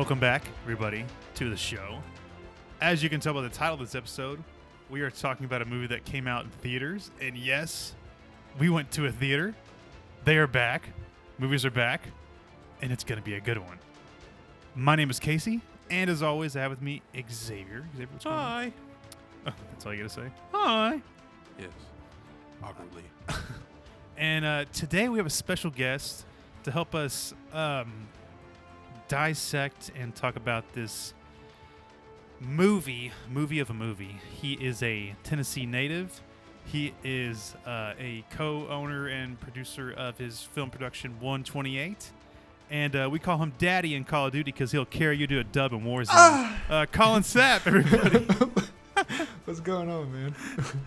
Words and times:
Welcome 0.00 0.18
back, 0.18 0.44
everybody, 0.62 1.04
to 1.34 1.50
the 1.50 1.58
show. 1.58 1.98
As 2.80 3.02
you 3.02 3.10
can 3.10 3.20
tell 3.20 3.34
by 3.34 3.42
the 3.42 3.50
title 3.50 3.74
of 3.74 3.80
this 3.80 3.94
episode, 3.94 4.42
we 4.88 5.02
are 5.02 5.10
talking 5.10 5.44
about 5.44 5.60
a 5.60 5.66
movie 5.66 5.88
that 5.88 6.06
came 6.06 6.26
out 6.26 6.44
in 6.44 6.50
theaters. 6.50 7.10
And 7.20 7.36
yes, 7.36 7.94
we 8.58 8.70
went 8.70 8.90
to 8.92 9.04
a 9.04 9.12
theater. 9.12 9.54
They 10.24 10.38
are 10.38 10.46
back. 10.46 10.88
Movies 11.38 11.66
are 11.66 11.70
back. 11.70 12.00
And 12.80 12.90
it's 12.92 13.04
going 13.04 13.18
to 13.18 13.22
be 13.22 13.34
a 13.34 13.42
good 13.42 13.58
one. 13.58 13.78
My 14.74 14.96
name 14.96 15.10
is 15.10 15.20
Casey. 15.20 15.60
And 15.90 16.08
as 16.08 16.22
always, 16.22 16.56
I 16.56 16.60
have 16.60 16.70
with 16.70 16.80
me 16.80 17.02
Xavier. 17.14 17.84
Xavier, 17.92 18.08
what's 18.10 18.24
going 18.24 18.36
on? 18.36 18.42
Hi. 18.42 18.72
Oh, 19.48 19.52
that's 19.70 19.84
all 19.84 19.92
you 19.92 20.00
got 20.00 20.08
to 20.08 20.14
say. 20.14 20.30
Hi. 20.52 21.02
Yes. 21.58 21.68
Awkwardly. 22.62 23.04
And 24.16 24.44
uh, 24.44 24.64
today 24.72 25.08
we 25.08 25.18
have 25.18 25.26
a 25.26 25.30
special 25.30 25.70
guest 25.70 26.26
to 26.64 26.70
help 26.70 26.94
us 26.94 27.32
um, 27.54 27.90
dissect 29.10 29.90
and 29.96 30.14
talk 30.14 30.36
about 30.36 30.72
this 30.72 31.14
movie, 32.38 33.10
movie 33.28 33.58
of 33.58 33.68
a 33.68 33.74
movie. 33.74 34.20
He 34.40 34.52
is 34.52 34.84
a 34.84 35.16
Tennessee 35.24 35.66
native. 35.66 36.22
He 36.64 36.94
is 37.02 37.56
uh, 37.66 37.94
a 37.98 38.24
co-owner 38.30 39.08
and 39.08 39.38
producer 39.40 39.92
of 39.92 40.16
his 40.16 40.42
film 40.42 40.70
production 40.70 41.14
128. 41.14 42.10
And 42.70 42.94
uh, 42.94 43.08
we 43.10 43.18
call 43.18 43.38
him 43.38 43.52
Daddy 43.58 43.96
in 43.96 44.04
Call 44.04 44.26
of 44.26 44.32
Duty 44.32 44.52
because 44.52 44.70
he'll 44.70 44.84
carry 44.84 45.16
you 45.16 45.26
to 45.26 45.40
a 45.40 45.44
dub 45.44 45.72
in 45.72 45.80
Warzone. 45.80 46.54
Uh, 46.68 46.86
Collin 46.92 47.24
Sapp, 47.24 47.66
everybody. 47.66 48.24
What's 49.44 49.58
going 49.58 49.90
on, 49.90 50.12
man? 50.12 50.36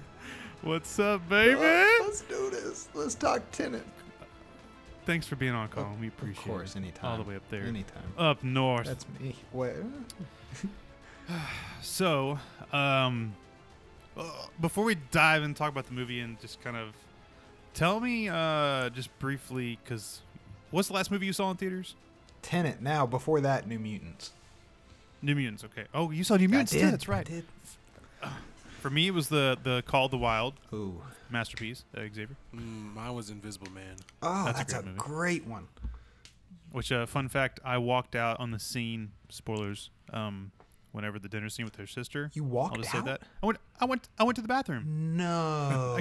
What's 0.62 0.98
up, 0.98 1.28
baby? 1.28 1.60
Let's 1.60 2.22
do 2.22 2.50
this. 2.52 2.88
Let's 2.94 3.16
talk 3.16 3.42
Tenet. 3.52 3.84
Thanks 5.06 5.28
for 5.28 5.36
being 5.36 5.54
on, 5.54 5.68
Collin. 5.70 6.00
We 6.00 6.08
appreciate 6.08 6.38
it. 6.38 6.50
Of 6.50 6.56
course, 6.56 6.76
it. 6.76 6.80
anytime. 6.80 7.12
All 7.12 7.18
the 7.18 7.30
way 7.30 7.36
up 7.36 7.48
there. 7.50 7.64
Anytime. 7.64 8.04
Up 8.18 8.44
north. 8.44 8.88
That's 8.88 9.06
me. 9.20 9.36
What? 9.52 9.76
So, 11.82 12.38
um, 12.74 13.34
uh, 14.18 14.30
before 14.60 14.84
we 14.84 14.96
dive 15.12 15.42
and 15.44 15.56
talk 15.56 15.72
about 15.72 15.86
the 15.86 15.94
movie 15.94 16.20
and 16.20 16.40
just 16.42 16.62
kind 16.62 16.76
of 16.76 16.90
tell 17.74 18.02
me, 18.02 18.28
uh, 18.28 18.90
just 18.90 19.18
briefly, 19.20 19.80
because 19.84 20.22
what's 20.72 20.90
the 20.90 20.94
last 20.94 21.12
movie 21.12 21.26
you 21.26 21.34
saw 21.34 21.50
in 21.52 21.58
theaters? 21.58 21.96
Tenet. 22.42 22.82
Now, 22.82 23.06
before 23.06 23.40
that, 23.42 23.68
New 23.68 23.80
Mutants. 23.80 24.32
New 25.22 25.36
Mutants. 25.36 25.64
Okay. 25.64 25.86
Oh, 25.94 26.12
you 26.12 26.24
saw 26.24 26.36
New 26.36 26.50
Mutants 26.50 26.74
I 26.74 26.80
did. 26.80 26.94
That's 26.94 27.08
right. 27.08 27.28
I 27.28 27.32
did. 27.32 27.46
For 28.84 28.90
me, 28.90 29.08
it 29.08 29.14
was 29.14 29.30
the 29.30 29.58
the 29.64 29.82
Call 29.84 30.06
of 30.06 30.12
the 30.12 30.18
Wild 30.18 30.56
Ooh. 30.74 31.02
masterpiece, 31.30 31.86
uh, 31.96 32.02
Xavier. 32.02 32.36
Mm, 32.54 32.94
mine 32.94 33.16
was 33.16 33.30
Invisible 33.30 33.72
Man. 33.72 33.96
Oh, 34.22 34.44
That's 34.44 34.74
a 34.74 34.82
great 34.82 34.94
a, 34.94 34.98
great 34.98 35.48
one. 35.48 35.70
Which, 36.74 36.92
uh, 36.92 37.06
fun 37.06 37.30
fact, 37.30 37.62
I 37.64 37.78
walked 37.78 38.14
out 38.14 38.42
on 38.42 38.52
the 38.52 38.60
scene. 38.60 39.14
Spoilers. 39.30 39.90
Um, 40.12 40.52
whenever 40.92 41.18
the 41.18 41.30
dinner 41.30 41.48
scene 41.48 41.64
with 41.64 41.78
her 41.78 41.88
sister. 41.88 42.30
You 42.34 42.44
I'll 42.44 42.50
walked 42.50 42.76
just 42.76 42.94
out? 42.94 43.06
say 43.06 43.12
that. 43.12 43.22
I 43.42 43.46
went. 43.46 43.58
I 43.80 43.86
went. 43.86 44.10
I 44.20 44.24
went 44.26 44.36
to 44.36 44.42
the 44.42 44.50
bathroom. 44.50 45.16
No. 45.16 45.98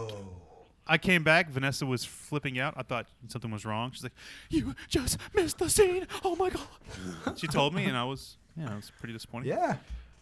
I 0.88 0.98
came 0.98 1.22
back. 1.22 1.50
Vanessa 1.50 1.86
was 1.86 2.04
flipping 2.04 2.58
out. 2.58 2.74
I 2.76 2.82
thought 2.82 3.06
something 3.28 3.52
was 3.52 3.64
wrong. 3.64 3.92
She's 3.92 4.02
like, 4.02 4.16
"You 4.50 4.74
just 4.88 5.18
missed 5.36 5.58
the 5.58 5.70
scene. 5.70 6.08
Oh 6.24 6.34
my 6.34 6.50
god!" 6.50 7.38
she 7.38 7.46
told 7.46 7.74
me, 7.74 7.84
and 7.84 7.96
I 7.96 8.02
was, 8.02 8.38
yeah, 8.56 8.72
I 8.72 8.74
was 8.74 8.90
pretty 8.98 9.12
disappointed. 9.12 9.50
yeah. 9.50 9.76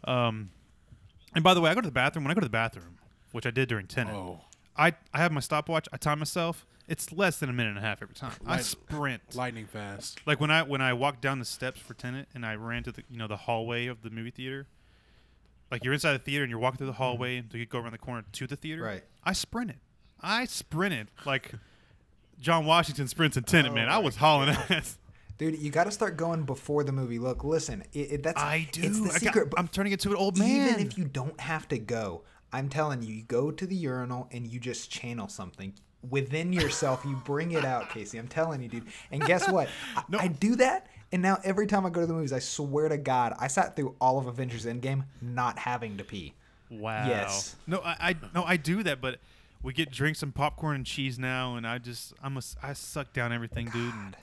Um, 0.05 0.50
and 1.34 1.44
by 1.44 1.54
the 1.54 1.60
way, 1.60 1.70
I 1.70 1.74
go 1.74 1.80
to 1.80 1.88
the 1.88 1.92
bathroom. 1.92 2.24
When 2.24 2.30
I 2.30 2.34
go 2.34 2.41
to 2.41 2.46
the 2.46 2.50
bathroom, 2.50 2.98
which 3.32 3.46
I 3.46 3.50
did 3.50 3.68
during 3.68 3.86
Tenet, 3.86 4.14
Oh, 4.14 4.41
I 4.76 4.94
I 5.12 5.18
have 5.18 5.32
my 5.32 5.41
stopwatch. 5.41 5.88
I 5.92 5.96
time 5.96 6.18
myself. 6.18 6.66
It's 6.88 7.12
less 7.12 7.38
than 7.38 7.48
a 7.48 7.52
minute 7.52 7.70
and 7.70 7.78
a 7.78 7.82
half 7.82 8.02
every 8.02 8.16
time. 8.16 8.32
I 8.44 8.56
Light- 8.56 8.64
sprint. 8.64 9.22
lightning 9.36 9.66
fast. 9.66 10.20
Like 10.26 10.40
when 10.40 10.50
I 10.50 10.62
when 10.62 10.80
I 10.80 10.92
walked 10.92 11.20
down 11.20 11.38
the 11.38 11.44
steps 11.44 11.80
for 11.80 11.94
Tenet 11.94 12.26
and 12.34 12.44
I 12.44 12.56
ran 12.56 12.82
to 12.82 12.92
the 12.92 13.04
you 13.08 13.16
know 13.16 13.28
the 13.28 13.36
hallway 13.36 13.86
of 13.86 14.02
the 14.02 14.10
movie 14.10 14.30
theater. 14.32 14.66
Like 15.70 15.84
you're 15.84 15.94
inside 15.94 16.14
the 16.14 16.19
theater 16.19 16.42
and 16.42 16.50
you're 16.50 16.58
walking 16.58 16.78
through 16.78 16.88
the 16.88 16.92
mm-hmm. 16.94 17.02
hallway 17.02 17.36
and 17.36 17.54
you 17.54 17.64
go 17.64 17.78
around 17.78 17.92
the 17.92 17.98
corner 17.98 18.24
to 18.32 18.46
the 18.46 18.56
theater. 18.56 18.82
Right. 18.82 19.04
I 19.22 19.32
sprinted. 19.34 19.76
I 20.20 20.46
sprinted 20.46 21.08
like 21.24 21.52
John 22.40 22.66
Washington 22.66 23.06
sprints 23.06 23.36
in 23.36 23.44
Tenet, 23.44 23.70
Oh 23.70 23.74
man. 23.74 23.88
I 23.88 23.98
was 23.98 24.16
hauling 24.16 24.48
ass. 24.48 24.98
Dude, 25.40 25.58
you 25.58 25.70
got 25.70 25.84
to 25.84 25.90
start 25.90 26.18
going 26.18 26.42
before 26.42 26.84
the 26.84 26.92
movie. 26.92 27.18
Look, 27.18 27.44
listen, 27.44 27.82
it, 27.94 28.12
it, 28.12 28.22
that's 28.22 28.38
I 28.38 28.68
do. 28.72 28.82
It's 28.82 28.98
the 29.00 29.06
I 29.06 29.12
got- 29.12 29.20
secret. 29.20 29.48
but 29.50 29.58
I'm 29.58 29.68
turning 29.68 29.92
into 29.92 30.10
an 30.10 30.16
old 30.16 30.36
man. 30.38 30.68
Even 30.68 30.86
if 30.86 30.98
you 30.98 31.06
don't 31.06 31.40
have 31.40 31.66
to 31.68 31.78
go, 31.78 32.24
I'm 32.52 32.68
telling 32.68 33.02
you, 33.02 33.14
you 33.14 33.22
go 33.22 33.50
to 33.50 33.66
the 33.66 33.74
urinal 33.74 34.28
and 34.32 34.46
you 34.46 34.60
just 34.60 34.90
channel 34.90 35.28
something 35.28 35.72
within 36.10 36.52
yourself. 36.52 37.06
you 37.06 37.16
bring 37.24 37.52
it 37.52 37.64
out, 37.64 37.88
Casey. 37.88 38.18
I'm 38.18 38.28
telling 38.28 38.60
you, 38.62 38.68
dude. 38.68 38.84
And 39.10 39.24
guess 39.24 39.48
what? 39.48 39.70
I, 39.96 40.02
No. 40.10 40.18
I 40.18 40.28
do 40.28 40.56
that, 40.56 40.88
and 41.10 41.22
now 41.22 41.38
every 41.42 41.66
time 41.66 41.86
I 41.86 41.88
go 41.88 42.02
to 42.02 42.06
the 42.06 42.12
movies, 42.12 42.34
I 42.34 42.38
swear 42.38 42.90
to 42.90 42.98
God, 42.98 43.32
I 43.40 43.46
sat 43.46 43.76
through 43.76 43.96
all 43.98 44.18
of 44.18 44.26
Avengers 44.26 44.66
Endgame 44.66 45.04
not 45.22 45.58
having 45.58 45.96
to 45.96 46.04
pee. 46.04 46.34
Wow. 46.70 47.06
Yes. 47.08 47.56
No, 47.66 47.80
I, 47.80 47.96
I 48.10 48.16
no, 48.34 48.44
I 48.44 48.58
do 48.58 48.82
that, 48.82 49.00
but 49.00 49.20
we 49.62 49.72
get 49.72 49.90
drinks 49.90 50.22
and 50.22 50.34
popcorn 50.34 50.76
and 50.76 50.84
cheese 50.86 51.18
now, 51.18 51.56
and 51.56 51.66
I 51.66 51.78
just 51.78 52.12
I'm 52.22 52.36
a, 52.36 52.42
I 52.62 52.74
suck 52.74 53.14
down 53.14 53.32
everything, 53.32 53.70
dude. 53.70 53.94
And, 53.94 54.16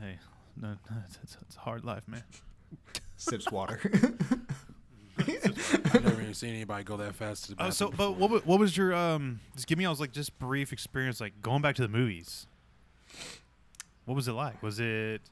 hey, 0.00 0.18
no, 0.60 0.68
no, 0.90 0.96
it's, 1.06 1.18
it's, 1.22 1.36
it's 1.42 1.56
a 1.56 1.60
hard 1.60 1.84
life, 1.84 2.02
man. 2.06 2.22
Sips 3.16 3.50
water. 3.50 3.80
I've 5.18 6.04
never 6.04 6.20
even 6.20 6.34
seen 6.34 6.50
anybody 6.54 6.84
go 6.84 6.96
that 6.98 7.14
fast 7.14 7.44
to 7.44 7.50
the 7.50 7.54
Oh, 7.62 7.68
bathroom. 7.68 7.92
so, 7.92 7.96
but 7.96 8.12
what, 8.16 8.30
wa- 8.30 8.40
what 8.44 8.58
was 8.60 8.76
your 8.76 8.94
um? 8.94 9.40
Just 9.54 9.66
give 9.66 9.78
me, 9.78 9.86
I 9.86 9.90
was 9.90 10.00
like, 10.00 10.12
just 10.12 10.38
brief 10.38 10.72
experience, 10.72 11.20
like 11.20 11.40
going 11.40 11.62
back 11.62 11.74
to 11.76 11.82
the 11.82 11.88
movies. 11.88 12.46
What 14.04 14.14
was 14.14 14.28
it 14.28 14.32
like? 14.32 14.62
Was 14.62 14.78
it 14.78 15.22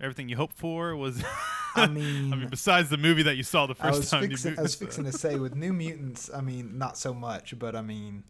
everything 0.00 0.28
you 0.28 0.36
hoped 0.36 0.56
for? 0.56 0.94
Was 0.94 1.22
I 1.74 1.88
mean, 1.88 2.32
I 2.32 2.36
mean, 2.36 2.48
besides 2.48 2.88
the 2.90 2.96
movie 2.96 3.24
that 3.24 3.36
you 3.36 3.42
saw 3.42 3.66
the 3.66 3.74
I 3.80 3.88
first 3.88 3.98
was 4.00 4.10
time, 4.10 4.22
New 4.22 4.28
fixing, 4.30 4.58
I 4.58 4.62
was 4.62 4.74
fixing 4.76 5.04
to 5.04 5.12
say 5.12 5.36
with 5.36 5.56
New 5.56 5.72
Mutants, 5.72 6.30
I 6.32 6.40
mean, 6.40 6.78
not 6.78 6.96
so 6.96 7.12
much, 7.12 7.58
but 7.58 7.74
I 7.74 7.82
mean, 7.82 8.22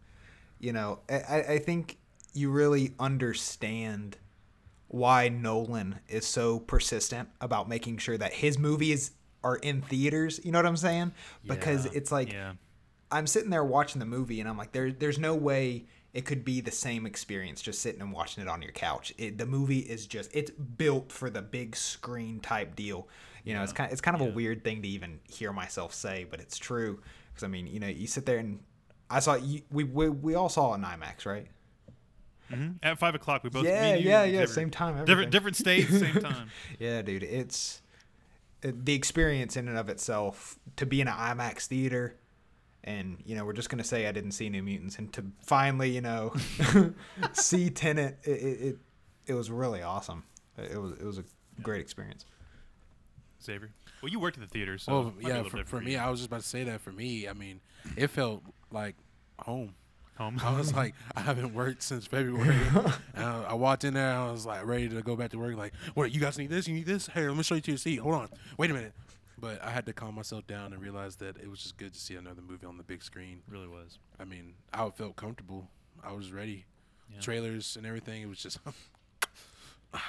you 0.59 0.73
know, 0.73 0.99
I, 1.09 1.15
I- 1.19 1.45
I 1.53 1.59
think 1.59 1.97
you 2.33 2.49
really 2.49 2.93
understand 2.99 4.17
why 4.87 5.29
Nolan 5.29 5.99
is 6.07 6.25
so 6.25 6.59
persistent 6.59 7.29
about 7.41 7.67
making 7.67 7.97
sure 7.97 8.17
that 8.17 8.33
his 8.33 8.57
movies 8.57 9.11
are 9.43 9.57
in 9.57 9.81
theaters. 9.81 10.39
You 10.43 10.51
know 10.51 10.59
what 10.59 10.65
I'm 10.65 10.77
saying? 10.77 11.13
Because 11.45 11.85
Yeah, 11.85 11.91
it's 11.93 12.11
like 12.11 12.31
yeah, 12.31 12.53
I'm 13.11 13.27
sitting 13.27 13.49
there 13.49 13.63
watching 13.63 13.99
the 13.99 14.05
movie, 14.05 14.39
and 14.39 14.49
I'm 14.49 14.57
like, 14.57 14.71
there, 14.71 14.91
there's 14.91 15.19
no 15.19 15.35
way 15.35 15.85
it 16.13 16.25
could 16.25 16.45
be 16.45 16.61
the 16.61 16.71
same 16.71 17.05
experience 17.05 17.61
just 17.61 17.81
sitting 17.81 18.01
and 18.01 18.11
watching 18.11 18.41
it 18.41 18.47
on 18.47 18.61
your 18.61 18.71
couch. 18.71 19.13
It, 19.17 19.37
the 19.37 19.45
movie 19.45 19.79
is 19.79 20.07
just 20.07 20.31
it's 20.33 20.49
built 20.51 21.11
for 21.11 21.29
the 21.29 21.41
big 21.41 21.75
screen 21.75 22.39
type 22.39 22.75
deal. 22.75 23.07
You 23.43 23.53
know, 23.53 23.61
it's 23.61 23.73
kind 23.73 23.91
it's 23.91 24.01
kind 24.01 24.15
of 24.15 24.21
a 24.21 24.31
weird 24.31 24.63
thing 24.63 24.81
to 24.81 24.87
even 24.87 25.19
hear 25.29 25.53
myself 25.53 25.93
say, 25.93 26.25
but 26.29 26.39
it's 26.39 26.57
true. 26.57 27.01
Because 27.29 27.43
I 27.43 27.47
mean, 27.47 27.67
you 27.67 27.79
know, 27.79 27.87
you 27.87 28.07
sit 28.07 28.25
there 28.25 28.39
and 28.39 28.59
I 29.09 29.19
saw 29.19 29.35
you, 29.35 29.61
we, 29.69 29.83
we 29.83 30.09
we 30.09 30.35
all 30.35 30.49
saw 30.49 30.71
it 30.73 30.77
in 30.77 30.81
IMAX, 30.83 31.25
right? 31.25 31.47
Mhm. 32.51 32.75
at 32.83 32.99
five 32.99 33.15
o'clock 33.15 33.43
we 33.43 33.49
both 33.49 33.65
yeah, 33.65 33.95
you 33.95 34.07
yeah, 34.09 34.23
yeah. 34.23 34.45
Same 34.45 34.69
time. 34.69 34.93
different 34.93 35.09
everything. 35.09 35.31
different 35.31 35.55
states, 35.57 35.99
same 35.99 36.13
time. 36.21 36.49
Yeah, 36.79 37.01
dude, 37.01 37.23
it's 37.23 37.81
it, 38.61 38.85
the 38.85 38.93
experience 38.93 39.57
in 39.57 39.67
and 39.67 39.77
of 39.77 39.89
itself 39.89 40.59
to 40.75 40.85
be 40.85 41.01
in 41.01 41.07
an 41.07 41.15
IMAX 41.15 41.65
theater, 41.67 42.15
and 42.83 43.17
you 43.25 43.35
know 43.35 43.45
we're 43.45 43.53
just 43.53 43.69
gonna 43.69 43.83
say 43.83 44.07
I 44.07 44.11
didn't 44.11 44.31
see 44.31 44.49
New 44.49 44.61
Mutants, 44.63 44.97
and 44.99 45.11
to 45.13 45.25
finally 45.41 45.89
you 45.89 46.01
know 46.01 46.33
see 47.33 47.69
Tenet, 47.69 48.17
it, 48.23 48.29
it 48.29 48.61
it 48.61 48.77
it 49.27 49.33
was 49.33 49.49
really 49.49 49.81
awesome. 49.81 50.23
It 50.57 50.79
was 50.79 50.91
it 50.93 51.03
was 51.03 51.17
a 51.17 51.23
great 51.61 51.81
experience. 51.81 52.25
Xavier, 53.43 53.71
well, 54.01 54.11
you 54.11 54.19
worked 54.19 54.37
at 54.37 54.41
the 54.43 54.49
theater, 54.49 54.77
so 54.77 54.91
well, 54.91 55.01
it 55.01 55.05
might 55.05 55.17
be 55.19 55.25
a 55.25 55.29
yeah, 55.29 55.35
little 55.41 55.49
for, 55.49 55.65
for 55.65 55.81
me. 55.81 55.97
I 55.97 56.09
was 56.09 56.19
just 56.19 56.27
about 56.27 56.41
to 56.41 56.47
say 56.47 56.63
that. 56.63 56.81
For 56.81 56.91
me, 56.91 57.27
I 57.27 57.33
mean, 57.33 57.59
it 57.95 58.07
felt 58.07 58.43
like 58.71 58.95
home. 59.39 59.75
Home. 60.17 60.39
I 60.41 60.57
was 60.57 60.73
like, 60.73 60.95
I 61.15 61.19
haven't 61.19 61.53
worked 61.53 61.83
since 61.83 62.07
February. 62.07 62.55
I, 63.15 63.53
walked 63.53 63.83
in 63.83 63.95
there, 63.95 64.13
I 64.13 64.31
was 64.31 64.45
like 64.45 64.65
ready 64.65 64.87
to 64.87 65.01
go 65.01 65.17
back 65.17 65.31
to 65.31 65.37
work. 65.37 65.57
Like, 65.57 65.73
what? 65.93 66.13
You 66.13 66.21
guys 66.21 66.37
need 66.37 66.49
this? 66.49 66.67
You 66.67 66.73
need 66.73 66.85
this? 66.85 67.07
Hey, 67.07 67.27
let 67.27 67.35
me 67.35 67.43
show 67.43 67.55
you 67.55 67.61
to 67.61 67.71
your 67.71 67.77
seat. 67.77 67.97
Hold 67.97 68.15
on. 68.15 68.29
Wait 68.57 68.71
a 68.71 68.73
minute. 68.73 68.93
But 69.37 69.61
I 69.61 69.71
had 69.71 69.85
to 69.87 69.93
calm 69.93 70.15
myself 70.15 70.47
down 70.47 70.71
and 70.71 70.81
realize 70.81 71.17
that 71.17 71.35
it 71.37 71.49
was 71.49 71.59
just 71.59 71.75
good 71.77 71.93
to 71.93 71.99
see 71.99 72.15
another 72.15 72.41
movie 72.41 72.65
on 72.65 72.77
the 72.77 72.83
big 72.83 73.03
screen. 73.03 73.41
really 73.49 73.67
was. 73.67 73.99
I 74.17 74.23
mean, 74.23 74.53
I 74.73 74.89
felt 74.89 75.17
comfortable. 75.17 75.67
I 76.01 76.13
was 76.13 76.31
ready. 76.31 76.63
Yeah. 77.13 77.19
Trailers 77.19 77.75
and 77.75 77.85
everything. 77.85 78.21
It 78.21 78.29
was 78.29 78.39
just. 78.39 78.59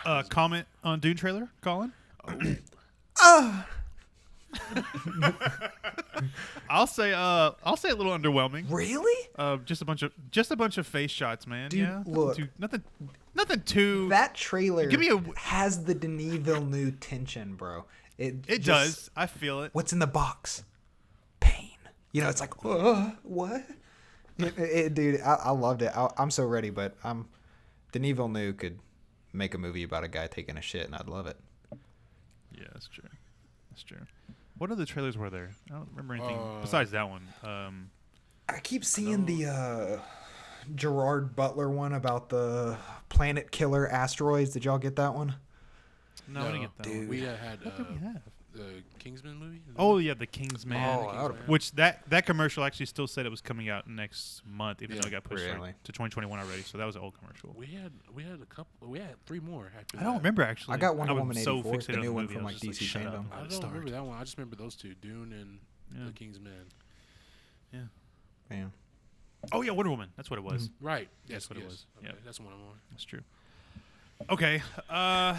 Uh, 0.04 0.24
comment 0.24 0.66
on 0.82 0.98
Dune 0.98 1.16
trailer, 1.16 1.48
Collin. 1.60 1.92
I'll 6.70 6.86
say, 6.86 7.12
uh, 7.12 7.52
I'll 7.64 7.76
say 7.76 7.90
a 7.90 7.94
little 7.94 8.16
underwhelming. 8.16 8.66
Really? 8.70 9.28
Uh, 9.38 9.58
just 9.58 9.82
a 9.82 9.84
bunch 9.84 10.02
of 10.02 10.12
just 10.30 10.50
a 10.50 10.56
bunch 10.56 10.78
of 10.78 10.86
face 10.86 11.10
shots, 11.10 11.46
man. 11.46 11.70
Dude, 11.70 11.80
yeah, 11.80 12.02
look. 12.06 12.36
Too- 12.36 12.48
nothing, 12.58 12.82
nothing 13.34 13.60
too. 13.62 14.08
That 14.08 14.34
trailer 14.34 14.86
Give 14.86 15.00
me 15.00 15.10
a- 15.10 15.38
has 15.38 15.84
the 15.84 15.94
Denis 15.94 16.36
Villeneuve 16.36 17.00
tension, 17.00 17.54
bro. 17.54 17.84
It 18.18 18.36
it 18.48 18.58
just- 18.62 18.96
does. 18.96 19.10
I 19.16 19.26
feel 19.26 19.62
it. 19.62 19.70
What's 19.74 19.92
in 19.92 19.98
the 19.98 20.06
box? 20.06 20.64
Pain. 21.40 21.70
You 22.12 22.22
know, 22.22 22.28
it's 22.30 22.40
like, 22.40 22.54
uh, 22.64 23.10
what? 23.22 23.62
It- 24.38 24.58
it- 24.58 24.94
dude, 24.94 25.20
I, 25.20 25.34
I 25.44 25.50
loved 25.50 25.82
it. 25.82 25.92
I, 25.96 26.10
I'm 26.18 26.30
so 26.30 26.44
ready, 26.46 26.70
but 26.70 26.96
I'm 27.04 27.26
Denis 27.92 28.16
Villeneuve 28.16 28.56
could 28.56 28.78
make 29.32 29.54
a 29.54 29.58
movie 29.58 29.82
about 29.82 30.04
a 30.04 30.08
guy 30.08 30.26
taking 30.26 30.56
a 30.56 30.62
shit, 30.62 30.86
and 30.86 30.94
I'd 30.94 31.08
love 31.08 31.26
it. 31.26 31.36
Yeah, 32.58 32.64
that's 32.72 32.88
true. 32.88 33.04
That's 33.70 33.82
true. 33.82 33.98
What 34.58 34.70
other 34.70 34.84
trailers 34.86 35.16
were 35.18 35.30
there? 35.30 35.50
I 35.70 35.74
don't 35.74 35.88
remember 35.90 36.14
anything 36.14 36.38
Uh, 36.38 36.60
besides 36.62 36.90
that 36.92 37.08
one. 37.08 37.28
Um, 37.42 37.90
I 38.48 38.58
keep 38.60 38.84
seeing 38.84 39.26
the 39.26 39.46
uh, 39.46 40.00
Gerard 40.74 41.36
Butler 41.36 41.68
one 41.70 41.92
about 41.92 42.28
the 42.30 42.78
planet 43.08 43.50
killer 43.50 43.88
asteroids. 43.88 44.50
Did 44.50 44.64
y'all 44.64 44.78
get 44.78 44.96
that 44.96 45.14
one? 45.14 45.34
no, 46.28 46.40
I 46.40 46.44
didn't 46.46 46.60
get 46.62 46.76
that 46.78 46.82
dude. 46.84 46.96
one. 47.00 47.08
We 47.08 47.26
uh, 47.26 47.36
had 47.36 47.64
What 47.64 47.76
did 47.76 47.88
we 47.90 47.96
uh, 47.96 48.12
have? 48.12 48.22
The 48.56 48.82
Kingsman 48.98 49.36
movie. 49.38 49.56
Is 49.68 49.74
Oh 49.78 49.98
yeah, 49.98 50.14
the 50.14 50.26
Kingsman. 50.26 50.76
Oh, 50.82 51.02
Kingsman, 51.02 51.16
I 51.18 51.22
would've- 51.22 51.48
Which 51.48 51.72
that 51.72 52.08
that 52.10 52.26
commercial 52.26 52.64
actually 52.64 52.86
still 52.86 53.06
said 53.06 53.26
it 53.26 53.30
was 53.30 53.40
coming 53.40 53.68
out 53.68 53.86
next 53.88 54.42
month, 54.46 54.82
even 54.82 54.96
though 55.00 55.06
it 55.06 55.10
got 55.10 55.24
pushed 55.24 55.44
like, 55.46 55.54
Really? 55.56 55.74
to 55.84 55.92
2021 55.92 56.38
already. 56.38 56.62
So 56.62 56.78
that 56.78 56.84
was 56.84 56.96
an 56.96 57.02
old 57.02 57.14
commercial. 57.18 57.54
we 57.56 57.66
had 57.66 57.92
we 58.14 58.22
had 58.22 58.40
a 58.40 58.46
couple. 58.46 58.88
We 58.88 58.98
had 58.98 59.14
three 59.26 59.40
more. 59.40 59.70
After 59.78 59.98
I 59.98 60.02
don't 60.02 60.12
that. 60.14 60.18
remember 60.18 60.42
actually. 60.42 60.74
I 60.74 60.78
got 60.78 60.96
Wonder 60.96 61.14
was 61.14 61.20
Woman 61.20 61.36
so 61.36 61.58
84, 61.58 61.72
fixated 61.74 61.86
the 61.86 61.92
on 61.94 62.00
new 62.00 62.12
one 62.12 62.22
movie, 62.24 62.34
from, 62.34 62.44
like, 62.44 62.56
DC 62.56 62.80
shut 62.82 63.02
up, 63.06 63.12
fandom. 63.14 63.16
I'm 63.18 63.26
I 63.26 63.28
gonna 63.36 63.40
don't 63.42 63.50
start. 63.52 63.72
remember 63.72 63.90
that 63.92 64.04
one. 64.04 64.18
I 64.18 64.24
just 64.24 64.36
remember 64.38 64.56
those 64.56 64.74
two, 64.76 64.94
Dune 64.94 65.32
and 65.32 65.58
Yeah. 65.96 66.06
the 66.06 66.12
Kingsman. 66.12 66.52
Yeah. 67.72 67.80
Yeah. 68.50 68.64
Oh 69.52 69.62
yeah, 69.62 69.70
Wonder 69.72 69.90
Woman. 69.90 70.08
That's 70.16 70.30
what 70.30 70.38
it 70.38 70.42
was. 70.44 70.70
Right. 70.80 71.08
Yes, 71.26 71.48
what 71.48 71.58
it 71.58 71.62
yes. 71.62 71.70
was. 71.70 71.86
Okay, 71.98 72.06
Yeah. 72.08 72.12
that's 72.24 72.38
the 72.38 72.44
one 72.44 72.52
I'm 72.54 72.60
on. 72.62 72.74
That's 72.90 73.04
true. 73.04 73.20
Okay. 74.30 74.62
Uh, 74.88 75.38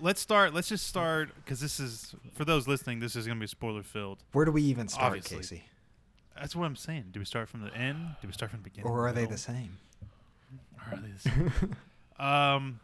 let's 0.00 0.20
start. 0.20 0.54
Let's 0.54 0.68
just 0.68 0.86
start 0.86 1.30
because 1.36 1.60
this 1.60 1.80
is 1.80 2.14
for 2.34 2.44
those 2.44 2.68
listening. 2.68 3.00
This 3.00 3.16
is 3.16 3.26
gonna 3.26 3.40
be 3.40 3.46
spoiler 3.46 3.82
filled. 3.82 4.18
Where 4.32 4.44
do 4.44 4.52
we 4.52 4.62
even 4.62 4.88
start, 4.88 5.06
Obviously. 5.06 5.36
Casey? 5.38 5.64
That's 6.36 6.54
what 6.56 6.64
I'm 6.66 6.76
saying. 6.76 7.06
Do 7.12 7.20
we 7.20 7.26
start 7.26 7.48
from 7.48 7.62
the 7.62 7.74
end? 7.74 8.16
Do 8.22 8.28
we 8.28 8.32
start 8.32 8.50
from 8.50 8.60
the 8.60 8.64
beginning? 8.70 8.90
Or 8.90 9.06
are 9.08 9.12
they 9.12 9.26
the 9.26 9.36
same? 9.38 9.78
Or 10.78 10.94
are 10.94 11.00
they 11.00 11.10
the 11.10 11.18
same? 11.18 11.76
um, 12.24 12.80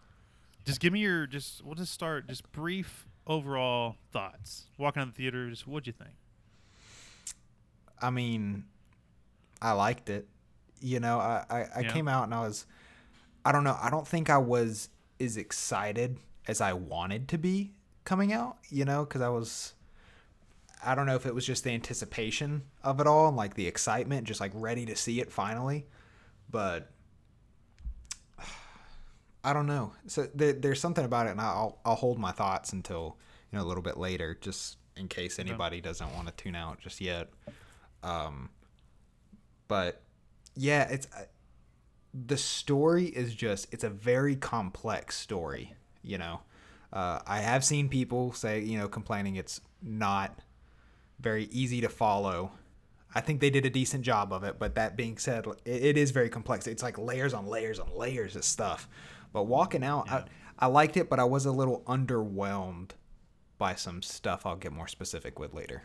just 0.65 0.81
give 0.81 0.93
me 0.93 1.01
your 1.01 1.27
just. 1.27 1.65
We'll 1.65 1.75
just 1.75 1.93
start. 1.93 2.27
Just 2.29 2.51
brief 2.53 3.07
overall 3.27 3.97
thoughts. 4.13 4.65
Walking 4.79 5.03
out 5.03 5.09
of 5.09 5.15
the 5.15 5.23
theater. 5.23 5.49
Just 5.51 5.67
what'd 5.67 5.87
you 5.87 5.93
think? 5.93 6.15
I 8.01 8.11
mean, 8.11 8.65
I 9.63 9.73
liked 9.73 10.11
it. 10.11 10.27
You 10.81 11.01
know, 11.01 11.19
I, 11.19 11.45
I, 11.49 11.57
I 11.77 11.81
Yeah. 11.81 11.93
came 11.93 12.09
out 12.09 12.25
and 12.25 12.35
I 12.35 12.41
was, 12.41 12.67
I 13.47 13.53
don't 13.53 13.63
know, 13.63 13.79
I 13.81 13.91
don't 13.91 14.09
think 14.09 14.29
I 14.29 14.39
was 14.39 14.89
as 15.21 15.37
excited 15.37 16.19
as 16.49 16.61
I 16.61 16.73
wanted 16.73 17.29
to 17.29 17.39
be 17.39 17.71
coming 18.03 18.33
out, 18.33 18.57
you 18.71 18.85
know, 18.85 19.05
because 19.05 19.21
I 19.21 19.29
was, 19.29 19.75
I 20.85 20.97
don't 20.97 21.07
know 21.07 21.15
if 21.15 21.27
it 21.27 21.33
was 21.33 21.47
just 21.47 21.63
the 21.63 21.71
anticipation 21.71 22.63
of 22.83 22.99
it 22.99 23.07
all 23.07 23.29
and 23.29 23.37
like 23.37 23.55
the 23.55 23.69
excitement, 23.69 24.27
just 24.27 24.41
like 24.41 24.51
ready 24.53 24.85
to 24.87 24.97
see 24.97 25.21
it 25.21 25.31
finally. 25.31 25.87
But 26.51 26.91
I 29.45 29.53
don't 29.53 29.69
know. 29.69 29.93
So 30.09 30.29
there, 30.35 30.53
there's 30.53 30.81
something 30.81 31.05
about 31.05 31.29
it, 31.29 31.31
and 31.31 31.41
I'll, 31.41 31.79
I'll 31.85 31.95
hold 31.95 32.19
my 32.19 32.33
thoughts 32.33 32.73
until, 32.73 33.17
you 33.53 33.59
know, 33.59 33.65
a 33.65 33.69
little 33.69 33.83
bit 33.83 33.97
later, 33.97 34.37
just 34.41 34.77
in 34.97 35.07
case 35.07 35.39
anybody 35.39 35.81
doesn't 35.81 36.13
want 36.15 36.27
to 36.27 36.35
tune 36.35 36.57
out 36.57 36.81
just 36.81 37.01
yet. 37.01 37.29
Um, 38.03 38.51
but 39.69 40.03
yeah, 40.57 40.89
it's 40.91 41.07
the 42.27 42.37
story 42.37 43.07
is 43.07 43.35
just 43.35 43.67
it's 43.73 43.85
a 43.85 43.91
very 43.91 44.37
complex 44.37 45.17
story. 45.17 45.75
You 46.03 46.19
know, 46.19 46.41
uh, 46.93 47.21
I 47.27 47.41
have 47.41 47.65
seen 47.65 47.89
people 47.89 48.33
say 48.33 48.61
you 48.61 48.79
know 48.79 48.89
complaining 48.89 49.37
it's 49.37 49.61
not 49.83 50.39
very 51.21 51.45
easy 51.45 51.81
to 51.81 51.89
follow. 51.89 52.53
I 53.15 53.21
think 53.21 53.41
they 53.41 53.51
did 53.51 53.65
a 53.65 53.71
decent 53.71 54.05
job 54.05 54.33
of 54.33 54.45
it, 54.45 54.59
but 54.59 54.75
that 54.75 54.97
being 54.97 55.17
said, 55.17 55.47
it, 55.65 55.83
it 55.85 55.97
is 55.97 56.11
very 56.11 56.29
complex. 56.29 56.67
It's 56.67 56.83
like 56.83 56.99
layers 56.99 57.33
on 57.33 57.47
layers 57.47 57.79
on 57.79 57.89
layers 57.97 58.37
of 58.37 58.45
stuff. 58.45 58.89
But 59.33 59.45
walking 59.45 59.83
out, 59.83 60.11
I, 60.11 60.25
I 60.59 60.67
liked 60.67 60.97
it, 60.97 61.09
but 61.09 61.19
I 61.19 61.25
was 61.25 61.47
a 61.47 61.53
little 61.53 61.81
underwhelmed 61.87 62.91
by 63.59 63.75
some 63.75 64.03
stuff. 64.03 64.45
I'll 64.45 64.57
get 64.57 64.73
more 64.73 64.89
specific 64.89 65.39
with 65.39 65.55
later. 65.55 65.85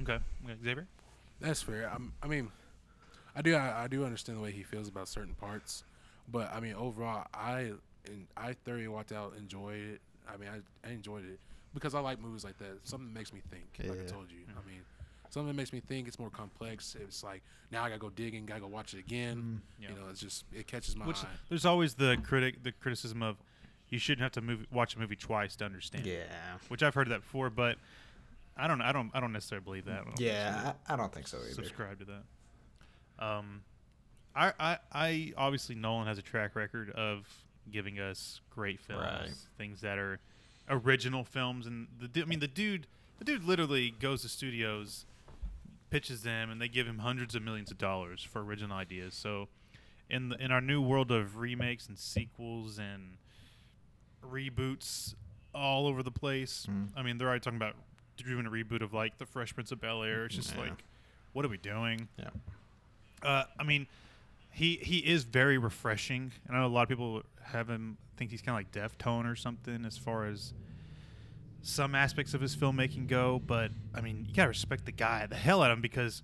Okay, 0.00 0.18
okay. 0.44 0.56
Xavier. 0.64 0.86
That's 1.40 1.60
fair. 1.60 1.90
I'm, 1.92 2.14
I 2.22 2.26
mean, 2.26 2.50
I 3.34 3.42
do 3.42 3.54
I, 3.54 3.84
I 3.84 3.88
do 3.88 4.04
understand 4.04 4.38
the 4.38 4.42
way 4.42 4.52
he 4.52 4.62
feels 4.62 4.88
about 4.88 5.08
certain 5.08 5.34
parts, 5.34 5.84
but 6.30 6.52
I 6.52 6.60
mean 6.60 6.74
overall, 6.74 7.26
I 7.32 7.72
and 8.06 8.26
I 8.36 8.54
thoroughly 8.64 8.88
walked 8.88 9.12
out, 9.12 9.34
enjoyed 9.38 9.80
it. 9.80 10.00
I 10.28 10.36
mean, 10.36 10.48
I, 10.48 10.88
I 10.88 10.92
enjoyed 10.92 11.24
it 11.24 11.38
because 11.74 11.94
I 11.94 12.00
like 12.00 12.20
movies 12.20 12.44
like 12.44 12.58
that. 12.58 12.78
Something 12.84 13.08
that 13.08 13.18
makes 13.18 13.32
me 13.32 13.40
think. 13.50 13.88
Like 13.88 14.00
I 14.00 14.10
told 14.10 14.30
you. 14.30 14.38
I 14.48 14.58
mm-hmm. 14.58 14.68
mean, 14.68 14.80
something 15.30 15.48
that 15.48 15.56
makes 15.56 15.72
me 15.72 15.80
think. 15.80 16.08
It's 16.08 16.18
more 16.18 16.30
complex. 16.30 16.96
It's 17.00 17.22
like 17.22 17.42
now 17.70 17.84
I 17.84 17.88
gotta 17.88 18.00
go 18.00 18.10
digging, 18.10 18.46
gotta 18.46 18.60
go 18.60 18.66
watch 18.66 18.94
it 18.94 19.00
again. 19.00 19.36
Mm-hmm. 19.36 19.82
Yeah. 19.82 19.88
You 19.90 19.94
know, 19.96 20.10
it's 20.10 20.20
just 20.20 20.44
it 20.52 20.66
catches 20.66 20.96
my 20.96 21.06
Which 21.06 21.22
eye. 21.24 21.28
there's 21.48 21.64
always 21.64 21.94
the 21.94 22.18
critic, 22.22 22.62
the 22.62 22.72
criticism 22.72 23.22
of 23.22 23.36
you 23.88 23.98
shouldn't 23.98 24.22
have 24.22 24.32
to 24.32 24.40
move, 24.40 24.66
watch 24.72 24.96
a 24.96 24.98
movie 24.98 25.16
twice 25.16 25.56
to 25.56 25.64
understand. 25.64 26.06
it. 26.06 26.28
Yeah. 26.30 26.58
Which 26.68 26.82
I've 26.82 26.94
heard 26.94 27.08
that 27.08 27.20
before, 27.20 27.50
but 27.50 27.76
I 28.56 28.66
don't. 28.66 28.80
I 28.80 28.92
don't. 28.92 29.10
I 29.14 29.20
don't 29.20 29.32
necessarily 29.32 29.64
believe 29.64 29.84
that. 29.86 30.04
I 30.06 30.10
Yeah, 30.18 30.72
I, 30.88 30.94
I 30.94 30.96
don't 30.96 31.12
think 31.12 31.28
so 31.28 31.38
either. 31.38 31.52
subscribe 31.52 31.98
to 32.00 32.04
that. 32.06 32.22
Um, 33.22 33.62
I, 34.34 34.52
I, 34.58 34.78
I 34.92 35.32
obviously 35.36 35.74
Nolan 35.74 36.06
has 36.06 36.18
a 36.18 36.22
track 36.22 36.56
record 36.56 36.90
of 36.90 37.28
giving 37.70 37.98
us 38.00 38.40
great 38.50 38.80
films, 38.80 39.02
Right. 39.02 39.30
things 39.58 39.80
that 39.82 39.98
are 39.98 40.18
original 40.68 41.22
films, 41.24 41.66
and 41.66 41.86
the 42.00 42.22
I 42.22 42.24
mean 42.24 42.40
the 42.40 42.48
dude, 42.48 42.86
the 43.18 43.24
dude 43.24 43.44
literally 43.44 43.90
goes 43.90 44.22
to 44.22 44.28
studios, 44.28 45.04
pitches 45.90 46.22
them, 46.22 46.50
and 46.50 46.60
they 46.60 46.68
give 46.68 46.86
him 46.86 46.98
hundreds 47.00 47.34
of 47.34 47.42
millions 47.42 47.70
of 47.70 47.78
dollars 47.78 48.22
for 48.22 48.42
original 48.42 48.76
ideas. 48.76 49.14
So, 49.14 49.48
in 50.08 50.30
the 50.30 50.42
in 50.42 50.50
our 50.50 50.60
new 50.62 50.80
world 50.80 51.10
of 51.12 51.36
remakes 51.36 51.86
and 51.88 51.98
sequels 51.98 52.78
and 52.78 53.18
reboots 54.26 55.14
all 55.54 55.86
over 55.86 56.02
the 56.02 56.10
place, 56.10 56.66
Mm. 56.70 56.88
I 56.96 57.02
mean 57.02 57.18
they're 57.18 57.28
already 57.28 57.40
talking 57.40 57.58
about 57.58 57.76
doing 58.16 58.46
a 58.46 58.50
reboot 58.50 58.82
of 58.82 58.92
like 58.94 59.18
the 59.18 59.26
Fresh 59.26 59.54
Prince 59.54 59.72
of 59.72 59.80
Bel 59.80 60.02
Air. 60.02 60.24
It's 60.26 60.34
just 60.36 60.54
Yeah. 60.54 60.60
like, 60.62 60.84
what 61.32 61.44
are 61.44 61.48
we 61.48 61.58
doing? 61.58 62.08
Yeah. 62.18 62.30
Uh, 63.24 63.44
I 63.58 63.62
mean, 63.64 63.86
he 64.50 64.76
he 64.76 64.98
is 64.98 65.24
very 65.24 65.58
refreshing. 65.58 66.32
I 66.48 66.54
know 66.54 66.66
a 66.66 66.68
lot 66.68 66.82
of 66.82 66.88
people 66.88 67.22
have 67.44 67.68
him 67.68 67.96
think 68.16 68.30
he's 68.30 68.42
kind 68.42 68.56
of 68.58 68.74
like 68.74 68.90
Deftone 68.90 69.30
or 69.30 69.34
something 69.36 69.84
as 69.84 69.96
far 69.98 70.26
as 70.26 70.52
some 71.62 71.94
aspects 71.94 72.34
of 72.34 72.40
his 72.40 72.54
filmmaking 72.56 73.06
go. 73.06 73.40
But 73.44 73.70
I 73.94 74.00
mean, 74.00 74.26
you 74.28 74.34
gotta 74.34 74.48
respect 74.48 74.84
the 74.86 74.92
guy, 74.92 75.26
the 75.26 75.36
hell 75.36 75.62
out 75.62 75.70
of 75.70 75.78
him, 75.78 75.82
because 75.82 76.22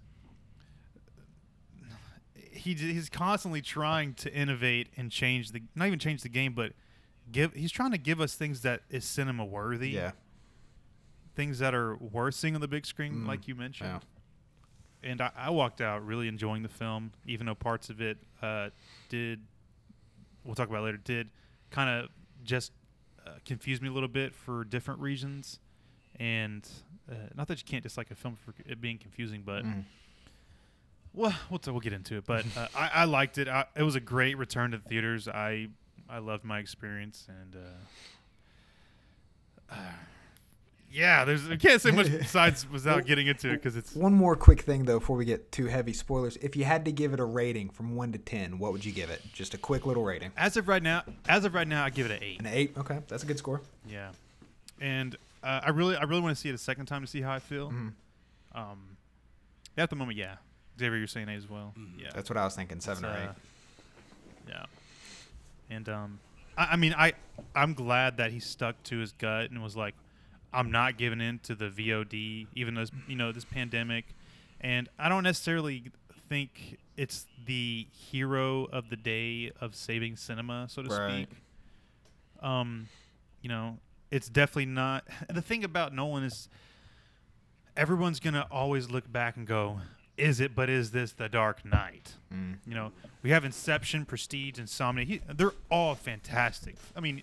he 2.53 2.75
he's 2.75 3.09
constantly 3.09 3.61
trying 3.63 4.15
to 4.15 4.33
innovate 4.35 4.89
and 4.97 5.11
change 5.11 5.53
the 5.53 5.63
not 5.75 5.87
even 5.87 5.99
change 5.99 6.23
the 6.23 6.29
game, 6.29 6.55
but 6.55 6.73
give 7.31 7.55
he's 7.55 7.73
trying 7.73 7.93
to 7.93 7.99
give 7.99 8.21
us 8.21 8.35
things 8.35 8.63
that 8.63 8.83
is 8.91 9.05
cinema 9.05 9.45
worthy. 9.45 9.91
Yeah. 9.91 10.13
Things 11.35 11.61
that 11.61 11.73
are 11.75 11.97
worth 11.97 12.35
seeing 12.35 12.57
on 12.57 12.61
the 12.61 12.67
big 12.69 12.85
screen, 12.85 13.19
Mm, 13.23 13.27
like 13.29 13.47
you 13.47 13.55
mentioned 13.55 13.91
Yeah. 13.91 14.01
And 15.03 15.21
I, 15.21 15.31
I 15.37 15.51
walked 15.51 15.81
out 15.81 16.05
really 16.07 16.29
enjoying 16.29 16.63
the 16.63 16.69
film, 16.69 17.13
even 17.27 17.47
though 17.47 17.55
parts 17.55 17.91
of 17.91 18.01
it 18.01 18.19
uh, 18.43 18.71
did. 19.09 19.41
We'll 20.45 20.55
talk 20.55 20.69
about 20.69 20.85
later. 20.85 20.99
Did 20.99 21.29
kind 21.71 21.91
of 22.05 22.11
just 22.45 22.73
uh, 23.27 23.31
confuse 23.45 23.81
me 23.83 23.89
a 23.89 23.93
little 23.93 24.09
bit 24.09 24.35
for 24.35 24.65
different 24.65 25.01
reasons, 25.01 25.59
and 26.19 26.67
uh, 27.11 27.15
not 27.35 27.49
that 27.49 27.59
you 27.59 27.65
can't 27.67 27.83
dislike 27.83 28.11
a 28.11 28.15
film 28.15 28.37
for 28.37 28.55
it 28.67 28.81
being 28.81 28.99
confusing, 28.99 29.43
but 29.45 29.65
Mm. 29.65 29.85
well, 31.15 31.35
we'll, 31.51 31.59
t- 31.59 31.71
we'll 31.71 31.81
get 31.81 31.93
into 31.93 32.17
it. 32.17 32.25
But 32.27 32.47
uh, 32.57 32.69
I, 32.77 32.91
I 32.95 33.05
liked 33.05 33.39
it. 33.39 33.49
I, 33.49 33.65
it 33.77 33.83
was 33.83 33.95
a 33.97 34.01
great 34.01 34.39
return 34.39 34.71
to 34.71 34.79
the 34.79 34.89
theaters. 34.89 35.29
I 35.29 35.69
I 36.09 36.19
loved 36.19 36.45
my 36.45 36.59
experience, 36.59 37.27
and 37.29 37.57
uh, 37.57 39.75
uh, 39.75 39.77
yeah, 40.91 41.25
there's 41.25 41.49
I 41.49 41.57
can't 41.57 41.81
say 41.81 41.91
much 41.91 42.09
besides 42.19 42.69
without 42.71 43.05
getting 43.07 43.27
into 43.27 43.51
it 43.51 43.57
because 43.57 43.77
it's 43.77 43.95
One 43.95 44.13
more 44.15 44.37
quick 44.37 44.63
thing 44.63 44.85
though 44.85 44.99
before 44.99 45.17
we 45.17 45.25
get 45.25 45.53
too 45.53 45.67
heavy 45.67 45.93
spoilers. 45.93 46.37
If 46.39 46.57
you 46.57 46.65
had 46.65 46.85
to 46.87 46.93
give 46.93 47.13
it 47.13 47.21
a 47.21 47.25
rating 47.25 47.69
from 47.71 47.95
one 47.97 48.13
to 48.13 48.19
ten, 48.19 48.59
what 48.59 48.73
would 48.73 48.85
you 48.85 48.93
give 48.93 49.11
it? 49.11 49.23
Just 49.33 49.55
a 49.55 49.59
quick 49.59 49.87
little 49.87 50.05
rating. 50.05 50.33
As 50.37 50.57
of 50.57 50.69
right 50.69 50.83
now, 50.83 51.03
as 51.29 51.45
of 51.45 51.55
right 51.55 51.69
now, 51.69 51.85
I 51.85 51.91
give 51.91 52.07
it 52.11 52.13
an 52.13 52.23
eight. 52.23 52.41
An 52.41 52.47
eight. 52.47 52.73
Okay, 52.79 52.99
that's 53.09 53.23
a 53.23 53.27
good 53.27 53.39
score. 53.39 53.61
Yeah, 53.89 54.11
and 54.81 55.17
uh, 55.43 55.61
I 55.65 55.71
really, 55.71 55.97
I 55.97 56.03
really 56.05 56.21
want 56.23 56.35
to 56.37 56.41
see 56.41 56.49
it 56.49 56.55
a 56.55 56.59
second 56.59 56.87
time 56.87 57.03
to 57.03 57.07
see 57.07 57.21
how 57.21 57.33
I 57.33 57.39
feel. 57.39 57.71
Mhm. 57.71 57.93
Um, 58.55 58.97
at 59.77 59.91
the 59.91 59.97
moment, 59.97 60.19
yeah. 60.19 60.37
Xavier, 60.79 60.97
you're 60.99 61.07
saying 61.07 61.29
eight 61.29 61.37
as 61.37 61.49
well. 61.49 61.75
Mhm. 61.79 62.01
Yeah, 62.01 62.11
That's 62.15 62.29
what 62.31 62.37
I 62.37 62.45
was 62.45 62.55
thinking. 62.57 62.81
Seven 62.81 63.05
It's, 63.05 63.15
or 63.15 63.23
eight. 63.23 63.29
uh, 63.29 63.33
Yeah, 64.49 64.65
and 65.71 65.89
um, 65.89 66.19
I, 66.57 66.65
I 66.73 66.77
mean, 66.77 66.95
I, 66.97 67.13
I'm 67.55 67.75
glad 67.75 68.17
that 68.17 68.33
he 68.33 68.41
stuck 68.41 68.83
to 68.85 68.99
his 68.99 69.13
gut 69.13 69.51
and 69.51 69.63
was 69.63 69.77
like, 69.77 69.95
I'm 70.53 70.71
not 70.71 70.97
giving 70.97 71.21
in 71.21 71.39
to 71.41 71.55
the 71.55 71.69
VOD, 71.69 72.47
even 72.55 72.75
though 72.75 72.85
you 73.07 73.17
know 73.17 73.33
this 73.33 73.45
pandemic, 73.45 74.07
and 74.61 74.89
I 74.99 75.09
don't 75.09 75.23
necessarily 75.25 75.85
think 76.29 76.79
it's 76.97 77.27
the 77.47 77.87
hero 77.93 78.65
of 78.67 78.91
the 78.91 78.97
day 78.97 79.51
of 79.61 79.75
saving 79.75 80.17
cinema, 80.17 80.67
so 80.69 80.83
to 80.83 80.89
Right. 80.89 81.27
speak. 81.29 81.39
Um, 82.43 82.89
you 83.43 83.49
know, 83.49 83.79
it's 84.11 84.29
definitely 84.29 84.67
not. 84.67 85.07
The 85.29 85.43
thing 85.43 85.65
about 85.65 85.93
Nolan 85.95 86.25
is, 86.25 86.49
everyone's 87.77 88.21
gonna 88.21 88.47
always 88.51 88.91
look 88.91 89.11
back 89.11 89.37
and 89.37 89.47
go, 89.47 89.81
"Is 90.17 90.41
it? 90.41 90.55
But 90.55 90.69
is 90.71 90.91
this 90.93 91.13
the 91.13 91.29
Dark 91.29 91.65
Knight?" 91.65 92.15
Mm. 92.33 92.59
You 92.67 92.75
know, 92.75 92.93
we 93.23 93.31
have 93.31 93.45
Inception, 93.45 94.05
Prestige, 94.05 94.59
Insomnia. 94.59 95.05
He, 95.05 95.19
they're 95.29 95.55
all 95.71 95.95
fantastic. 95.95 96.77
I 96.97 97.01
mean, 97.01 97.23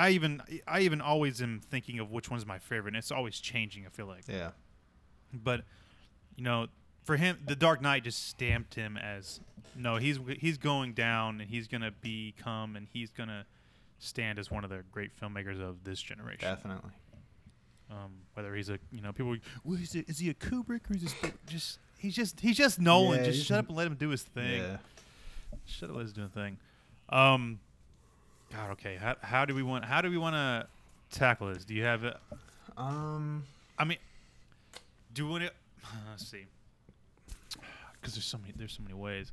I 0.00 0.10
even 0.10 0.42
I 0.66 0.80
even 0.80 1.00
always 1.00 1.42
am 1.42 1.60
thinking 1.60 1.98
of 1.98 2.10
which 2.10 2.30
one's 2.30 2.46
my 2.46 2.58
favorite. 2.58 2.88
and 2.94 2.96
It's 2.96 3.12
always 3.12 3.38
changing. 3.38 3.84
I 3.86 3.90
feel 3.90 4.06
like, 4.06 4.24
Yeah. 4.26 4.50
but 5.32 5.64
you 6.36 6.44
know, 6.44 6.68
for 7.04 7.16
him, 7.16 7.38
The 7.46 7.56
Dark 7.56 7.82
Knight 7.82 8.04
just 8.04 8.26
stamped 8.28 8.74
him 8.74 8.96
as 8.96 9.40
no. 9.76 9.96
He's 9.96 10.18
he's 10.38 10.56
going 10.58 10.94
down, 10.94 11.40
and 11.40 11.50
he's 11.50 11.68
gonna 11.68 11.90
become, 11.90 12.76
and 12.76 12.86
he's 12.92 13.10
gonna 13.10 13.44
stand 13.98 14.38
as 14.38 14.50
one 14.50 14.64
of 14.64 14.70
the 14.70 14.82
great 14.90 15.10
filmmakers 15.20 15.60
of 15.60 15.84
this 15.84 16.00
generation. 16.00 16.48
Definitely. 16.48 16.92
Um, 17.90 18.12
whether 18.34 18.54
he's 18.54 18.68
a 18.70 18.78
you 18.92 19.00
know 19.02 19.12
people, 19.12 19.36
well, 19.64 19.78
is, 19.78 19.94
it, 19.94 20.08
is 20.08 20.18
he 20.20 20.30
a 20.30 20.34
Kubrick 20.34 20.88
or 20.90 20.94
is 20.94 21.02
he 21.02 21.08
just 21.08 21.16
just 21.46 21.78
he's 21.98 22.14
just 22.14 22.40
he's 22.40 22.56
just 22.56 22.80
Nolan. 22.80 23.18
Yeah, 23.18 23.24
just 23.30 23.44
shut 23.46 23.58
up 23.58 23.68
and 23.68 23.76
let 23.76 23.86
him 23.86 23.96
do 23.96 24.08
his 24.08 24.22
thing. 24.22 24.62
Yeah. 24.62 24.76
Shut 25.66 25.90
up, 25.90 25.96
and 25.96 25.96
let 25.96 26.06
him 26.06 26.12
do 26.14 26.22
his 26.22 26.30
thing. 26.32 26.58
Um, 27.08 27.58
God, 28.52 28.70
okay. 28.72 28.96
How, 28.96 29.16
how 29.22 29.44
do 29.44 29.54
we 29.54 29.62
want? 29.62 29.84
How 29.84 30.00
do 30.00 30.10
we 30.10 30.18
want 30.18 30.34
to 30.34 30.66
tackle 31.16 31.52
this? 31.52 31.64
Do 31.64 31.74
you 31.74 31.84
have? 31.84 32.04
A, 32.04 32.18
Um. 32.76 33.44
I 33.78 33.84
mean, 33.84 33.98
do 35.14 35.24
we 35.26 35.30
want 35.32 35.44
to? 35.44 35.52
Let's 36.10 36.26
see. 36.28 36.44
Because 38.00 38.14
there's 38.14 38.24
so 38.24 38.38
many. 38.38 38.52
There's 38.56 38.72
so 38.72 38.82
many 38.82 38.94
ways. 38.94 39.32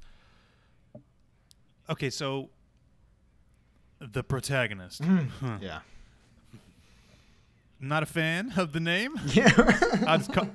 Okay, 1.90 2.10
so 2.10 2.50
the 4.00 4.24
protagonist. 4.24 5.02
Huh. 5.40 5.58
Yeah. 5.62 5.80
Not 7.80 8.02
a 8.04 8.08
fan 8.08 8.54
of 8.58 8.74
the 8.74 8.80
name. 8.80 9.20
Yeah. 9.34 9.48
I, 10.08 10.18
just 10.18 10.34
ca- 10.34 10.48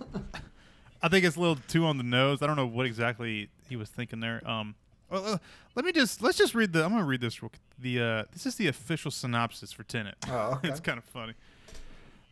I 1.02 1.08
think 1.08 1.24
it's 1.24 1.36
a 1.36 1.40
little 1.40 1.58
too 1.68 1.86
on 1.86 1.96
the 1.96 2.02
nose. 2.04 2.42
I 2.42 2.46
don't 2.46 2.56
know 2.56 2.66
what 2.66 2.84
exactly 2.86 3.48
he 3.68 3.76
was 3.76 3.88
thinking 3.88 4.20
there. 4.20 4.42
Um, 4.48 4.74
well, 5.12 5.34
uh, 5.34 5.38
let 5.74 5.84
me 5.84 5.92
just 5.92 6.22
let's 6.22 6.38
just 6.38 6.54
read 6.54 6.72
the. 6.72 6.84
I'm 6.84 6.90
gonna 6.90 7.04
read 7.04 7.20
this. 7.20 7.38
The 7.78 8.00
uh, 8.00 8.24
this 8.32 8.46
is 8.46 8.56
the 8.56 8.66
official 8.66 9.10
synopsis 9.10 9.70
for 9.70 9.82
Tenet. 9.82 10.16
Oh, 10.28 10.52
okay. 10.56 10.68
it's 10.68 10.80
kind 10.80 10.98
of 10.98 11.04
funny. 11.04 11.34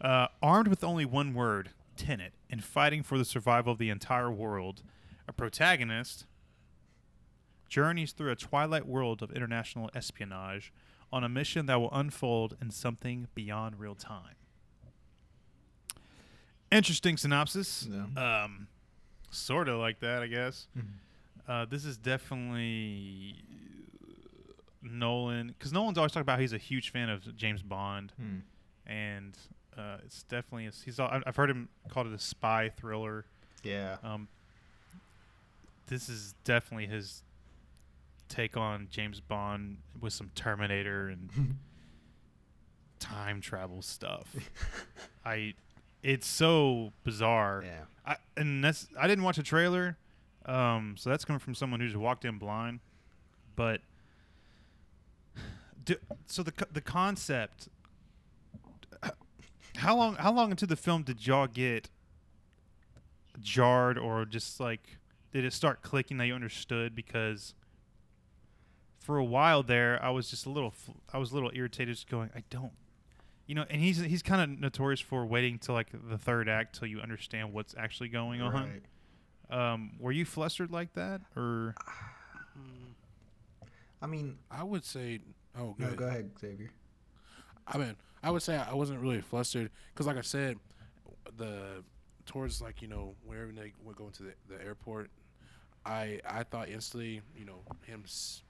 Uh, 0.00 0.28
armed 0.42 0.68
with 0.68 0.82
only 0.82 1.04
one 1.04 1.34
word, 1.34 1.70
Tenet, 1.96 2.32
and 2.48 2.64
fighting 2.64 3.02
for 3.02 3.18
the 3.18 3.24
survival 3.24 3.72
of 3.72 3.78
the 3.78 3.90
entire 3.90 4.30
world, 4.30 4.82
a 5.28 5.32
protagonist 5.32 6.24
journeys 7.68 8.12
through 8.12 8.32
a 8.32 8.36
twilight 8.36 8.86
world 8.86 9.22
of 9.22 9.30
international 9.30 9.90
espionage 9.94 10.72
on 11.12 11.22
a 11.22 11.28
mission 11.28 11.66
that 11.66 11.78
will 11.80 11.92
unfold 11.92 12.56
in 12.60 12.70
something 12.70 13.28
beyond 13.34 13.78
real 13.78 13.94
time. 13.94 14.36
Interesting 16.72 17.16
synopsis. 17.16 17.88
Yeah. 17.90 18.44
Um, 18.44 18.68
sort 19.30 19.68
of 19.68 19.78
like 19.78 20.00
that, 20.00 20.22
I 20.22 20.28
guess. 20.28 20.66
Mm-hmm. 20.76 20.88
Uh, 21.50 21.64
this 21.64 21.84
is 21.84 21.96
definitely 21.96 23.34
Nolan, 24.82 25.48
because 25.48 25.72
Nolan's 25.72 25.98
always 25.98 26.12
talking 26.12 26.22
about 26.22 26.38
he's 26.38 26.52
a 26.52 26.58
huge 26.58 26.90
fan 26.92 27.08
of 27.08 27.36
James 27.36 27.62
Bond, 27.62 28.12
Hmm. 28.16 28.38
and 28.86 29.36
uh, 29.76 29.96
it's 30.04 30.22
definitely 30.22 30.66
a, 30.66 30.70
he's. 30.84 31.00
al- 31.00 31.22
I've 31.26 31.34
heard 31.36 31.50
him 31.50 31.68
called 31.88 32.06
it 32.06 32.12
a 32.12 32.18
spy 32.18 32.68
thriller. 32.76 33.24
Yeah. 33.64 33.96
Um, 34.04 34.28
this 35.88 36.08
is 36.08 36.34
definitely 36.44 36.86
his 36.86 37.22
take 38.28 38.56
on 38.56 38.86
James 38.90 39.18
Bond 39.20 39.78
with 40.00 40.12
some 40.12 40.30
Terminator 40.36 41.08
and 41.08 41.56
time 43.00 43.40
travel 43.40 43.82
stuff. 43.82 44.34
I, 45.24 45.54
it's 46.02 46.26
so 46.28 46.92
bizarre. 47.04 47.62
Yeah. 47.66 47.80
I 48.06 48.16
and 48.36 48.62
that's 48.62 48.86
I 48.98 49.06
didn't 49.08 49.24
watch 49.24 49.38
a 49.38 49.42
trailer, 49.42 49.96
um, 50.50 50.96
so 50.98 51.10
that's 51.10 51.24
coming 51.24 51.38
from 51.38 51.54
someone 51.54 51.80
who 51.80 51.86
just 51.86 51.96
walked 51.96 52.24
in 52.24 52.38
blind. 52.38 52.80
But 53.54 53.80
do, 55.84 55.94
so 56.26 56.42
the 56.42 56.52
the 56.72 56.80
concept. 56.80 57.68
How 59.76 59.96
long? 59.96 60.16
How 60.16 60.32
long 60.32 60.50
into 60.50 60.66
the 60.66 60.76
film 60.76 61.04
did 61.04 61.26
y'all 61.26 61.46
get 61.46 61.88
jarred, 63.40 63.96
or 63.96 64.24
just 64.24 64.58
like 64.58 64.98
did 65.32 65.44
it 65.44 65.52
start 65.52 65.82
clicking 65.82 66.16
that 66.18 66.26
you 66.26 66.34
understood? 66.34 66.94
Because 66.96 67.54
for 68.98 69.16
a 69.16 69.24
while 69.24 69.62
there, 69.62 70.02
I 70.02 70.10
was 70.10 70.28
just 70.28 70.44
a 70.46 70.50
little, 70.50 70.74
I 71.12 71.18
was 71.18 71.30
a 71.30 71.34
little 71.34 71.52
irritated, 71.54 71.94
just 71.94 72.08
going, 72.10 72.30
I 72.34 72.42
don't, 72.50 72.72
you 73.46 73.54
know. 73.54 73.64
And 73.70 73.80
he's 73.80 73.98
he's 73.98 74.22
kind 74.22 74.42
of 74.42 74.60
notorious 74.60 75.00
for 75.00 75.24
waiting 75.24 75.58
till 75.58 75.76
like 75.76 75.88
the 75.92 76.18
third 76.18 76.48
act 76.48 76.78
till 76.78 76.88
you 76.88 77.00
understand 77.00 77.52
what's 77.52 77.74
actually 77.78 78.08
going 78.08 78.40
on. 78.42 78.82
Right. 79.50 79.72
Um, 79.72 79.92
were 79.98 80.12
you 80.12 80.24
flustered 80.24 80.70
like 80.70 80.92
that, 80.94 81.20
or 81.36 81.74
I 84.02 84.06
mean, 84.06 84.38
I 84.50 84.62
would 84.64 84.84
say. 84.84 85.20
Oh, 85.58 85.74
no, 85.78 85.88
good. 85.88 85.96
go 85.96 86.06
ahead, 86.06 86.30
Xavier. 86.40 86.70
I 87.66 87.78
mean, 87.78 87.96
I 88.22 88.30
would 88.30 88.42
say 88.42 88.56
I 88.56 88.74
wasn't 88.74 89.00
really 89.00 89.20
flustered 89.20 89.70
because, 89.92 90.06
like 90.06 90.16
I 90.16 90.22
said, 90.22 90.58
the 91.36 91.82
towards 92.26 92.62
like 92.62 92.82
you 92.82 92.88
know 92.88 93.14
whenever 93.24 93.52
they 93.52 93.72
were 93.84 93.94
going 93.94 94.12
to 94.12 94.22
the, 94.24 94.32
the 94.48 94.62
airport, 94.64 95.10
I 95.84 96.20
I 96.28 96.44
thought 96.44 96.68
instantly 96.68 97.20
you 97.36 97.44
know 97.44 97.60
him 97.86 98.02
s- 98.04 98.42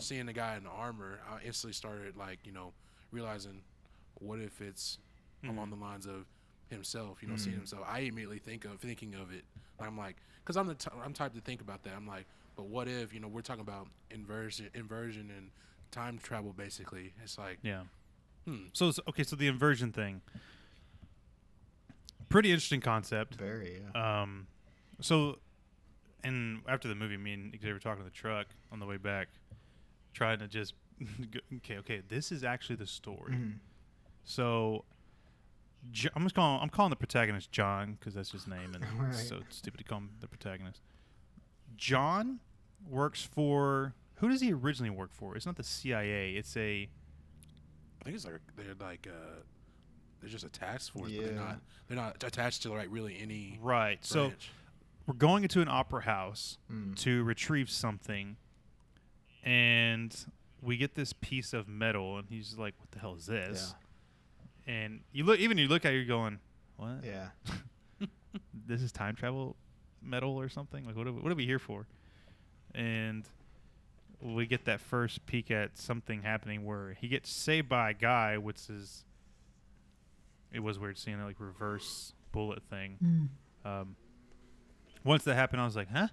seeing 0.00 0.26
the 0.26 0.32
guy 0.32 0.56
in 0.56 0.64
the 0.64 0.70
armor, 0.70 1.20
I 1.30 1.44
instantly 1.46 1.72
started 1.72 2.16
like 2.16 2.38
you 2.44 2.52
know 2.52 2.72
realizing 3.12 3.62
what 4.18 4.40
if 4.40 4.60
it's 4.60 4.98
along 5.48 5.70
the 5.70 5.76
lines 5.76 6.06
of 6.06 6.26
himself, 6.70 7.22
you 7.22 7.28
know, 7.28 7.36
seeing 7.36 7.54
Mhm. 7.56 7.60
himself. 7.60 7.84
I 7.86 8.00
immediately 8.00 8.38
think 8.38 8.64
of 8.64 8.80
thinking 8.80 9.14
of 9.14 9.32
it. 9.32 9.44
I'm 9.78 9.96
like, 9.98 10.16
because 10.42 10.56
I'm 10.56 10.66
the 10.66 10.74
t- 10.74 10.90
I'm 11.02 11.12
type 11.12 11.34
to 11.34 11.40
think 11.40 11.60
about 11.60 11.82
that. 11.84 11.94
I'm 11.94 12.06
like, 12.06 12.26
but 12.56 12.66
what 12.66 12.88
if 12.88 13.12
you 13.12 13.20
know 13.20 13.28
we're 13.28 13.42
talking 13.42 13.62
about 13.62 13.88
inversion, 14.10 14.68
inversion 14.74 15.30
and 15.36 15.50
time 15.90 16.18
travel 16.18 16.52
basically. 16.52 17.12
It's 17.22 17.36
like, 17.38 17.58
yeah? 17.62 17.84
hmm, 18.44 18.66
So 18.72 18.88
it's- 18.88 19.00
okay, 19.08 19.24
so 19.24 19.34
the 19.36 19.46
inversion 19.48 19.92
thing, 19.92 20.22
pretty 22.28 22.50
interesting 22.50 22.80
concept. 22.80 23.34
Very. 23.34 23.82
Yeah. 23.94 24.22
Um, 24.22 24.46
so, 25.00 25.38
and 26.22 26.62
after 26.68 26.86
the 26.88 26.94
movie, 26.94 27.16
me 27.16 27.32
and 27.34 27.52
Xavier 27.52 27.74
were 27.74 27.80
talking 27.80 28.04
to 28.04 28.08
the 28.10 28.14
truck 28.14 28.46
on 28.70 28.78
the 28.78 28.86
way 28.86 28.96
back, 28.98 29.28
trying 30.12 30.38
to 30.40 30.48
just 30.48 30.74
okay, 31.56 31.78
okay, 31.78 32.02
this 32.08 32.30
is 32.30 32.44
actually 32.44 32.76
the 32.76 32.86
story. 32.86 33.32
Mhm. 33.32 33.54
So, 34.24 34.84
Jo- 35.90 36.10
I'm 36.14 36.22
just 36.22 36.34
calling 36.34 36.60
I'm 36.62 36.68
calling 36.68 36.90
the 36.90 36.96
protagonist 36.96 37.50
John 37.52 37.94
because 37.98 38.14
that's 38.14 38.30
his 38.32 38.46
name, 38.46 38.74
and 38.74 38.84
Right. 39.00 39.10
it's 39.10 39.28
so 39.28 39.40
stupid 39.48 39.78
to 39.78 39.84
call 39.84 39.98
him 39.98 40.10
the 40.20 40.28
protagonist. 40.28 40.80
John 41.76 42.40
works 42.88 43.22
for 43.22 43.94
who 44.16 44.28
does 44.28 44.40
he 44.40 44.52
originally 44.52 44.90
work 44.90 45.10
for? 45.12 45.36
It's 45.36 45.46
not 45.46 45.56
the 45.56 45.64
CIA. 45.64 46.34
It's 46.34 46.56
a 46.56 46.88
I 48.00 48.04
think 48.04 48.16
it's 48.16 48.24
like 48.24 48.40
they're 48.56 48.74
like 48.78 49.06
uh, 49.10 49.40
they're 50.20 50.30
just 50.30 50.44
a 50.44 50.48
task 50.50 50.92
force, 50.92 51.10
but 51.10 51.24
they're 51.24 51.32
Yeah. 51.34 51.38
not 51.40 51.60
they're 51.88 51.96
not 51.96 52.22
attached 52.24 52.62
to 52.62 52.72
like 52.72 52.88
really 52.90 53.18
any 53.20 53.58
right. 53.62 53.98
So 54.04 54.32
we're 55.06 55.14
going 55.14 55.42
into 55.42 55.60
an 55.62 55.68
opera 55.68 56.02
house 56.02 56.58
Mm. 56.70 56.94
to 57.00 57.24
retrieve 57.24 57.70
something, 57.70 58.36
and 59.42 60.14
we 60.62 60.76
get 60.76 60.94
this 60.94 61.12
piece 61.12 61.52
of 61.52 61.68
metal, 61.68 62.18
and 62.18 62.28
he's 62.28 62.56
like, 62.58 62.74
"What 62.78 62.90
the 62.90 62.98
hell 62.98 63.14
is 63.14 63.26
this?" 63.26 63.74
And 64.70 65.00
you 65.12 65.24
look, 65.24 65.40
even 65.40 65.58
you 65.58 65.66
look 65.68 65.84
at 65.84 65.92
it, 65.92 65.96
you're 65.96 66.04
going, 66.04 66.38
"What? 66.76 67.04
Yeah. 67.04 67.28
This 68.66 68.82
is 68.82 68.92
time 68.92 69.16
travel 69.16 69.56
metal 70.00 70.38
or 70.38 70.48
something? 70.48 70.86
Like, 70.86 70.96
what 70.96 71.06
are, 71.08 71.12
we- 71.12 71.20
what 71.20 71.32
are 71.32 71.34
we 71.34 71.44
here 71.44 71.58
for?" 71.58 71.86
And 72.72 73.24
we 74.22 74.46
get 74.46 74.66
that 74.66 74.80
first 74.80 75.26
peek 75.26 75.50
at 75.50 75.76
something 75.76 76.22
happening 76.22 76.64
where 76.64 76.92
he 77.00 77.08
gets 77.08 77.30
saved 77.32 77.68
by 77.68 77.90
a 77.90 77.94
guy, 77.94 78.38
which 78.38 78.68
is 78.70 79.04
it 80.52 80.60
was 80.60 80.78
weird 80.78 80.98
seeing 80.98 81.18
that 81.18 81.24
like 81.24 81.40
reverse 81.40 82.12
bullet 82.32 82.62
thing. 82.70 83.28
Um, 83.64 83.96
once 85.04 85.24
that 85.24 85.34
happened, 85.34 85.60
I 85.62 85.64
was 85.64 85.74
like, 85.76 85.90
huh? 85.90 86.08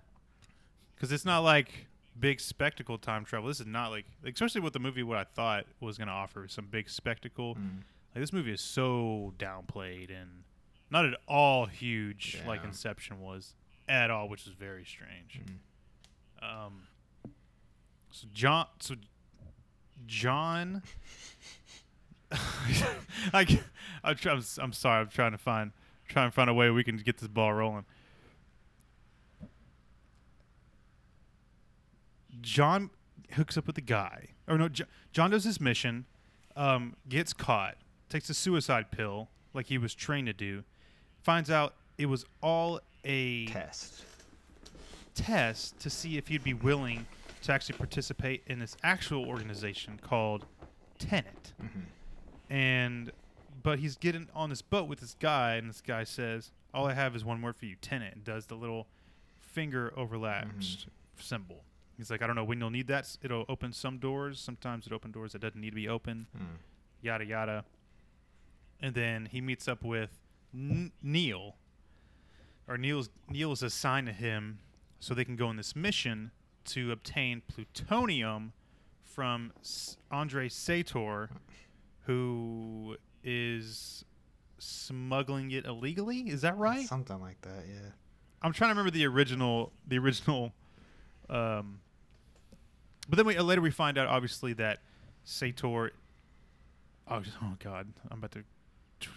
Because 0.95 1.11
it's 1.11 1.25
not 1.25 1.39
like 1.41 1.85
big 2.19 2.39
spectacle 2.39 2.97
time 2.97 3.23
travel. 3.23 3.47
This 3.49 3.59
is 3.59 3.67
not 3.67 3.91
like, 3.91 4.05
especially 4.25 4.61
with 4.61 4.73
the 4.73 4.79
movie, 4.79 5.03
what 5.03 5.17
I 5.17 5.25
thought 5.25 5.65
was 5.79 5.97
going 5.99 6.07
to 6.07 6.13
offer 6.13 6.47
some 6.47 6.65
big 6.65 6.89
spectacle. 6.89 7.55
Mm. 7.55 7.81
Like 8.17 8.23
this 8.23 8.33
movie 8.33 8.51
is 8.51 8.61
so 8.61 9.31
downplayed 9.37 10.09
and 10.09 10.41
not 10.89 11.05
at 11.05 11.13
all 11.27 11.67
huge 11.67 12.41
like 12.47 12.63
Inception 12.63 13.21
was 13.21 13.53
at 13.87 14.09
all, 14.09 14.27
which 14.27 14.47
is 14.47 14.53
very 14.53 14.83
strange. 14.83 15.39
Mm. 16.41 16.65
Um, 16.65 16.87
so 18.09 18.25
John, 18.33 18.65
so 18.79 18.95
John, 20.07 20.81
I, 22.31 23.59
I'm, 24.03 24.15
try- 24.15 24.33
I'm, 24.33 24.43
I'm 24.57 24.73
sorry. 24.73 25.01
I'm 25.01 25.09
trying 25.09 25.33
to 25.33 25.37
find, 25.37 25.71
trying 26.07 26.29
to 26.29 26.33
find 26.33 26.49
a 26.49 26.55
way 26.55 26.71
we 26.71 26.83
can 26.83 26.97
get 26.97 27.17
this 27.17 27.27
ball 27.27 27.53
rolling. 27.53 27.85
John 32.41 32.89
hooks 33.33 33.59
up 33.59 33.67
with 33.67 33.75
the 33.75 33.81
guy, 33.81 34.29
or 34.47 34.57
no, 34.57 34.69
Jo- 34.69 34.85
John 35.11 35.29
does 35.29 35.43
his 35.43 35.61
mission, 35.61 36.05
um, 36.55 36.95
gets 37.07 37.31
caught, 37.31 37.77
takes 38.09 38.29
a 38.29 38.33
suicide 38.33 38.91
pill 38.91 39.29
like 39.53 39.67
he 39.67 39.77
was 39.77 39.93
trained 39.95 40.27
to 40.27 40.33
do, 40.33 40.63
finds 41.23 41.49
out 41.51 41.73
it 41.97 42.05
was 42.07 42.25
all 42.41 42.79
a 43.03 43.45
Test. 43.47 44.03
test 45.15 45.79
to 45.79 45.89
see 45.89 46.17
if 46.17 46.29
you'd 46.29 46.43
be 46.43 46.53
willing 46.53 47.07
to 47.43 47.51
actually 47.53 47.77
participate 47.77 48.43
in 48.47 48.59
this 48.59 48.75
actual 48.83 49.25
organization 49.25 49.99
called 50.01 50.45
Tenet. 50.99 51.53
Mhm. 51.61 51.83
and 52.49 53.11
but 53.63 53.79
he's 53.79 53.97
getting 53.97 54.29
on 54.33 54.49
this 54.49 54.61
boat 54.61 54.87
with 54.87 54.99
this 55.01 55.15
guy, 55.19 55.55
and 55.55 55.67
this 55.69 55.81
guy 55.81 56.03
says, 56.05 56.51
"All 56.73 56.85
I 56.87 56.93
have 56.93 57.15
is 57.15 57.25
one 57.25 57.41
word 57.41 57.57
for 57.57 57.65
you, 57.65 57.75
Tenet," 57.75 58.13
and 58.13 58.23
does 58.23 58.45
the 58.45 58.55
little 58.55 58.87
finger 59.39 59.91
overlap 59.97 60.47
s- 60.59 60.85
symbol. 61.17 61.63
He's 61.97 62.09
like, 62.09 62.21
"I 62.21 62.27
don't 62.27 62.35
know 62.37 62.45
when 62.45 62.59
you'll 62.59 62.69
need 62.69 62.87
that. 62.87 63.17
It'll 63.21 63.43
open 63.49 63.73
some 63.73 63.97
doors. 63.97 64.39
Sometimes 64.39 64.87
it 64.87 64.93
open 64.93 65.11
doors 65.11 65.33
that 65.33 65.39
doesn't 65.39 65.59
need 65.59 65.71
to 65.71 65.75
be 65.75 65.89
open." 65.89 66.27
Mm. 66.37 66.57
Yada 67.01 67.25
yada. 67.25 67.65
And 68.81 68.93
then 68.93 69.27
he 69.31 69.41
meets 69.41 69.67
up 69.67 69.83
with 69.83 70.19
N- 70.53 70.91
Neil, 71.01 71.55
or 72.67 72.77
Neil's 72.77 73.09
Neil's 73.29 73.63
assigned 73.63 74.07
to 74.07 74.13
him, 74.13 74.59
so 74.99 75.13
they 75.13 75.25
can 75.25 75.35
go 75.35 75.47
on 75.47 75.57
this 75.57 75.75
mission 75.75 76.31
to 76.65 76.91
obtain 76.91 77.41
plutonium 77.47 78.53
from 79.03 79.51
S- 79.61 79.97
Andrei 80.11 80.47
Sator, 80.47 81.29
who 82.05 82.97
is 83.23 84.05
smuggling 84.59 85.51
it 85.51 85.65
illegally. 85.65 86.19
Is 86.29 86.41
that 86.41 86.57
right? 86.57 86.85
Something 86.87 87.19
like 87.19 87.41
that, 87.41 87.65
yeah. 87.67 87.89
I'm 88.41 88.53
trying 88.53 88.69
to 88.69 88.73
remember 88.73 88.91
the 88.91 89.05
original, 89.07 89.71
the 89.87 89.97
original. 89.97 90.53
Um, 91.29 91.79
but 93.09 93.17
then 93.17 93.25
we, 93.25 93.37
uh, 93.37 93.43
later 93.43 93.61
we 93.61 93.71
find 93.71 93.97
out, 93.97 94.07
obviously, 94.07 94.53
that 94.53 94.79
Sator. 95.23 95.91
Oh, 97.07 97.23
oh 97.43 97.53
God! 97.59 97.87
I'm 98.11 98.19
about 98.19 98.31
to. 98.33 98.43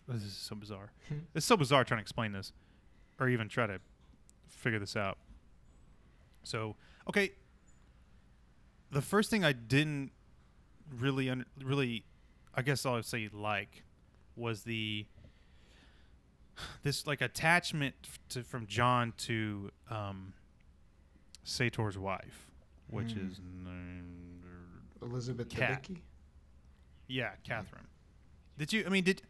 This 0.08 0.22
is 0.22 0.32
so 0.34 0.54
bizarre. 0.56 0.92
it's 1.34 1.46
so 1.46 1.56
bizarre 1.56 1.84
trying 1.84 1.98
to 1.98 2.02
explain 2.02 2.32
this, 2.32 2.52
or 3.18 3.28
even 3.28 3.48
try 3.48 3.66
to 3.66 3.80
figure 4.48 4.78
this 4.78 4.96
out. 4.96 5.18
So, 6.42 6.76
okay. 7.08 7.32
The 8.90 9.02
first 9.02 9.30
thing 9.30 9.44
I 9.44 9.52
didn't 9.52 10.10
really, 10.98 11.30
un- 11.30 11.46
really, 11.62 12.04
I 12.54 12.62
guess 12.62 12.84
I'll 12.84 13.02
say 13.02 13.28
like, 13.32 13.84
was 14.36 14.62
the 14.62 15.06
this 16.82 17.06
like 17.06 17.20
attachment 17.20 17.94
to 18.30 18.42
from 18.42 18.66
John 18.66 19.12
to 19.18 19.70
um, 19.90 20.32
Sator's 21.44 21.96
wife, 21.96 22.50
which 22.88 23.14
Mm. 23.14 23.30
is 23.30 23.40
named, 23.64 24.42
Elizabeth 25.02 25.48
Cat. 25.48 25.82
Debicki? 25.84 25.98
yeah, 27.06 27.30
Catherine. 27.44 27.86
Did 28.58 28.72
you? 28.72 28.84
I 28.86 28.88
mean, 28.90 29.04
did 29.04 29.22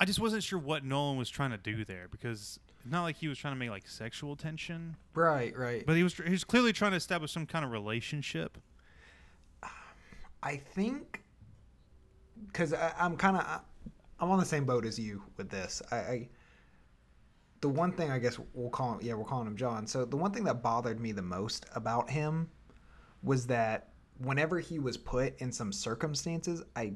I 0.00 0.04
just 0.04 0.18
wasn't 0.20 0.42
sure 0.42 0.58
what 0.58 0.84
Nolan 0.84 1.16
was 1.16 1.30
trying 1.30 1.50
to 1.52 1.56
do 1.56 1.84
there 1.84 2.08
because 2.10 2.58
not 2.84 3.02
like 3.02 3.16
he 3.16 3.28
was 3.28 3.38
trying 3.38 3.54
to 3.54 3.58
make 3.58 3.70
like 3.70 3.88
sexual 3.88 4.36
tension, 4.36 4.96
Right, 5.14 5.56
right. 5.56 5.84
but 5.86 5.96
he 5.96 6.02
was 6.02 6.14
he 6.14 6.30
was 6.30 6.44
clearly 6.44 6.72
trying 6.72 6.90
to 6.90 6.96
establish 6.96 7.32
some 7.32 7.46
kind 7.46 7.64
of 7.64 7.70
relationship. 7.70 8.58
I 10.42 10.56
think 10.56 11.22
because 12.46 12.74
I'm 12.98 13.16
kind 13.16 13.36
of 13.36 13.60
I'm 14.20 14.30
on 14.30 14.38
the 14.38 14.44
same 14.44 14.64
boat 14.64 14.84
as 14.84 14.98
you 14.98 15.22
with 15.36 15.48
this. 15.48 15.80
I, 15.90 15.96
I 15.96 16.28
the 17.60 17.68
one 17.68 17.92
thing 17.92 18.10
I 18.10 18.18
guess 18.18 18.38
we'll 18.52 18.68
call 18.68 18.94
him 18.94 18.98
yeah 19.02 19.14
we're 19.14 19.24
calling 19.24 19.46
him 19.46 19.56
John. 19.56 19.86
So 19.86 20.04
the 20.04 20.16
one 20.16 20.32
thing 20.32 20.44
that 20.44 20.62
bothered 20.62 21.00
me 21.00 21.12
the 21.12 21.22
most 21.22 21.64
about 21.74 22.10
him 22.10 22.50
was 23.22 23.46
that 23.46 23.90
whenever 24.18 24.60
he 24.60 24.78
was 24.78 24.96
put 24.98 25.38
in 25.40 25.50
some 25.50 25.72
circumstances, 25.72 26.62
I 26.76 26.92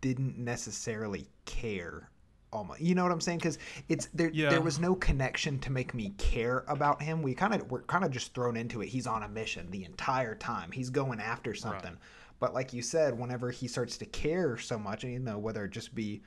didn't 0.00 0.36
necessarily 0.36 1.26
care. 1.46 2.10
Almost, 2.56 2.80
you 2.80 2.94
know 2.94 3.02
what 3.02 3.12
I'm 3.12 3.20
saying? 3.20 3.38
Because 3.38 3.58
it's 3.88 4.06
there. 4.14 4.30
Yeah. 4.30 4.48
There 4.48 4.62
was 4.62 4.78
no 4.80 4.94
connection 4.94 5.58
to 5.60 5.70
make 5.70 5.92
me 5.92 6.14
care 6.16 6.64
about 6.68 7.02
him. 7.02 7.20
We 7.22 7.34
kind 7.34 7.54
of 7.54 7.70
we're 7.70 7.82
kind 7.82 8.04
of 8.04 8.10
just 8.10 8.32
thrown 8.34 8.56
into 8.56 8.80
it. 8.80 8.86
He's 8.88 9.06
on 9.06 9.22
a 9.22 9.28
mission 9.28 9.70
the 9.70 9.84
entire 9.84 10.34
time. 10.34 10.72
He's 10.72 10.88
going 10.90 11.20
after 11.20 11.54
something. 11.54 11.96
But 12.40 12.54
like 12.54 12.72
you 12.72 12.82
said, 12.82 13.18
whenever 13.18 13.50
he 13.50 13.68
starts 13.68 13.96
to 13.98 14.06
care 14.06 14.56
so 14.58 14.78
much, 14.78 15.04
you 15.04 15.18
know 15.18 15.38
whether 15.38 15.64
it 15.64 15.70
just 15.70 15.94
be 15.94 16.22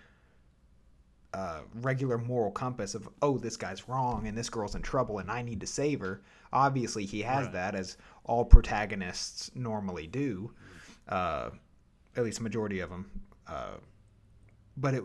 a 1.33 1.59
regular 1.81 2.17
moral 2.17 2.51
compass 2.51 2.95
of 2.95 3.07
oh 3.21 3.37
this 3.37 3.55
guy's 3.55 3.87
wrong 3.87 4.25
and 4.27 4.35
this 4.35 4.49
girl's 4.49 4.73
in 4.73 4.81
trouble 4.81 5.19
and 5.19 5.29
I 5.29 5.41
need 5.41 5.59
to 5.61 5.67
save 5.67 5.99
her. 5.99 6.21
Obviously, 6.51 7.05
he 7.05 7.21
has 7.21 7.45
Right. 7.45 7.53
that 7.53 7.75
as 7.75 7.97
all 8.23 8.43
protagonists 8.45 9.51
normally 9.55 10.07
do, 10.07 10.51
uh, 11.07 11.51
at 12.15 12.23
least 12.23 12.41
majority 12.41 12.79
of 12.79 12.89
them. 12.89 13.09
Uh, 13.47 13.77
but 14.77 14.93
it 14.95 15.03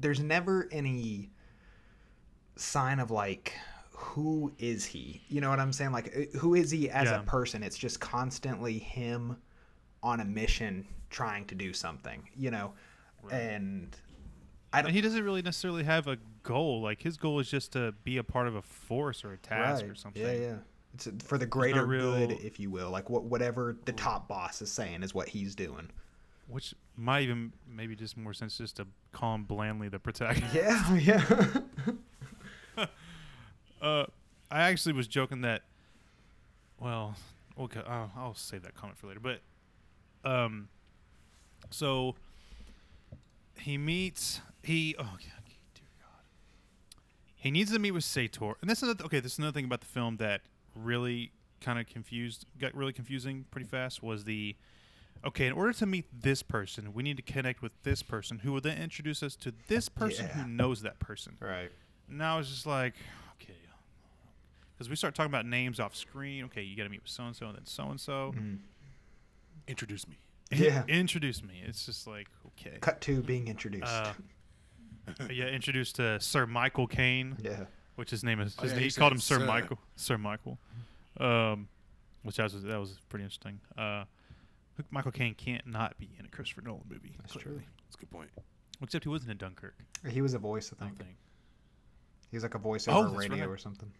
there's 0.00 0.20
never 0.20 0.68
any 0.70 1.30
sign 2.56 2.98
of 3.00 3.10
like 3.10 3.52
who 3.90 4.52
is 4.58 4.84
he? 4.84 5.22
You 5.28 5.40
know 5.40 5.50
what 5.50 5.58
i'm 5.60 5.72
saying? 5.72 5.92
Like 5.92 6.14
uh, 6.34 6.38
who 6.38 6.54
is 6.54 6.70
he 6.70 6.88
as 6.90 7.08
Yeah. 7.08 7.20
a 7.20 7.22
person? 7.24 7.62
It's 7.62 7.76
just 7.78 8.00
constantly 8.00 8.78
him 8.78 9.36
on 10.02 10.20
a 10.20 10.24
mission 10.24 10.86
trying 11.10 11.44
to 11.46 11.54
do 11.54 11.72
something 11.72 12.22
you 12.36 12.50
know? 12.50 12.72
And 13.30 13.96
i 14.72 14.82
don't 14.82 14.92
he 14.92 15.00
doesn't 15.00 15.24
really 15.24 15.42
necessarily 15.42 15.84
have 15.84 16.06
a 16.06 16.18
goal. 16.42 16.80
Like 16.82 17.02
his 17.02 17.16
goal 17.16 17.40
is 17.40 17.50
just 17.50 17.72
to 17.72 17.92
be 18.04 18.18
a 18.18 18.24
part 18.24 18.46
of 18.46 18.54
a 18.54 18.62
force 18.62 19.24
or 19.24 19.32
a 19.32 19.38
task 19.38 19.84
or 19.84 19.94
something. 19.94 20.22
yeah 20.22 20.32
yeah. 20.32 20.56
It's 20.94 21.08
for 21.24 21.36
the 21.38 21.46
greater 21.46 21.86
good 21.86 22.32
if 22.42 22.58
you 22.58 22.70
will. 22.70 22.90
Like 22.90 23.10
what 23.10 23.24
whatever 23.24 23.76
the 23.84 23.92
top 23.92 24.28
boss 24.28 24.62
is 24.62 24.70
saying 24.70 25.02
is 25.02 25.12
what 25.14 25.28
he's 25.28 25.54
doing 25.54 25.90
Which 26.48 26.74
might 26.96 27.22
even 27.22 27.52
maybe 27.68 27.94
just 27.94 28.16
more 28.16 28.32
sense 28.32 28.58
just 28.58 28.76
to 28.76 28.86
call 29.12 29.34
him 29.34 29.44
blandly 29.44 29.88
the 29.88 29.98
protagonist. 29.98 30.54
yeah 30.54 30.94
yeah 30.96 32.84
Uh, 33.80 34.06
I 34.50 34.62
actually 34.62 34.94
was 34.94 35.06
joking 35.06 35.42
that. 35.42 35.62
Well, 36.80 37.14
okay, 37.58 37.80
I'll, 37.86 38.10
I'll 38.16 38.34
save 38.34 38.62
that 38.62 38.74
comment 38.74 38.98
for 38.98 39.06
later. 39.08 39.20
But, 39.20 39.40
um, 40.24 40.68
so 41.70 42.16
he 43.60 43.78
meets 43.78 44.40
he. 44.62 44.94
Oh, 44.98 45.16
yeah, 45.20 45.28
dear 45.74 45.84
God. 46.00 46.24
He 47.36 47.50
needs 47.50 47.72
to 47.72 47.78
meet 47.78 47.92
with 47.92 48.04
Sator, 48.04 48.54
and 48.60 48.68
that's 48.68 48.82
another. 48.82 49.04
Okay, 49.04 49.20
this 49.20 49.34
is 49.34 49.38
another 49.38 49.52
thing 49.54 49.64
about 49.64 49.80
the 49.80 49.86
film 49.86 50.16
that 50.16 50.42
really 50.74 51.32
kind 51.60 51.78
of 51.78 51.86
confused, 51.86 52.46
got 52.60 52.74
really 52.74 52.92
confusing 52.92 53.44
pretty 53.50 53.66
fast. 53.66 54.02
Was 54.02 54.24
the 54.24 54.56
okay? 55.24 55.46
In 55.46 55.52
order 55.52 55.72
to 55.74 55.86
meet 55.86 56.06
this 56.22 56.42
person, 56.42 56.92
we 56.94 57.02
need 57.02 57.16
to 57.16 57.22
connect 57.22 57.62
with 57.62 57.72
this 57.82 58.02
person, 58.02 58.40
who 58.40 58.52
will 58.52 58.60
then 58.60 58.78
introduce 58.78 59.22
us 59.22 59.36
to 59.36 59.52
this 59.68 59.88
person 59.88 60.26
Yeah. 60.26 60.42
who 60.42 60.48
knows 60.48 60.82
that 60.82 60.98
person. 60.98 61.36
right 61.40 61.70
Now 62.08 62.38
it's 62.38 62.48
just 62.48 62.66
like, 62.66 62.94
okay. 63.40 63.54
Because 64.74 64.88
we 64.88 64.96
start 64.96 65.14
talking 65.14 65.30
about 65.30 65.46
names 65.46 65.80
off 65.80 65.94
screen. 65.96 66.44
Okay, 66.44 66.62
you 66.62 66.76
got 66.76 66.84
to 66.84 66.88
meet 66.88 67.02
with 67.02 67.10
so 67.10 67.24
and 67.24 67.36
so 67.36 67.46
and 67.46 67.56
then 67.56 67.66
so 67.66 67.88
and 67.90 68.00
so. 68.00 68.34
Introduce 69.66 70.08
me. 70.08 70.18
Yeah. 70.50 70.84
Introduce 70.88 71.42
me. 71.42 71.62
It's 71.66 71.84
just 71.84 72.06
like, 72.06 72.28
okay. 72.46 72.78
cut 72.80 73.00
to 73.02 73.20
being 73.22 73.48
introduced 73.48 73.84
Uh, 73.86 74.12
yeah, 75.30 75.46
introduced 75.46 75.96
to 75.96 76.20
Sir 76.20 76.46
Michael 76.46 76.86
Caine, 76.86 77.36
yeah 77.42 77.64
which 77.96 78.10
his 78.10 78.22
name 78.22 78.38
is. 78.40 78.54
Oh, 78.60 78.64
yeah, 78.66 78.74
he 78.74 78.84
he 78.84 78.90
called 78.92 79.12
him 79.12 79.18
Sir 79.18 79.40
Sir. 79.40 79.44
Michael. 79.44 79.78
Sir 79.96 80.16
Michael. 80.18 80.56
Um, 81.18 81.68
which 82.22 82.36
that 82.36 82.44
was 82.44 82.62
that 82.62 82.78
was 82.78 83.00
pretty 83.08 83.24
interesting. 83.24 83.58
Uh, 83.76 84.04
Michael 84.90 85.12
Caine 85.12 85.34
can't 85.34 85.66
not 85.66 85.98
be 85.98 86.10
in 86.18 86.24
a 86.24 86.28
Christopher 86.28 86.62
Nolan 86.62 86.82
movie. 86.88 87.14
That's 87.20 87.32
clearly. 87.32 87.60
true. 87.60 87.62
That's 87.84 87.96
a 87.96 87.98
good 87.98 88.10
point. 88.10 88.30
Except 88.82 89.04
he 89.04 89.08
wasn't 89.08 89.32
in 89.32 89.36
Dunkirk. 89.38 89.74
he 90.08 90.20
was 90.22 90.34
a 90.34 90.38
voice 90.38 90.72
i 90.80 90.84
I 90.84 90.86
think 90.88 90.98
think. 90.98 91.16
he 92.30 92.36
was 92.36 92.42
like 92.44 92.54
a 92.54 92.58
voiceover 92.58 92.94
Oh, 92.94 93.02
that's 93.08 93.16
radio 93.28 93.46
right. 93.46 93.48
or 93.54 93.58
something 93.58 93.90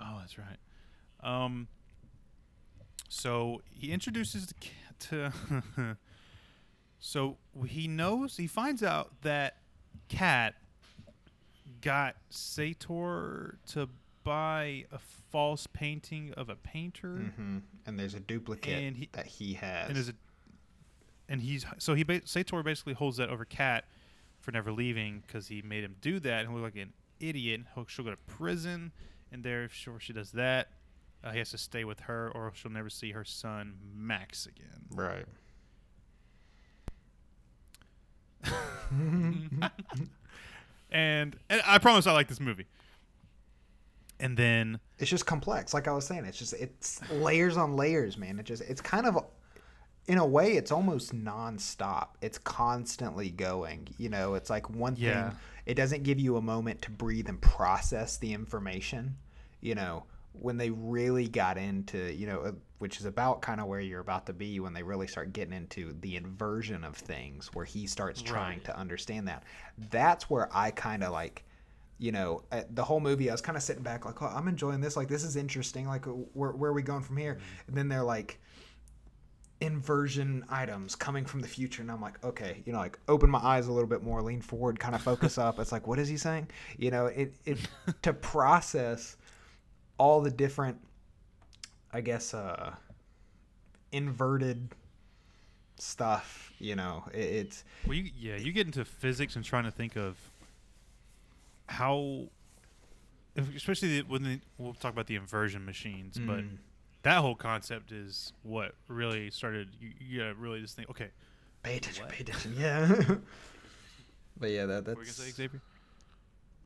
Oh, 0.00 0.16
that's 0.20 0.36
right. 0.38 0.58
Um, 1.22 1.68
so 3.08 3.62
he 3.70 3.92
introduces 3.92 4.46
the 4.46 4.54
cat 4.54 4.98
to. 5.10 5.32
so 6.98 7.36
he 7.66 7.86
knows 7.86 8.36
he 8.36 8.48
finds 8.48 8.82
out 8.82 9.12
that 9.22 9.58
Cat 10.08 10.54
got 11.80 12.16
Sator 12.30 13.58
to 13.68 13.88
buy 14.24 14.84
a 14.92 14.98
false 15.30 15.66
painting 15.66 16.32
of 16.36 16.48
a 16.48 16.56
painter, 16.56 17.16
hmm 17.36 17.58
and 17.86 17.98
there's 17.98 18.14
a 18.14 18.20
duplicate 18.20 18.82
And 18.82 18.96
he- 18.96 19.08
that 19.12 19.26
he 19.26 19.54
has 19.54 19.88
and 19.88 19.98
it? 19.98 20.14
And 21.28 21.40
he's 21.40 21.64
so 21.78 21.94
he 21.94 22.02
ba- 22.02 22.26
Sator 22.26 22.62
basically 22.62 22.92
holds 22.94 23.16
that 23.16 23.28
over 23.30 23.44
Cat 23.44 23.84
for 24.40 24.50
never 24.52 24.72
leaving 24.72 25.22
because 25.26 25.48
he 25.48 25.62
made 25.62 25.84
him 25.84 25.96
do 26.00 26.18
that 26.20 26.44
and 26.44 26.54
look 26.54 26.62
like 26.62 26.76
an 26.76 26.92
idiot. 27.20 27.62
She'll 27.88 28.04
go 28.04 28.10
to 28.10 28.16
prison, 28.16 28.92
and 29.30 29.42
there, 29.44 29.64
if 29.64 29.72
sure 29.72 29.98
she 30.00 30.12
does 30.12 30.32
that, 30.32 30.68
uh, 31.24 31.30
he 31.30 31.38
has 31.38 31.50
to 31.52 31.58
stay 31.58 31.84
with 31.84 32.00
her, 32.00 32.30
or 32.34 32.52
she'll 32.54 32.70
never 32.72 32.90
see 32.90 33.12
her 33.12 33.24
son 33.24 33.76
Max 33.94 34.46
again. 34.46 34.86
right 34.90 35.24
And 40.90 41.36
and 41.48 41.62
I 41.66 41.78
promise 41.78 42.06
I 42.06 42.12
like 42.12 42.28
this 42.28 42.40
movie. 42.40 42.66
And 44.22 44.36
then 44.36 44.80
it's 44.98 45.10
just 45.10 45.26
complex 45.26 45.74
like 45.74 45.88
i 45.88 45.92
was 45.92 46.06
saying 46.06 46.24
it's 46.24 46.38
just 46.38 46.54
it's 46.54 47.00
layers 47.10 47.56
on 47.56 47.74
layers 47.76 48.16
man 48.16 48.38
it 48.38 48.44
just 48.46 48.62
it's 48.62 48.80
kind 48.80 49.04
of 49.06 49.18
in 50.06 50.18
a 50.18 50.24
way 50.26 50.52
it's 50.52 50.70
almost 50.70 51.12
non-stop 51.12 52.16
it's 52.20 52.38
constantly 52.38 53.28
going 53.30 53.88
you 53.98 54.08
know 54.08 54.34
it's 54.34 54.48
like 54.48 54.70
one 54.70 54.94
Yeah. 54.96 55.30
thing 55.30 55.38
it 55.66 55.74
doesn't 55.74 56.04
give 56.04 56.20
you 56.20 56.36
a 56.36 56.40
moment 56.42 56.82
to 56.82 56.90
breathe 56.92 57.28
and 57.28 57.40
process 57.40 58.16
the 58.16 58.32
information 58.32 59.16
you 59.60 59.74
know 59.74 60.04
when 60.34 60.56
they 60.56 60.70
really 60.70 61.26
got 61.28 61.58
into 61.58 61.98
you 62.14 62.26
know 62.28 62.54
which 62.78 62.98
is 63.00 63.04
about 63.06 63.42
kind 63.42 63.60
of 63.60 63.66
where 63.66 63.80
you're 63.80 64.00
about 64.00 64.26
to 64.26 64.32
be 64.32 64.60
when 64.60 64.72
they 64.72 64.82
really 64.84 65.06
start 65.08 65.32
getting 65.32 65.52
into 65.54 65.94
the 66.00 66.16
inversion 66.16 66.84
of 66.84 66.96
things 66.96 67.50
where 67.54 67.64
he 67.64 67.86
starts 67.86 68.22
trying 68.22 68.58
Right. 68.58 68.64
to 68.66 68.78
understand 68.78 69.26
that 69.28 69.42
that's 69.90 70.30
where 70.30 70.48
i 70.56 70.70
kind 70.70 71.02
of 71.02 71.10
like 71.12 71.44
you 72.02 72.10
know 72.10 72.42
uh, 72.50 72.62
the 72.74 72.82
whole 72.82 72.98
movie 72.98 73.30
i 73.30 73.32
was 73.32 73.40
kind 73.40 73.56
of 73.56 73.62
sitting 73.62 73.82
back 73.82 74.04
like 74.04 74.20
oh 74.20 74.26
i'm 74.26 74.48
enjoying 74.48 74.80
this 74.80 74.96
like 74.96 75.06
this 75.06 75.22
is 75.22 75.36
interesting 75.36 75.86
like 75.86 76.06
uh, 76.08 76.10
where, 76.10 76.50
where 76.50 76.70
are 76.72 76.74
we 76.74 76.82
going 76.82 77.02
from 77.02 77.16
here? 77.16 77.38
And 77.68 77.76
then 77.76 77.88
they're 77.88 78.02
like 78.02 78.40
inversion 79.60 80.44
items 80.50 80.96
coming 80.96 81.24
from 81.24 81.40
the 81.40 81.46
future 81.46 81.80
and 81.80 81.90
i'm 81.92 82.00
like 82.00 82.22
okay 82.24 82.60
you 82.66 82.72
know 82.72 82.80
like 82.80 82.98
open 83.06 83.30
my 83.30 83.38
eyes 83.38 83.68
a 83.68 83.72
little 83.72 83.88
bit 83.88 84.02
more 84.02 84.20
lean 84.20 84.40
forward 84.40 84.80
kind 84.80 84.96
of 84.96 85.00
focus 85.00 85.38
up. 85.38 85.60
It's 85.60 85.70
like 85.70 85.86
what 85.86 86.00
is 86.00 86.08
he 86.08 86.16
saying? 86.16 86.48
You 86.76 86.90
know 86.90 87.06
it, 87.06 87.34
it 87.46 87.58
to 88.02 88.12
process 88.34 89.16
all 89.96 90.20
the 90.20 90.30
different 90.30 90.76
i 91.92 92.00
guess 92.00 92.34
uh 92.34 92.74
inverted 93.92 94.70
stuff 95.78 96.50
you 96.58 96.74
know 96.74 97.04
it, 97.14 97.18
it's 97.18 97.64
Well, 97.86 97.94
you, 97.94 98.10
yeah, 98.18 98.36
you 98.36 98.50
get 98.50 98.66
into 98.66 98.84
physics 98.84 99.36
and 99.36 99.44
trying 99.44 99.64
to 99.64 99.70
think 99.70 99.96
of 99.96 100.16
how, 101.72 102.28
especially 103.56 104.00
the, 104.00 104.06
when 104.08 104.22
the, 104.22 104.40
we'll 104.58 104.74
talk 104.74 104.92
about 104.92 105.06
the 105.06 105.16
inversion 105.16 105.64
machines, 105.64 106.18
but 106.24 106.40
Mm. 106.40 106.58
that 107.02 107.18
whole 107.18 107.34
concept 107.34 107.90
is 107.92 108.32
what 108.42 108.74
really 108.88 109.30
started. 109.30 109.68
You, 109.80 109.90
you 109.98 110.18
gotta 110.20 110.34
really 110.34 110.60
just 110.60 110.76
think, 110.76 110.88
okay, 110.90 111.10
pay 111.62 111.76
attention 111.78 112.04
What? 112.04 112.12
pay 112.12 112.22
attention 112.22 112.54
yeah 112.58 112.86
but 114.38 114.50
yeah 114.50 114.66
that, 114.66 114.86
what 114.86 114.96
were 114.96 115.02
you 115.02 115.06
that's 115.06 115.18
gonna 115.18 115.28
say, 115.30 115.32
Xavier? 115.32 115.60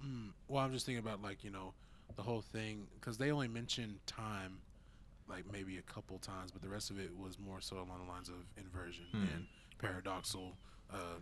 Mm, 0.05 0.31
well, 0.49 0.63
I'm 0.65 0.73
just 0.73 0.87
thinking 0.87 1.05
about 1.05 1.23
like 1.23 1.43
you 1.45 1.51
know 1.51 1.73
the 2.17 2.23
whole 2.23 2.41
thing 2.43 2.87
because 3.01 3.17
they 3.19 3.31
only 3.31 3.49
mentioned 3.49 3.99
time 4.07 4.59
like 5.29 5.45
maybe 5.51 5.77
a 5.79 5.83
couple 5.83 6.19
times, 6.19 6.51
but 6.53 6.63
the 6.63 6.69
rest 6.69 6.91
of 6.91 6.99
it 6.99 7.11
was 7.17 7.39
more 7.39 7.61
so 7.61 7.77
along 7.77 8.01
the 8.05 8.11
lines 8.13 8.29
of 8.29 8.37
inversion 8.57 9.05
Hmm. 9.13 9.25
and 9.35 9.47
paradoxal. 9.83 10.53
Uh, 10.93 11.19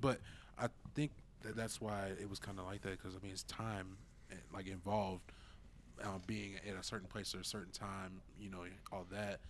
but 0.00 0.20
I 0.58 0.68
think 0.94 1.10
that 1.46 1.56
that's 1.56 1.80
why 1.80 2.08
it 2.20 2.28
was 2.28 2.38
kind 2.38 2.58
of 2.58 2.66
like 2.66 2.82
that 2.82 2.92
because 2.92 3.14
I 3.14 3.18
mean 3.22 3.32
it's 3.32 3.42
time 3.44 3.96
eh, 4.30 4.34
like 4.52 4.66
involved 4.66 5.22
uh, 6.02 6.18
being 6.26 6.56
at 6.68 6.76
a 6.78 6.82
certain 6.82 7.08
place 7.08 7.32
at 7.34 7.40
a 7.40 7.44
certain 7.44 7.72
time, 7.72 8.20
you 8.38 8.50
know, 8.50 8.64
all 8.92 9.06
that. 9.10 9.40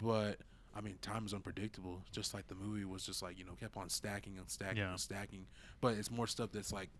But 0.00 0.38
I 0.76 0.80
mean, 0.80 0.98
time 1.02 1.26
is 1.26 1.34
unpredictable. 1.34 2.02
Just 2.12 2.32
like 2.32 2.46
the 2.46 2.54
movie 2.54 2.84
was 2.84 3.04
just 3.04 3.22
like 3.22 3.38
you 3.38 3.44
know 3.44 3.52
kept 3.58 3.76
on 3.76 3.88
stacking 3.88 4.38
and 4.38 4.48
stacking 4.48 4.78
Yeah. 4.78 4.90
and 4.90 5.00
stacking. 5.00 5.46
But 5.80 5.94
it's 5.94 6.10
more 6.10 6.26
stuff 6.28 6.50
that's 6.52 6.72
like 6.72 6.90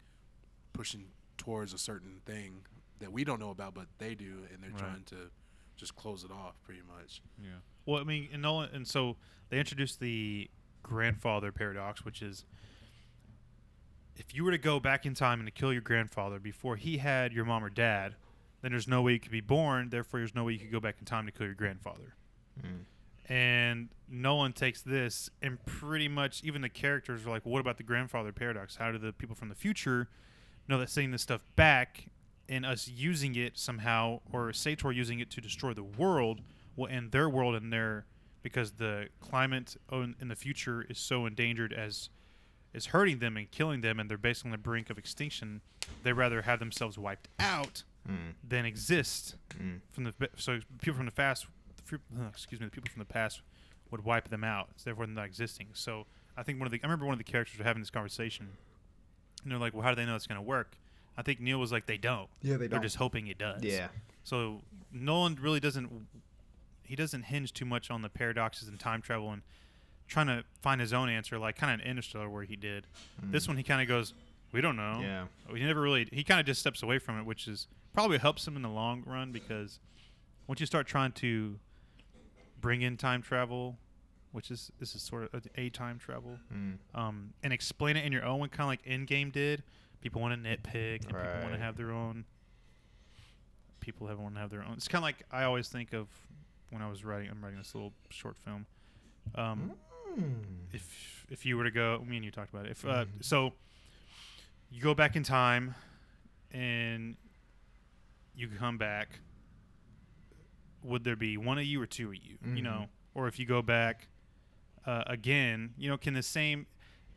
pushing 0.72 1.06
towards 1.38 1.72
a 1.72 1.78
certain 1.78 2.20
thing 2.26 2.62
that 3.00 3.12
we 3.12 3.24
don't 3.24 3.40
know 3.40 3.50
about, 3.50 3.74
but 3.74 3.86
they 3.98 4.14
do, 4.14 4.44
and 4.52 4.62
they're 4.62 4.70
Right. 4.70 4.78
trying 4.78 5.04
to 5.04 5.30
just 5.76 5.94
close 5.96 6.24
it 6.24 6.30
off 6.30 6.54
pretty 6.62 6.82
much. 6.82 7.22
Yeah. 7.42 7.50
Well, 7.86 8.00
I 8.00 8.04
mean, 8.04 8.28
and 8.32 8.42
Nolan, 8.42 8.70
and 8.74 8.86
so 8.86 9.16
they 9.48 9.58
introduced 9.58 10.00
the 10.00 10.50
grandfather 10.82 11.50
paradox, 11.52 12.04
which 12.04 12.20
is 12.22 12.44
if 14.20 14.34
you 14.34 14.44
were 14.44 14.50
to 14.50 14.58
go 14.58 14.78
back 14.78 15.06
in 15.06 15.14
time 15.14 15.40
and 15.40 15.46
to 15.46 15.50
kill 15.50 15.72
your 15.72 15.80
grandfather 15.80 16.38
before 16.38 16.76
he 16.76 16.98
had 16.98 17.32
your 17.32 17.46
mom 17.46 17.64
or 17.64 17.70
dad, 17.70 18.14
then 18.60 18.70
there's 18.70 18.86
no 18.86 19.00
way 19.00 19.14
you 19.14 19.18
could 19.18 19.32
be 19.32 19.40
born. 19.40 19.88
Therefore, 19.88 20.20
there's 20.20 20.34
no 20.34 20.44
way 20.44 20.52
you 20.52 20.58
could 20.58 20.70
go 20.70 20.78
back 20.78 20.96
in 21.00 21.06
time 21.06 21.24
to 21.24 21.32
kill 21.32 21.46
your 21.46 21.54
grandfather. 21.54 22.14
Mm. 22.60 22.84
And 23.32 23.88
Nolan 24.10 24.52
takes 24.52 24.82
this 24.82 25.30
and 25.40 25.64
pretty 25.64 26.06
much 26.06 26.44
even 26.44 26.60
the 26.60 26.68
characters 26.68 27.24
are 27.24 27.30
like, 27.30 27.46
well, 27.46 27.52
what 27.52 27.60
about 27.60 27.78
the 27.78 27.82
grandfather 27.82 28.30
paradox? 28.30 28.76
How 28.76 28.92
do 28.92 28.98
the 28.98 29.14
people 29.14 29.34
from 29.34 29.48
the 29.48 29.54
future 29.54 30.08
know 30.68 30.78
that 30.78 30.90
sending 30.90 31.12
this 31.12 31.22
stuff 31.22 31.42
back 31.56 32.10
and 32.46 32.66
us 32.66 32.88
using 32.88 33.36
it 33.36 33.56
somehow, 33.56 34.20
or 34.30 34.52
Sator 34.52 34.92
using 34.92 35.20
it 35.20 35.30
to 35.30 35.40
destroy 35.40 35.72
the 35.72 35.82
world, 35.82 36.42
will 36.76 36.88
end 36.88 37.12
their 37.12 37.28
world 37.30 37.54
and 37.54 37.72
their 37.72 38.04
because 38.42 38.72
the 38.72 39.08
climate 39.20 39.76
in 39.90 40.28
the 40.28 40.36
future 40.36 40.84
is 40.90 40.98
so 40.98 41.24
endangered 41.24 41.72
as 41.72 42.10
is 42.72 42.86
hurting 42.86 43.18
them 43.18 43.36
and 43.36 43.50
killing 43.50 43.80
them, 43.80 43.98
and 43.98 44.08
they're 44.10 44.18
basically 44.18 44.48
on 44.48 44.52
the 44.52 44.58
brink 44.58 44.90
of 44.90 44.98
extinction. 44.98 45.60
They 46.02 46.12
rather 46.12 46.42
have 46.42 46.58
themselves 46.58 46.96
wiped 46.98 47.28
out 47.38 47.84
Mm. 48.08 48.34
than 48.42 48.64
exist 48.64 49.36
Mm. 49.50 49.80
from 49.92 50.04
the 50.04 50.14
so 50.36 50.60
people 50.80 50.96
from 50.96 51.04
the 51.06 51.12
past, 51.12 51.46
excuse 52.28 52.60
me, 52.60 52.66
the 52.66 52.70
people 52.70 52.90
from 52.90 53.00
the 53.00 53.04
past 53.04 53.42
would 53.90 54.04
wipe 54.04 54.28
them 54.30 54.42
out, 54.44 54.70
so 54.76 54.84
therefore 54.84 55.04
they're 55.06 55.14
not 55.14 55.26
existing. 55.26 55.68
So 55.74 56.06
I 56.36 56.42
think 56.42 56.58
one 56.58 56.66
of 56.66 56.72
the 56.72 56.80
I 56.82 56.86
remember 56.86 57.04
one 57.04 57.12
of 57.12 57.18
the 57.18 57.24
characters 57.30 57.58
were 57.58 57.64
having 57.64 57.82
this 57.82 57.90
conversation, 57.90 58.56
and 59.42 59.52
they're 59.52 59.58
like, 59.58 59.74
"Well, 59.74 59.82
how 59.82 59.90
do 59.90 59.96
they 59.96 60.06
know 60.06 60.16
it's 60.16 60.26
going 60.26 60.36
to 60.36 60.42
work?" 60.42 60.76
I 61.16 61.22
think 61.22 61.40
Neil 61.40 61.58
was 61.58 61.72
like, 61.72 61.84
"They 61.86 61.98
don't. 61.98 62.30
yeah 62.40 62.56
they 62.56 62.68
They're 62.68 62.78
just 62.80 62.96
hoping 62.96 63.26
it 63.26 63.36
does." 63.36 63.62
yeah 63.62 63.88
So 64.24 64.62
Nolan 64.90 65.34
really 65.36 65.60
doesn't 65.60 66.08
he 66.84 66.96
doesn't 66.96 67.24
hinge 67.24 67.52
too 67.52 67.64
much 67.66 67.90
on 67.90 68.02
the 68.02 68.08
paradoxes 68.08 68.66
and 68.68 68.80
time 68.80 69.02
travel 69.02 69.30
and 69.30 69.42
trying 70.10 70.26
to 70.26 70.44
find 70.60 70.80
his 70.80 70.92
own 70.92 71.08
answer, 71.08 71.38
like 71.38 71.56
kind 71.56 71.72
of 71.72 71.80
an 71.80 71.90
Interstellar 71.90 72.28
where 72.28 72.42
he 72.42 72.56
did. 72.56 72.86
This 73.22 73.48
one 73.48 73.56
he 73.56 73.62
kind 73.62 73.80
of 73.80 73.88
goes, 73.88 74.12
"We 74.52 74.60
don't 74.60 74.76
know." 74.76 74.98
yeah 75.00 75.24
He 75.54 75.62
never 75.64 75.80
really. 75.80 76.06
He 76.12 76.24
kind 76.24 76.40
of 76.40 76.44
just 76.46 76.60
steps 76.60 76.82
away 76.82 76.98
from 76.98 77.18
it, 77.18 77.24
which 77.24 77.46
is 77.48 77.66
probably 77.94 78.18
helps 78.18 78.46
him 78.46 78.56
in 78.56 78.62
the 78.62 78.68
long 78.68 79.02
run 79.06 79.32
because 79.32 79.78
once 80.46 80.60
you 80.60 80.66
start 80.66 80.86
trying 80.86 81.12
to 81.12 81.58
bring 82.60 82.82
in 82.82 82.96
time 82.96 83.22
travel, 83.22 83.78
which 84.32 84.50
is 84.50 84.70
this 84.78 84.94
is 84.94 85.02
sort 85.02 85.32
of 85.32 85.46
a 85.56 85.70
time 85.70 85.98
travel, 85.98 86.38
Mm. 86.52 86.78
um, 86.94 87.32
and 87.42 87.52
explain 87.52 87.96
it 87.96 88.04
in 88.04 88.12
your 88.12 88.24
own 88.24 88.40
way, 88.40 88.48
kind 88.48 88.62
of 88.62 88.68
like 88.68 88.84
Endgame 88.84 89.32
did. 89.32 89.62
People 90.00 90.20
want 90.20 90.32
to 90.34 90.48
nitpick, 90.48 91.04
and 91.04 91.08
people 91.08 91.40
want 91.42 91.52
to 91.52 91.58
have 91.58 91.76
their 91.76 91.90
own. 91.92 92.24
People 93.80 94.06
have 94.08 94.18
want 94.18 94.34
to 94.34 94.40
have 94.40 94.50
their 94.50 94.62
own. 94.62 94.74
It's 94.74 94.88
kind 94.88 95.00
of 95.00 95.04
like 95.04 95.22
I 95.30 95.44
always 95.44 95.68
think 95.68 95.92
of 95.92 96.08
when 96.70 96.82
I 96.82 96.88
was 96.90 97.04
writing. 97.04 97.30
I'm 97.30 97.42
writing 97.42 97.58
this 97.58 97.74
little 97.74 97.92
short 98.10 98.36
film. 98.38 98.66
Um, 99.34 99.70
Mm. 99.72 99.76
If 100.72 101.26
if 101.30 101.46
you 101.46 101.56
were 101.56 101.64
to 101.64 101.70
go, 101.70 102.02
me 102.06 102.16
and 102.16 102.24
you 102.24 102.30
talked 102.30 102.52
about 102.52 102.66
it. 102.66 102.72
If 102.72 102.84
uh, 102.84 103.04
Mhm. 103.04 103.24
so, 103.24 103.52
you 104.70 104.80
go 104.82 104.94
back 104.94 105.16
in 105.16 105.22
time, 105.22 105.74
and 106.52 107.16
you 108.34 108.48
come 108.48 108.78
back. 108.78 109.20
Would 110.82 111.04
there 111.04 111.16
be 111.16 111.36
one 111.36 111.58
of 111.58 111.64
you 111.64 111.80
or 111.80 111.86
two 111.86 112.08
of 112.08 112.14
you? 112.16 112.38
You 112.42 112.48
Mhm. 112.60 112.62
know, 112.62 112.88
or 113.14 113.28
if 113.28 113.38
you 113.38 113.46
go 113.46 113.60
back 113.62 114.08
uh, 114.86 115.04
again, 115.06 115.74
you 115.76 115.90
know, 115.90 115.98
can 115.98 116.14
the 116.14 116.22
same? 116.22 116.66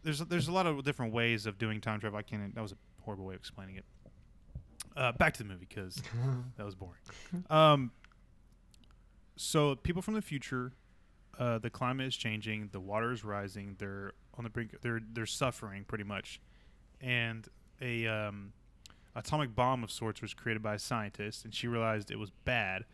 There's 0.03 0.19
there's 0.19 0.49
a 0.49 0.51
lot 0.51 0.67
of 0.67 0.83
different 0.83 1.13
ways 1.13 1.45
of 1.45 1.57
doing 1.57 1.79
time 1.79 1.99
travel. 2.01 2.19
I 2.19 2.23
can't. 2.23 2.53
That 2.55 2.61
was 2.61 2.73
a 2.73 2.77
horrible 3.03 3.25
way 3.25 3.35
of 3.35 3.39
explaining 3.39 3.77
it. 3.77 3.85
Uh, 4.97 5.11
back 5.13 5.33
to 5.33 5.43
the 5.43 5.47
movie 5.49 5.65
because 5.67 5.95
that 6.57 6.65
was 6.65 6.75
boring. 6.75 6.99
Um, 7.49 7.91
so 9.37 9.75
people 9.77 10.01
from 10.01 10.13
the 10.13 10.21
future, 10.21 10.73
uh, 11.39 11.57
the 11.59 11.69
climate 11.69 12.05
is 12.07 12.15
changing, 12.15 12.69
the 12.71 12.79
water 12.79 13.11
is 13.11 13.23
rising. 13.23 13.75
They're 13.79 14.13
on 14.37 14.43
the 14.43 14.49
brink. 14.49 14.75
They're 14.81 15.01
they're 15.13 15.25
suffering 15.25 15.83
pretty 15.85 16.03
much, 16.03 16.39
and 17.01 17.47
a 17.81 18.07
um, 18.07 18.53
atomic 19.15 19.55
bomb 19.55 19.83
of 19.83 19.91
sorts 19.91 20.21
was 20.21 20.33
created 20.33 20.61
by 20.63 20.75
a 20.75 20.79
scientist, 20.79 21.43
and 21.45 21.53
she 21.53 21.67
realized 21.67 22.11
it 22.11 22.19
was 22.19 22.29
bad, 22.45 22.85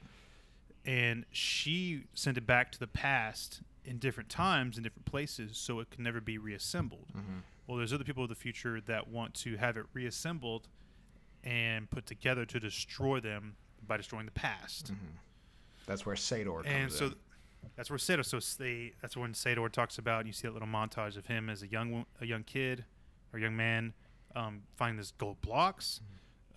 and 0.85 1.25
she 1.31 2.03
sent 2.13 2.37
it 2.37 2.45
back 2.47 2.71
to 2.73 2.79
the 2.79 2.87
past 2.87 3.61
in 3.85 3.97
different 3.97 4.29
times 4.29 4.77
in 4.77 4.83
different 4.83 5.05
places, 5.05 5.57
so 5.57 5.79
it 5.79 5.89
can 5.89 6.03
never 6.03 6.21
be 6.21 6.37
reassembled. 6.37 7.07
Mhm. 7.15 7.41
Well, 7.67 7.77
there's 7.77 7.93
other 7.93 8.03
people 8.03 8.23
of 8.23 8.29
the 8.29 8.35
future 8.35 8.81
that 8.81 9.07
want 9.07 9.33
to 9.35 9.57
have 9.57 9.77
it 9.77 9.85
reassembled 9.93 10.67
and 11.43 11.89
put 11.89 12.05
together 12.05 12.45
to 12.45 12.59
destroy 12.59 13.19
them 13.19 13.55
by 13.87 13.97
destroying 13.97 14.25
the 14.25 14.31
past. 14.31 14.91
Mhm. 14.93 15.17
That's 15.85 16.05
where 16.05 16.15
Sator 16.15 16.51
comes 16.63 16.65
And 16.67 16.91
so 16.91 17.05
in. 17.07 17.15
Th- 17.61 17.71
that's 17.75 17.89
where 17.89 17.97
Sator. 17.99 18.23
So 18.23 18.39
they, 18.57 18.93
that's 19.01 19.15
when 19.17 19.33
Sator 19.33 19.67
talks 19.69 19.97
about. 19.97 20.25
You 20.25 20.33
see 20.33 20.47
that 20.47 20.53
little 20.53 20.67
montage 20.67 21.17
of 21.17 21.25
him 21.27 21.49
as 21.49 21.61
a 21.63 21.67
young 21.67 22.05
a 22.21 22.25
young 22.25 22.43
kid 22.43 22.85
or 23.33 23.39
young 23.39 23.55
man 23.55 23.93
um, 24.35 24.61
finding 24.75 24.97
this 24.97 25.11
gold 25.17 25.41
blocks, 25.41 26.01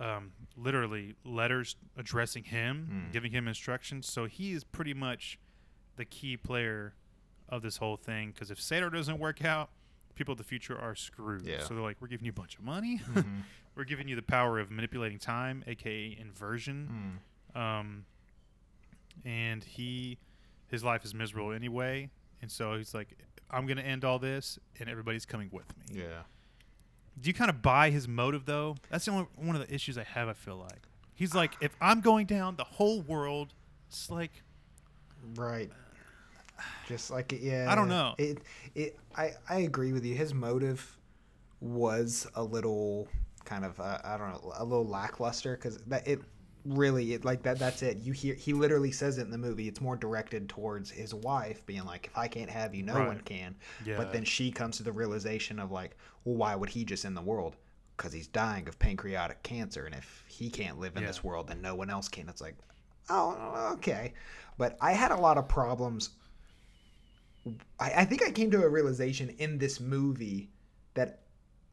um, 0.00 0.32
literally 0.56 1.14
letters 1.24 1.76
addressing 1.96 2.44
him, 2.44 3.06
Mm. 3.08 3.12
giving 3.12 3.32
him 3.32 3.48
instructions. 3.48 4.06
So 4.06 4.26
he 4.26 4.52
is 4.52 4.62
pretty 4.64 4.94
much 4.94 5.38
the 5.96 6.04
key 6.04 6.36
player 6.36 6.94
of 7.48 7.62
this 7.62 7.76
whole 7.78 7.96
thing. 7.96 8.30
Because 8.32 8.50
if 8.50 8.60
Sator 8.60 8.90
doesn't 8.90 9.18
work 9.18 9.44
out, 9.44 9.70
people 10.14 10.32
of 10.32 10.38
the 10.38 10.44
future 10.44 10.78
are 10.78 10.94
screwed. 10.94 11.46
Yeah. 11.46 11.60
So 11.60 11.74
they're 11.74 11.82
like, 11.82 11.96
we're 12.00 12.08
giving 12.08 12.24
you 12.26 12.30
a 12.30 12.34
bunch 12.34 12.56
of 12.58 12.64
money. 12.64 13.00
Mhm. 13.14 13.42
we're 13.74 13.84
giving 13.84 14.06
you 14.06 14.14
the 14.16 14.22
power 14.22 14.58
of 14.60 14.70
manipulating 14.70 15.18
time, 15.18 15.64
aka 15.66 16.16
inversion 16.20 17.18
Mm. 17.56 17.58
um, 17.60 18.04
and 19.24 19.64
he 19.64 20.18
his 20.72 20.82
life 20.82 21.04
is 21.04 21.14
miserable 21.14 21.52
anyway 21.52 22.11
and 22.40 22.50
so 22.50 22.76
he's 22.76 22.92
like 22.94 23.16
i'm 23.50 23.66
gonna 23.66 23.80
end 23.82 24.04
all 24.04 24.18
this 24.18 24.58
and 24.80 24.88
everybody's 24.88 25.24
coming 25.24 25.48
with 25.52 25.66
me 25.78 26.00
Yeah. 26.00 26.22
do 27.20 27.28
you 27.28 27.35
kind 27.35 27.48
of 27.50 27.62
buy 27.62 27.90
his 27.90 28.08
motive 28.08 28.44
though 28.46 28.74
that's 28.90 29.04
the 29.04 29.12
only 29.12 29.26
one 29.37 29.54
of 29.54 29.64
the 29.66 29.72
issues 29.72 29.96
i 29.96 30.02
have 30.02 30.28
i 30.28 30.32
feel 30.32 30.56
like 30.56 30.82
he's 31.14 31.35
like 31.35 31.52
if 31.61 31.70
i'm 31.80 32.00
going 32.00 32.26
down 32.26 32.56
the 32.56 32.64
whole 32.64 33.00
world 33.02 33.54
it's 33.88 34.11
like 34.11 34.42
Right. 35.37 35.70
Just 36.88 37.11
like 37.12 37.32
it, 37.32 37.40
yeah. 37.42 37.66
I 37.70 37.76
don't 37.76 37.88
know. 37.88 38.14
It 38.18 38.38
it 38.74 38.98
I 39.16 39.32
I 39.48 39.61
agree 39.61 39.92
with 39.92 40.04
you. 40.04 40.14
His 40.16 40.35
motive 40.35 40.98
was 41.61 42.26
a 42.35 42.42
little 42.42 43.06
kind 43.44 43.64
of 43.64 43.78
uh, 43.80 43.98
I 44.04 44.16
don't 44.16 44.30
know 44.30 44.52
a 44.56 44.64
little 44.64 44.87
lackluster 44.87 45.56
because 45.56 45.78
that 45.87 46.06
it 46.08 46.20
really 46.64 47.12
it, 47.14 47.25
like 47.25 47.42
that 47.42 47.59
that's 47.59 47.83
it. 47.83 47.98
You 47.98 48.12
hear 48.12 48.35
he 48.35 48.53
literally 48.53 48.92
says 48.92 49.18
it 49.18 49.22
in 49.22 49.31
the 49.31 49.38
movie. 49.38 49.68
It's 49.68 49.81
more 49.81 49.96
directed 49.96 50.48
towards 50.48 50.90
his 50.90 51.12
wife 51.14 51.64
being 51.66 51.85
like 51.85 52.07
if 52.07 52.16
i 52.16 52.29
can't 52.29 52.51
have 52.51 52.75
you 52.75 52.83
no 52.83 52.94
Right. 52.94 53.09
one 53.09 53.20
can 53.20 53.57
Yeah. 53.85 53.96
but 53.96 54.12
then 54.12 54.25
she 54.25 54.51
comes 54.51 54.77
to 54.77 54.83
the 54.83 54.92
realization 54.92 55.59
of 55.59 55.70
like 55.72 55.96
well 56.25 56.37
why 56.37 56.55
would 56.55 56.68
he 56.70 56.85
just 56.85 57.05
end 57.05 57.16
the 57.16 57.22
world? 57.22 57.57
Because 57.96 58.12
he's 58.12 58.27
dying 58.29 58.68
of 58.68 58.79
pancreatic 58.79 59.42
cancer 59.42 59.85
and 59.87 59.94
if 59.94 60.25
he 60.29 60.51
can't 60.51 60.79
live 60.79 60.96
in 60.96 61.03
Yeah. 61.03 61.09
this 61.09 61.22
world 61.25 61.48
then 61.48 61.61
no 61.62 61.75
one 61.75 61.90
else 61.90 62.09
can. 62.09 62.29
It's 62.29 62.40
like 62.40 62.57
oh 63.11 63.70
okay. 63.75 64.14
But 64.59 64.77
i 64.81 64.92
had 64.92 65.11
a 65.11 65.16
lot 65.16 65.38
of 65.38 65.48
problems. 65.48 66.11
I, 67.81 67.92
I 67.98 68.05
think 68.05 68.22
i 68.22 68.31
came 68.31 68.51
to 68.53 68.62
a 68.62 68.68
realization 68.68 69.31
in 69.38 69.59
this 69.59 69.81
movie 69.81 70.51
that 70.94 71.20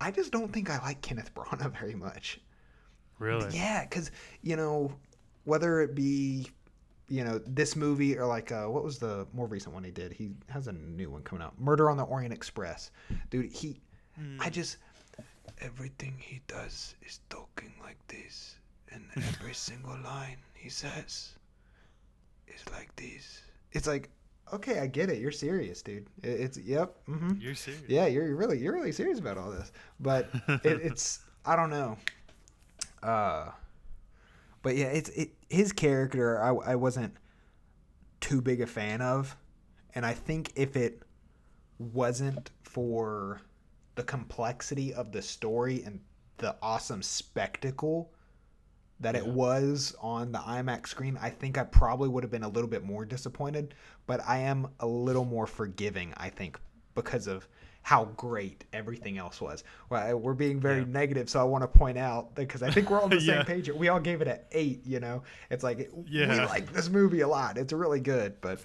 i 0.02 0.10
just 0.10 0.32
don't 0.32 0.52
think 0.52 0.70
i 0.70 0.80
like 0.80 1.02
kenneth 1.02 1.34
branagh 1.36 1.72
very 1.80 1.94
much 1.94 2.40
Really? 3.20 3.56
yeah, 3.56 3.84
because 3.84 4.12
you 4.42 4.56
know, 4.56 4.92
whether 5.44 5.82
it 5.82 5.94
be 5.96 6.50
you 7.08 7.24
know 7.24 7.40
this 7.46 7.76
movie 7.76 8.18
or 8.18 8.26
like 8.26 8.52
uh, 8.52 8.66
what 8.66 8.84
was 8.84 8.98
the 9.00 9.28
more 9.34 9.48
recent 9.48 9.74
one 9.74 9.84
he 9.84 9.92
did? 9.92 10.12
He 10.14 10.32
has 10.50 10.68
a 10.68 10.74
new 10.74 11.10
one 11.10 11.22
coming 11.24 11.44
out, 11.44 11.60
Murder 11.60 11.90
on 11.90 11.98
the 11.98 12.04
Orient 12.04 12.34
Express. 12.34 12.92
Dude, 13.30 13.52
he, 13.52 13.80
I 14.40 14.50
just 14.50 14.78
everything 15.62 16.16
he 16.18 16.42
does 16.48 16.96
is 17.06 17.20
talking 17.30 17.74
like 17.82 17.98
this, 18.08 18.56
and 18.92 19.04
every 19.18 19.54
single 19.54 19.98
line 20.04 20.38
he 20.54 20.70
says 20.70 21.34
is 22.48 22.64
like 22.72 22.96
this. 22.96 23.42
It's 23.72 23.88
like, 23.88 24.10
okay, 24.54 24.80
I 24.80 24.88
get 24.88 25.10
it. 25.10 25.20
You're 25.20 25.32
serious, 25.32 25.82
dude. 25.82 26.08
It's 26.24 26.58
yep. 26.58 26.96
hmm 27.06 27.34
You're 27.40 27.56
serious? 27.56 27.84
yeah, 27.88 28.08
you're 28.08 28.36
really 28.36 28.58
you're 28.60 28.74
really 28.74 28.92
serious 28.92 29.20
about 29.20 29.38
all 29.38 29.52
this. 29.52 29.72
But 30.00 30.30
it, 30.64 30.82
it's 30.82 31.20
I 31.46 31.56
don't 31.56 31.70
know. 31.70 31.98
Uh, 33.02 33.52
but 34.62 34.76
yeah, 34.76 34.88
it's 34.88 35.10
it 35.10 35.32
his 35.50 35.72
character 35.72 36.42
I 36.42 36.50
I 36.72 36.76
wasn't 36.76 37.16
too 38.20 38.42
big 38.42 38.62
a 38.62 38.68
fan 38.68 39.02
of, 39.02 39.38
and 39.96 40.06
I 40.06 40.14
think 40.14 40.52
if 40.56 40.76
it 40.76 41.04
wasn't 41.78 42.52
for 42.64 43.42
the 43.96 44.04
complexity 44.04 44.94
of 44.94 45.12
the 45.12 45.22
story 45.22 45.84
and 45.84 46.00
the 46.38 46.56
awesome 46.62 47.02
spectacle 47.02 48.12
that 49.00 49.16
it 49.16 49.26
was 49.26 49.96
on 50.02 50.32
the 50.32 50.40
IMAX 50.40 50.88
screen, 50.88 51.18
I 51.22 51.30
think 51.30 51.58
I 51.58 51.64
probably 51.64 52.10
would 52.10 52.24
have 52.24 52.32
been 52.32 52.44
a 52.44 52.50
little 52.50 52.70
bit 52.70 52.84
more 52.84 53.06
disappointed. 53.06 53.74
But 54.08 54.22
I 54.28 54.40
am 54.40 54.68
a 54.82 54.88
little 54.88 55.24
more 55.24 55.48
forgiving, 55.48 56.14
I 56.18 56.30
think, 56.30 56.60
because 56.96 57.28
of 57.28 57.48
how 57.82 58.06
great 58.18 58.66
everything 58.74 59.18
else 59.18 59.40
was. 59.42 59.64
Well, 59.90 60.18
we're 60.18 60.34
being 60.34 60.60
very 60.60 60.80
Yeah. 60.82 60.86
negative, 60.88 61.30
so 61.30 61.40
I 61.40 61.44
want 61.44 61.64
to 61.64 61.68
point 61.68 61.98
out 61.98 62.36
because 62.36 62.62
I 62.62 62.70
think 62.70 62.90
we're 62.90 63.02
on 63.02 63.10
the 63.10 63.18
Yeah. 63.22 63.38
same 63.38 63.46
page. 63.46 63.70
We 63.70 63.88
all 63.88 64.00
gave 64.00 64.22
it 64.22 64.28
an 64.28 64.40
eight. 64.52 64.86
You 64.86 65.00
know, 65.00 65.24
it's 65.50 65.64
like 65.64 65.90
we 65.96 66.26
like 66.28 66.72
this 66.74 66.90
movie 66.90 67.22
a 67.22 67.28
lot. 67.28 67.58
It's 67.58 67.74
really 67.74 68.00
good, 68.00 68.40
but 68.42 68.62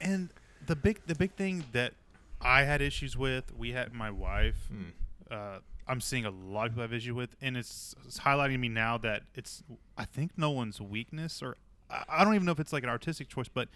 And 0.00 0.28
the 0.66 0.76
big 0.76 1.00
the 1.06 1.14
big 1.14 1.32
thing 1.34 1.64
that 1.72 1.94
I 2.40 2.64
had 2.64 2.82
issues 2.82 3.16
with, 3.16 3.56
we 3.56 3.72
had 3.72 3.92
my 3.94 4.10
wife. 4.10 4.68
Hmm. 4.70 4.82
Uh, 5.30 5.58
I'm 5.86 6.00
seeing 6.02 6.26
a 6.26 6.30
lot 6.30 6.66
of 6.66 6.72
people 6.72 6.82
have 6.82 6.92
issue 6.92 7.14
with, 7.14 7.34
and 7.40 7.56
it's, 7.56 7.94
it's 8.04 8.20
highlighting 8.20 8.58
me 8.60 8.68
now 8.68 8.98
that 8.98 9.22
it's 9.34 9.62
I 9.96 10.04
think 10.04 10.36
Nolan's 10.36 10.80
weakness, 10.80 11.42
or 11.42 11.56
I, 11.90 12.04
I 12.08 12.24
don't 12.24 12.34
even 12.34 12.44
know 12.44 12.52
if 12.52 12.60
it's 12.60 12.72
like 12.74 12.82
an 12.82 12.90
artistic 12.90 13.28
choice, 13.28 13.48
but 13.48 13.68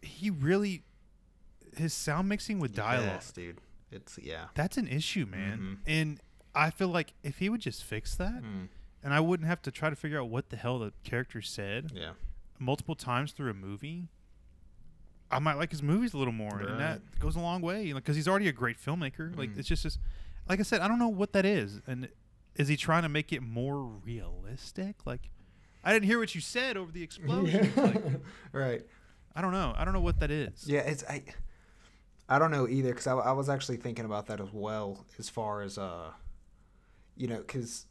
he 0.00 0.30
really 0.30 0.82
his 1.76 1.92
sound 1.92 2.28
mixing 2.28 2.58
with 2.58 2.74
dialogue. 2.74 3.06
yes, 3.16 3.32
dude, 3.32 3.58
it's 3.90 4.18
yeah. 4.22 4.46
That's 4.54 4.76
an 4.76 4.88
issue, 4.88 5.26
man. 5.26 5.58
Mhm. 5.58 5.78
And 5.86 6.20
I 6.54 6.70
feel 6.70 6.88
like 6.88 7.14
if 7.22 7.38
he 7.38 7.48
would 7.48 7.60
just 7.60 7.84
fix 7.84 8.14
that, 8.16 8.42
Mm, 8.42 8.68
and 9.02 9.14
I 9.14 9.20
wouldn't 9.20 9.46
have 9.48 9.62
to 9.62 9.70
try 9.70 9.90
to 9.90 9.96
figure 9.96 10.20
out 10.20 10.28
what 10.28 10.50
the 10.50 10.56
hell 10.56 10.78
the 10.78 10.92
character 11.04 11.40
said 11.42 11.92
yeah. 11.94 12.12
multiple 12.58 12.94
times 12.96 13.32
through 13.32 13.50
a 13.50 13.54
movie, 13.54 14.08
I 15.30 15.38
might 15.38 15.54
like 15.54 15.70
his 15.70 15.82
movies 15.82 16.14
a 16.14 16.18
little 16.18 16.32
more, 16.32 16.58
and 16.60 16.80
that 16.80 17.18
goes 17.20 17.36
a 17.36 17.40
long 17.40 17.60
way. 17.60 17.92
Because 17.92 18.16
he's 18.16 18.26
already 18.26 18.48
a 18.48 18.52
great 18.52 18.78
filmmaker. 18.78 19.36
Like 19.36 19.50
Mhm. 19.50 19.58
it's 19.58 19.68
just, 19.68 19.82
just, 19.82 19.98
like 20.48 20.58
I 20.58 20.62
said, 20.62 20.80
I 20.80 20.88
don't 20.88 20.98
know 20.98 21.08
what 21.08 21.32
that 21.34 21.44
is, 21.44 21.80
and 21.86 22.08
is 22.56 22.68
he 22.68 22.76
trying 22.76 23.02
to 23.02 23.08
make 23.08 23.32
it 23.32 23.40
more 23.42 23.84
realistic? 23.84 25.06
Like, 25.06 25.30
I 25.84 25.92
didn't 25.92 26.06
hear 26.06 26.18
what 26.18 26.34
you 26.34 26.40
said 26.40 26.76
over 26.76 26.90
the 26.90 27.02
explosion. 27.02 27.70
like, 27.76 28.02
right. 28.52 28.82
I 29.36 29.42
don't 29.42 29.52
know. 29.52 29.74
I 29.76 29.84
don't 29.84 29.94
know 29.94 30.00
what 30.00 30.18
that 30.20 30.30
is. 30.30 30.66
Yeah, 30.66 30.80
it's 30.80 31.04
I. 31.04 31.22
I 32.28 32.38
don't 32.38 32.50
know 32.50 32.68
either 32.68 32.90
because 32.90 33.06
I, 33.06 33.14
I 33.14 33.32
was 33.32 33.48
actually 33.48 33.78
thinking 33.78 34.04
about 34.04 34.26
that 34.26 34.40
as 34.40 34.52
well 34.52 35.06
as 35.18 35.28
far 35.28 35.62
as 35.62 35.78
uh, 35.78 36.10
you 37.16 37.26
know, 37.26 37.38
because 37.38 37.86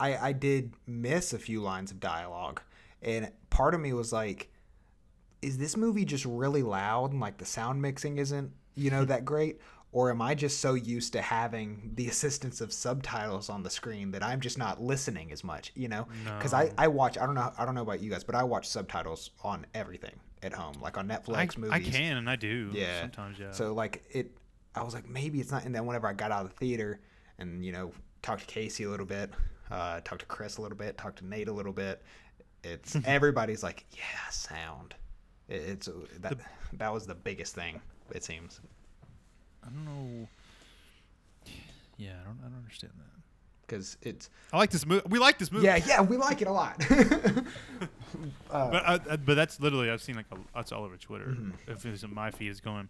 I 0.00 0.16
I 0.16 0.32
did 0.32 0.74
miss 0.86 1.32
a 1.32 1.38
few 1.38 1.60
lines 1.60 1.90
of 1.90 2.00
dialogue, 2.00 2.60
and 3.02 3.30
part 3.50 3.74
of 3.74 3.80
me 3.80 3.92
was 3.92 4.12
like, 4.12 4.50
is 5.42 5.58
this 5.58 5.76
movie 5.76 6.04
just 6.04 6.24
really 6.24 6.62
loud 6.62 7.12
and 7.12 7.20
like 7.20 7.38
the 7.38 7.44
sound 7.44 7.80
mixing 7.80 8.18
isn't 8.18 8.52
you 8.74 8.90
know 8.90 9.04
that 9.04 9.24
great, 9.24 9.60
or 9.92 10.10
am 10.10 10.20
I 10.20 10.34
just 10.34 10.60
so 10.60 10.74
used 10.74 11.12
to 11.12 11.22
having 11.22 11.92
the 11.94 12.08
assistance 12.08 12.60
of 12.60 12.72
subtitles 12.72 13.48
on 13.48 13.62
the 13.62 13.70
screen 13.70 14.10
that 14.10 14.22
I'm 14.24 14.40
just 14.40 14.58
not 14.58 14.82
listening 14.82 15.30
as 15.32 15.42
much, 15.44 15.72
you 15.74 15.88
know? 15.88 16.08
Because 16.36 16.52
I 16.52 16.72
I 16.76 16.88
watch 16.88 17.16
I 17.16 17.26
don't 17.26 17.34
know 17.36 17.52
I 17.56 17.64
don't 17.64 17.74
know 17.76 17.82
about 17.82 18.00
you 18.00 18.10
guys, 18.10 18.24
but 18.24 18.34
I 18.34 18.42
watch 18.42 18.68
subtitles 18.68 19.30
on 19.44 19.66
everything 19.74 20.18
at 20.42 20.52
home, 20.52 20.74
like 20.80 20.96
on 20.98 21.08
Netflix 21.08 21.56
I, 21.56 21.60
movies. 21.60 21.72
I 21.72 21.80
can 21.80 22.16
and 22.16 22.30
I 22.30 22.36
do. 22.36 22.70
Yeah. 22.72 23.02
Sometimes, 23.02 23.38
yeah. 23.38 23.52
So 23.52 23.72
like 23.74 24.04
it, 24.10 24.30
I 24.74 24.82
was 24.82 24.94
like 24.94 25.08
maybe 25.08 25.40
it's 25.40 25.50
not. 25.50 25.64
And 25.64 25.74
then 25.74 25.86
whenever 25.86 26.06
I 26.06 26.12
got 26.12 26.30
out 26.30 26.44
of 26.44 26.50
the 26.50 26.56
theater 26.56 27.00
and 27.38 27.64
you 27.64 27.72
know 27.72 27.92
talked 28.22 28.40
to 28.40 28.46
Casey 28.46 28.84
a 28.84 28.90
little 28.90 29.06
bit, 29.06 29.30
uh, 29.70 30.00
talked 30.04 30.20
to 30.20 30.26
Chris 30.26 30.58
a 30.58 30.62
little 30.62 30.78
bit, 30.78 30.98
talked 30.98 31.18
to 31.18 31.26
Nate 31.26 31.48
a 31.48 31.52
little 31.52 31.72
bit, 31.72 32.02
it's 32.64 32.96
everybody's 33.04 33.62
like 33.62 33.84
yeah 33.92 34.30
sound. 34.30 34.94
It, 35.48 35.62
it's 35.62 35.88
that 36.20 36.38
that 36.74 36.92
was 36.92 37.06
the 37.06 37.14
biggest 37.14 37.54
thing 37.54 37.80
it 38.12 38.24
seems 38.24 38.60
I 39.64 39.68
don't 39.70 39.84
know. 39.84 40.28
Yeah, 41.96 42.12
I 42.22 42.24
don't. 42.24 42.38
I 42.40 42.48
don't 42.48 42.58
understand 42.58 42.92
that. 42.96 43.17
Because 43.68 43.96
it's 44.02 44.30
I 44.52 44.56
like 44.58 44.70
this 44.70 44.84
movie. 44.86 45.02
We 45.08 45.18
like 45.18 45.38
this 45.38 45.52
movie. 45.52 45.66
yeah 45.66 45.76
yeah 45.86 46.00
we 46.00 46.16
like 46.16 46.40
it 46.42 46.48
a 46.48 46.52
lot. 46.52 46.82
uh, 48.50 48.70
But 48.70 48.74
I, 48.88 49.00
I, 49.10 49.16
but 49.16 49.34
that's 49.34 49.60
literally 49.60 49.90
I've 49.90 50.02
seen 50.02 50.16
like 50.16 50.26
a, 50.32 50.36
that's 50.54 50.72
all 50.72 50.84
over 50.84 50.96
Twitter. 50.96 51.26
Mm-hmm. 51.26 51.70
If 51.70 51.84
it's 51.86 52.02
in 52.02 52.12
my 52.14 52.30
feed, 52.30 52.48
is 52.50 52.60
going 52.60 52.88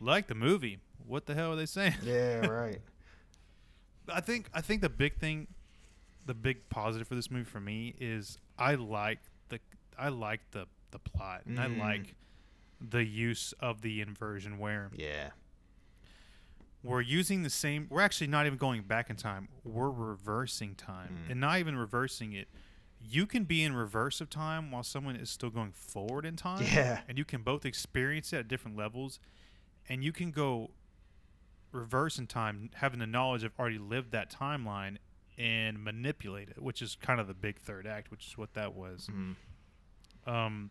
like 0.00 0.28
the 0.28 0.34
movie. 0.34 0.78
What 1.06 1.26
the 1.26 1.34
hell 1.34 1.52
are 1.52 1.56
they 1.56 1.66
saying? 1.66 1.94
yeah 2.02 2.46
right. 2.46 2.80
I 4.08 4.20
think 4.20 4.48
I 4.54 4.60
think 4.60 4.80
the 4.82 4.88
big 4.88 5.18
thing, 5.18 5.48
the 6.26 6.34
big 6.34 6.68
positive 6.68 7.06
for 7.08 7.14
this 7.14 7.30
movie 7.30 7.44
for 7.44 7.60
me 7.60 7.94
is 8.00 8.38
I 8.58 8.74
like 8.76 9.18
the 9.48 9.58
I 9.98 10.08
like 10.08 10.40
the 10.52 10.66
the 10.92 10.98
plot 10.98 11.42
and 11.46 11.58
Mm. 11.58 11.62
I 11.62 11.66
like 11.88 12.14
the 12.80 13.04
use 13.04 13.54
of 13.60 13.80
the 13.82 14.00
inversion 14.00 14.58
where 14.58 14.90
Yeah. 14.94 15.30
We're 16.82 17.00
using 17.00 17.42
the 17.42 17.50
same. 17.50 17.86
We're 17.90 18.00
actually 18.00 18.26
not 18.26 18.46
even 18.46 18.58
going 18.58 18.82
back 18.82 19.08
in 19.10 19.16
time. 19.16 19.48
We're 19.64 19.90
reversing 19.90 20.74
time, 20.74 21.24
Mm. 21.26 21.30
and 21.32 21.40
not 21.40 21.58
even 21.58 21.76
reversing 21.76 22.32
it. 22.32 22.48
You 23.00 23.26
can 23.26 23.44
be 23.44 23.62
in 23.62 23.74
reverse 23.74 24.20
of 24.20 24.30
time 24.30 24.70
while 24.70 24.82
someone 24.82 25.16
is 25.16 25.28
still 25.30 25.50
going 25.50 25.72
forward 25.72 26.24
in 26.24 26.36
time. 26.36 26.62
Yeah. 26.62 27.02
and 27.08 27.18
you 27.18 27.24
can 27.24 27.42
both 27.42 27.64
experience 27.64 28.32
it 28.32 28.38
at 28.38 28.48
different 28.48 28.76
levels, 28.76 29.18
and 29.88 30.02
you 30.04 30.12
can 30.12 30.30
go 30.30 30.70
reverse 31.72 32.18
in 32.18 32.26
time, 32.26 32.70
having 32.74 32.98
the 32.98 33.06
knowledge 33.06 33.42
of 33.44 33.52
already 33.58 33.78
lived 33.78 34.12
that 34.12 34.30
timeline 34.30 34.98
and 35.38 35.82
manipulate 35.82 36.50
it, 36.50 36.60
which 36.62 36.82
is 36.82 36.96
kind 36.96 37.18
of 37.20 37.26
the 37.26 37.34
big 37.34 37.58
third 37.58 37.86
act, 37.86 38.10
which 38.10 38.26
is 38.26 38.36
what 38.38 38.52
that 38.54 38.74
was. 38.74 39.08
Mhm. 39.10 39.36
Um, 40.26 40.70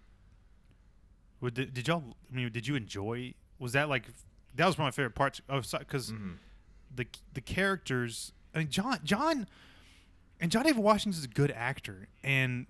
would 1.40 1.56
did, 1.56 1.74
did 1.74 1.88
y'all? 1.88 2.16
I 2.32 2.36
mean, 2.36 2.52
did 2.52 2.68
you 2.68 2.76
enjoy? 2.76 3.34
Was 3.58 3.74
that 3.74 3.90
like 3.90 4.08
that 4.56 4.66
was 4.66 4.78
one 4.78 4.88
of 4.88 4.94
my 4.94 4.96
favorite 4.96 5.16
parts 5.16 5.42
of 5.50 5.70
because 5.80 6.12
Mhm. 6.12 6.38
the 6.94 7.08
the 7.34 7.42
characters. 7.42 8.34
I 8.54 8.60
mean, 8.60 8.70
John 8.70 9.00
John 9.04 9.48
and 10.40 10.52
John 10.52 10.64
David 10.64 10.84
Washington 10.84 11.18
is 11.18 11.26
a 11.26 11.30
good 11.30 11.52
actor, 11.52 12.08
and 12.24 12.68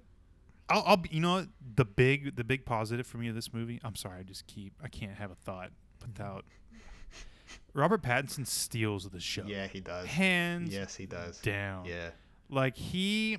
I'll, 0.70 0.84
I'll 0.86 0.98
be, 0.98 1.10
you 1.12 1.20
know 1.22 1.48
the 1.76 1.86
big 1.86 2.36
the 2.36 2.44
big 2.44 2.66
positive 2.66 3.08
for 3.08 3.18
me 3.18 3.28
of 3.30 3.36
this 3.36 3.54
movie. 3.54 3.80
I'm 3.84 3.96
sorry, 3.96 4.20
I 4.20 4.24
just 4.24 4.46
keep 4.48 4.74
I 4.84 4.88
can't 4.90 5.16
have 5.18 5.32
a 5.32 5.36
thought 5.36 5.72
without 6.02 6.46
Robert 7.74 8.02
Pattinson 8.04 8.46
steals 8.46 9.10
the 9.10 9.20
show. 9.20 9.44
Yeah, 9.46 9.68
he 9.68 9.80
does. 9.82 10.08
hands 10.08 10.74
Yes, 10.74 10.96
he 10.96 11.06
does. 11.06 11.40
down. 11.42 11.86
Yeah. 11.86 12.12
like 12.50 12.76
he 12.78 13.38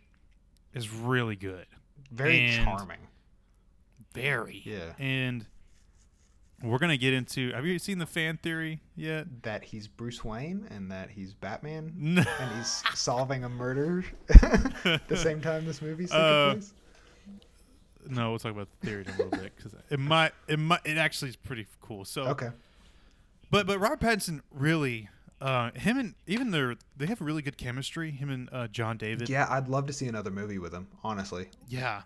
is 0.75 0.91
really 0.91 1.37
good, 1.37 1.67
Very 2.11 2.47
And- 2.47 2.65
charming. 2.65 3.07
very. 4.15 4.63
Yeah. 4.65 4.95
and 4.99 5.47
we're 6.63 6.79
gonna 6.79 6.97
get 6.97 7.13
into. 7.15 7.53
Have 7.53 7.67
you 7.67 7.79
seen 7.79 7.99
the 7.99 8.07
fan 8.07 8.39
theory 8.43 8.81
yet? 8.97 9.27
That 9.43 9.65
he's 9.65 9.89
Bruce 9.89 10.25
Wayne 10.25 10.67
and 10.71 10.91
that 10.91 11.11
he's 11.11 11.35
Batman 11.35 11.93
and 12.19 12.57
he's 12.57 12.83
solving 12.95 13.45
a 13.45 13.49
murder 13.49 14.05
at 14.29 15.09
the 15.09 15.17
same 15.17 15.41
time 15.41 15.65
this 15.67 15.83
movie's 15.83 16.11
taking 16.11 16.25
Uh, 16.25 16.53
place. 16.53 16.73
No, 18.09 18.31
we'll 18.31 18.39
talk 18.39 18.53
about 18.53 18.69
the 18.81 18.87
theory 18.87 19.03
in 19.07 19.09
a 19.09 19.17
little 19.17 19.31
bit 19.31 19.53
because 19.57 19.75
it 19.89 20.01
might, 20.01 20.33
it 20.49 20.59
might, 20.59 20.81
it 20.85 20.99
actually 20.99 21.29
is 21.31 21.37
pretty 21.37 21.67
cool. 21.81 22.05
So, 22.05 22.23
Okay. 22.25 22.51
but 23.51 23.67
but 23.67 23.79
Robert 23.79 24.01
Pattinson 24.01 24.41
really, 24.51 25.09
uh, 25.41 25.71
him 25.73 25.99
and 25.99 26.15
even 26.27 26.51
their 26.51 26.75
they 26.97 27.07
have 27.07 27.21
really 27.21 27.43
good 27.43 27.57
chemistry. 27.57 28.11
Him 28.11 28.29
and 28.29 28.49
uh, 28.53 28.67
John 28.69 28.97
David. 28.97 29.29
Yeah, 29.29 29.47
I'd 29.49 29.69
love 29.69 29.87
to 29.87 29.93
see 29.93 30.09
another 30.09 30.31
movie 30.33 30.59
with 30.59 30.73
him. 30.75 30.89
Honestly, 31.05 31.49
Yeah. 31.69 32.03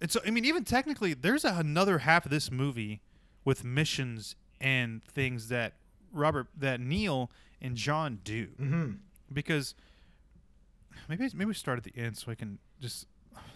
And 0.00 0.10
so, 0.10 0.20
I 0.26 0.30
mean, 0.30 0.44
even 0.44 0.62
technically, 0.64 1.14
there's 1.14 1.42
a, 1.44 1.54
another 1.54 1.98
half 1.98 2.26
of 2.26 2.30
this 2.30 2.50
movie 2.50 3.00
with 3.46 3.64
missions 3.64 4.36
and 4.60 5.02
things 5.04 5.48
that 5.48 5.72
Robert, 6.12 6.48
that 6.58 6.80
Neil 6.80 7.30
and 7.62 7.74
John 7.76 8.18
do. 8.24 8.48
mm-hmm. 8.60 8.90
Because 9.32 9.74
maybe 11.08 11.24
maybe 11.34 11.46
we 11.46 11.54
start 11.54 11.78
at 11.78 11.84
the 11.84 11.94
end 11.96 12.16
so 12.18 12.30
I 12.30 12.34
can 12.34 12.58
just. 12.80 13.06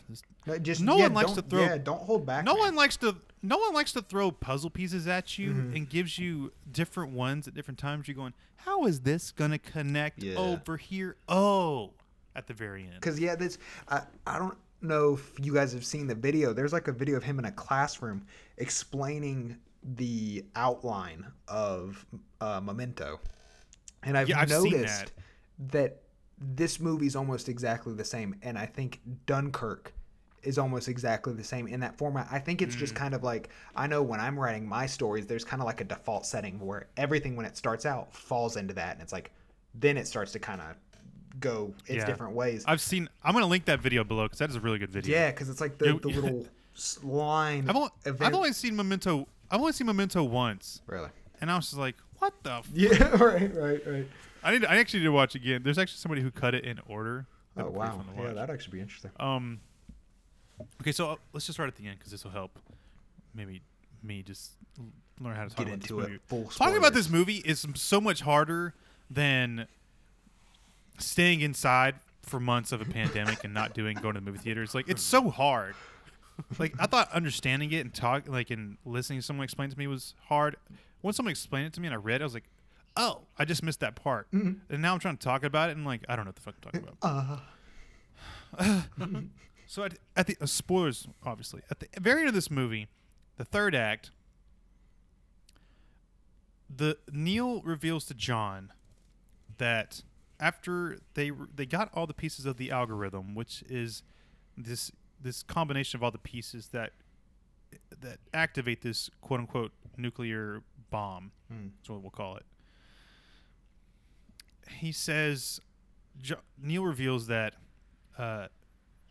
This, 0.08 0.22
no, 0.46 0.58
just 0.58 0.80
No 0.82 0.96
yeah, 0.96 1.04
one 1.04 1.14
likes 1.14 1.32
to 1.32 1.42
throw- 1.42 1.60
Yeah, 1.60 1.78
don't 1.78 2.00
hold 2.02 2.26
back. 2.26 2.44
no 2.44 2.54
man. 2.54 2.60
one 2.60 2.74
likes 2.76 2.96
to. 2.98 3.16
No 3.42 3.56
one 3.58 3.72
likes 3.72 3.92
to 3.92 4.02
throw 4.02 4.30
puzzle 4.30 4.68
pieces 4.68 5.06
at 5.06 5.38
you 5.38 5.52
Mhm. 5.52 5.74
and 5.76 5.88
gives 5.88 6.18
you 6.18 6.52
different 6.70 7.12
ones 7.12 7.48
at 7.48 7.54
different 7.54 7.78
times. 7.78 8.06
You're 8.06 8.14
going, 8.16 8.34
how 8.56 8.84
is 8.86 9.00
this 9.00 9.30
gonna 9.30 9.58
connect 9.58 10.22
Yeah. 10.22 10.34
over 10.36 10.76
here? 10.76 11.16
Oh, 11.28 11.92
at 12.34 12.46
the 12.48 12.52
very 12.54 12.82
end. 12.84 12.94
Because 12.96 13.18
yeah, 13.18 13.34
this 13.36 13.56
I 13.88 14.02
I 14.26 14.38
don't 14.38 14.58
know 14.82 15.14
if 15.14 15.32
you 15.42 15.54
guys 15.54 15.72
have 15.72 15.84
seen 15.86 16.06
the 16.08 16.14
video. 16.14 16.52
There's 16.52 16.72
like 16.72 16.88
a 16.88 16.92
video 16.92 17.16
of 17.16 17.22
him 17.22 17.38
in 17.38 17.44
a 17.46 17.52
classroom 17.52 18.26
explaining 18.58 19.56
the 19.82 20.44
outline 20.56 21.26
of 21.48 22.04
uh, 22.40 22.60
Memento, 22.60 23.20
and 24.02 24.16
I've, 24.16 24.28
Yeah, 24.28 24.40
I've 24.40 24.48
noticed 24.50 25.12
that. 25.70 26.02
this 26.38 26.80
movie's 26.80 27.16
almost 27.16 27.48
exactly 27.48 27.94
the 27.94 28.04
same, 28.04 28.34
and 28.42 28.58
I 28.58 28.66
think 28.66 29.00
Dunkirk 29.26 29.92
is 30.42 30.56
almost 30.58 30.88
exactly 30.88 31.34
the 31.34 31.44
same 31.44 31.66
in 31.66 31.80
that 31.80 31.98
format. 31.98 32.26
I 32.30 32.38
think 32.38 32.62
it's 32.62 32.74
Mm. 32.74 32.78
just 32.78 32.94
kind 32.94 33.12
of 33.14 33.22
like 33.22 33.50
I 33.76 33.86
know 33.86 34.02
when 34.02 34.20
I'm 34.20 34.38
writing 34.38 34.66
my 34.66 34.86
stories, 34.86 35.26
there's 35.26 35.44
kind 35.44 35.60
of 35.60 35.66
like 35.66 35.80
a 35.82 35.84
default 35.84 36.24
setting 36.24 36.58
where 36.60 36.88
everything 36.96 37.36
when 37.36 37.44
it 37.44 37.56
starts 37.58 37.84
out 37.84 38.14
falls 38.14 38.56
into 38.56 38.72
that, 38.74 38.92
and 38.94 39.02
it's 39.02 39.12
like 39.12 39.30
then 39.74 39.96
it 39.98 40.06
starts 40.08 40.32
to 40.32 40.38
kind 40.38 40.60
of 40.62 40.76
go 41.40 41.74
its 41.86 41.96
Yeah. 41.98 42.06
different 42.06 42.34
ways. 42.34 42.64
I've 42.66 42.80
seen. 42.80 43.08
I'm 43.22 43.34
gonna 43.34 43.46
link 43.46 43.66
that 43.66 43.80
video 43.80 44.02
below 44.02 44.24
because 44.24 44.38
that 44.38 44.48
is 44.50 44.56
a 44.56 44.60
really 44.60 44.78
good 44.78 44.90
video. 44.90 45.14
Yeah, 45.14 45.30
because 45.30 45.48
it's 45.50 45.60
like 45.60 45.76
the, 45.78 45.92
the 46.00 46.08
little 46.08 46.46
line. 47.02 47.68
I've 47.68 47.76
only. 47.76 47.90
I've 48.06 48.34
only 48.34 48.52
seen 48.54 48.74
Memento. 48.76 49.28
I've 49.50 49.60
only 49.60 49.72
seen 49.72 49.86
Memento 49.86 50.22
once, 50.22 50.80
really. 50.86 51.08
and 51.40 51.50
I 51.50 51.56
was 51.56 51.66
just 51.66 51.78
like, 51.78 51.96
"What 52.18 52.34
the?" 52.42 52.52
F-? 52.52 52.68
Yeah, 52.72 53.16
right, 53.22 53.54
right, 53.54 53.86
right. 53.86 54.08
I 54.42 54.52
need. 54.52 54.64
I 54.64 54.76
actually 54.78 55.00
need 55.00 55.06
to 55.06 55.12
watch 55.12 55.34
again. 55.34 55.62
There's 55.62 55.78
actually 55.78 55.98
somebody 55.98 56.22
who 56.22 56.30
cut 56.30 56.54
it 56.54 56.64
in 56.64 56.78
order. 56.86 57.26
Oh 57.56 57.64
That'd 57.70 57.72
pretty 57.74 57.88
wow, 57.90 58.04
yeah, 58.28 58.32
that'd 58.32 58.54
actually 58.54 58.78
be 58.78 58.80
interesting. 58.80 59.10
Um. 59.18 59.60
Okay, 60.80 60.92
so 60.92 61.10
uh, 61.10 61.16
let's 61.32 61.46
just 61.46 61.56
start 61.56 61.68
at 61.68 61.76
the 61.76 61.86
end 61.86 61.98
because 61.98 62.12
this 62.12 62.22
will 62.24 62.30
help. 62.30 62.58
Maybe 63.34 63.62
me 64.02 64.22
just 64.22 64.52
learn 65.20 65.34
how 65.34 65.44
to 65.44 65.48
talk 65.50 65.58
Get 65.58 65.66
about 65.66 65.74
into 65.74 65.96
this 65.96 66.06
it. 66.06 66.20
movie. 66.32 66.48
Talking 66.56 66.76
about 66.76 66.94
this 66.94 67.08
movie 67.10 67.36
is 67.38 67.66
so 67.74 68.00
much 68.00 68.20
harder 68.22 68.74
than 69.10 69.66
staying 70.98 71.40
inside 71.40 71.96
for 72.22 72.38
months 72.40 72.72
of 72.72 72.80
a 72.80 72.84
pandemic 72.84 73.42
and 73.44 73.52
not 73.54 73.74
doing 73.74 73.96
going 73.96 74.14
to 74.14 74.20
the 74.20 74.24
movie 74.26 74.38
theaters. 74.38 74.74
Like 74.74 74.88
it's 74.88 75.02
so 75.02 75.30
hard. 75.30 75.74
Like 76.58 76.74
I 76.78 76.86
thought 76.86 77.10
understanding 77.12 77.72
it 77.72 77.80
and 77.80 77.92
talk 77.94 78.28
like 78.28 78.50
and 78.50 78.76
listening 78.84 79.20
to 79.20 79.22
someone 79.24 79.44
explain 79.44 79.68
it 79.68 79.72
to 79.72 79.78
me 79.78 79.86
was 79.86 80.14
hard. 80.26 80.56
Once 81.02 81.16
someone 81.16 81.30
explained 81.30 81.66
it 81.66 81.72
to 81.74 81.80
me 81.80 81.86
and 81.88 81.94
I 81.94 81.98
read, 81.98 82.16
it, 82.20 82.22
I 82.22 82.24
was 82.24 82.34
like, 82.34 82.48
"Oh, 82.96 83.22
I 83.38 83.44
just 83.44 83.62
missed 83.62 83.80
that 83.80 83.94
part." 83.96 84.26
And 84.68 84.82
now 84.82 84.92
I'm 84.94 85.00
trying 85.00 85.16
to 85.16 85.24
talk 85.24 85.44
about 85.44 85.70
it 85.70 85.76
and 85.76 85.84
like 85.86 86.02
I 86.08 86.16
don't 86.16 86.24
know 86.24 86.30
what 86.30 86.36
the 86.36 86.42
fuck 86.42 86.54
I'm 86.56 86.72
talking 86.72 86.88
about. 86.98 87.40
Uh, 88.58 88.80
So 89.70 89.84
at, 89.84 89.98
at 90.16 90.26
the 90.26 90.36
uh, 90.40 90.46
spoilers, 90.46 91.06
obviously, 91.24 91.62
at 91.70 91.78
the 91.78 91.86
very 92.00 92.22
end 92.22 92.28
of 92.28 92.34
this 92.34 92.50
movie, 92.50 92.88
the 93.36 93.44
third 93.44 93.72
act, 93.72 94.10
the 96.68 96.98
Neil 97.12 97.62
reveals 97.62 98.04
to 98.06 98.14
John 98.14 98.72
that 99.58 100.02
after 100.40 100.98
they 101.14 101.30
they 101.54 101.66
got 101.66 101.88
all 101.94 102.08
the 102.08 102.14
pieces 102.14 102.46
of 102.46 102.56
the 102.56 102.72
algorithm, 102.72 103.36
which 103.36 103.62
is 103.68 104.02
this 104.56 104.90
this 105.20 105.42
combination 105.42 105.98
of 105.98 106.02
all 106.02 106.10
the 106.10 106.18
pieces 106.18 106.68
that 106.68 106.92
that 108.00 108.18
activate 108.34 108.82
this 108.82 109.10
quote 109.20 109.40
unquote 109.40 109.72
nuclear 109.96 110.62
bomb. 110.90 111.32
Hmm. 111.50 111.68
That's 111.76 111.90
what 111.90 112.02
we'll 112.02 112.10
call 112.10 112.36
it. 112.36 112.44
He 114.68 114.92
says, 114.92 115.60
jo- 116.20 116.40
Neil 116.60 116.84
reveals 116.84 117.26
that 117.26 117.54
uh, 118.18 118.46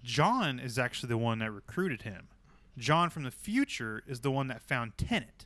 John 0.03 0.59
is 0.59 0.79
actually 0.79 1.09
the 1.09 1.17
one 1.17 1.39
that 1.39 1.51
recruited 1.51 2.03
him. 2.03 2.27
John 2.77 3.09
from 3.09 3.23
the 3.23 3.31
future 3.31 4.03
is 4.07 4.21
the 4.21 4.31
one 4.31 4.47
that 4.47 4.61
found 4.61 4.97
Tenet. 4.97 5.45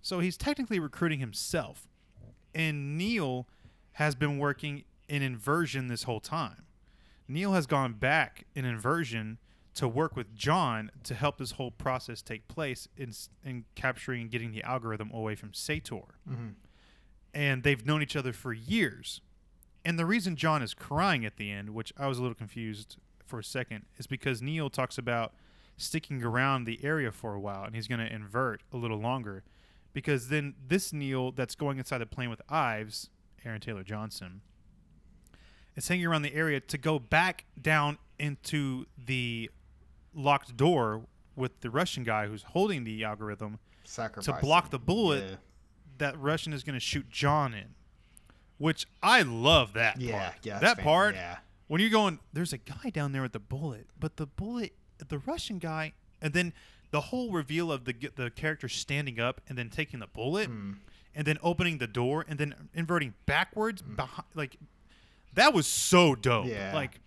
So 0.00 0.20
he's 0.20 0.36
technically 0.36 0.78
recruiting 0.78 1.18
himself. 1.18 1.88
And 2.54 2.96
Neil 2.96 3.48
has 3.92 4.14
been 4.14 4.38
working 4.38 4.84
in 5.08 5.22
inversion 5.22 5.88
this 5.88 6.04
whole 6.04 6.20
time. 6.20 6.64
Neil 7.26 7.52
has 7.52 7.66
gone 7.66 7.94
back 7.94 8.44
in 8.54 8.64
inversion 8.64 9.38
to 9.78 9.86
work 9.86 10.16
with 10.16 10.34
John 10.34 10.90
to 11.04 11.14
help 11.14 11.38
this 11.38 11.52
whole 11.52 11.70
process 11.70 12.20
take 12.20 12.48
place 12.48 12.88
in, 12.96 13.12
in 13.44 13.64
capturing 13.76 14.22
and 14.22 14.30
getting 14.30 14.50
the 14.50 14.64
algorithm 14.64 15.08
away 15.12 15.36
from 15.36 15.54
Sator. 15.54 16.02
mhm. 16.28 16.54
And 17.32 17.62
they've 17.62 17.86
known 17.86 18.02
each 18.02 18.16
other 18.16 18.32
for 18.32 18.52
years. 18.52 19.20
And 19.84 19.96
the 19.96 20.04
reason 20.04 20.34
John 20.34 20.62
is 20.62 20.74
crying 20.74 21.24
at 21.24 21.36
the 21.36 21.52
end, 21.52 21.70
which 21.70 21.92
I 21.96 22.08
was 22.08 22.18
a 22.18 22.22
little 22.22 22.34
confused 22.34 22.96
for 23.24 23.38
a 23.38 23.44
second, 23.44 23.84
is 23.98 24.08
because 24.08 24.42
Neil 24.42 24.68
talks 24.68 24.98
about 24.98 25.32
sticking 25.76 26.24
around 26.24 26.64
the 26.64 26.80
area 26.82 27.12
for 27.12 27.34
a 27.34 27.40
while 27.40 27.62
and 27.62 27.76
he's 27.76 27.86
going 27.86 28.00
to 28.00 28.12
invert 28.12 28.64
a 28.72 28.76
little 28.76 28.98
longer. 28.98 29.44
Because 29.92 30.28
then 30.28 30.54
this 30.66 30.92
Neil 30.92 31.30
that's 31.30 31.54
going 31.54 31.78
inside 31.78 31.98
the 31.98 32.06
plane 32.06 32.30
with 32.30 32.42
Ives, 32.48 33.10
Aaron 33.44 33.60
Taylor 33.60 33.84
Johnson, 33.84 34.40
is 35.76 35.86
hanging 35.86 36.06
around 36.06 36.22
the 36.22 36.34
area 36.34 36.58
to 36.58 36.78
go 36.78 36.98
back 36.98 37.44
down 37.60 37.98
into 38.18 38.86
the 38.96 39.48
locked 40.14 40.56
door 40.56 41.02
with 41.36 41.60
the 41.60 41.70
Russian 41.70 42.02
guy 42.04 42.26
who's 42.26 42.42
holding 42.42 42.84
the 42.84 43.04
algorithm 43.04 43.58
to 44.22 44.38
block 44.40 44.70
the 44.70 44.78
bullet. 44.78 45.24
Yeah, 45.30 45.36
that 45.98 46.18
Russian 46.18 46.52
is 46.52 46.62
going 46.62 46.74
to 46.74 46.80
shoot 46.80 47.08
John 47.10 47.54
in, 47.54 47.74
which 48.58 48.86
I 49.02 49.22
love 49.22 49.72
that 49.74 50.00
yeah, 50.00 50.18
part. 50.30 50.34
yeah, 50.42 50.58
that 50.60 50.78
part 50.78 51.14
Yeah, 51.14 51.38
when 51.66 51.80
you're 51.80 51.90
going, 51.90 52.18
there's 52.32 52.52
a 52.52 52.58
guy 52.58 52.90
down 52.90 53.12
there 53.12 53.22
with 53.22 53.32
the 53.32 53.38
bullet, 53.40 53.86
but 53.98 54.16
the 54.16 54.26
bullet, 54.26 54.74
the 55.08 55.18
Russian 55.18 55.58
guy, 55.58 55.92
and 56.20 56.32
then 56.32 56.52
the 56.90 57.00
whole 57.02 57.30
reveal 57.32 57.70
of 57.72 57.84
the 57.84 57.94
the 58.16 58.30
character 58.30 58.68
standing 58.68 59.18
up 59.20 59.40
and 59.48 59.56
then 59.58 59.70
taking 59.70 60.00
the 60.00 60.06
bullet, 60.06 60.46
Hmm. 60.48 60.72
and 61.14 61.26
then 61.26 61.38
opening 61.42 61.78
the 61.78 61.86
door 61.86 62.24
and 62.28 62.38
then 62.38 62.54
inverting 62.74 63.14
backwards 63.26 63.82
behind, 63.82 64.26
like 64.34 64.56
that 65.34 65.52
was 65.52 65.66
so 65.66 66.14
dope. 66.14 66.46
Yeah. 66.46 66.72
Like 66.74 67.00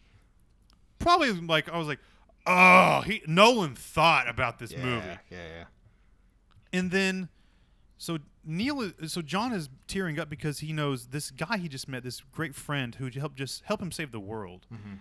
probably 0.99 1.31
like 1.33 1.69
I 1.69 1.77
was 1.77 1.87
like, 1.87 1.99
oh, 2.45 3.01
he 3.01 3.21
Nolan 3.27 3.75
thought 3.75 4.29
about 4.29 4.59
this 4.59 4.71
yeah, 4.71 4.83
movie. 4.83 5.07
yeah, 5.29 5.37
yeah. 5.57 5.63
And 6.73 6.91
then, 6.91 7.29
so 7.97 8.19
Neil, 8.45 8.81
is, 8.81 9.11
so 9.11 9.21
John 9.21 9.53
is 9.53 9.69
tearing 9.87 10.19
up 10.19 10.29
because 10.29 10.59
he 10.59 10.73
knows 10.73 11.07
this 11.07 11.31
guy 11.31 11.57
he 11.57 11.67
just 11.67 11.87
met, 11.87 12.03
this 12.03 12.21
great 12.31 12.55
friend 12.55 12.95
who 12.95 13.09
helped 13.09 13.35
just 13.35 13.63
help 13.65 13.81
him 13.81 13.91
save 13.91 14.11
the 14.11 14.19
world, 14.19 14.65
mm-hmm. 14.73 14.95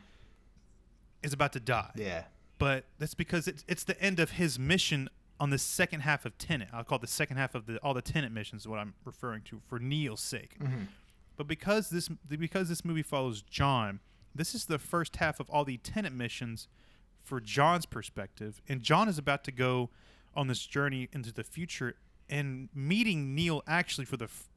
is 1.22 1.32
about 1.32 1.52
to 1.54 1.60
die. 1.60 1.90
Yeah. 1.94 2.24
But 2.58 2.84
that's 2.98 3.14
because 3.14 3.48
it's 3.48 3.64
it's 3.66 3.84
the 3.84 4.00
end 4.02 4.20
of 4.20 4.32
his 4.32 4.58
mission 4.58 5.08
on 5.38 5.48
the 5.48 5.58
second 5.58 6.00
half 6.00 6.26
of 6.26 6.36
Tenet. 6.36 6.68
I'll 6.72 6.84
call 6.84 6.96
it 6.96 7.02
the 7.02 7.06
second 7.06 7.38
half 7.38 7.54
of 7.54 7.66
the 7.66 7.78
all 7.78 7.94
the 7.94 8.02
Tenet 8.02 8.32
missions. 8.32 8.62
Is 8.62 8.68
what 8.68 8.78
I'm 8.78 8.94
referring 9.04 9.42
to 9.44 9.62
for 9.66 9.78
Neil's 9.78 10.20
sake. 10.20 10.58
Mm-hmm. 10.58 10.84
But 11.38 11.46
because 11.46 11.88
this 11.88 12.08
because 12.28 12.68
this 12.68 12.84
movie 12.84 13.02
follows 13.02 13.40
John, 13.40 14.00
this 14.34 14.54
is 14.54 14.66
the 14.66 14.78
first 14.78 15.16
half 15.16 15.40
of 15.40 15.48
all 15.48 15.64
the 15.64 15.78
Tenet 15.78 16.12
missions 16.12 16.68
for 17.22 17.40
John's 17.40 17.86
perspective, 17.86 18.60
and 18.68 18.82
John 18.82 19.08
is 19.08 19.18
about 19.18 19.44
to 19.44 19.52
go 19.52 19.90
on 20.34 20.46
this 20.46 20.64
journey 20.66 21.08
into 21.12 21.32
the 21.32 21.42
future 21.44 21.94
and 22.28 22.68
meeting 22.74 23.34
Neil 23.34 23.62
actually 23.66 24.04
for 24.04 24.16
the 24.16 24.26
f- 24.26 24.48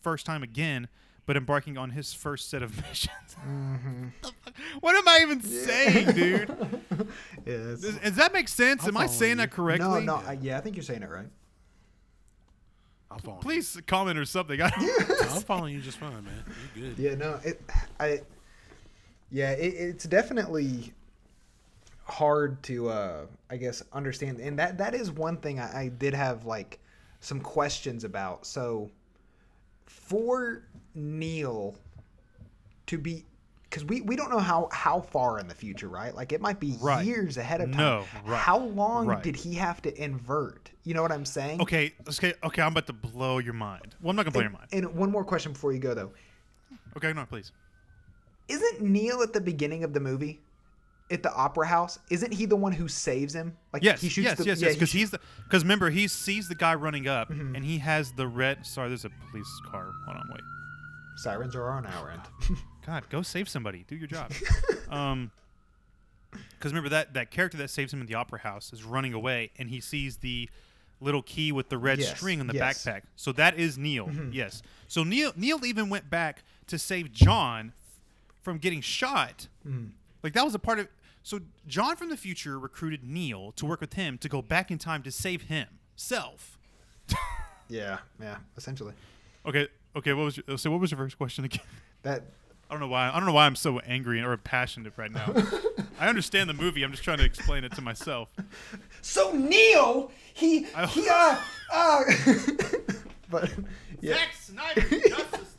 first 0.00 0.24
time 0.26 0.42
again, 0.42 0.88
but 1.26 1.36
embarking 1.36 1.76
on 1.78 1.90
his 1.90 2.12
first 2.14 2.48
set 2.50 2.62
of 2.62 2.76
missions. 2.88 3.36
Mm-hmm. 3.46 4.08
what 4.80 4.94
am 4.96 5.06
I 5.06 5.18
even 5.22 5.42
saying, 5.42 6.12
dude? 6.12 6.56
Yeah, 7.46 7.52
Does, 7.56 7.98
does 7.98 8.16
that 8.16 8.32
make 8.32 8.48
sense? 8.48 8.82
I'm 8.84 8.90
am 8.90 8.96
I 8.96 9.06
saying 9.06 9.32
you. 9.32 9.36
that 9.36 9.50
correctly? 9.50 9.86
no, 9.86 10.00
no, 10.00 10.14
I, 10.26 10.38
yeah, 10.40 10.56
I 10.58 10.60
think 10.60 10.76
you're 10.76 10.82
saying 10.82 11.02
it 11.02 11.10
right. 11.10 11.28
I'll 13.10 13.18
follow 13.18 13.36
Please 13.38 13.80
comment 13.86 14.18
or 14.18 14.24
something. 14.24 14.60
I- 14.60 14.72
you. 14.80 14.96
I'm 15.30 15.42
following 15.42 15.74
you 15.74 15.80
just 15.80 15.98
fine, 15.98 16.12
man. 16.24 16.44
You're 16.74 16.88
good. 16.90 16.98
Yeah, 16.98 17.14
no, 17.14 17.38
it, 17.44 17.60
I, 18.00 18.22
yeah, 19.30 19.50
it, 19.52 19.74
it's 19.74 20.04
definitely 20.04 20.92
hard 22.04 22.62
to, 22.64 22.88
uh, 22.90 23.26
I 23.50 23.56
guess, 23.56 23.82
understand, 23.92 24.38
and 24.40 24.58
that 24.58 24.78
that 24.78 24.94
is 24.94 25.10
one 25.10 25.36
thing 25.38 25.58
I, 25.58 25.82
I 25.82 25.88
did 25.88 26.14
have 26.14 26.44
like 26.44 26.78
some 27.20 27.40
questions 27.40 28.04
about. 28.04 28.46
So, 28.46 28.90
for 29.86 30.62
Neil 30.94 31.76
to 32.86 32.98
be, 32.98 33.24
because 33.64 33.84
we 33.84 34.00
we 34.02 34.16
don't 34.16 34.30
know 34.30 34.38
how 34.38 34.68
how 34.72 35.00
far 35.00 35.38
in 35.38 35.48
the 35.48 35.54
future, 35.54 35.88
right? 35.88 36.14
Like 36.14 36.32
it 36.32 36.40
might 36.40 36.60
be 36.60 36.76
Right. 36.80 37.04
years 37.04 37.36
ahead 37.36 37.60
of 37.60 37.70
time. 37.72 37.78
No, 37.80 38.06
right. 38.26 38.38
How 38.38 38.58
long 38.58 39.06
Right. 39.06 39.22
did 39.22 39.36
he 39.36 39.54
have 39.54 39.80
to 39.82 40.02
invert? 40.02 40.70
You 40.84 40.94
know 40.94 41.02
what 41.02 41.12
I'm 41.12 41.24
saying? 41.24 41.60
okay, 41.62 41.94
okay, 42.08 42.34
okay. 42.44 42.62
I'm 42.62 42.72
about 42.72 42.86
to 42.88 42.92
blow 42.92 43.38
your 43.38 43.54
mind. 43.54 43.94
Well, 44.00 44.10
I'm 44.10 44.16
not 44.16 44.24
gonna 44.24 44.32
blow 44.32 44.42
your 44.42 44.50
mind. 44.50 44.68
and 44.72 44.94
one 44.94 45.10
more 45.10 45.24
question 45.24 45.52
before 45.52 45.72
you 45.72 45.78
go 45.78 45.94
though. 45.94 46.12
Okay, 46.96 47.12
no, 47.12 47.24
please. 47.24 47.50
Isn't 48.46 48.82
Neil 48.82 49.22
at 49.22 49.32
the 49.32 49.40
beginning 49.40 49.84
of 49.84 49.94
the 49.94 50.00
movie? 50.00 50.42
At 51.14 51.22
the 51.22 51.32
opera 51.32 51.66
house, 51.66 51.98
isn't 52.10 52.32
he 52.34 52.44
the 52.44 52.56
one 52.56 52.72
who 52.72 52.88
saves 52.88 53.34
him? 53.34 53.56
Like 53.72 53.82
Yes, 53.82 54.00
he 54.02 54.08
shoots 54.08 54.24
yes, 54.26 54.38
the 54.38 54.44
yes, 54.44 54.60
yeah, 54.60 54.66
yes. 54.68 54.74
Because 54.76 54.88
shoo- 54.90 54.98
he's 54.98 55.10
the 55.12 55.20
because 55.44 55.62
remember 55.62 55.88
he 55.90 56.08
sees 56.08 56.48
the 56.48 56.54
guy 56.54 56.74
running 56.74 57.06
up 57.08 57.30
Mm-hmm. 57.30 57.54
and 57.54 57.64
he 57.64 57.78
has 57.78 58.12
the 58.12 58.26
red. 58.26 58.66
Sorry, 58.66 58.88
there's 58.88 59.04
a 59.06 59.10
police 59.30 59.48
car. 59.70 59.90
Hold 60.06 60.16
on, 60.18 60.28
wait. 60.32 60.42
sirens 61.16 61.54
are 61.54 61.70
on 61.70 61.86
our 61.86 62.10
end. 62.10 62.22
God, 62.86 63.04
go 63.08 63.22
save 63.22 63.48
somebody. 63.48 63.84
Do 63.88 63.96
your 63.96 64.08
job. 64.08 64.30
um, 64.90 65.30
because 66.58 66.72
remember 66.72 66.88
that 66.90 67.14
that 67.14 67.30
character 67.30 67.56
that 67.58 67.70
saves 67.70 67.92
him 67.92 68.00
in 68.00 68.06
the 68.06 68.14
opera 68.14 68.40
house 68.40 68.72
is 68.72 68.82
running 68.84 69.14
away, 69.14 69.50
and 69.58 69.70
he 69.70 69.80
sees 69.80 70.16
the 70.16 70.48
little 71.00 71.22
key 71.22 71.52
with 71.52 71.68
the 71.68 71.78
red 71.78 71.98
Yes, 71.98 72.16
string 72.16 72.40
on 72.40 72.46
the 72.46 72.54
yes. 72.54 72.84
backpack. 72.84 73.02
So 73.16 73.30
that 73.32 73.58
is 73.58 73.78
Neil. 73.78 74.10
Yes. 74.32 74.62
So 74.88 75.04
Neil 75.04 75.32
Neil 75.36 75.64
even 75.64 75.88
went 75.90 76.10
back 76.10 76.42
to 76.66 76.78
save 76.78 77.12
John 77.12 77.72
from 78.42 78.58
getting 78.58 78.80
shot. 78.80 79.46
Like 80.22 80.32
that 80.32 80.44
was 80.44 80.54
a 80.54 80.58
part 80.58 80.78
of. 80.80 80.88
So 81.24 81.40
John 81.66 81.96
from 81.96 82.10
the 82.10 82.16
future 82.18 82.58
recruited 82.58 83.02
Neil 83.02 83.50
to 83.52 83.64
work 83.66 83.80
with 83.80 83.94
him 83.94 84.18
to 84.18 84.28
go 84.28 84.42
back 84.42 84.70
in 84.70 84.76
time 84.78 85.02
to 85.04 85.10
save 85.10 85.42
himself. 85.48 86.58
yeah, 87.68 87.98
yeah, 88.20 88.36
essentially. 88.56 88.92
Okay. 89.46 89.68
Okay. 89.96 90.12
What 90.12 90.24
was 90.24 90.36
your, 90.36 90.58
so? 90.58 90.70
What 90.70 90.80
was 90.80 90.90
your 90.90 90.98
first 90.98 91.16
question 91.16 91.44
again? 91.46 91.62
That 92.02 92.24
I 92.68 92.74
don't 92.74 92.80
know 92.80 92.88
why. 92.88 93.08
I 93.08 93.16
don't 93.16 93.24
know 93.24 93.32
why 93.32 93.46
I'm 93.46 93.56
so 93.56 93.78
angry 93.80 94.22
or 94.22 94.36
passionate 94.36 94.92
right 94.98 95.10
now. 95.10 95.32
I 95.98 96.08
understand 96.08 96.50
the 96.50 96.54
movie. 96.54 96.82
I'm 96.82 96.90
just 96.90 97.02
trying 97.04 97.18
to 97.18 97.24
explain 97.24 97.64
it 97.64 97.72
to 97.76 97.80
myself. 97.80 98.28
so 99.00 99.32
Neil, 99.32 100.10
he 100.34 100.66
I- 100.74 100.86
he 100.86 101.08
uh 101.08 101.38
uh. 101.72 102.04
but 103.30 103.50
yeah, 104.02 104.14
Zack 104.16 104.34
Snyder, 104.38 104.80
Justice. 105.08 105.56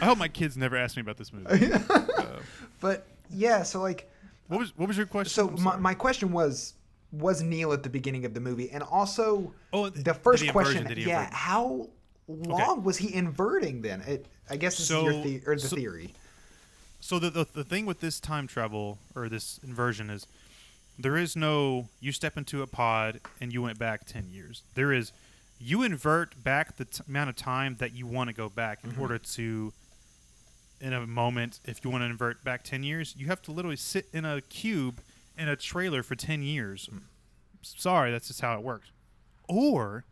I 0.00 0.04
hope 0.06 0.16
my 0.16 0.28
kids 0.28 0.56
never 0.56 0.76
ask 0.76 0.96
me 0.96 1.02
about 1.02 1.18
this 1.18 1.32
movie. 1.34 1.70
Uh, 1.72 2.40
but 2.80 3.06
yeah. 3.30 3.62
So 3.62 3.80
like, 3.82 4.10
what 4.52 4.60
was 4.60 4.76
what 4.76 4.88
was 4.88 4.96
your 4.96 5.06
question? 5.06 5.32
so 5.32 5.48
my, 5.62 5.76
my 5.76 5.94
question 5.94 6.30
was 6.30 6.74
was 7.10 7.42
Neil 7.42 7.72
at 7.72 7.82
the 7.82 7.88
beginning 7.90 8.24
of 8.24 8.34
the 8.34 8.40
movie, 8.40 8.70
and 8.70 8.82
also 8.82 9.52
Oh, 9.72 9.88
the 9.88 10.14
first 10.14 10.46
question, 10.48 10.86
yeah, 10.96 11.20
invert? 11.20 11.34
how 11.34 11.88
long 12.28 12.82
was 12.82 12.96
he 12.96 13.14
inverting 13.14 13.82
then? 13.82 14.00
It, 14.02 14.26
I 14.48 14.56
guess 14.56 14.76
this 14.76 14.90
is 14.90 14.90
your 14.90 15.12
So- 15.12 15.22
the- 15.22 15.42
or 15.46 15.54
the 15.56 15.60
so- 15.60 15.76
theory. 15.76 16.14
So 17.00 17.18
the, 17.18 17.30
the 17.30 17.46
the 17.52 17.64
thing 17.64 17.84
with 17.84 18.00
this 18.00 18.20
time 18.20 18.46
travel 18.46 18.98
or 19.16 19.28
this 19.28 19.58
inversion 19.64 20.08
is 20.08 20.26
there 20.98 21.16
is 21.16 21.34
no 21.34 21.88
you 22.00 22.12
step 22.12 22.36
into 22.36 22.62
a 22.62 22.66
pod 22.66 23.20
and 23.40 23.52
you 23.52 23.60
went 23.60 23.78
back 23.78 24.06
10 24.06 24.28
years. 24.30 24.62
There 24.74 24.92
is 24.92 25.12
you 25.58 25.82
invert 25.82 26.42
back 26.44 26.76
the 26.76 26.84
t- 26.84 27.02
amount 27.08 27.30
of 27.30 27.36
time 27.36 27.76
that 27.80 27.92
you 27.92 28.06
want 28.06 28.28
to 28.28 28.34
go 28.34 28.48
back 28.48 28.84
in 28.84 28.90
mm-hmm. 28.90 29.02
order 29.02 29.18
to 29.18 29.72
in 30.82 30.92
a 30.92 31.06
moment 31.06 31.60
if 31.64 31.84
you 31.84 31.90
want 31.90 32.02
to 32.02 32.06
invert 32.06 32.42
back 32.42 32.64
10 32.64 32.82
years, 32.82 33.14
you 33.16 33.28
have 33.28 33.40
to 33.42 33.52
literally 33.52 33.76
sit 33.76 34.08
in 34.12 34.24
a 34.24 34.40
cube 34.40 35.00
in 35.38 35.48
a 35.48 35.54
trailer 35.54 36.02
for 36.02 36.16
10 36.16 36.42
years. 36.42 36.86
Hmm. 36.90 36.98
Sorry, 37.62 38.10
that's 38.10 38.26
just 38.26 38.40
how 38.40 38.54
it 38.54 38.62
works. 38.62 38.90
Or 39.48 40.04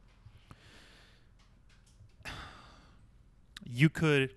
you 3.64 3.88
could 3.88 4.34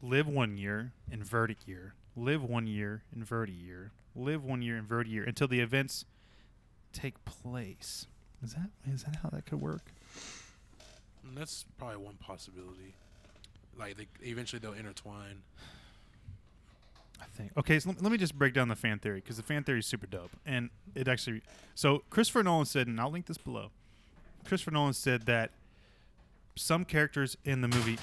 live 0.00 0.28
one 0.28 0.56
year, 0.56 0.92
invert 1.10 1.50
a 1.50 1.56
year, 1.66 1.94
live 2.16 2.42
one 2.42 2.68
year, 2.68 3.02
invert 3.14 3.48
a 3.48 3.52
year, 3.52 3.90
live 4.14 4.44
one 4.44 4.62
year, 4.62 4.76
invert 4.76 5.06
a 5.06 5.10
year 5.10 5.24
until 5.24 5.48
the 5.48 5.60
events 5.60 6.04
take 6.92 7.24
place. 7.24 8.06
Is 8.42 8.54
that 8.54 8.70
is 8.86 9.02
that 9.02 9.16
how 9.22 9.30
that 9.30 9.46
could 9.46 9.60
work? 9.60 9.92
And 11.24 11.36
that's 11.36 11.64
probably 11.76 11.96
one 11.96 12.16
possibility. 12.16 12.94
Like 13.78 13.96
they, 13.96 14.06
eventually 14.22 14.60
they'll 14.60 14.72
intertwine. 14.72 15.42
I 17.20 17.26
think. 17.36 17.52
Okay, 17.56 17.78
so 17.78 17.90
let, 17.90 18.02
let 18.02 18.12
me 18.12 18.18
just 18.18 18.36
break 18.36 18.54
down 18.54 18.68
the 18.68 18.76
fan 18.76 18.98
theory 18.98 19.20
because 19.20 19.36
the 19.36 19.42
fan 19.42 19.64
theory 19.64 19.78
is 19.80 19.86
super 19.86 20.06
dope, 20.06 20.32
and 20.44 20.70
it 20.94 21.08
actually. 21.08 21.42
So 21.74 22.02
Christopher 22.10 22.42
Nolan 22.42 22.66
said, 22.66 22.86
and 22.86 23.00
I'll 23.00 23.10
link 23.10 23.26
this 23.26 23.38
below. 23.38 23.70
Christopher 24.44 24.72
Nolan 24.72 24.92
said 24.92 25.22
that 25.26 25.50
some 26.56 26.84
characters 26.84 27.36
in 27.44 27.60
the 27.60 27.68
movie. 27.68 27.98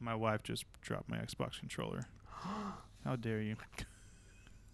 My 0.00 0.14
wife 0.14 0.42
just 0.42 0.64
dropped 0.82 1.08
my 1.08 1.16
Xbox 1.18 1.58
controller. 1.58 2.06
How 3.04 3.16
dare 3.16 3.40
you? 3.40 3.56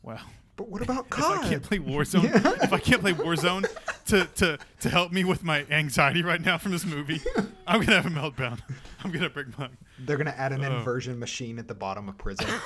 Wow. 0.03 0.21
But 0.57 0.69
what 0.69 0.83
about 0.83 1.07
If 1.17 1.25
I 1.25 1.49
can't 1.49 1.63
play 1.63 1.79
Warzone, 1.79 2.25
if 2.63 2.73
I 2.73 2.79
can't 2.79 3.01
play 3.01 3.13
Warzone 3.13 3.67
to, 4.07 4.27
to, 4.37 4.59
to 4.81 4.89
help 4.89 5.13
me 5.13 5.25
with 5.25 5.43
my 5.43 5.65
anxiety 5.71 6.23
right 6.23 6.41
now 6.41 6.59
from 6.59 6.73
this 6.73 6.85
movie, 6.85 7.21
I'm 7.67 7.81
gonna 7.81 8.01
have 8.01 8.07
a 8.07 8.11
meltdown. 8.11 8.61
I'm 9.03 9.11
gonna 9.11 9.31
break 9.31 9.57
my. 9.59 9.69
They're 10.01 10.17
gonna 10.17 10.31
add 10.37 10.53
an 10.53 10.65
Oh. 10.65 10.79
inversion 10.79 11.19
machine 11.19 11.59
at 11.59 11.69
the 11.69 11.75
bottom 11.75 12.09
of 12.09 12.17
prison. 12.19 12.47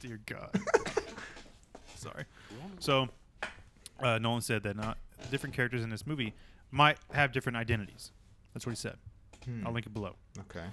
Dear 0.00 0.20
God. 0.26 0.50
Sorry. 1.96 2.24
So, 2.78 3.08
uh, 4.00 4.18
Nolan 4.18 4.42
said 4.42 4.62
that 4.64 4.76
not 4.76 4.98
different 5.30 5.54
characters 5.54 5.82
in 5.82 5.90
this 5.90 6.06
movie 6.06 6.34
might 6.70 6.98
have 7.12 7.32
different 7.32 7.56
identities. 7.56 8.12
That's 8.54 8.66
what 8.66 8.72
he 8.72 8.76
said. 8.76 8.96
I'll 9.64 9.72
link 9.72 9.86
it 9.86 9.94
below. 9.94 10.16
okay. 10.40 10.64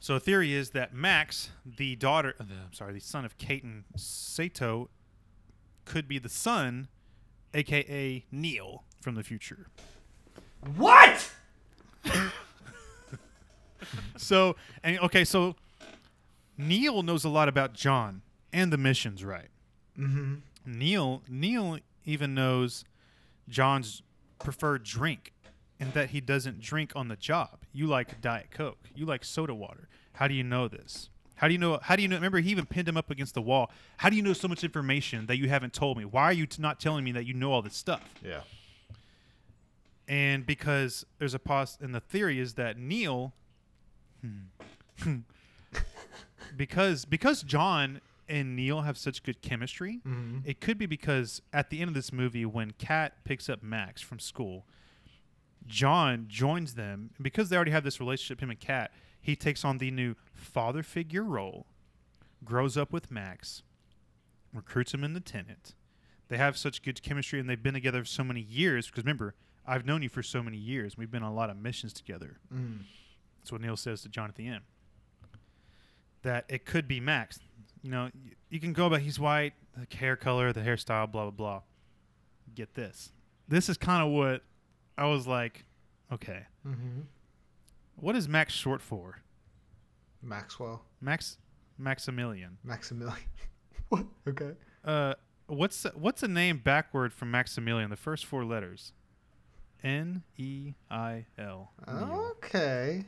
So, 0.00 0.14
the 0.14 0.20
theory 0.20 0.52
is 0.52 0.70
that 0.70 0.92
Max, 0.94 1.50
the 1.64 1.94
daughter, 1.96 2.34
uh, 2.40 2.44
I'm 2.66 2.72
sorry, 2.72 2.92
the 2.92 3.00
son 3.00 3.24
of 3.24 3.38
Kate 3.38 3.62
and 3.64 3.84
Sator, 3.96 4.84
could 5.84 6.06
be 6.08 6.18
the 6.18 6.28
son, 6.28 6.88
aka 7.54 8.24
Neil 8.32 8.84
from 9.00 9.14
the 9.14 9.22
future. 9.22 9.68
What? 10.76 11.30
So, 14.16 14.56
and 14.82 14.98
okay, 15.00 15.24
so 15.24 15.54
Neil 16.56 17.02
knows 17.02 17.24
a 17.24 17.28
lot 17.28 17.48
about 17.48 17.72
John 17.72 18.22
and 18.52 18.72
the 18.72 18.76
missions, 18.76 19.24
right? 19.24 19.48
Mm-hmm. 19.98 20.34
Neil 20.66 21.22
Neil 21.28 21.78
even 22.04 22.34
knows 22.34 22.84
John's 23.48 24.02
preferred 24.38 24.82
drink 24.82 25.32
and 25.80 25.92
that 25.92 26.10
he 26.10 26.20
doesn't 26.20 26.60
drink 26.60 26.92
on 26.96 27.08
the 27.08 27.16
job. 27.16 27.60
You 27.72 27.86
like 27.86 28.20
Diet 28.20 28.50
Coke. 28.50 28.88
You 28.94 29.06
like 29.06 29.24
soda 29.24 29.54
water. 29.54 29.88
How 30.14 30.26
do 30.26 30.34
you 30.34 30.42
know 30.42 30.68
this? 30.68 31.10
How 31.36 31.46
do 31.46 31.52
you 31.54 31.58
know? 31.58 31.78
How 31.80 31.94
do 31.94 32.02
you 32.02 32.08
know? 32.08 32.16
Remember, 32.16 32.40
he 32.40 32.50
even 32.50 32.66
pinned 32.66 32.88
him 32.88 32.96
up 32.96 33.10
against 33.10 33.34
the 33.34 33.42
wall. 33.42 33.70
How 33.98 34.10
do 34.10 34.16
you 34.16 34.22
know 34.22 34.32
so 34.32 34.48
much 34.48 34.64
information 34.64 35.26
that 35.26 35.36
you 35.36 35.48
haven't 35.48 35.72
told 35.72 35.96
me? 35.96 36.04
Why 36.04 36.24
are 36.24 36.32
you 36.32 36.46
t- 36.46 36.60
not 36.60 36.80
telling 36.80 37.04
me 37.04 37.12
that 37.12 37.26
you 37.26 37.34
know 37.34 37.52
all 37.52 37.62
this 37.62 37.76
stuff? 37.76 38.02
Yeah. 38.24 38.40
And 40.08 40.44
because 40.44 41.06
there's 41.18 41.34
a 41.34 41.38
pause, 41.38 41.78
and 41.80 41.94
the 41.94 42.00
theory 42.00 42.40
is 42.40 42.54
that 42.54 42.76
Neil, 42.76 43.34
because 46.56 47.04
because 47.04 47.42
John 47.42 48.00
and 48.28 48.54
Neil 48.56 48.82
have 48.82 48.98
such 48.98 49.22
good 49.22 49.40
chemistry, 49.42 50.00
Mm-hmm. 50.06 50.38
it 50.44 50.60
could 50.60 50.78
be 50.78 50.86
because 50.86 51.40
at 51.52 51.70
the 51.70 51.80
end 51.80 51.88
of 51.88 51.94
this 51.94 52.12
movie, 52.12 52.44
when 52.44 52.72
Kat 52.72 53.24
picks 53.24 53.48
up 53.48 53.62
Max 53.62 54.02
from 54.02 54.18
school, 54.18 54.66
John 55.66 56.26
joins 56.28 56.74
them, 56.74 57.10
because 57.20 57.48
they 57.48 57.56
already 57.56 57.70
have 57.70 57.84
this 57.84 58.00
relationship, 58.00 58.40
him 58.42 58.50
and 58.50 58.60
Kat, 58.60 58.90
he 59.20 59.34
takes 59.36 59.64
on 59.64 59.78
the 59.78 59.90
new 59.90 60.14
father 60.34 60.82
figure 60.82 61.22
role, 61.24 61.66
grows 62.44 62.76
up 62.76 62.92
with 62.92 63.10
Max, 63.10 63.62
recruits 64.52 64.92
him 64.94 65.04
in 65.04 65.14
the 65.14 65.20
Tenet. 65.20 65.74
They 66.28 66.36
have 66.36 66.56
such 66.58 66.82
good 66.82 67.02
chemistry, 67.02 67.40
and 67.40 67.48
they've 67.48 67.62
been 67.62 67.74
together 67.74 68.00
for 68.00 68.06
so 68.06 68.24
many 68.24 68.40
years. 68.42 68.86
Because 68.88 69.04
remember, 69.04 69.34
I've 69.66 69.86
known 69.86 70.02
you 70.02 70.10
for 70.10 70.22
so 70.22 70.42
many 70.42 70.58
years. 70.58 70.96
We've 70.98 71.10
been 71.10 71.22
on 71.22 71.32
a 71.32 71.34
lot 71.34 71.48
of 71.48 71.56
missions 71.56 71.92
together. 71.94 72.36
Mm. 72.54 72.80
That's 73.48 73.52
what 73.54 73.62
Neil 73.62 73.78
says 73.78 74.02
to 74.02 74.10
John 74.10 74.28
at 74.28 74.34
the 74.34 74.46
end. 74.46 74.60
That 76.20 76.44
it 76.50 76.66
could 76.66 76.86
be 76.86 77.00
Max. 77.00 77.38
You 77.82 77.90
know, 77.90 78.10
y- 78.14 78.32
you 78.50 78.60
can 78.60 78.74
go 78.74 78.84
about 78.84 79.00
he's 79.00 79.18
white, 79.18 79.54
the 79.74 79.96
hair 79.96 80.16
color, 80.16 80.52
the 80.52 80.60
hairstyle, 80.60 81.10
blah 81.10 81.22
blah 81.22 81.30
blah. 81.30 81.60
Get 82.54 82.74
this. 82.74 83.10
This 83.48 83.70
is 83.70 83.78
kind 83.78 84.02
of 84.06 84.10
what 84.12 84.42
I 84.98 85.06
was 85.06 85.26
like. 85.26 85.64
Okay, 86.12 86.42
Mm-hmm. 86.66 87.00
what 87.96 88.16
is 88.16 88.28
Max 88.28 88.52
short 88.52 88.82
for? 88.82 89.22
Maxwell. 90.20 90.82
Max 91.00 91.38
Maximilian. 91.78 92.58
Maximilian. 92.62 93.16
what? 93.88 94.04
Okay. 94.28 94.50
Uh, 94.84 95.14
what's 95.46 95.84
what's 95.94 96.22
a 96.22 96.28
name 96.28 96.58
backward 96.62 97.14
from 97.14 97.30
Maximilian? 97.30 97.88
The 97.88 97.96
first 97.96 98.26
four 98.26 98.44
letters. 98.44 98.92
N 99.82 100.22
E 100.36 100.74
I 100.90 101.24
L. 101.38 101.72
Okay. 101.88 103.06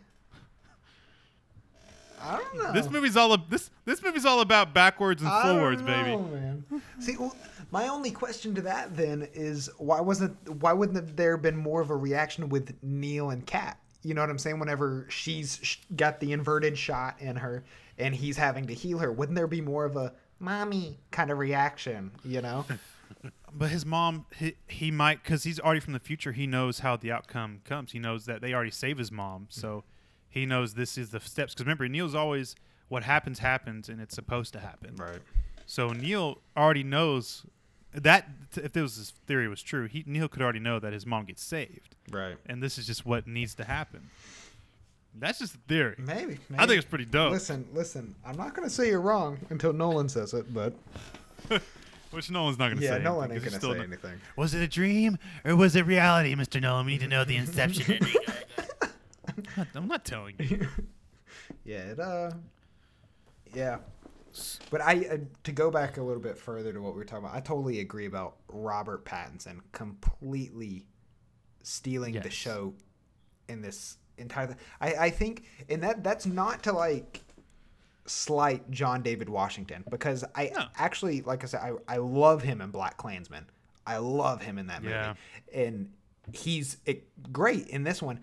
I 2.21 2.37
don't 2.39 2.59
know. 2.59 2.73
This 2.73 2.91
movie's 2.91 3.17
all 3.17 3.33
ab- 3.33 3.49
this 3.49 3.71
this 3.85 4.03
movie's 4.03 4.25
all 4.25 4.41
about 4.41 4.75
backwards 4.75 5.23
and 5.23 5.31
I 5.31 5.43
forwards, 5.43 5.83
know, 5.83 5.87
baby. 5.87 6.17
Man. 6.17 6.65
See, 6.99 7.17
well, 7.17 7.35
my 7.71 7.89
only 7.89 8.11
question 8.11 8.55
to 8.55 8.63
that 8.63 8.97
then 8.97 9.29
is 9.33 9.71
why 9.79 10.01
wasn't 10.01 10.37
why 10.61 10.73
wouldn't 10.73 10.97
have 10.97 11.17
there 11.17 11.37
been 11.37 11.57
more 11.57 11.81
of 11.81 11.91
a 11.91 11.97
reaction 11.97 12.49
with 12.49 12.75
Neil 12.83 13.31
and 13.31 13.47
Kat? 13.47 13.79
You 14.03 14.15
know 14.15 14.23
what 14.23 14.31
I'm 14.31 14.39
saying? 14.39 14.59
Whenever 14.59 15.07
she's 15.09 15.79
got 15.97 16.21
the 16.21 16.33
inverted 16.33 16.77
shot 16.77 17.17
in 17.21 17.37
her 17.37 17.65
and 17.99 18.15
he's 18.15 18.37
having 18.37 18.67
to 18.67 18.75
heal 18.75 18.99
her, 18.99 19.13
wouldn't 19.13 19.37
there 19.37 19.47
be 19.47 19.61
more 19.61 19.85
of 19.85 19.97
a 19.97 20.13
mommy 20.39 20.99
kind 21.11 21.31
of 21.31 21.39
reaction? 21.39 22.11
You 22.25 22.41
know? 22.43 22.65
But 23.53 23.71
his 23.71 23.85
mom, 23.85 24.27
he, 24.37 24.55
he 24.69 24.91
might, 24.91 25.23
because 25.23 25.43
he's 25.43 25.59
already 25.59 25.81
from 25.81 25.93
the 25.93 25.99
future. 25.99 26.33
He 26.33 26.47
knows 26.47 26.81
how 26.81 26.97
the 26.97 27.11
outcome 27.11 27.61
comes. 27.65 27.93
He 27.93 27.99
knows 27.99 28.27
that 28.27 28.41
they 28.41 28.55
already 28.55 28.71
save 28.71 28.99
his 28.99 29.11
mom, 29.11 29.47
so 29.51 29.69
mm-hmm. 29.69 29.89
He 30.31 30.47
knows 30.47 30.75
this 30.75 30.97
is 30.97 31.11
the 31.11 31.21
steps. 31.21 31.53
Because 31.53 31.67
remember, 31.67 31.87
Neil's 31.89 32.15
always 32.15 32.55
what 32.89 33.03
happens 33.03 33.41
happens, 33.41 33.89
and 33.89 34.01
it's 34.01 34.15
supposed 34.15 34.53
to 34.55 34.61
happen. 34.61 34.97
Right. 34.97 35.19
So 35.67 35.89
Neil 35.89 36.39
already 36.57 36.83
knows 36.83 37.45
that 37.93 38.29
if 38.57 38.73
this 38.73 38.97
his 38.97 39.11
theory 39.27 39.49
was 39.49 39.63
true, 39.63 39.87
he 39.87 40.05
Neil 40.07 40.29
could 40.29 40.43
already 40.43 40.59
know 40.61 40.79
that 40.81 40.93
his 40.93 41.05
mom 41.05 41.25
gets 41.25 41.43
saved, 41.43 41.97
Right. 42.11 42.37
and 42.47 42.63
this 42.63 42.79
is 42.79 42.87
just 42.87 43.05
what 43.05 43.27
needs 43.27 43.55
to 43.57 43.65
happen. 43.65 44.09
That's 45.19 45.41
just 45.41 45.57
a 45.57 45.59
theory. 45.67 45.97
Maybe. 45.99 46.39
I 46.57 46.67
think 46.67 46.79
it's 46.79 46.87
pretty 46.89 47.05
dope. 47.05 47.33
Listen, 47.33 47.67
listen. 47.75 48.15
I'm 48.25 48.37
not 48.37 48.55
gonna 48.55 48.71
say 48.71 48.89
you're 48.89 49.01
wrong 49.01 49.39
until 49.51 49.73
Nolan 49.73 50.09
says 50.09 50.35
it, 50.35 50.55
but 50.55 50.73
Which 52.13 52.29
Nolan's 52.31 52.59
not 52.59 52.71
gonna 52.71 52.81
yeah, 52.81 52.97
say. 52.99 53.03
Nolan 53.03 53.31
anything, 53.31 53.35
ain't 53.35 53.43
'cause 53.45 53.51
gonna 53.53 53.61
still 53.61 53.73
say 53.73 53.79
not- 53.79 53.87
anything. 54.09 54.21
Was 54.37 54.55
it 54.55 54.61
a 54.63 54.69
dream 54.69 55.19
or 55.45 55.55
was 55.57 55.75
it 55.77 55.87
reality, 55.87 56.35
Mr. 56.35 56.61
Nolan? 56.61 56.87
We 56.87 56.93
need 56.93 57.01
to 57.03 57.09
know 57.09 57.25
the 57.25 57.37
inception 57.37 57.93
ending. 57.95 58.15
I'm, 59.57 59.57
not, 59.57 59.67
I'm 59.75 59.89
not 59.89 60.05
telling 60.05 60.35
you. 60.39 60.67
Yeah, 61.65 61.79
it 61.93 62.01
uh, 62.01 62.31
yeah. 63.55 63.79
But 64.71 64.81
I 64.81 65.07
uh, 65.13 65.17
to 65.45 65.53
go 65.53 65.71
back 65.71 65.97
a 65.97 66.03
little 66.03 66.23
bit 66.23 66.37
further 66.37 66.73
to 66.73 66.81
what 66.81 66.93
we 66.95 66.99
were 66.99 67.05
talking 67.05 67.25
about. 67.25 67.37
I 67.37 67.41
totally 67.41 67.81
agree 67.81 68.07
about 68.07 68.37
Robert 68.49 69.05
Pattinson 69.05 69.61
completely 69.73 70.87
stealing 71.63 72.15
the 72.15 72.31
show 72.31 72.75
in 73.49 73.61
this 73.63 73.99
entire. 74.19 74.47
Th- 74.49 74.59
I 74.81 74.95
I 75.07 75.11
think, 75.11 75.45
and 75.69 75.83
that 75.85 76.03
that's 76.03 76.27
not 76.27 76.63
to 76.65 76.73
like 76.73 77.21
slight 78.07 78.69
John 78.71 79.03
David 79.03 79.29
Washington 79.29 79.85
because 79.89 80.25
I 80.35 80.51
No. 80.57 80.65
actually, 80.77 81.23
like 81.23 81.45
I 81.45 81.47
said, 81.47 81.61
I 81.61 81.95
I 81.95 81.97
love 81.99 82.43
him 82.43 82.61
in 82.61 82.71
Black 82.71 82.97
Klansman. 82.97 83.47
I 83.87 83.99
love 83.99 84.43
him 84.43 84.59
in 84.59 84.67
that 84.69 84.83
movie, 84.83 84.95
Yeah. 84.95 85.15
and 85.55 85.91
he's 86.33 86.77
it, 86.87 87.09
great 87.33 87.69
in 87.69 87.83
this 87.85 88.01
one 88.03 88.21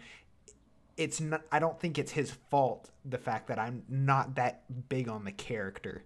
it's 0.98 1.22
not 1.22 1.42
i 1.52 1.60
don't 1.60 1.80
think 1.80 1.98
it's 1.98 2.12
his 2.12 2.32
fault 2.50 2.90
the 3.06 3.18
fact 3.18 3.48
that 3.48 3.60
i'm 3.60 3.84
not 3.88 4.36
that 4.36 4.64
big 4.90 5.08
on 5.08 5.24
the 5.24 5.32
character 5.32 6.04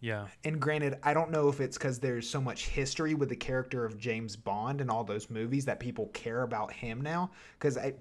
Yeah. 0.00 0.26
and 0.44 0.58
granted 0.60 0.98
i 1.02 1.12
don't 1.14 1.30
know 1.30 1.48
if 1.48 1.60
it's 1.60 1.76
because 1.78 1.98
there's 1.98 2.28
so 2.28 2.40
much 2.40 2.66
history 2.68 3.14
with 3.14 3.28
the 3.28 3.36
character 3.36 3.84
of 3.84 3.98
james 3.98 4.36
bond 4.36 4.80
and 4.80 4.90
all 4.90 5.04
those 5.04 5.30
movies 5.30 5.64
that 5.66 5.78
people 5.80 6.06
care 6.08 6.42
about 6.42 6.72
him 6.72 7.00
now 7.00 7.30
because 7.58 7.76
I, 7.78 7.94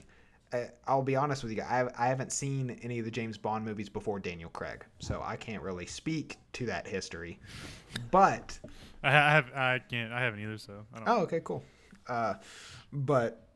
I 0.54 0.70
i'll 0.88 1.04
be 1.04 1.16
honest 1.16 1.44
with 1.44 1.52
you 1.52 1.62
I, 1.64 1.90
I 1.98 2.08
haven't 2.08 2.32
seen 2.32 2.80
any 2.82 3.00
of 3.00 3.06
the 3.06 3.12
james 3.12 3.38
bond 3.38 3.66
movies 3.66 3.90
before 3.90 4.20
daniel 4.20 4.50
craig 4.50 4.86
so 5.00 5.22
i 5.24 5.36
can't 5.36 5.62
really 5.62 5.86
speak 5.86 6.38
to 6.54 6.66
that 6.68 6.88
history 6.88 7.40
but 8.12 8.58
I, 9.04 9.10
I 9.10 9.32
have. 9.32 9.46
I 9.56 9.80
can't. 9.80 10.12
I 10.12 10.22
haven't 10.22 10.42
either. 10.42 10.58
So 10.58 10.86
I 10.94 10.98
don't. 10.98 11.08
Oh, 11.08 11.22
okay, 11.22 11.40
cool. 11.44 11.64
Uh, 12.08 12.34
but 12.92 13.48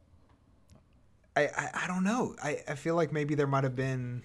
I, 1.35 1.43
I 1.43 1.69
I 1.83 1.87
don't 1.87 2.03
know. 2.03 2.35
I, 2.43 2.59
I 2.67 2.75
feel 2.75 2.95
like 2.95 3.11
maybe 3.11 3.35
there 3.35 3.47
might 3.47 3.63
have 3.63 3.75
been 3.75 4.23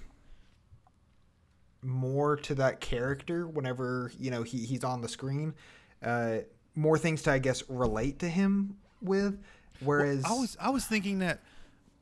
more 1.82 2.36
to 2.36 2.54
that 2.56 2.80
character 2.80 3.46
whenever 3.46 4.12
you 4.18 4.30
know 4.30 4.42
he, 4.42 4.58
he's 4.58 4.84
on 4.84 5.00
the 5.00 5.08
screen. 5.08 5.54
Uh, 6.02 6.38
more 6.74 6.98
things 6.98 7.22
to 7.22 7.32
I 7.32 7.38
guess 7.38 7.62
relate 7.68 8.18
to 8.20 8.28
him 8.28 8.76
with. 9.00 9.38
Whereas 9.80 10.24
I 10.24 10.32
was. 10.32 10.56
I 10.60 10.70
was 10.70 10.84
thinking 10.84 11.20
that 11.20 11.40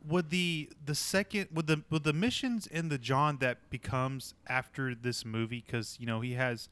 would 0.09 0.30
the 0.30 0.70
the 0.84 0.94
second 0.94 1.48
would 1.52 1.66
the 1.66 1.82
would 1.90 2.04
the 2.04 2.12
missions 2.12 2.66
in 2.66 2.88
the 2.88 2.98
John 2.98 3.38
that 3.38 3.70
becomes 3.70 4.34
after 4.48 4.94
this 4.94 5.24
movie 5.24 5.62
because 5.64 5.96
you 6.00 6.07
know 6.07 6.20
he 6.20 6.34
has 6.34 6.68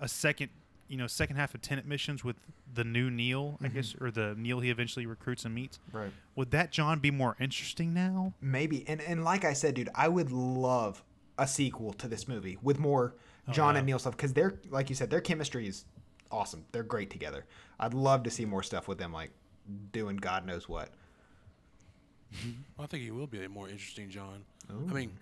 a 0.00 0.08
second 0.08 0.50
you 0.88 0.96
know 0.96 1.06
second 1.06 1.36
half 1.36 1.54
of 1.54 1.62
Tenet 1.62 1.86
missions 1.86 2.24
with 2.24 2.36
the 2.72 2.84
new 2.84 3.10
Neil 3.10 3.58
I 3.60 3.66
mm-hmm. 3.66 3.74
guess 3.74 3.94
or 4.00 4.10
the 4.10 4.34
Neil 4.36 4.60
he 4.60 4.70
eventually 4.70 5.06
recruits 5.06 5.44
and 5.44 5.54
meets. 5.54 5.78
right. 5.92 6.10
Would 6.34 6.50
that 6.50 6.70
John 6.70 6.98
be 6.98 7.10
more 7.10 7.36
interesting 7.40 7.94
now? 7.94 8.34
Maybe. 8.40 8.86
And 8.88 9.00
and 9.00 9.24
like 9.24 9.44
I 9.44 9.52
said, 9.52 9.74
dude, 9.74 9.88
I 9.94 10.08
would 10.08 10.30
love 10.30 11.02
a 11.38 11.46
sequel 11.46 11.92
to 11.94 12.08
this 12.08 12.26
movie 12.26 12.58
with 12.62 12.78
more 12.78 13.14
oh, 13.48 13.52
John 13.52 13.74
yeah. 13.74 13.78
and 13.78 13.86
Neil 13.86 13.98
stuff 13.98 14.16
because 14.16 14.32
they're 14.32 14.60
like 14.70 14.88
you 14.88 14.94
said, 14.94 15.10
their 15.10 15.20
chemistry 15.20 15.66
is 15.66 15.84
awesome. 16.30 16.64
They're 16.72 16.82
great 16.82 17.10
together. 17.10 17.46
I'd 17.78 17.94
love 17.94 18.22
to 18.24 18.30
see 18.30 18.44
more 18.44 18.62
stuff 18.62 18.88
with 18.88 18.98
them, 18.98 19.12
like 19.12 19.30
doing 19.92 20.16
God 20.16 20.46
knows 20.46 20.68
what. 20.68 20.90
Well, 22.76 22.84
I 22.84 22.86
think 22.86 23.02
he 23.04 23.10
will 23.10 23.26
be 23.26 23.44
a 23.44 23.48
more 23.48 23.68
interesting 23.68 24.10
John. 24.10 24.44
I 24.68 24.92
mean, 24.92 25.12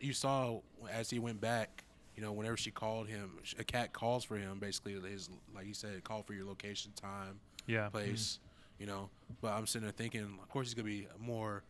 you 0.00 0.12
saw 0.12 0.60
as 0.90 1.10
he 1.10 1.18
went 1.18 1.40
back. 1.40 1.84
You 2.16 2.22
know, 2.22 2.32
whenever 2.32 2.56
she 2.56 2.70
called 2.70 3.08
him, 3.08 3.32
a 3.58 3.64
Kat 3.64 3.92
calls 3.92 4.24
for 4.24 4.36
him. 4.36 4.58
Basically, 4.58 4.94
his 5.08 5.28
like 5.54 5.66
you 5.66 5.74
said, 5.74 6.02
call 6.02 6.22
for 6.22 6.32
your 6.32 6.46
location, 6.46 6.92
time, 6.92 7.40
Yeah. 7.66 7.80
Mm-hmm. 7.80 7.90
place. 7.90 8.38
You 8.78 8.86
know, 8.86 9.08
but 9.40 9.52
I'm 9.52 9.66
sitting 9.66 9.86
there 9.86 9.92
thinking, 9.92 10.38
of 10.42 10.48
course, 10.48 10.66
he's 10.66 10.74
gonna 10.74 10.84
be 10.84 11.08
more, 11.18 11.62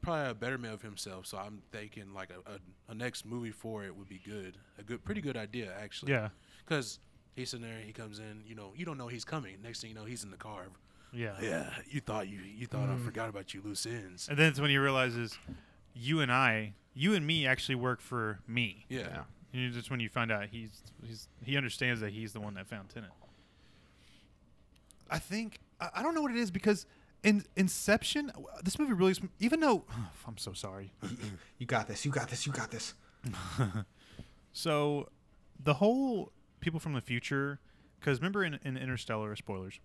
probably 0.00 0.30
a 0.30 0.34
betterment 0.34 0.74
of 0.74 0.82
himself. 0.82 1.26
So 1.26 1.38
I'm 1.38 1.62
thinking 1.72 2.14
like 2.14 2.30
a, 2.30 2.50
a, 2.50 2.92
a 2.92 2.94
next 2.94 3.24
movie 3.24 3.50
for 3.50 3.84
it 3.84 3.96
would 3.96 4.08
be 4.08 4.20
good, 4.24 4.58
a 4.78 4.82
good, 4.82 5.04
pretty 5.04 5.20
good 5.20 5.36
idea 5.36 5.72
actually. 5.80 6.12
Yeah. 6.12 6.28
Because 6.64 7.00
he's 7.34 7.50
sitting 7.50 7.66
there, 7.66 7.80
he 7.80 7.92
comes 7.92 8.18
in. 8.18 8.42
You 8.46 8.54
know, 8.54 8.72
you 8.76 8.84
don't 8.84 8.98
know 8.98 9.08
he's 9.08 9.24
coming. 9.24 9.56
Next 9.62 9.80
thing 9.80 9.90
you 9.90 9.96
know, 9.96 10.04
he's 10.04 10.24
in 10.24 10.30
the 10.30 10.36
car. 10.36 10.66
Yeah. 11.12 11.34
Yeah, 11.42 11.70
you 11.90 12.00
thought 12.00 12.28
you 12.28 12.38
you 12.40 12.66
thought 12.66 12.88
I 12.88 12.94
mm. 12.94 13.04
forgot 13.04 13.28
about 13.28 13.52
you 13.54 13.60
loose 13.62 13.86
ends. 13.86 14.28
And 14.28 14.38
then 14.38 14.48
it's 14.48 14.60
when 14.60 14.70
he 14.70 14.78
realizes 14.78 15.36
you 15.94 16.20
and 16.20 16.30
I, 16.32 16.74
you 16.94 17.14
and 17.14 17.26
me 17.26 17.46
actually 17.46 17.74
work 17.76 18.00
for 18.00 18.40
me. 18.46 18.86
Yeah. 18.88 19.00
Yeah. 19.00 19.22
And 19.52 19.62
you- 19.62 19.70
just 19.70 19.90
when 19.90 20.00
you 20.00 20.08
find 20.08 20.30
out 20.32 20.46
he's 20.50 20.82
he's 21.04 21.28
he 21.44 21.56
understands 21.56 22.00
that 22.00 22.12
he's 22.12 22.32
the 22.32 22.40
one 22.40 22.54
that 22.54 22.66
found 22.66 22.88
Tenet. 22.88 23.10
I 25.10 25.18
think 25.18 25.58
I, 25.80 25.88
I 25.96 26.02
don't 26.02 26.14
know 26.14 26.22
what 26.22 26.30
it 26.32 26.38
is 26.38 26.50
because 26.50 26.86
in 27.22 27.44
Inception, 27.56 28.32
this 28.64 28.78
movie 28.78 28.92
really 28.94 29.14
sm- 29.14 29.26
even 29.38 29.60
though 29.60 29.84
I'm 30.26 30.38
so 30.38 30.52
sorry. 30.52 30.92
You 31.58 31.66
got 31.66 31.86
this. 31.86 32.04
You 32.04 32.10
got 32.10 32.28
this. 32.28 32.46
You 32.46 32.52
got 32.52 32.70
this. 32.70 32.94
So 34.52 35.08
the 35.62 35.74
whole 35.74 36.32
people 36.60 36.78
from 36.80 36.92
the 36.92 37.00
future, 37.00 37.60
because 38.00 38.18
remember 38.18 38.44
in, 38.44 38.58
in 38.64 38.76
Interstellar, 38.76 39.34
spoilers, 39.36 39.80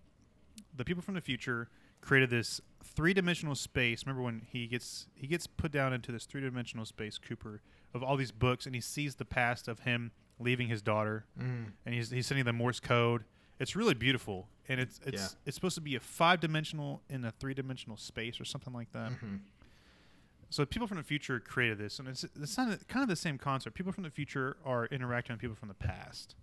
the 0.76 0.84
people 0.84 1.02
from 1.02 1.14
the 1.14 1.20
future 1.20 1.68
created 2.00 2.30
this 2.30 2.60
three 2.82 3.12
dimensional 3.14 3.54
space. 3.54 4.04
Remember 4.06 4.22
when 4.22 4.42
he 4.50 4.66
gets 4.66 5.06
he 5.14 5.26
gets 5.26 5.46
put 5.46 5.70
down 5.72 5.92
into 5.92 6.10
this 6.12 6.24
three 6.26 6.40
dimensional 6.40 6.84
space, 6.84 7.18
Cooper, 7.18 7.60
of 7.94 8.02
all 8.02 8.16
these 8.16 8.32
books, 8.32 8.66
and 8.66 8.74
he 8.74 8.80
sees 8.80 9.16
the 9.16 9.24
past 9.24 9.68
of 9.68 9.80
him 9.80 10.12
leaving 10.40 10.68
his 10.68 10.82
daughter, 10.82 11.26
Mm. 11.38 11.72
and 11.84 11.94
he's 11.94 12.10
he's 12.10 12.26
sending 12.26 12.44
them 12.44 12.56
Morse 12.56 12.80
code. 12.80 13.24
It's 13.60 13.74
really 13.74 13.94
beautiful, 13.94 14.48
and 14.68 14.78
it's 14.80 15.00
it's 15.04 15.32
Yeah. 15.34 15.38
it's 15.46 15.54
supposed 15.56 15.74
to 15.74 15.80
be 15.80 15.94
a 15.96 16.00
five 16.00 16.40
dimensional 16.40 17.02
in 17.08 17.24
a 17.24 17.30
three 17.32 17.54
dimensional 17.54 17.96
space 17.96 18.40
or 18.40 18.44
something 18.44 18.72
like 18.72 18.92
that. 18.92 19.12
Mhm. 19.12 19.40
So 20.50 20.64
people 20.64 20.86
from 20.88 20.96
the 20.96 21.02
future 21.02 21.40
created 21.40 21.76
this, 21.78 21.98
and 21.98 22.08
it's 22.08 22.24
it's 22.24 22.54
kind 22.56 22.72
of, 22.72 22.86
kind 22.88 23.02
of 23.02 23.08
the 23.08 23.16
same 23.16 23.36
concept. 23.36 23.76
People 23.76 23.92
from 23.92 24.04
the 24.04 24.10
future 24.10 24.56
are 24.64 24.86
interacting 24.86 25.34
with 25.34 25.40
people 25.40 25.56
from 25.56 25.68
the 25.68 25.74
past. 25.74 26.36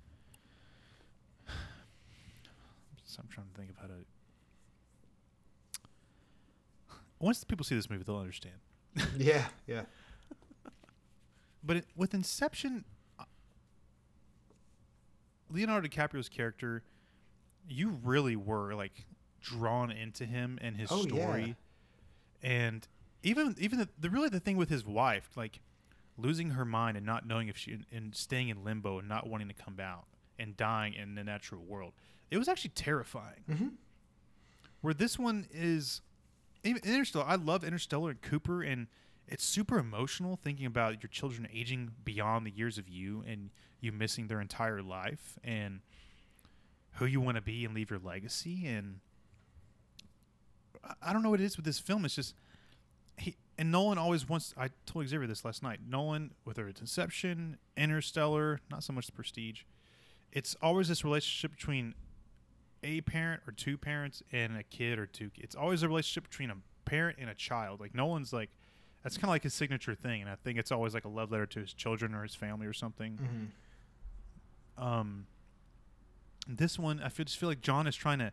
So 3.06 3.22
I'm 3.24 3.28
trying 3.30 3.48
to 3.48 3.54
think 3.54 3.70
of 3.72 3.78
how 3.78 3.88
to. 3.88 4.06
Once 7.20 7.44
people 7.44 7.64
see 7.64 7.76
this 7.76 7.90
movie, 7.90 8.04
they'll 8.04 8.18
understand. 8.18 8.56
Yeah. 9.18 9.46
Yeah. 9.68 9.84
But 11.64 11.78
it, 11.78 11.86
with 11.96 12.14
Inception, 12.14 12.86
uh, 13.20 13.24
Leonardo 15.50 15.88
DiCaprio's 15.88 16.30
character, 16.30 16.84
you 17.68 17.90
really 18.04 18.36
were 18.36 18.74
like 18.76 19.06
drawn 19.42 19.92
into 19.92 20.26
him 20.26 20.58
and 20.62 20.78
his 20.78 20.92
Oh, 20.92 21.04
yeah. 21.06 21.08
story, 21.10 21.56
and 22.44 22.88
even 23.24 23.56
even 23.58 23.80
the, 23.80 23.90
the 24.00 24.10
really 24.10 24.30
the 24.30 24.40
thing 24.40 24.58
with 24.58 24.70
his 24.70 24.86
wife, 24.86 25.30
like 25.36 25.60
losing 26.18 26.52
her 26.52 26.66
mind 26.66 26.98
and 26.98 27.06
not 27.06 27.26
knowing 27.28 27.48
if 27.48 27.58
she 27.58 27.80
and 27.92 28.16
staying 28.16 28.50
in 28.50 28.64
limbo 28.64 29.00
and 29.00 29.08
not 29.10 29.28
wanting 29.28 29.48
to 29.48 29.54
come 29.54 29.80
out 29.80 30.06
and 30.38 30.56
dying 30.56 30.94
in 30.94 31.16
the 31.16 31.24
natural 31.24 31.64
world, 31.64 31.94
it 32.30 32.38
was 32.38 32.48
actually 32.48 32.72
terrifying. 32.76 33.44
Mhm. 33.50 33.72
Where 34.82 34.94
this 34.94 35.18
one 35.18 35.48
is, 35.52 36.02
even 36.66 36.82
Interstellar. 36.84 37.26
I 37.26 37.36
love 37.36 37.64
Interstellar 37.64 38.12
and 38.12 38.22
Cooper, 38.22 38.62
and 38.62 38.88
it's 39.28 39.44
super 39.44 39.78
emotional 39.78 40.36
thinking 40.36 40.66
about 40.66 41.02
your 41.02 41.10
children 41.10 41.48
aging 41.54 41.92
beyond 42.04 42.46
the 42.46 42.52
years 42.52 42.78
of 42.78 42.88
you 42.88 43.24
and 43.28 43.50
you 43.80 43.92
missing 43.92 44.28
their 44.28 44.42
entire 44.42 44.82
life 44.82 45.38
and 45.44 45.82
who 46.94 47.06
you 47.06 47.20
want 47.20 47.36
to 47.36 47.42
be 47.42 47.66
and 47.66 47.74
leave 47.74 47.90
your 47.90 48.00
legacy. 48.00 48.66
And 48.66 49.00
I- 51.02 51.14
don't 51.14 51.24
know 51.24 51.30
what 51.30 51.42
it 51.42 51.46
is 51.46 51.58
with 51.58 51.66
this 51.66 51.80
film. 51.80 52.06
It's 52.06 52.16
just 52.16 52.36
he 53.18 53.36
and 53.58 53.72
Nolan 53.72 53.98
always 53.98 54.28
wants. 54.28 54.54
I 54.58 54.70
told 54.86 55.08
Xavier 55.08 55.28
this 55.28 55.46
last 55.46 55.64
night. 55.64 55.80
Nolan, 55.88 56.34
whether 56.44 56.68
it's 56.68 56.82
Inception, 56.82 57.58
Interstellar, 57.78 58.60
not 58.70 58.84
so 58.84 58.94
much 58.94 59.06
the 59.08 59.14
Prestige, 59.14 59.64
it's 60.32 60.56
always 60.62 60.90
this 60.90 61.04
relationship 61.04 61.52
between 61.58 61.96
a 62.86 63.02
parent 63.02 63.42
or 63.48 63.52
two 63.52 63.78
parents 63.78 64.22
and 64.32 64.56
a 64.56 64.64
kid 64.64 65.00
or 65.00 65.08
two. 65.08 65.32
It's 65.38 65.56
always 65.56 65.84
a 65.84 65.88
relationship 65.88 66.30
between 66.30 66.52
a 66.52 66.56
parent 66.86 67.18
and 67.20 67.30
a 67.30 67.34
child. 67.34 67.80
Like 67.80 67.94
Nolan's 67.96 68.32
like 68.32 68.52
that's 69.04 69.18
kind 69.18 69.26
of 69.26 69.30
like 69.32 69.44
his 69.44 69.54
signature 69.54 69.94
thing, 69.96 70.22
and 70.22 70.30
I 70.30 70.36
think 70.36 70.58
it's 70.58 70.72
always 70.72 70.94
like 70.94 71.06
a 71.06 71.10
love 71.10 71.32
letter 71.32 71.46
to 71.48 71.60
his 71.60 71.74
children 71.74 72.14
or 72.16 72.24
his 72.24 72.34
family 72.36 72.66
or 72.66 72.74
something. 72.74 73.52
Mhm. 74.78 74.84
Um, 74.84 75.28
this 76.48 76.78
one, 76.78 77.00
I 77.02 77.10
feel, 77.10 77.26
just 77.26 77.38
feel 77.38 77.50
like 77.50 77.62
John 77.62 77.88
is 77.88 77.96
trying 77.96 78.20
to 78.20 78.32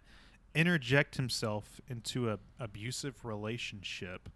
interject 0.55 1.17
himself 1.17 1.81
into 1.89 2.31
a 2.31 2.39
abusive 2.59 3.25
relationship, 3.25 4.29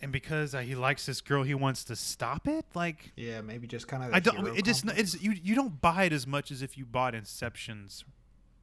and 0.00 0.12
because 0.12 0.54
uh, 0.54 0.60
he 0.60 0.74
likes 0.74 1.06
this 1.06 1.20
girl, 1.20 1.42
he 1.42 1.54
wants 1.54 1.84
to 1.84 1.96
stop 1.96 2.46
it. 2.48 2.64
Like 2.74 3.12
Yeah, 3.16 3.40
maybe 3.40 3.66
just 3.66 3.88
kind 3.88 4.02
of. 4.04 4.12
I 4.14 4.20
don't. 4.20 4.56
It 4.56 4.64
just 4.64 4.84
it's 4.88 5.20
you. 5.22 5.32
You 5.32 5.54
don't 5.54 5.80
buy 5.80 6.04
it 6.04 6.12
as 6.12 6.26
much 6.26 6.50
as 6.50 6.60
if 6.62 6.76
you 6.76 6.84
bought 6.84 7.14
Inception's, 7.14 8.04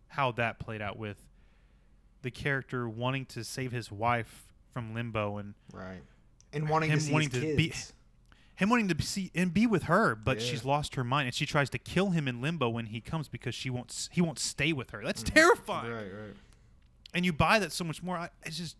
how 0.10 0.32
that 0.34 0.60
played 0.60 0.82
out 0.82 0.98
with 0.98 1.18
the 2.22 2.32
character 2.32 2.88
wanting 2.90 3.26
to 3.28 3.44
save 3.44 3.72
his 3.72 3.92
wife 3.92 4.44
from 4.72 4.94
limbo 4.94 5.38
and 5.38 5.54
right, 5.74 6.02
and 6.54 6.68
wanting 6.70 6.90
him 6.92 7.00
to 7.00 7.06
see 7.06 7.12
wanting 7.14 7.30
to 7.30 7.40
be- 7.56 7.70
kids. 7.70 7.94
him 8.56 8.70
wanting 8.70 8.88
to 8.90 9.02
see 9.04 9.32
and 9.34 9.54
be 9.54 9.66
with 9.66 9.84
her, 9.84 10.16
but 10.16 10.40
Yeah. 10.40 10.46
she's 10.48 10.66
lost 10.66 10.96
her 10.96 11.04
mind 11.04 11.28
and 11.28 11.34
she 11.36 11.46
tries 11.46 11.70
to 11.72 11.78
kill 11.78 12.10
him 12.12 12.28
in 12.28 12.42
limbo 12.42 12.68
when 12.70 12.88
he 12.88 13.00
comes 13.02 13.28
because 13.28 13.56
she 13.56 13.70
won't. 13.70 14.10
He 14.12 14.22
won't 14.22 14.40
stay 14.40 14.74
with 14.74 14.90
her. 14.92 15.02
That's 15.04 15.24
terrifying. 15.24 15.92
Right, 15.92 16.12
right. 16.14 16.36
And 17.14 17.26
you 17.26 17.34
buy 17.34 17.58
that 17.60 17.72
so 17.72 17.84
much 17.84 18.04
more. 18.04 18.18
I, 18.18 18.30
it's 18.44 18.58
just, 18.58 18.76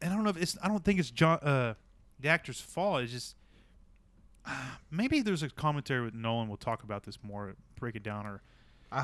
and 0.00 0.12
I 0.12 0.14
don't 0.14 0.22
know 0.22 0.30
if 0.30 0.36
it's. 0.36 0.56
I 0.62 0.68
don't 0.68 0.84
think 0.84 1.00
it's 1.00 1.10
John, 1.10 1.38
uh, 1.40 1.74
the 2.20 2.28
actor's 2.28 2.60
fault. 2.60 3.02
It's 3.02 3.12
just 3.12 3.36
maybe 4.90 5.20
there's 5.22 5.42
a 5.42 5.48
commentary 5.50 6.04
with 6.04 6.14
Nolan. 6.14 6.48
We'll 6.48 6.56
talk 6.56 6.82
about 6.82 7.04
this 7.04 7.18
more, 7.22 7.54
break 7.78 7.96
it 7.96 8.02
down, 8.02 8.26
or 8.26 8.42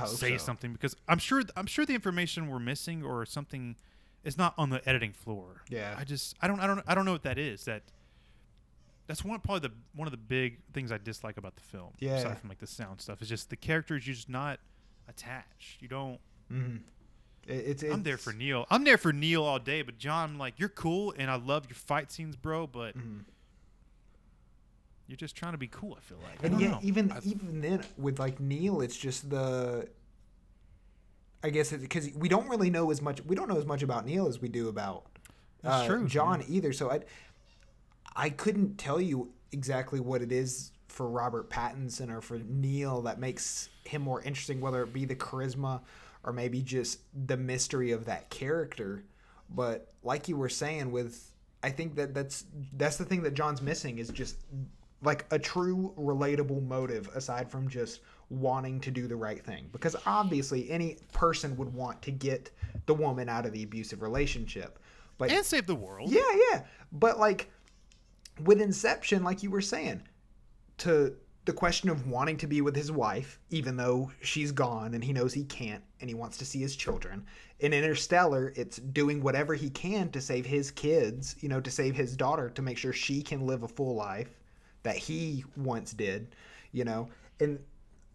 say 0.07 0.37
so. 0.39 0.45
something 0.45 0.73
because 0.73 0.97
I'm 1.09 1.19
sure 1.19 1.43
I'm 1.57 1.67
sure 1.67 1.85
the 1.87 1.95
information 1.95 2.49
we're 2.49 2.59
missing 2.59 3.03
or 3.05 3.25
something 3.27 3.77
is 4.25 4.39
not 4.39 4.55
on 4.57 4.71
the 4.71 4.87
editing 4.89 5.13
floor. 5.13 5.63
Yeah. 5.69 5.95
I 5.99 6.05
just 6.05 6.35
I 6.41 6.49
don't 6.49 6.61
I 6.61 6.67
don't 6.67 6.83
I 6.87 6.95
don't 6.95 7.05
know 7.05 7.13
what 7.13 7.25
that 7.25 7.39
is. 7.39 7.65
That 7.67 7.83
that's 9.07 9.23
one 9.25 9.39
probably 9.41 9.69
the 9.69 9.75
one 9.95 10.07
of 10.09 10.13
the 10.13 10.17
big 10.19 10.59
things 10.73 10.91
I 10.91 10.99
dislike 10.99 11.37
about 11.37 11.57
the 11.57 11.63
film. 11.63 11.91
Yeah. 11.99 12.17
Aside 12.17 12.39
from 12.39 12.49
like 12.49 12.59
the 12.59 12.67
sound 12.67 13.01
stuff, 13.01 13.21
is 13.21 13.29
just 13.29 13.51
the 13.51 13.57
characters 13.57 14.07
you're 14.07 14.15
just 14.15 14.29
not 14.31 14.61
attached. 15.09 15.83
You 15.83 15.89
don't. 15.89 16.19
Mm-hmm. 16.51 16.77
It, 17.47 17.53
it's, 17.53 17.83
I'm 17.83 18.03
there 18.03 18.17
for 18.17 18.33
Neil. 18.33 18.67
I'm 18.71 18.85
there 18.85 18.97
for 18.97 19.13
Neil 19.13 19.45
all 19.45 19.59
day. 19.59 19.83
But 19.83 19.99
John, 19.99 20.31
I'm 20.31 20.39
like 20.39 20.55
you're 20.59 20.71
cool 20.71 21.15
and 21.19 21.31
I 21.31 21.37
love 21.37 21.67
your 21.69 21.77
fight 21.77 22.11
scenes, 22.11 22.37
bro. 22.37 22.67
But 22.67 22.97
Mhm. 22.97 23.25
You're 25.07 25.17
just 25.17 25.37
trying 25.37 25.53
to 25.53 25.59
be 25.59 25.69
cool. 25.69 25.97
I 25.99 26.01
feel 26.01 26.19
like. 26.19 26.43
I 26.43 26.47
And 26.47 26.61
yet, 26.61 26.71
know. 26.71 26.79
even 26.83 27.13
I- 27.13 27.21
even 27.25 27.61
then, 27.61 27.85
with 27.99 28.19
like 28.19 28.41
Neil, 28.41 28.81
it's 28.81 28.97
just 28.97 29.29
the. 29.31 29.89
I 31.43 31.51
guess 31.51 31.73
because 31.73 32.09
we 32.15 32.29
don't 32.31 32.49
really 32.49 32.71
know 32.71 32.91
as 32.91 33.03
much. 33.03 33.23
We 33.25 33.37
don't 33.37 33.49
know 33.49 33.59
as 33.59 33.67
much 33.67 33.83
about 33.83 34.07
Neil 34.07 34.27
as 34.29 34.41
we 34.41 34.49
do 34.49 34.69
about 34.69 35.05
uh, 35.63 35.87
true, 35.87 36.07
John 36.07 36.43
either. 36.49 36.73
So 36.73 36.91
I, 36.91 37.01
I 38.17 38.31
couldn't 38.31 38.79
tell 38.79 38.99
you 39.01 39.31
exactly 39.53 40.01
what 40.01 40.23
it 40.23 40.33
is 40.33 40.73
for 40.89 41.07
Robert 41.09 41.51
Pattinson 41.51 42.11
or 42.11 42.23
for 42.23 42.39
Neil 42.39 43.03
that 43.03 43.19
makes 43.21 43.69
him 43.85 44.01
more 44.01 44.23
interesting, 44.23 44.61
whether 44.61 44.83
it 44.83 44.93
be 44.95 45.05
the 45.05 45.17
charisma 45.17 45.83
or 46.23 46.33
maybe 46.33 46.63
just 46.63 47.01
the 47.27 47.37
mystery 47.37 47.91
of 47.93 48.07
that 48.07 48.31
character. 48.31 49.05
But 49.51 49.93
like 50.03 50.29
you 50.29 50.39
were 50.39 50.49
saying, 50.49 50.93
with 50.93 51.31
I 51.63 51.69
think 51.71 51.97
that 51.97 52.15
that's 52.15 52.47
that's 52.75 52.97
the 52.97 53.05
thing 53.05 53.23
that 53.25 53.35
John's 53.35 53.61
missing 53.61 53.99
is 53.99 54.09
just 54.09 54.37
like 55.03 55.27
a 55.31 55.39
true 55.39 55.93
relatable 55.99 56.67
motive 56.67 57.09
aside 57.15 57.51
from 57.51 57.69
just 57.69 58.01
wanting 58.31 58.81
to 58.81 58.91
do 58.91 59.07
the 59.07 59.17
right 59.17 59.45
thing 59.45 59.69
because 59.71 59.95
obviously 60.07 60.71
any 60.71 60.97
person 61.13 61.57
would 61.57 61.73
want 61.73 62.01
to 62.03 62.11
get 62.11 62.51
the 62.87 62.95
woman 62.95 63.29
out 63.29 63.45
of 63.45 63.53
the 63.53 63.63
abusive 63.63 64.01
relationship 64.01 64.79
but 65.19 65.31
and 65.31 65.45
save 65.45 65.67
the 65.67 65.75
world. 65.75 66.11
yeah, 66.11 66.23
yeah. 66.51 66.63
But 66.93 67.19
like 67.19 67.51
with 68.43 68.61
Inception, 68.61 69.23
like 69.23 69.43
you 69.43 69.51
were 69.51 69.61
saying, 69.61 70.03
to 70.79 71.15
the 71.45 71.53
question 71.53 71.89
of 71.89 72.09
wanting 72.09 72.37
to 72.39 72.47
be 72.47 72.63
with 72.63 72.75
his 72.75 72.91
wife, 72.91 73.39
even 73.51 73.77
though 73.77 74.11
she's 74.23 74.51
gone 74.51 74.95
and 74.95 75.05
he 75.05 75.13
knows 75.13 75.33
he 75.33 75.45
can't 75.45 75.85
and 76.01 76.09
he 76.09 76.15
wants 76.15 76.39
to 76.39 76.45
see 76.45 76.59
his 76.59 76.75
children. 76.75 77.25
In 77.61 77.73
Interstellar, 77.73 78.53
it's 78.57 78.79
doing 78.79 79.23
whatever 79.23 79.55
he 79.55 79.71
can 79.71 80.11
to 80.11 80.21
save 80.21 80.47
his 80.47 80.71
kids, 80.71 81.37
you 81.41 81.49
know, 81.49 81.61
to 81.61 81.71
save 81.71 81.95
his 81.95 82.17
daughter, 82.17 82.51
to 82.51 82.63
make 82.63 82.79
sure 82.79 82.93
she 82.93 83.23
can 83.23 83.47
live 83.47 83.63
a 83.63 83.69
full 83.69 83.95
life 83.95 84.31
that 84.85 84.97
he 84.97 85.45
once 85.57 85.93
did, 85.93 86.35
you 86.73 86.85
know. 86.85 87.09
And 87.41 87.59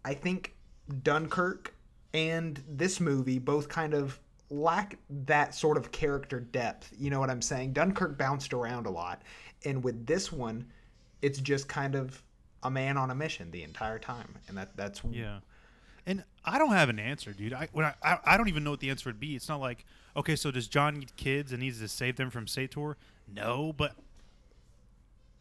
I 0.04 0.14
think 0.14 0.54
Dunkirk 1.02 1.74
and 2.14 2.62
this 2.68 3.00
movie 3.00 3.38
both 3.38 3.68
kind 3.68 3.94
of 3.94 4.18
lack 4.48 4.98
that 5.08 5.54
sort 5.54 5.76
of 5.76 5.92
character 5.92 6.40
depth. 6.40 6.92
You 6.98 7.10
know 7.10 7.20
what 7.20 7.30
I'm 7.30 7.42
saying? 7.42 7.72
Dunkirk 7.74 8.18
bounced 8.18 8.52
around 8.52 8.86
a 8.86 8.90
lot. 8.90 9.22
And 9.64 9.84
with 9.84 10.06
this 10.06 10.32
one, 10.32 10.66
it's 11.22 11.38
just 11.38 11.68
kind 11.68 11.94
of 11.94 12.22
a 12.62 12.70
man 12.70 12.96
on 12.96 13.10
a 13.10 13.14
mission 13.14 13.50
the 13.50 13.62
entire 13.62 13.98
time. 13.98 14.36
And 14.48 14.56
that 14.56 14.76
that's 14.76 15.02
Yeah. 15.10 15.40
And 16.06 16.24
I 16.44 16.58
don't 16.58 16.72
have 16.72 16.88
an 16.88 16.98
answer, 16.98 17.32
dude. 17.32 17.52
I, 17.52 17.68
when 17.72 17.84
I, 17.84 17.94
I 18.02 18.18
I 18.24 18.36
don't 18.36 18.48
even 18.48 18.64
know 18.64 18.70
what 18.70 18.80
the 18.80 18.90
answer 18.90 19.08
would 19.08 19.20
be. 19.20 19.36
It's 19.36 19.48
not 19.48 19.60
like, 19.60 19.84
okay, 20.16 20.34
so 20.34 20.50
does 20.50 20.66
John 20.66 20.98
need 20.98 21.14
kids 21.16 21.52
and 21.52 21.60
needs 21.60 21.78
to 21.80 21.88
save 21.88 22.16
them 22.16 22.30
from 22.30 22.46
Sator? 22.46 22.96
No, 23.32 23.72
but 23.76 23.94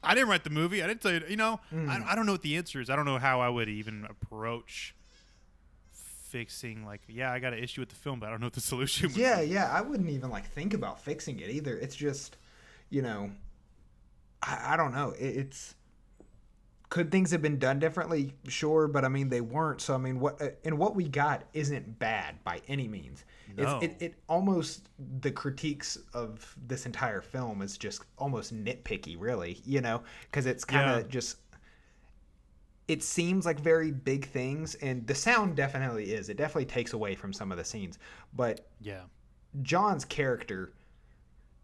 I 0.03 0.15
didn't 0.15 0.29
write 0.29 0.43
the 0.43 0.49
movie. 0.49 0.81
I 0.81 0.87
didn't 0.87 1.01
tell 1.01 1.11
you. 1.11 1.21
You 1.27 1.35
know, 1.35 1.59
I, 1.71 1.75
mm. 1.75 2.05
I 2.05 2.15
don't 2.15 2.25
know 2.25 2.31
what 2.31 2.41
the 2.41 2.55
answer 2.55 2.79
is. 2.79 2.89
I 2.89 2.95
don't 2.95 3.05
know 3.05 3.17
how 3.17 3.41
I 3.41 3.49
would 3.49 3.69
even 3.69 4.05
approach 4.09 4.95
fixing. 5.91 6.85
Like, 6.85 7.01
yeah, 7.07 7.31
I 7.31 7.39
got 7.39 7.53
an 7.53 7.59
issue 7.59 7.81
with 7.81 7.89
the 7.89 7.95
film, 7.95 8.19
but 8.19 8.27
I 8.27 8.29
don't 8.31 8.39
know 8.39 8.47
what 8.47 8.53
the 8.53 8.61
solution. 8.61 9.09
would 9.09 9.15
be. 9.15 9.21
Yeah, 9.21 9.41
yeah. 9.41 9.69
I 9.71 9.81
wouldn't 9.81 10.09
even 10.09 10.29
like 10.29 10.49
think 10.51 10.73
about 10.73 11.01
fixing 11.01 11.39
it 11.39 11.49
either. 11.49 11.77
It's 11.77 11.95
just, 11.95 12.37
you 12.89 13.01
know, 13.01 13.31
I, 14.41 14.73
I 14.73 14.77
don't 14.77 14.93
know. 14.93 15.13
It, 15.19 15.37
it's 15.37 15.75
could 16.89 17.11
things 17.11 17.31
have 17.31 17.41
been 17.41 17.59
done 17.59 17.79
differently? 17.79 18.33
Sure, 18.47 18.87
but 18.87 19.05
I 19.05 19.09
mean 19.09 19.29
they 19.29 19.41
weren't. 19.41 19.81
So 19.81 19.93
I 19.93 19.97
mean, 19.97 20.19
what 20.19 20.41
uh, 20.41 20.49
and 20.65 20.77
what 20.77 20.95
we 20.95 21.07
got 21.07 21.43
isn't 21.53 21.99
bad 21.99 22.43
by 22.43 22.61
any 22.67 22.87
means. 22.87 23.25
No. 23.47 23.79
It's, 23.79 23.83
it, 24.01 24.05
it 24.05 24.15
almost 24.27 24.89
the 25.21 25.31
critiques 25.31 25.97
of 26.13 26.55
this 26.67 26.85
entire 26.85 27.21
film 27.21 27.61
is 27.61 27.77
just 27.77 28.03
almost 28.17 28.53
nitpicky, 28.53 29.15
really. 29.19 29.61
You 29.65 29.81
know, 29.81 30.03
because 30.23 30.45
it's 30.45 30.65
kind 30.65 30.89
of 30.89 31.01
Yeah. 31.01 31.07
just 31.09 31.37
it 32.87 33.03
seems 33.03 33.45
like 33.45 33.59
very 33.59 33.91
big 33.91 34.25
things 34.25 34.75
and 34.75 35.05
the 35.05 35.15
sound 35.15 35.55
definitely 35.55 36.11
is 36.11 36.29
it 36.29 36.37
definitely 36.37 36.65
takes 36.65 36.93
away 36.93 37.15
from 37.15 37.31
some 37.31 37.51
of 37.51 37.57
the 37.57 37.63
scenes 37.63 37.99
but 38.33 38.67
Yeah. 38.79 39.03
john's 39.61 40.05
character 40.05 40.73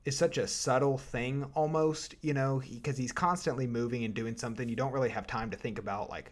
is 0.05 0.17
such 0.17 0.37
a 0.37 0.47
subtle 0.47 0.97
thing 0.97 1.45
almost 1.55 2.15
you 2.21 2.33
know 2.33 2.61
because 2.69 2.97
he's 2.97 3.11
constantly 3.11 3.67
moving 3.67 4.03
and 4.03 4.13
doing 4.13 4.37
something. 4.37 4.69
You 4.69 4.75
don't 4.75 4.91
really 4.91 5.09
have 5.09 5.27
time 5.27 5.49
to 5.51 5.57
think 5.57 5.79
about 5.79 6.09
like 6.09 6.31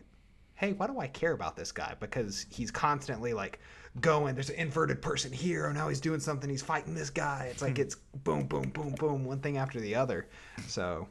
hey 0.55 0.71
why 0.73 0.85
do 0.87 0.99
i 0.99 1.07
care 1.07 1.33
about 1.33 1.55
this 1.55 1.71
guy? 1.71 1.95
Because 1.99 2.45
he's 2.49 2.71
constantly 2.71 3.33
like 3.33 3.59
going 4.01 4.33
there's 4.33 4.49
an 4.49 4.55
inverted 4.55 5.01
person 5.01 5.31
here 5.31 5.67
Oh, 5.67 5.71
now 5.71 5.87
he's 5.87 6.01
doing 6.01 6.19
something 6.19 6.49
he's 6.49 6.61
fighting 6.61 6.93
this 6.93 7.09
guy. 7.09 7.49
It's 7.51 7.61
like 7.61 7.77
hmm. 7.77 7.83
it's 7.83 7.95
boom 8.23 8.45
boom 8.47 8.69
boom 8.69 8.91
boom 8.91 9.25
one 9.25 9.39
thing 9.39 9.57
after 9.57 9.79
the 9.79 9.95
other. 9.95 10.27
So 10.67 11.07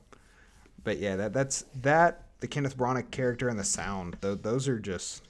but 0.84 0.98
yeah, 0.98 1.16
that 1.16 1.32
that's 1.32 1.64
that 1.82 2.24
the 2.40 2.48
Kenneth 2.48 2.76
Branagh 2.76 3.10
character 3.10 3.48
and 3.48 3.58
the 3.58 3.64
sound. 3.64 4.16
Th- 4.20 4.38
those 4.42 4.68
are 4.68 4.78
just 4.78 5.22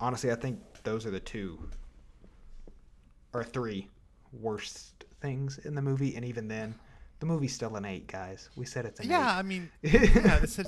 honestly, 0.00 0.30
I 0.30 0.34
think 0.34 0.58
those 0.82 1.04
are 1.06 1.10
the 1.10 1.20
two 1.20 1.58
or 3.32 3.44
three 3.44 3.88
worst 4.40 4.99
things 5.20 5.58
in 5.58 5.74
the 5.74 5.82
movie. 5.82 6.16
And 6.16 6.24
even 6.24 6.48
then, 6.48 6.74
the 7.20 7.26
movie's 7.26 7.54
still 7.54 7.76
an 7.76 7.84
eight, 7.84 8.06
guys. 8.06 8.48
We 8.56 8.66
said 8.66 8.84
it's 8.84 9.00
an 9.00 9.08
Yeah, 9.08 9.36
I 9.36 9.42
mean, 9.42 9.70
yeah. 9.82 10.38
This 10.38 10.58
is, 10.58 10.66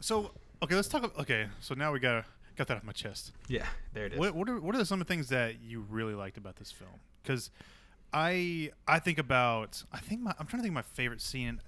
so 0.00 0.30
okay, 0.62 0.74
let's 0.74 0.88
talk. 0.88 1.18
Okay, 1.18 1.46
so 1.60 1.74
now 1.74 1.92
we 1.92 2.00
got 2.00 2.24
got 2.56 2.66
that 2.68 2.76
off 2.76 2.84
my 2.84 2.92
chest. 2.92 3.32
Yeah, 3.48 3.66
there 3.92 4.06
it 4.06 4.14
is. 4.14 4.18
What 4.18 4.34
what 4.34 4.48
are 4.48 4.60
what 4.60 4.74
are 4.74 4.84
some 4.84 5.00
of 5.00 5.06
the 5.06 5.12
things 5.12 5.28
that 5.28 5.60
you 5.60 5.84
really 5.88 6.14
liked 6.14 6.36
about 6.36 6.56
this 6.56 6.72
film? 6.72 7.00
Because 7.22 7.50
I 8.12 8.70
I 8.86 8.98
think 8.98 9.18
about 9.18 9.82
I 9.92 9.98
think 9.98 10.20
my 10.22 10.32
I'm 10.38 10.46
trying 10.46 10.60
to 10.60 10.62
think 10.62 10.72
of 10.72 10.74
my 10.74 10.82
favorite 10.82 11.20
scene. 11.20 11.60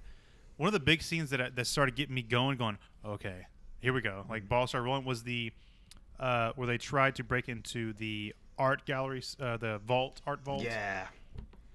One 0.57 0.67
of 0.67 0.73
the 0.73 0.79
big 0.79 1.01
scenes 1.01 1.29
that 1.31 1.41
I, 1.41 1.49
that 1.49 1.65
started 1.65 1.95
getting 1.95 2.13
me 2.13 2.21
going, 2.21 2.57
going 2.57 2.77
okay, 3.05 3.47
here 3.79 3.93
we 3.93 4.01
go. 4.01 4.25
Like 4.29 4.47
ball 4.47 4.67
started 4.67 4.85
rolling 4.85 5.05
was 5.05 5.23
the 5.23 5.51
uh, 6.19 6.51
where 6.55 6.67
they 6.67 6.77
tried 6.77 7.15
to 7.15 7.23
break 7.23 7.49
into 7.49 7.93
the 7.93 8.33
art 8.57 8.85
galleries, 8.85 9.35
uh, 9.39 9.57
the 9.57 9.79
vault, 9.79 10.21
art 10.27 10.43
vault, 10.43 10.63
Yeah, 10.63 11.07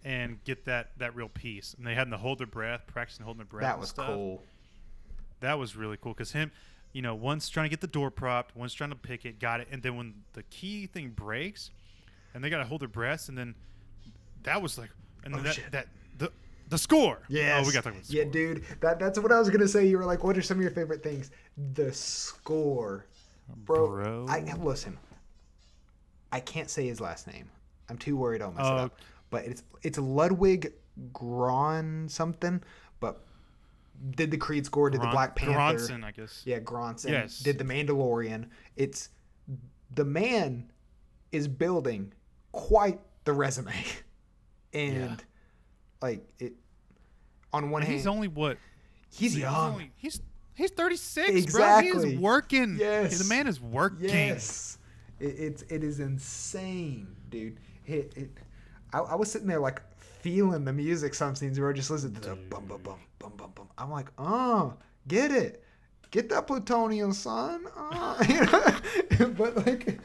and 0.07 0.43
get 0.45 0.65
that 0.67 0.91
that 0.99 1.17
real 1.17 1.29
piece. 1.29 1.75
And 1.77 1.85
they 1.87 1.95
had 1.95 2.09
to 2.11 2.17
hold 2.17 2.39
their 2.39 2.47
breath, 2.47 2.83
practicing 2.87 3.25
holding 3.25 3.39
their 3.39 3.47
breath. 3.47 3.65
that 3.65 3.79
was 3.81 3.89
stuff 3.91 4.07
cool. 4.07 4.43
that 5.41 5.59
was 5.59 5.75
really 5.77 5.97
cool 5.97 6.13
because 6.13 6.31
him, 6.33 6.53
you 6.93 7.03
know, 7.03 7.15
one's 7.15 7.49
trying 7.49 7.65
to 7.65 7.71
get 7.71 7.81
the 7.81 7.87
door 7.89 8.11
propped, 8.11 8.55
one's 8.57 8.73
trying 8.73 8.91
to 8.91 8.97
pick 8.97 9.25
it, 9.25 9.41
got 9.41 9.61
it, 9.61 9.67
and 9.71 9.83
then 9.83 9.97
when 9.97 10.15
the 10.35 10.45
key 10.45 10.87
thing 10.87 11.11
breaks, 11.11 11.71
and 12.33 12.43
they 12.45 12.49
got 12.51 12.59
to 12.59 12.65
hold 12.65 12.81
their 12.83 12.89
breaths, 12.89 13.29
and 13.29 13.37
then 13.37 13.55
that 14.45 14.63
was 14.63 14.79
like, 14.79 14.91
and 15.25 15.35
oh, 15.35 15.39
then 15.39 15.47
Oh, 15.47 15.49
that 15.49 15.55
shit. 15.57 15.73
that 15.73 15.89
the 16.19 16.31
the 16.69 16.79
score. 16.79 17.19
Yeah. 17.29 17.61
Oh, 17.63 17.67
we 17.67 17.73
got 17.73 17.83
to 17.83 17.91
talk 17.91 17.93
about 17.95 18.05
the 18.05 18.15
Yeah, 18.15 18.23
score. 18.23 18.33
dude. 18.33 18.65
That 18.81 18.99
that's 19.01 19.19
what 19.19 19.33
I 19.33 19.39
was 19.41 19.51
gonna 19.51 19.67
say. 19.69 19.87
You 19.87 19.99
were 19.99 20.05
like, 20.05 20.23
"What 20.23 20.39
are 20.39 20.43
some 20.43 20.59
of 20.59 20.63
your 20.63 20.71
favorite 20.73 21.03
things?" 21.03 21.31
The 21.75 21.93
score, 21.93 23.07
bro. 23.65 23.89
Bro. 23.89 24.27
I 24.29 24.41
listen. 24.63 24.97
I 26.33 26.41
can't 26.41 26.71
say 26.71 26.87
his 26.87 27.01
last 27.01 27.27
name. 27.27 27.49
I'm 27.89 27.99
too 27.99 28.17
worried 28.17 28.43
I'll 28.43 28.53
mess 28.53 28.67
Oh. 28.67 28.77
it 28.77 28.81
up. 28.81 28.99
But 29.31 29.45
it's 29.45 29.63
it's 29.83 29.99
Ludwig 29.99 30.73
Gron 31.13 32.11
something. 32.11 32.63
But 33.01 33.25
did 34.11 34.31
the 34.31 34.37
Creed 34.37 34.67
score? 34.67 34.91
Did 34.91 35.01
the 35.03 35.09
Black 35.09 35.35
Panther? 35.37 35.55
Gronson, 35.79 36.05
I 36.05 36.13
guess. 36.13 36.43
Yeah, 36.45 36.61
Gronson. 36.61 37.11
Yes. 37.11 37.39
Did 37.41 37.59
the 37.59 37.65
Mandalorian? 37.65 38.47
It's 38.77 39.09
the 39.95 40.05
man 40.05 40.71
is 41.33 41.49
building 41.49 42.13
quite 42.53 43.01
the 43.25 43.33
resume, 43.33 43.73
and 44.73 44.95
Yeah. 44.97 45.17
like 46.01 46.27
it. 46.39 46.55
on 47.53 47.71
one 47.71 47.83
And 47.83 47.89
hand, 47.89 47.99
he's 47.99 48.07
only 48.07 48.29
what? 48.29 48.59
he's 49.11 49.37
young. 49.37 49.73
only- 49.73 49.93
he's 49.97 50.21
he's 50.55 50.71
36, 50.71 51.27
bro. 51.27 51.33
He 51.35 51.43
Exactly. 51.43 52.15
is 52.15 52.21
working. 52.21 52.77
Yes. 52.79 53.19
The 53.19 53.25
man 53.35 53.47
is 53.47 53.61
working. 53.61 54.09
Yes, 54.09 54.79
it, 55.21 55.27
it's 55.27 55.63
it 55.63 55.83
is 55.83 56.01
insane, 56.01 57.17
dude. 57.29 57.59
It, 57.87 58.13
it 58.17 58.31
I, 58.93 58.99
I 58.99 59.15
was 59.15 59.31
sitting 59.31 59.49
there 59.49 59.61
like 59.61 59.81
feeling 60.21 60.65
the 60.65 60.73
music. 60.73 61.15
Some 61.15 61.35
scenes 61.35 61.59
where 61.59 61.71
I 61.71 61.73
just 61.73 61.91
listened 61.91 62.15
to 62.17 62.21
the 62.31 62.37
bum 62.37 62.67
bum 62.67 62.81
bum 62.83 62.99
bum 63.19 63.33
bum 63.37 63.53
bum. 63.55 63.69
I'm 63.79 63.91
like, 63.91 64.09
oh, 64.19 64.75
get 65.09 65.31
it, 65.31 65.65
get 66.11 66.29
that 66.31 66.47
plutonium, 66.47 67.13
son. 67.13 67.67
Uh, 67.77 68.25
you 68.29 68.41
know? 68.41 69.29
but 69.37 69.67
like, 69.67 69.99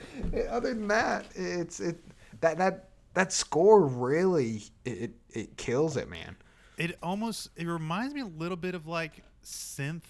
other 0.49 0.73
than 0.73 0.87
that, 0.87 1.25
it's 1.35 1.79
it 1.79 2.03
that 2.41 2.57
that 2.57 2.89
that 3.13 3.33
score 3.33 3.85
really 3.85 4.63
it 4.85 4.91
it, 4.91 5.11
it 5.29 5.57
kills 5.57 5.97
it, 5.97 6.09
man. 6.09 6.35
It 6.77 6.97
almost 7.03 7.49
it 7.55 7.67
reminds 7.67 8.13
me 8.13 8.21
a 8.21 8.25
little 8.25 8.57
bit 8.57 8.75
of 8.75 8.87
like 8.87 9.23
synth. 9.43 10.03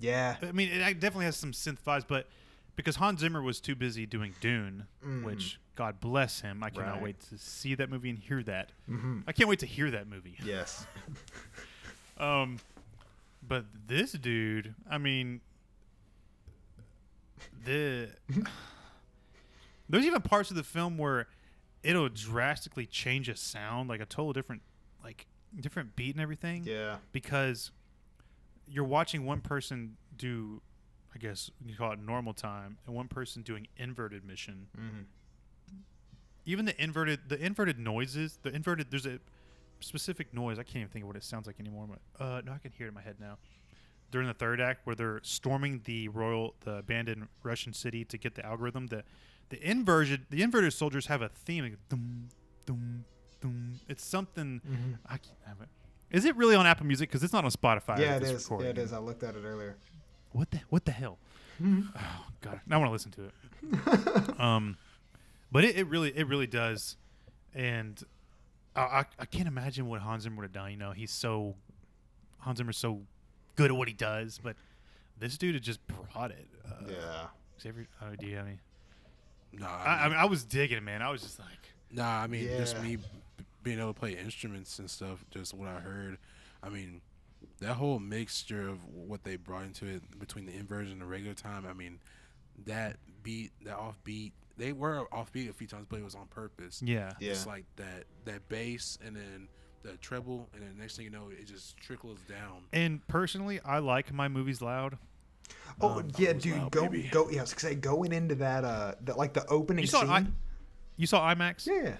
Yeah, 0.00 0.36
I 0.42 0.52
mean, 0.52 0.68
it 0.68 1.00
definitely 1.00 1.24
has 1.24 1.36
some 1.36 1.50
synth 1.50 1.78
vibes, 1.84 2.04
but 2.06 2.28
because 2.76 2.94
Hans 2.96 3.18
Zimmer 3.18 3.42
was 3.42 3.60
too 3.60 3.74
busy 3.74 4.06
doing 4.06 4.32
Dune, 4.40 4.86
which 5.24 5.58
God 5.78 6.00
bless 6.00 6.40
him, 6.40 6.64
I 6.64 6.70
cannot. 6.70 6.94
Right. 6.94 7.02
wait 7.02 7.20
to 7.30 7.38
see 7.38 7.76
that 7.76 7.88
movie 7.88 8.10
and 8.10 8.18
hear 8.18 8.42
that. 8.42 8.70
I 9.28 9.30
can't 9.32 9.48
wait 9.48 9.60
to 9.60 9.66
hear 9.66 9.92
that 9.92 10.08
movie. 10.08 10.36
yes, 10.44 10.84
Um, 12.18 12.58
but 13.46 13.64
this 13.86 14.10
dude, 14.10 14.74
I 14.90 14.98
mean, 14.98 15.40
the 17.64 18.08
there's 19.88 20.04
even 20.04 20.20
parts 20.22 20.50
of 20.50 20.56
the 20.56 20.64
film 20.64 20.98
where 20.98 21.28
it'll 21.84 22.08
drastically 22.08 22.86
change 22.86 23.28
a 23.28 23.36
sound, 23.36 23.88
like 23.88 24.00
a 24.00 24.04
total 24.06 24.32
different, 24.32 24.62
like 25.04 25.26
different 25.60 25.94
beat 25.94 26.14
and 26.16 26.20
everything. 26.22 26.64
yeah, 26.64 26.96
Because 27.12 27.70
you're 28.66 28.82
watching 28.84 29.24
one 29.24 29.40
person 29.40 29.96
do, 30.16 30.60
I 31.14 31.18
guess 31.18 31.50
you 31.64 31.76
call 31.76 31.92
it 31.92 32.00
normal 32.00 32.34
time, 32.34 32.78
and 32.84 32.94
one 32.96 33.06
person 33.06 33.42
doing 33.42 33.68
inverted 33.76 34.24
mission. 34.24 34.66
Mhm. 34.76 35.04
Even 36.48 36.64
the 36.64 36.82
inverted, 36.82 37.20
the 37.28 37.38
inverted 37.38 37.78
noises, 37.78 38.38
the 38.42 38.48
inverted, 38.48 38.90
there's 38.90 39.04
a 39.04 39.18
specific 39.80 40.32
noise. 40.32 40.58
I 40.58 40.62
can't 40.62 40.76
even 40.76 40.88
think 40.88 41.02
of 41.02 41.08
what 41.08 41.16
it 41.16 41.22
sounds 41.22 41.46
like 41.46 41.60
anymore. 41.60 41.86
But 41.86 42.24
uh, 42.24 42.40
no, 42.40 42.52
I 42.52 42.58
can 42.58 42.72
hear 42.72 42.86
it 42.86 42.88
in 42.88 42.94
my 42.94 43.02
head 43.02 43.16
now. 43.20 43.36
During 44.10 44.28
the 44.28 44.32
third 44.34 44.58
act, 44.58 44.86
where 44.86 44.96
they're 44.96 45.20
storming 45.22 45.82
the 45.84 46.08
royal, 46.08 46.54
the 46.64 46.76
abandoned 46.76 47.28
Russian 47.42 47.74
city 47.74 48.02
to 48.06 48.16
get 48.16 48.34
the 48.34 48.46
algorithm, 48.46 48.86
the 48.86 49.04
the 49.50 49.62
inverted, 49.62 50.24
the 50.30 50.40
inverted 50.40 50.72
soldiers 50.72 51.06
have 51.06 51.20
a 51.20 51.28
theme. 51.28 51.64
Like, 51.64 51.76
dum, 51.90 52.28
dum, 52.64 53.04
dum. 53.42 53.80
It's 53.86 54.02
something. 54.02 54.62
I 55.04 55.18
can't 55.18 55.38
have 55.46 55.60
it. 55.60 55.68
Is 56.10 56.24
it 56.24 56.34
really 56.34 56.54
on 56.56 56.66
Apple 56.66 56.86
Music? 56.86 57.10
Because 57.10 57.22
it's 57.22 57.34
not 57.34 57.44
on 57.44 57.50
Spotify. 57.50 57.98
yeah, 57.98 58.16
it 58.16 58.22
is. 58.22 58.48
Yeah, 58.50 58.68
it 58.68 58.78
is. 58.78 58.94
I 58.94 58.98
looked 58.98 59.22
at 59.22 59.36
it 59.36 59.44
earlier. 59.44 59.76
What 60.32 60.50
the 60.50 60.60
what 60.70 60.86
the 60.86 60.92
hell? 60.92 61.18
Oh 61.62 62.26
god, 62.40 62.62
now 62.66 62.76
I 62.76 62.78
want 62.78 62.88
to 62.88 62.92
listen 62.92 63.10
to 63.12 63.24
it. 63.24 64.40
um, 64.40 64.78
but 65.52 65.64
it, 65.64 65.76
it 65.76 65.86
really 65.86 66.10
it 66.16 66.26
really 66.26 66.46
does, 66.46 66.96
and 67.54 68.02
I, 68.76 68.80
I 68.80 69.04
I 69.20 69.24
can't 69.26 69.48
imagine 69.48 69.88
what 69.88 70.00
Hans 70.00 70.24
Zimmer 70.24 70.36
would 70.36 70.44
have 70.44 70.52
done. 70.52 70.70
You 70.70 70.76
know, 70.76 70.92
he's 70.92 71.10
so 71.10 71.54
Hans 72.38 72.58
Zimmer's 72.58 72.76
so 72.78 73.02
good 73.56 73.70
at 73.70 73.76
what 73.76 73.88
he 73.88 73.94
does, 73.94 74.38
but 74.42 74.56
this 75.18 75.36
dude 75.36 75.54
had 75.54 75.62
just 75.62 75.80
brought 75.86 76.30
it. 76.30 76.46
Uh, 76.64 76.90
Yeah. 76.90 77.26
Xavier, 77.60 77.88
oh, 78.02 78.14
do 78.16 78.26
you 78.26 78.36
have 78.36 78.46
any? 78.46 78.58
Nah, 79.52 79.66
I, 79.66 80.04
I 80.04 80.08
mean, 80.08 80.18
I 80.18 80.26
was 80.26 80.44
digging 80.44 80.84
man. 80.84 81.02
I 81.02 81.10
was 81.10 81.22
just 81.22 81.38
like, 81.38 81.48
Nah, 81.90 82.22
I 82.22 82.26
mean 82.26 82.46
just 82.58 82.80
me 82.82 82.98
being 83.62 83.78
able 83.80 83.92
to 83.94 83.98
play 83.98 84.12
instruments 84.12 84.78
and 84.78 84.88
stuff. 84.90 85.24
Just 85.30 85.54
what 85.54 85.68
I 85.68 85.80
heard. 85.80 86.18
I 86.62 86.68
mean, 86.68 87.00
that 87.60 87.74
whole 87.74 87.98
mixture 87.98 88.68
of 88.68 88.78
what 88.94 89.24
they 89.24 89.36
brought 89.36 89.64
into 89.64 89.86
it 89.86 90.18
between 90.18 90.46
the 90.46 90.54
inversion 90.54 90.92
and 90.92 91.00
the 91.00 91.06
regular 91.06 91.34
time. 91.34 91.66
I 91.68 91.72
mean, 91.72 91.98
that 92.66 92.96
beat, 93.22 93.50
that 93.64 93.76
off 93.76 93.98
beat. 94.04 94.32
They 94.58 94.72
were 94.72 95.06
offbeat 95.12 95.48
a 95.48 95.52
few 95.52 95.66
times, 95.66 95.86
but 95.88 95.98
it 96.00 96.04
was 96.04 96.14
on 96.14 96.26
purpose. 96.26 96.82
yeah, 96.84 97.12
Yeah. 97.20 97.30
It's 97.30 97.46
like 97.46 97.64
that 97.76 98.04
that 98.24 98.46
bass 98.48 98.98
and 99.04 99.16
then 99.16 99.48
the 99.82 99.96
treble, 99.98 100.48
and 100.52 100.62
then 100.62 100.76
next 100.76 100.96
thing 100.96 101.04
you 101.04 101.10
know, 101.10 101.28
it 101.30 101.46
just 101.46 101.76
trickles 101.78 102.18
down. 102.28 102.64
And 102.72 103.06
personally, 103.06 103.60
I 103.64 103.78
like 103.78 104.12
my 104.12 104.26
movies 104.28 104.60
loud. 104.60 104.98
Oh 105.80 106.00
Um, 106.00 106.08
yeah, 106.18 106.32
dude, 106.32 106.58
loud, 106.58 106.70
go 106.72 106.82
baby. 106.88 107.08
go. 107.10 107.30
Yeah, 107.30 107.38
I 107.38 107.42
was 107.42 107.54
gonna 107.54 107.72
say 107.72 107.74
going 107.76 108.12
into 108.12 108.34
that 108.36 108.64
uh, 108.64 108.94
the, 109.02 109.14
like 109.14 109.32
the 109.32 109.46
opening 109.46 109.82
You 109.84 109.86
saw 109.88 110.00
scene. 110.00 110.10
I, 110.10 110.26
you 110.96 111.06
saw 111.06 111.32
IMAX? 111.32 111.66
yeah, 111.66 111.94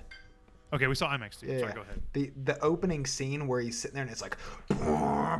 Okay, 0.72 0.86
we 0.86 0.94
saw 0.94 1.08
IMAX 1.08 1.40
too. 1.40 1.46
yeah. 1.46 1.60
Sorry, 1.60 1.72
go 1.72 1.80
ahead. 1.80 2.00
The 2.12 2.30
the 2.44 2.60
opening 2.60 3.06
scene 3.06 3.46
where 3.46 3.60
he's 3.60 3.78
sitting 3.78 3.94
there 3.94 4.02
and 4.02 4.10
it's 4.12 4.20
like, 4.22 4.36
boom, 4.68 4.78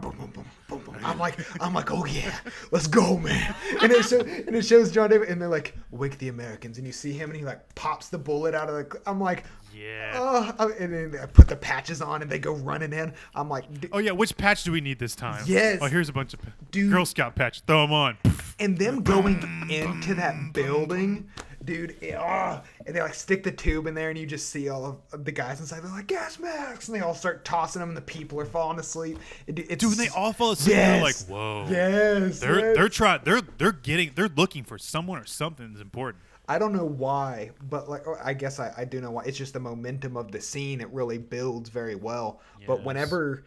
boom, 0.01 0.17
boom, 0.17 0.31
boom, 0.33 0.45
boom, 0.69 0.81
boom. 0.85 0.97
I'm 1.05 1.19
like, 1.19 1.39
I'm 1.63 1.75
like, 1.75 1.91
oh 1.91 2.05
yeah, 2.07 2.35
let's 2.71 2.87
go, 2.87 3.19
man. 3.19 3.55
And 3.83 3.93
it 3.93 4.05
shows 4.05 4.23
and 4.23 4.57
it 4.57 4.65
shows 4.65 4.91
John 4.91 5.11
David 5.11 5.29
and 5.29 5.41
they're 5.41 5.49
like, 5.49 5.75
wake 5.91 6.17
the 6.19 6.29
Americans, 6.29 6.79
and 6.79 6.87
you 6.87 6.93
see 6.93 7.13
him 7.13 7.31
and 7.31 7.39
he 7.39 7.45
like 7.45 7.75
pops 7.75 8.09
the 8.09 8.19
bullet 8.19 8.55
out 8.55 8.71
of 8.71 8.75
the. 8.89 9.01
I'm 9.07 9.21
like, 9.21 9.45
Yeah. 9.75 10.13
oh, 10.15 10.73
and 10.79 10.93
then 10.95 11.11
they 11.11 11.19
put 11.35 11.47
the 11.49 11.57
patches 11.57 12.01
on 12.01 12.23
and 12.23 12.31
they 12.31 12.39
go 12.39 12.55
running 12.55 12.93
in. 12.95 13.13
I'm 13.35 13.51
like, 13.51 13.81
d- 13.81 13.89
Oh 13.93 13.99
yeah, 13.99 14.13
which 14.13 14.35
patch 14.37 14.65
do 14.65 14.73
we 14.73 14.81
need 14.81 14.99
this 14.99 15.15
time? 15.15 15.43
Yes. 15.47 15.79
Oh, 15.83 15.87
here's 15.89 16.09
a 16.09 16.13
bunch 16.15 16.33
of 16.33 16.41
Dude. 16.71 16.91
Girl 16.91 17.05
Scout 17.05 17.35
patch. 17.35 17.61
Throw 17.67 17.83
them 17.83 17.93
on. 17.93 18.17
and 18.59 18.79
them 18.79 19.03
going 19.03 19.43
into 19.71 20.15
that 20.15 20.53
building, 20.55 21.29
dude. 21.69 21.97
Oh, 22.19 22.63
and 22.87 22.97
they 22.97 23.03
like 23.03 23.13
stick 23.15 23.43
the 23.43 23.53
tube 23.53 23.87
in 23.87 23.95
there, 23.95 24.09
and 24.09 24.19
you 24.19 24.27
just 24.27 24.49
see 24.49 24.71
all 24.71 25.03
of 25.13 25.25
the 25.25 25.33
guys 25.33 25.61
inside. 25.61 25.83
They're 25.83 25.91
like 25.91 26.07
gas 26.07 26.39
masks, 26.39 26.89
and 26.89 26.97
they 26.97 27.01
all 27.01 27.15
start 27.15 27.45
tossing 27.45 27.81
them, 27.81 27.91
and 27.91 27.97
the 27.97 28.03
people 28.03 28.41
are 28.41 28.47
falling 28.47 28.79
asleep. 28.79 29.19
It, 29.47 29.59
it's, 29.59 29.85
Dude, 29.85 29.99
they 29.99 30.09
all 30.09 30.33
fall 30.33 30.53
asleep. 30.53 30.77
and 30.77 30.95
They're 30.95 31.03
like, 31.03 31.17
whoa. 31.29 31.67
Yes, 31.69 32.41
They're 32.41 32.61
yes. 32.61 32.77
they're 32.77 32.89
trying. 32.89 33.21
They're 33.25 33.43
they're 33.59 33.73
getting. 33.73 34.13
They're 34.15 34.31
looking 34.35 34.65
for 34.65 34.79
someone 34.79 35.19
or 35.19 35.27
something 35.27 35.69
that's 35.73 35.83
important. 35.83 36.23
I 36.49 36.59
don't 36.59 36.73
know 36.73 36.87
why, 36.87 37.51
but 37.69 37.91
like 37.91 38.07
or 38.07 38.19
I 38.25 38.33
guess 38.33 38.59
I, 38.59 38.73
I 38.75 38.85
do 38.87 39.03
know 39.03 39.11
why. 39.11 39.25
It's 39.27 39.37
just 39.37 39.53
the 39.53 39.61
momentum 39.61 40.17
of 40.17 40.33
the 40.33 40.41
scene. 40.41 40.81
It 40.81 40.89
really 40.91 41.19
builds 41.19 41.69
very 41.69 41.95
well. 41.97 42.41
But 42.67 42.83
whenever 42.83 43.45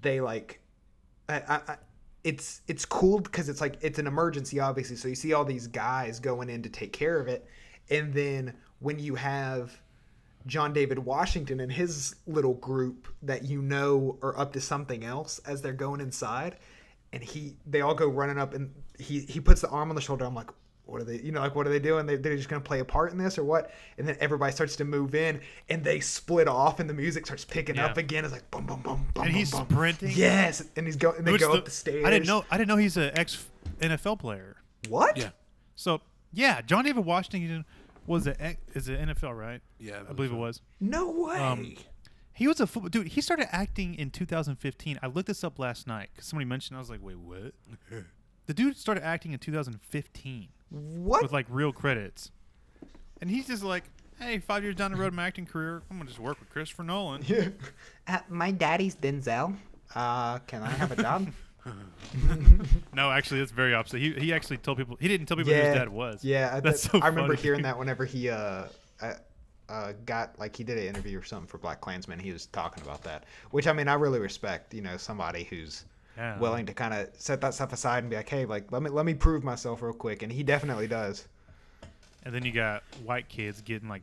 they 0.00 0.20
like, 0.22 0.60
I, 1.28 1.60
I 1.68 1.76
it's 2.24 2.62
it's 2.68 2.84
cool 2.84 3.20
because 3.20 3.48
it's 3.48 3.60
like 3.60 3.76
it's 3.80 3.98
an 3.98 4.06
emergency, 4.06 4.60
obviously. 4.60 4.96
So 4.96 5.08
you 5.08 5.14
see 5.14 5.32
all 5.32 5.44
these 5.44 5.66
guys 5.66 6.20
going 6.20 6.50
in 6.50 6.62
to 6.62 6.68
take 6.68 6.92
care 6.92 7.18
of 7.18 7.28
it, 7.28 7.46
and 7.88 8.12
then 8.12 8.54
when 8.80 8.98
you 8.98 9.14
have 9.14 9.78
John 10.46 10.72
David 10.72 10.98
Washington 10.98 11.60
and 11.60 11.70
his 11.70 12.16
little 12.26 12.54
group 12.54 13.08
that 13.22 13.44
you 13.44 13.62
know 13.62 14.18
are 14.22 14.38
up 14.38 14.52
to 14.54 14.60
something 14.60 15.04
else 15.04 15.38
as 15.46 15.62
they're 15.62 15.72
going 15.72 16.00
inside, 16.00 16.56
and 17.12 17.22
he 17.22 17.56
they 17.66 17.80
all 17.80 17.94
go 17.94 18.08
running 18.08 18.38
up 18.38 18.54
and 18.54 18.72
he 18.98 19.20
he 19.20 19.40
puts 19.40 19.60
the 19.60 19.68
arm 19.68 19.90
on 19.90 19.94
the 19.94 20.02
shoulder. 20.02 20.24
I'm 20.24 20.34
like, 20.34 20.50
what 20.90 21.00
are 21.00 21.04
they? 21.04 21.20
You 21.20 21.32
know, 21.32 21.40
like 21.40 21.54
what 21.54 21.66
are 21.66 21.70
they 21.70 21.78
doing? 21.78 22.04
They, 22.06 22.16
they're 22.16 22.36
just 22.36 22.48
gonna 22.48 22.60
play 22.60 22.80
a 22.80 22.84
part 22.84 23.12
in 23.12 23.18
this 23.18 23.38
or 23.38 23.44
what? 23.44 23.70
And 23.98 24.06
then 24.08 24.16
everybody 24.20 24.52
starts 24.52 24.76
to 24.76 24.84
move 24.84 25.14
in 25.14 25.40
and 25.68 25.84
they 25.84 26.00
split 26.00 26.48
off 26.48 26.80
and 26.80 26.90
the 26.90 26.94
music 26.94 27.26
starts 27.26 27.44
picking 27.44 27.76
Yeah. 27.76 27.86
up 27.86 27.96
again. 27.96 28.24
It's 28.24 28.32
like 28.34 28.50
boom, 28.50 28.66
boom, 28.66 28.80
boom, 28.82 29.06
boom. 29.14 29.24
And 29.24 29.32
he's 29.34 29.50
boom, 29.50 29.64
boom. 29.66 29.76
sprinting. 29.76 30.12
Yes, 30.14 30.64
and 30.76 30.86
he's 30.86 30.96
going 30.96 31.18
and 31.18 31.26
they 31.26 31.32
Which 31.32 31.40
go 31.40 31.52
the- 31.52 31.58
up 31.58 31.64
the 31.64 31.70
stairs. 31.70 32.04
I 32.04 32.10
didn't 32.10 32.26
know. 32.26 32.44
I 32.50 32.58
didn't 32.58 32.68
know 32.68 32.76
he's 32.76 32.96
an 32.96 33.10
ex 33.16 33.46
NFL 33.80 34.18
player. 34.18 34.56
what. 34.88 35.16
Yeah, 35.16 35.30
So 35.76 36.00
yeah, 36.32 36.60
John 36.62 36.84
David 36.84 37.04
Washington 37.04 37.64
was 38.06 38.26
a 38.26 38.40
ex- 38.42 38.60
is 38.74 38.88
an 38.88 38.96
NFL 39.10 39.38
right? 39.38 39.60
yeah, 39.78 40.00
I 40.08 40.12
believe 40.12 40.32
it 40.32 40.36
was. 40.36 40.60
No 40.80 41.10
way. 41.10 41.36
Um, 41.38 41.76
He 42.32 42.48
was 42.48 42.58
a 42.60 42.66
football 42.66 42.88
dude. 42.88 43.08
He 43.08 43.20
started 43.20 43.54
acting 43.54 43.94
in 43.94 44.10
2015. 44.10 44.98
I 45.02 45.06
looked 45.08 45.28
this 45.28 45.44
up 45.44 45.58
last 45.58 45.86
night 45.86 46.08
because 46.14 46.26
somebody 46.28 46.46
mentioned. 46.46 46.76
I 46.76 46.80
was 46.80 46.88
like, 46.90 47.00
wait, 47.02 47.18
what? 47.18 47.52
the 48.46 48.54
dude 48.54 48.76
started 48.78 49.04
acting 49.04 49.32
in 49.32 49.38
2015 49.38 50.48
what? 50.70 51.22
with 51.22 51.32
like 51.32 51.46
real 51.48 51.72
credits, 51.72 52.30
and 53.20 53.28
he's 53.30 53.46
just 53.46 53.62
like, 53.62 53.84
hey, 54.18 54.38
five 54.38 54.62
years 54.62 54.74
down 54.76 54.92
the 54.92 54.96
road 54.98 55.12
my 55.12 55.26
acting 55.26 55.46
career, 55.46 55.82
I'm 55.90 55.98
gonna 55.98 56.08
just 56.08 56.20
work 56.20 56.38
with 56.40 56.50
Christopher 56.50 56.84
Nolan. 56.84 57.22
Yeah. 57.26 57.48
Uh, 58.08 58.18
my 58.28 58.50
daddy's 58.50 58.94
Denzel. 58.96 59.56
Uh, 59.94 60.38
can 60.40 60.62
I 60.62 60.70
have 60.70 60.92
a 60.92 61.02
job? 61.02 61.28
No, 62.94 63.10
actually, 63.10 63.40
that's 63.40 63.52
very 63.52 63.74
opposite. 63.74 63.98
He 64.00 64.12
he 64.14 64.32
actually 64.32 64.56
told 64.56 64.78
people 64.78 64.96
he 65.00 65.08
didn't 65.08 65.26
tell 65.26 65.36
people 65.36 65.52
who 65.52 65.60
his 65.60 65.74
dad 65.74 65.88
was. 65.88 66.24
Yeah, 66.24 66.50
I- 66.54 66.60
that's 66.60 66.82
that- 66.84 66.92
so 66.92 66.98
I 67.00 67.08
remember 67.08 67.34
funny. 67.34 67.42
hearing 67.42 67.62
that 67.62 67.78
whenever 67.78 68.04
he 68.04 68.28
uh, 68.30 68.64
uh, 69.00 69.14
uh, 69.68 69.92
got 70.06 70.38
like 70.38 70.56
he 70.56 70.64
did 70.64 70.78
an 70.78 70.84
interview 70.84 71.18
or 71.18 71.22
something 71.22 71.46
for 71.46 71.58
Black 71.58 71.80
Klansman. 71.80 72.18
He 72.18 72.32
was 72.32 72.46
talking 72.46 72.82
about 72.82 73.02
that, 73.04 73.24
which 73.50 73.66
I 73.66 73.72
mean 73.72 73.88
I 73.88 73.94
really 73.94 74.18
respect. 74.18 74.74
You 74.74 74.80
know, 74.82 74.96
somebody 74.96 75.44
who's 75.44 75.84
Yeah. 76.20 76.38
willing 76.38 76.66
to 76.66 76.74
kind 76.74 76.92
of 76.92 77.08
set 77.16 77.40
that 77.40 77.54
stuff 77.54 77.72
aside 77.72 78.04
and 78.04 78.10
be 78.10 78.16
like, 78.16 78.28
hey, 78.28 78.44
like 78.44 78.70
let 78.70 78.82
me 78.82 78.90
let 78.90 79.06
me 79.06 79.14
prove 79.14 79.42
myself 79.42 79.80
real 79.80 79.94
quick, 79.94 80.22
and 80.22 80.30
he 80.30 80.42
definitely 80.42 80.86
does. 80.86 81.26
And 82.24 82.34
then 82.34 82.44
you 82.44 82.52
got 82.52 82.82
white 83.04 83.30
kids 83.30 83.62
getting 83.62 83.88
like 83.88 84.02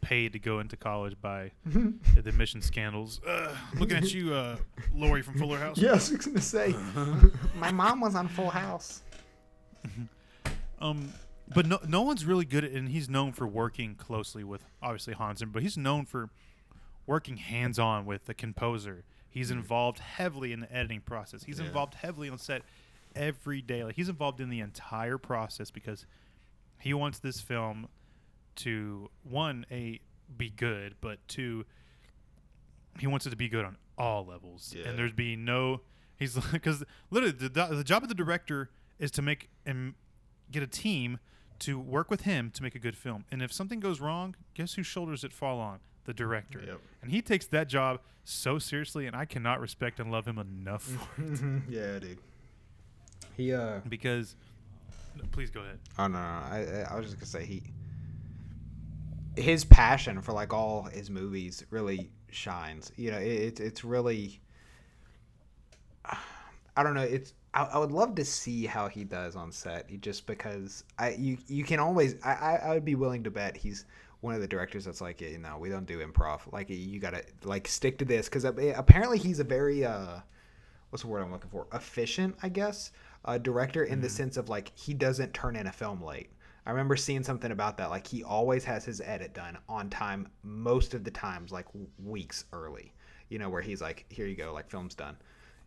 paid 0.00 0.32
to 0.32 0.40
go 0.40 0.58
into 0.58 0.76
college 0.76 1.14
by 1.22 1.52
the 1.64 1.94
admission 2.28 2.60
scandals. 2.62 3.20
Uh, 3.24 3.54
looking 3.78 3.96
at 3.96 4.12
you, 4.12 4.34
uh, 4.34 4.56
Lori 4.92 5.22
from 5.22 5.38
Fuller 5.38 5.58
House. 5.58 5.78
Yes, 5.80 6.10
I 6.10 6.16
was 6.16 6.26
gonna 6.26 6.40
say. 6.40 6.74
My 7.54 7.70
mom 7.70 8.00
was 8.00 8.16
on 8.16 8.26
Full 8.26 8.50
House. 8.50 9.02
Um, 10.80 11.12
but 11.54 11.66
no, 11.66 11.78
no 11.86 12.02
one's 12.02 12.24
really 12.24 12.44
good 12.44 12.64
at, 12.64 12.72
and 12.72 12.88
he's 12.88 13.08
known 13.08 13.32
for 13.32 13.46
working 13.46 13.94
closely 13.94 14.42
with 14.42 14.64
obviously 14.82 15.14
Hansen, 15.14 15.50
but 15.50 15.62
he's 15.62 15.76
known 15.78 16.06
for 16.06 16.30
working 17.06 17.36
hands 17.36 17.78
on 17.78 18.04
with 18.04 18.26
the 18.26 18.34
composer. 18.34 19.04
He's 19.32 19.50
involved 19.50 19.98
heavily 19.98 20.52
in 20.52 20.60
the 20.60 20.72
editing 20.72 21.00
process. 21.00 21.42
He's 21.42 21.58
Yeah. 21.58 21.66
involved 21.66 21.94
heavily 21.94 22.28
on 22.28 22.38
set 22.38 22.62
every 23.16 23.60
day. 23.62 23.82
Like 23.82 23.96
he's 23.96 24.08
involved 24.10 24.40
in 24.40 24.50
the 24.50 24.60
entire 24.60 25.18
process 25.18 25.70
because 25.70 26.06
he 26.78 26.92
wants 26.94 27.18
this 27.18 27.40
film 27.40 27.88
to 28.56 29.10
one 29.22 29.64
a 29.70 30.00
be 30.36 30.50
good, 30.50 30.94
but 31.00 31.26
two 31.28 31.64
he 32.98 33.06
wants 33.06 33.26
it 33.26 33.30
to 33.30 33.36
be 33.36 33.48
good 33.48 33.64
on 33.64 33.76
all 33.96 34.24
levels. 34.26 34.74
Yeah. 34.76 34.88
And 34.88 34.98
there's 34.98 35.12
be 35.12 35.34
no 35.34 35.80
he's 36.18 36.34
because 36.52 36.84
literally 37.10 37.32
the, 37.32 37.48
the 37.48 37.84
job 37.84 38.02
of 38.02 38.08
the 38.10 38.14
director 38.14 38.70
is 38.98 39.10
to 39.12 39.22
make 39.22 39.48
and 39.64 39.94
get 40.50 40.62
a 40.62 40.66
team 40.66 41.18
to 41.60 41.78
work 41.78 42.10
with 42.10 42.22
him 42.22 42.50
to 42.50 42.62
make 42.62 42.74
a 42.74 42.78
good 42.78 42.96
film. 42.96 43.24
And 43.30 43.40
if 43.42 43.52
something 43.52 43.80
goes 43.80 44.00
wrong, 44.00 44.34
guess 44.54 44.74
whose 44.74 44.86
shoulders 44.86 45.24
it 45.24 45.32
fall 45.32 45.58
on? 45.60 45.80
The 46.04 46.14
director. 46.14 46.60
Yep. 46.66 46.80
And 47.02 47.10
he 47.12 47.22
takes 47.22 47.46
that 47.46 47.68
job 47.68 48.00
so 48.24 48.58
seriously, 48.58 49.06
and 49.06 49.14
I 49.14 49.24
cannot 49.24 49.60
respect 49.60 50.00
and 50.00 50.10
love 50.10 50.26
him 50.26 50.38
enough 50.38 50.82
for 50.82 51.22
it. 51.22 51.40
yeah, 51.68 51.98
dude. 51.98 52.18
He 53.36 53.52
uh 53.54 53.80
because. 53.88 54.34
no, 55.16 55.24
please 55.32 55.50
go 55.50 55.60
ahead. 55.60 55.78
Oh 55.98 56.06
no, 56.08 56.18
no, 56.18 56.18
I 56.18 56.86
I 56.90 56.96
was 56.96 57.06
just 57.06 57.16
gonna 57.18 57.26
say 57.26 57.44
he 57.44 57.62
his 59.36 59.64
passion 59.64 60.20
for 60.20 60.32
like 60.32 60.52
all 60.52 60.82
his 60.82 61.08
movies 61.08 61.64
really 61.70 62.10
shines. 62.30 62.92
You 62.96 63.12
know, 63.12 63.18
it, 63.18 63.26
it's 63.32 63.60
it's 63.60 63.84
really 63.84 64.40
I 66.76 66.82
don't 66.82 66.94
know. 66.94 67.02
It's 67.02 67.34
I, 67.54 67.64
I 67.64 67.78
would 67.78 67.92
love 67.92 68.14
to 68.16 68.24
see 68.24 68.66
how 68.66 68.88
he 68.88 69.04
does 69.04 69.36
on 69.36 69.52
set. 69.52 69.86
He- 69.88 69.96
Just 69.98 70.26
because 70.26 70.84
I 70.98 71.10
you 71.10 71.38
you 71.46 71.64
can 71.64 71.78
always 71.80 72.16
I 72.24 72.58
I 72.62 72.74
would 72.74 72.84
be 72.84 72.94
willing 72.94 73.24
to 73.24 73.30
bet 73.30 73.56
he's 73.56 73.84
one 74.22 74.34
of 74.34 74.40
the 74.40 74.48
directors 74.48 74.86
that's 74.86 75.00
like 75.02 75.20
you 75.20 75.38
know 75.38 75.58
we 75.58 75.68
don't 75.68 75.84
do 75.86 75.98
improv 76.04 76.40
like 76.52 76.70
you 76.70 76.98
gotta 76.98 77.22
like 77.44 77.68
stick 77.68 77.98
to 77.98 78.04
this 78.04 78.28
because 78.28 78.44
apparently 78.44 79.18
he's 79.18 79.38
a 79.40 79.44
very 79.44 79.84
uh 79.84 80.18
what's 80.90 81.02
the 81.02 81.08
word 81.08 81.22
I'm 81.22 81.32
looking 81.32 81.48
for? 81.50 81.66
Efficient, 81.72 82.36
I 82.42 82.50
guess, 82.50 82.90
uh, 83.24 83.38
director 83.38 83.84
in 83.84 84.00
the 84.02 84.10
sense 84.10 84.36
of 84.36 84.48
like 84.50 84.72
he 84.74 84.92
doesn't 84.92 85.32
turn 85.32 85.56
in 85.56 85.66
a 85.66 85.72
film 85.72 86.02
late. 86.02 86.30
I 86.66 86.70
remember 86.70 86.96
seeing 86.96 87.22
something 87.24 87.50
about 87.50 87.78
that. 87.78 87.88
Like 87.90 88.06
he 88.06 88.22
always 88.22 88.62
has 88.64 88.84
his 88.84 89.00
edit 89.00 89.32
done 89.34 89.56
on 89.70 89.88
time, 89.88 90.28
most 90.42 90.92
of 90.94 91.02
the 91.02 91.10
times, 91.10 91.50
like 91.50 91.66
weeks 92.04 92.44
early. 92.52 92.92
You 93.30 93.38
know, 93.38 93.48
where 93.48 93.62
he's 93.62 93.80
like, 93.80 94.04
"Here 94.10 94.26
you 94.26 94.36
go, 94.36 94.52
like 94.52 94.68
film's 94.70 94.94
done." 94.94 95.16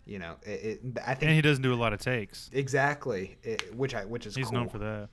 You 0.05 0.19
know, 0.19 0.35
it, 0.43 0.79
it, 0.85 0.97
I 1.03 1.15
think, 1.15 1.23
And 1.23 1.31
he 1.31 1.41
doesn't 1.41 1.63
do 1.63 1.73
a 1.73 1.75
lot 1.75 1.91
of 1.91 1.99
takes. 1.99 2.51
exactly, 2.53 3.35
it, 3.41 3.75
which 3.75 3.95
I 3.95 4.05
which 4.05 4.27
is 4.27 4.35
He's 4.35 4.45
cool. 4.49 4.59
known 4.59 4.69
for 4.69 4.77
that. 4.77 5.09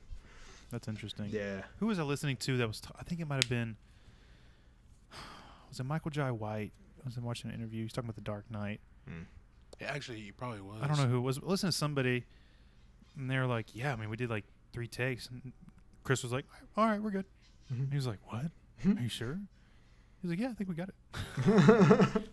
That's 0.73 0.87
interesting. 0.87 1.29
Yeah. 1.31 1.61
Who 1.79 1.85
was 1.85 1.99
I 1.99 2.03
listening 2.03 2.35
to 2.37 2.57
that 2.57 2.67
was? 2.67 2.81
T- 2.81 2.89
I 2.99 3.03
think 3.03 3.21
it 3.21 3.27
might 3.27 3.43
have 3.43 3.49
been. 3.49 3.77
Was 5.69 5.79
it 5.79 5.83
Michael 5.85 6.11
Jai 6.11 6.29
White? 6.31 6.71
I 7.03 7.05
was 7.07 7.17
watching 7.19 7.49
an 7.51 7.55
interview. 7.55 7.83
He's 7.83 7.93
talking 7.93 8.07
about 8.09 8.15
the 8.15 8.21
Dark 8.21 8.49
Knight. 8.51 8.79
Yeah, 9.79 9.87
actually, 9.91 10.19
he 10.21 10.31
probably 10.31 10.61
was. 10.61 10.81
I 10.81 10.87
don't 10.87 10.97
know 10.97 11.05
who 11.07 11.17
it 11.17 11.21
was. 11.21 11.41
Listen 11.41 11.69
to 11.69 11.73
somebody, 11.75 12.25
and 13.17 13.29
they 13.29 13.37
were 13.37 13.45
like, 13.47 13.67
"Yeah, 13.75 13.91
I 13.93 13.95
mean, 13.95 14.09
we 14.09 14.15
did 14.17 14.29
like 14.29 14.45
three 14.71 14.87
takes." 14.87 15.27
And 15.27 15.51
Chris 16.03 16.21
was 16.23 16.31
like, 16.31 16.45
"All 16.77 16.85
right, 16.87 17.01
we're 17.01 17.09
good." 17.11 17.25
Mhm. 17.73 17.89
He 17.89 17.95
was 17.95 18.07
like, 18.07 18.19
"What? 18.31 18.45
Are 18.97 19.01
you 19.01 19.09
sure?" 19.09 19.39
He's 20.21 20.29
like, 20.31 20.39
"Yeah, 20.39 20.49
I 20.49 20.53
think 20.53 20.69
we 20.69 20.75
got 20.75 20.89
it." 20.89 22.21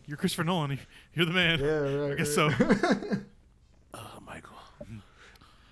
You're 0.06 0.16
Christopher 0.18 0.44
Nolan. 0.44 0.78
You're 1.14 1.26
the 1.26 1.32
man. 1.32 1.60
right. 1.60 2.12
I 2.12 2.14
guess 2.14 2.34
so. 2.34 2.50
Uh, 3.94 4.20
Michael. 4.24 4.56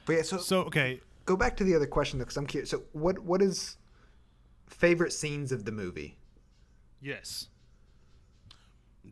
But 0.07 0.13
yeah, 0.17 0.23
so, 0.23 0.39
So 0.39 0.61
okay, 0.65 1.01
go 1.27 1.37
back 1.37 1.57
to 1.59 1.65
the 1.65 1.75
other 1.75 1.87
question 1.87 2.19
though, 2.19 2.25
because 2.25 2.37
I'm 2.39 2.47
curious. 2.47 2.71
So 2.71 2.83
what 2.93 3.19
what 3.19 3.43
is 3.43 3.77
favorite 4.67 5.13
scenes 5.13 5.53
of 5.53 5.65
the 5.65 5.73
movie? 5.73 6.17
yes. 7.03 7.49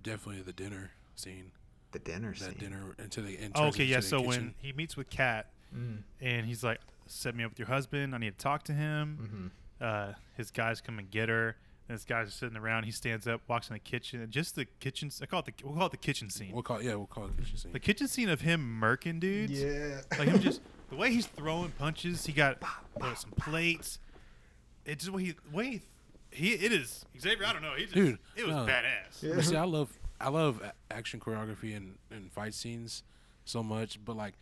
Definitely 0.03 0.43
the 0.43 0.53
dinner 0.53 0.91
scene. 1.15 1.53
The 1.93 1.99
dinner 2.01 2.35
scene? 2.35 2.49
That 2.49 2.61
scene. 2.61 2.71
dinner 2.71 2.95
into 2.99 3.23
the 3.23 3.33
entrance. 3.35 3.53
Oh, 3.57 3.67
okay, 3.67 3.85
yeah. 3.85 3.97
the 3.97 4.03
So 4.03 4.21
when 4.21 4.55
he 4.59 4.73
meets 4.73 4.97
with 4.97 5.09
Kat, 5.11 5.51
Mm. 5.75 6.03
and 6.21 6.47
he's 6.47 6.63
like, 6.63 6.81
"Set 7.07 7.35
me 7.35 7.43
up 7.45 7.51
with 7.53 7.59
your 7.59 7.69
husband. 7.69 8.15
I 8.15 8.19
need 8.19 8.37
to 8.39 8.43
talk 8.43 8.63
to 8.65 8.73
him." 8.73 9.53
Mhm. 9.81 9.85
Uh, 9.85 10.15
his 10.37 10.51
guys 10.51 10.81
come 10.81 10.99
and 10.99 11.11
get 11.11 11.29
her. 11.29 11.57
And 11.89 11.97
this 11.99 12.05
guy's 12.05 12.29
are 12.29 12.31
sitting 12.31 12.57
around. 12.57 12.85
He 12.85 12.91
stands 12.93 13.27
up, 13.27 13.43
walks 13.49 13.69
in 13.69 13.75
the 13.75 13.79
kitchen, 13.81 14.21
and 14.21 14.33
just 14.33 14.55
the 14.57 14.65
kitchen. 14.67 15.11
I 15.21 15.27
call 15.27 15.41
it 15.41 15.47
the 15.47 15.53
we'll 15.65 15.75
call 15.77 15.87
it 15.87 15.91
the 15.93 15.97
kitchen 15.99 16.31
scene. 16.31 16.53
we'll 16.53 16.63
call 16.63 16.81
yeah 16.83 16.95
we'll 16.95 17.07
call 17.07 17.27
it 17.27 17.37
the 17.37 17.43
kitchen 17.43 17.57
scene. 17.59 17.73
The 17.73 17.81
kitchen 17.81 18.09
scene 18.09 18.29
of 18.29 18.41
him 18.43 18.81
murking 18.81 19.21
dudes. 19.21 19.53
Yeah. 19.61 20.01
Like 20.19 20.29
him 20.29 20.41
just 20.41 20.61
the 20.91 20.97
way 20.97 21.11
he's 21.11 21.27
throwing 21.27 21.71
punches. 21.73 22.27
He 22.27 22.33
got 22.33 22.59
uh, 23.01 23.15
some 23.15 23.31
plates. 23.33 23.99
It's 24.85 25.05
just 25.05 25.07
the 25.07 25.13
way 25.17 25.25
he 25.25 25.33
the 25.33 25.57
way 25.57 25.67
he, 25.67 25.81
he 26.31 26.53
it 26.55 26.73
is 26.73 27.05
Xavier. 27.19 27.47
I 27.47 27.53
don't 27.53 27.63
know. 27.63 27.75
He 27.77 27.85
just 27.85 27.95
Dude, 27.95 28.19
it 28.37 28.47
was 28.47 28.55
no. 28.55 28.67
badass. 28.67 29.23
Yeah. 29.23 29.41
See, 29.41 29.57
I 29.57 29.65
love 29.65 29.97
I 30.21 30.29
love 30.29 30.63
action 30.91 31.21
choreography 31.21 31.77
and, 31.77 31.97
and 32.11 32.31
fight 32.33 32.55
scenes 32.55 33.03
so 33.45 33.63
much, 33.63 33.99
but 34.05 34.17
like. 34.17 34.35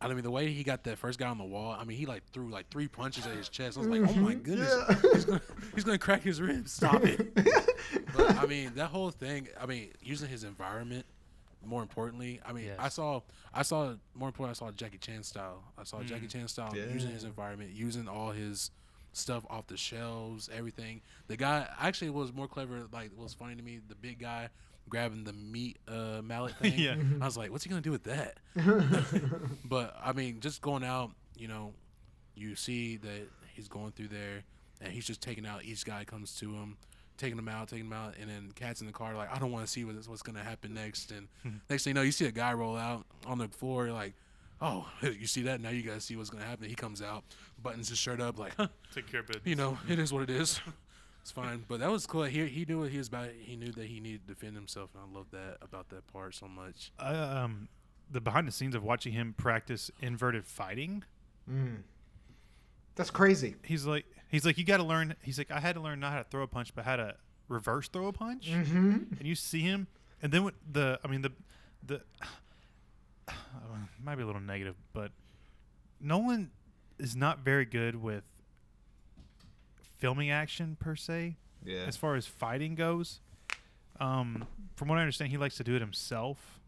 I 0.00 0.08
mean, 0.08 0.22
the 0.22 0.30
way 0.30 0.52
he 0.52 0.64
got 0.64 0.84
that 0.84 0.98
first 0.98 1.18
guy 1.18 1.28
on 1.28 1.38
the 1.38 1.44
wall, 1.44 1.74
I 1.78 1.84
mean, 1.84 1.96
he 1.96 2.04
like 2.04 2.24
threw 2.30 2.50
like 2.50 2.68
three 2.68 2.88
punches 2.88 3.26
at 3.26 3.34
his 3.34 3.48
chest. 3.48 3.78
I 3.78 3.80
was 3.80 3.88
like, 3.88 4.02
oh 4.02 4.20
my 4.20 4.34
goodness, 4.34 4.74
Yeah. 4.86 4.96
he's, 5.14 5.24
gonna, 5.24 5.40
he's 5.74 5.84
gonna 5.84 5.96
crack 5.98 6.20
his 6.22 6.42
ribs. 6.42 6.72
Stop 6.72 7.06
it. 7.06 7.34
but 8.14 8.36
I 8.36 8.44
mean, 8.44 8.72
that 8.74 8.88
whole 8.88 9.10
thing. 9.10 9.48
I 9.58 9.64
mean, 9.64 9.92
using 10.02 10.28
his 10.28 10.44
environment. 10.44 11.06
More 11.66 11.82
importantly, 11.82 12.40
I 12.44 12.52
mean, 12.52 12.70
I 12.78 12.88
saw, 12.88 13.20
I 13.52 13.62
saw 13.62 13.94
more 14.14 14.28
important. 14.28 14.56
I 14.56 14.58
saw 14.58 14.70
Jackie 14.72 14.98
Chan 14.98 15.22
style. 15.24 15.62
I 15.78 15.84
saw 15.84 16.02
Jackie 16.02 16.26
Mm. 16.26 16.30
Chan 16.32 16.48
style 16.48 16.72
Yeah. 16.76 16.86
using 16.92 17.10
his 17.10 17.24
environment, 17.24 17.70
using 17.72 18.08
all 18.08 18.30
his 18.32 18.70
stuff 19.12 19.44
off 19.48 19.66
the 19.68 19.76
shelves, 19.76 20.48
everything. 20.52 21.00
The 21.28 21.36
guy 21.36 21.68
actually 21.80 22.10
was 22.10 22.32
more 22.32 22.48
clever. 22.48 22.86
Like, 22.92 23.10
was 23.16 23.32
funny 23.34 23.54
to 23.56 23.62
me. 23.62 23.80
The 23.86 23.94
big 23.94 24.18
guy 24.18 24.48
grabbing 24.88 25.24
the 25.24 25.32
meat 25.32 25.78
uh, 25.88 26.20
mallet 26.22 26.56
thing. 26.56 26.74
Yeah. 26.78 26.96
I 27.20 27.24
was 27.24 27.36
like, 27.36 27.50
what's 27.50 27.64
he 27.64 27.70
gonna 27.70 27.80
do 27.82 27.90
with 27.92 28.04
that? 28.04 28.38
but 29.64 29.96
I 30.02 30.12
mean, 30.12 30.40
just 30.40 30.60
going 30.62 30.84
out, 30.84 31.10
you 31.36 31.48
know, 31.48 31.72
you 32.34 32.56
see 32.56 32.96
that 32.98 33.28
he's 33.54 33.68
going 33.68 33.92
through 33.92 34.08
there, 34.08 34.42
and 34.80 34.92
he's 34.92 35.06
just 35.06 35.20
taking 35.20 35.46
out 35.46 35.64
each 35.64 35.84
guy 35.84 36.04
comes 36.04 36.34
to 36.40 36.52
him, 36.52 36.76
taking 37.16 37.36
them 37.36 37.48
out, 37.48 37.68
taking 37.68 37.88
them 37.88 37.98
out, 37.98 38.14
and 38.20 38.28
then 38.28 38.50
Kat's 38.54 38.80
in 38.80 38.86
the 38.86 38.92
car 38.92 39.14
like, 39.14 39.34
I 39.34 39.38
don't 39.38 39.52
want 39.52 39.64
to 39.64 39.70
see 39.70 39.84
what's 39.84 40.08
what's 40.08 40.22
gonna 40.22 40.42
happen 40.42 40.74
next. 40.74 41.10
And 41.12 41.28
next 41.70 41.84
thing 41.84 41.90
you 41.90 41.94
know, 41.94 42.02
you 42.02 42.12
see 42.12 42.26
a 42.26 42.32
guy 42.32 42.52
roll 42.52 42.76
out 42.76 43.04
on 43.26 43.38
the 43.38 43.48
floor, 43.48 43.90
like, 43.90 44.14
oh, 44.60 44.86
you 45.02 45.26
see 45.26 45.42
that? 45.42 45.60
Now 45.60 45.70
you 45.70 45.82
guys 45.82 46.04
see 46.04 46.16
what's 46.16 46.30
gonna 46.30 46.44
happen. 46.44 46.68
He 46.68 46.74
comes 46.74 47.02
out, 47.02 47.24
buttons 47.62 47.88
his 47.88 47.98
shirt 47.98 48.20
up, 48.20 48.38
like, 48.38 48.54
huh, 48.56 48.68
Take 48.94 49.10
care 49.10 49.20
of 49.20 49.30
it. 49.30 49.42
you 49.44 49.54
know, 49.56 49.78
it 49.88 49.98
is 49.98 50.12
what 50.12 50.22
it 50.22 50.30
is. 50.30 50.60
It's 51.22 51.30
fine, 51.30 51.64
but 51.68 51.80
that 51.80 51.90
was 51.90 52.06
cool. 52.06 52.24
He 52.24 52.46
he 52.46 52.64
knew 52.66 52.80
what 52.80 52.90
he 52.90 52.98
was 52.98 53.08
about. 53.08 53.30
He 53.38 53.56
knew 53.56 53.72
that 53.72 53.86
he 53.86 53.98
needed 54.00 54.26
to 54.26 54.34
defend 54.34 54.54
himself, 54.56 54.90
and 54.94 55.02
I 55.10 55.16
love 55.18 55.26
that 55.30 55.56
about 55.62 55.88
that 55.88 56.06
part 56.12 56.34
so 56.34 56.46
much. 56.46 56.92
Uh, 56.98 57.42
um, 57.44 57.68
the 58.10 58.20
behind 58.20 58.46
the 58.46 58.52
scenes 58.52 58.74
of 58.74 58.82
watching 58.84 59.14
him 59.14 59.34
practice 59.36 59.90
inverted 60.02 60.46
fighting. 60.46 61.02
Mm. 61.50 61.78
That's 62.96 63.10
crazy. 63.10 63.56
He's 63.64 63.86
like, 63.86 64.04
he's 64.28 64.44
like, 64.44 64.58
you 64.58 64.64
got 64.64 64.78
to 64.78 64.84
learn. 64.84 65.14
He's 65.22 65.38
like, 65.38 65.50
I 65.50 65.60
had 65.60 65.74
to 65.74 65.80
learn 65.80 66.00
not 66.00 66.12
how 66.12 66.18
to 66.18 66.24
throw 66.24 66.42
a 66.42 66.46
punch, 66.46 66.74
but 66.74 66.84
how 66.84 66.96
to 66.96 67.14
reverse 67.48 67.88
throw 67.88 68.06
a 68.06 68.12
punch. 68.12 68.50
Mm-hmm. 68.50 68.96
And 69.18 69.22
you 69.22 69.34
see 69.34 69.60
him, 69.60 69.86
and 70.22 70.32
then 70.32 70.44
with 70.44 70.54
the, 70.70 70.98
I 71.04 71.08
mean 71.08 71.22
the, 71.22 71.32
the, 71.84 72.00
uh, 73.28 73.32
might 74.02 74.16
be 74.16 74.22
a 74.22 74.26
little 74.26 74.40
negative, 74.40 74.76
but 74.92 75.10
Nolan 76.00 76.50
is 76.98 77.16
not 77.16 77.40
very 77.40 77.64
good 77.64 78.00
with 78.00 78.24
filming 79.98 80.30
action 80.30 80.76
per 80.78 80.94
se. 80.94 81.36
Yeah. 81.64 81.84
as 81.86 81.96
far 81.96 82.14
as 82.14 82.26
fighting 82.26 82.74
goes. 82.74 83.20
Um, 83.98 84.46
from 84.76 84.88
what 84.88 84.98
I 84.98 85.00
understand, 85.00 85.30
he 85.30 85.38
likes 85.38 85.56
to 85.56 85.64
do 85.64 85.74
it 85.76 85.80
himself, 85.80 86.60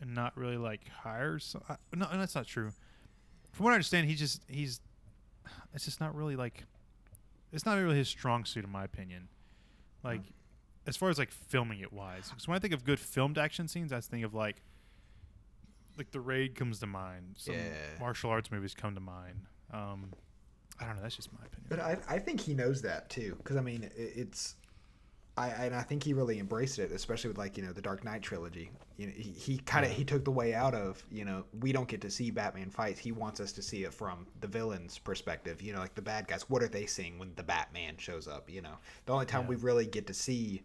and 0.00 0.14
not 0.14 0.36
really 0.36 0.56
like 0.56 0.88
hires. 1.02 1.54
I, 1.68 1.76
no, 1.94 2.08
that's 2.12 2.34
not 2.34 2.46
true. 2.46 2.72
From 3.52 3.64
what 3.64 3.72
I 3.72 3.74
understand, 3.74 4.08
he 4.08 4.14
just 4.14 4.42
he's. 4.48 4.80
It's 5.74 5.84
just 5.84 6.00
not 6.00 6.14
really 6.14 6.36
like. 6.36 6.64
It's 7.52 7.64
not 7.64 7.78
really 7.78 7.96
his 7.96 8.08
strong 8.08 8.44
suit, 8.44 8.64
in 8.64 8.70
my 8.70 8.84
opinion. 8.84 9.28
Like, 10.04 10.20
as 10.86 10.96
far 10.96 11.08
as 11.10 11.18
like 11.18 11.30
filming 11.30 11.80
it 11.80 11.92
wise, 11.92 12.28
because 12.28 12.46
when 12.46 12.56
I 12.56 12.58
think 12.58 12.72
of 12.74 12.84
good 12.84 13.00
filmed 13.00 13.38
action 13.38 13.68
scenes, 13.68 13.92
I 13.92 14.00
think 14.00 14.24
of 14.24 14.34
like. 14.34 14.62
Like 15.96 16.12
the 16.12 16.20
raid 16.20 16.54
comes 16.54 16.78
to 16.78 16.86
mind. 16.86 17.34
Some 17.38 17.54
Yeah. 17.56 17.72
martial 17.98 18.30
arts 18.30 18.52
movies 18.52 18.72
come 18.72 18.94
to 18.94 19.00
mind. 19.00 19.46
Um, 19.72 20.12
I 20.78 20.84
don't 20.86 20.94
know. 20.94 21.02
That's 21.02 21.16
just 21.16 21.32
my 21.32 21.40
opinion. 21.44 21.66
But 21.68 21.80
I, 21.80 21.98
I 22.08 22.18
think 22.20 22.38
he 22.40 22.54
knows 22.54 22.82
that 22.82 23.10
too, 23.10 23.34
because 23.38 23.56
I 23.56 23.60
mean, 23.62 23.82
it, 23.82 23.92
it's, 23.96 24.54
I 25.38 25.66
and 25.66 25.74
I 25.74 25.82
think 25.82 26.02
he 26.02 26.12
really 26.12 26.38
embraced 26.38 26.78
it, 26.78 26.90
especially 26.92 27.28
with 27.28 27.38
like 27.38 27.56
you 27.56 27.64
know 27.64 27.72
the 27.72 27.82
Dark 27.82 28.04
Knight 28.04 28.22
trilogy. 28.22 28.70
You 28.96 29.06
know, 29.06 29.12
he, 29.16 29.30
he 29.30 29.58
kind 29.58 29.86
of 29.86 29.92
he 29.92 30.04
took 30.04 30.24
the 30.24 30.30
way 30.30 30.54
out 30.54 30.74
of 30.74 31.02
you 31.10 31.24
know 31.24 31.44
we 31.60 31.72
don't 31.72 31.88
get 31.88 32.00
to 32.02 32.10
see 32.10 32.30
Batman 32.30 32.70
fights. 32.70 32.98
He 32.98 33.12
wants 33.12 33.40
us 33.40 33.52
to 33.52 33.62
see 33.62 33.84
it 33.84 33.94
from 33.94 34.26
the 34.40 34.48
villain's 34.48 34.98
perspective. 34.98 35.62
You 35.62 35.72
know, 35.72 35.78
like 35.78 35.94
the 35.94 36.02
bad 36.02 36.26
guys. 36.28 36.48
What 36.50 36.62
are 36.62 36.68
they 36.68 36.86
seeing 36.86 37.18
when 37.18 37.32
the 37.36 37.42
Batman 37.42 37.96
shows 37.98 38.26
up? 38.28 38.50
You 38.50 38.62
know, 38.62 38.74
the 39.06 39.12
only 39.12 39.26
time 39.26 39.42
Yeah. 39.42 39.48
we 39.48 39.56
really 39.56 39.86
get 39.86 40.06
to 40.08 40.14
see 40.14 40.62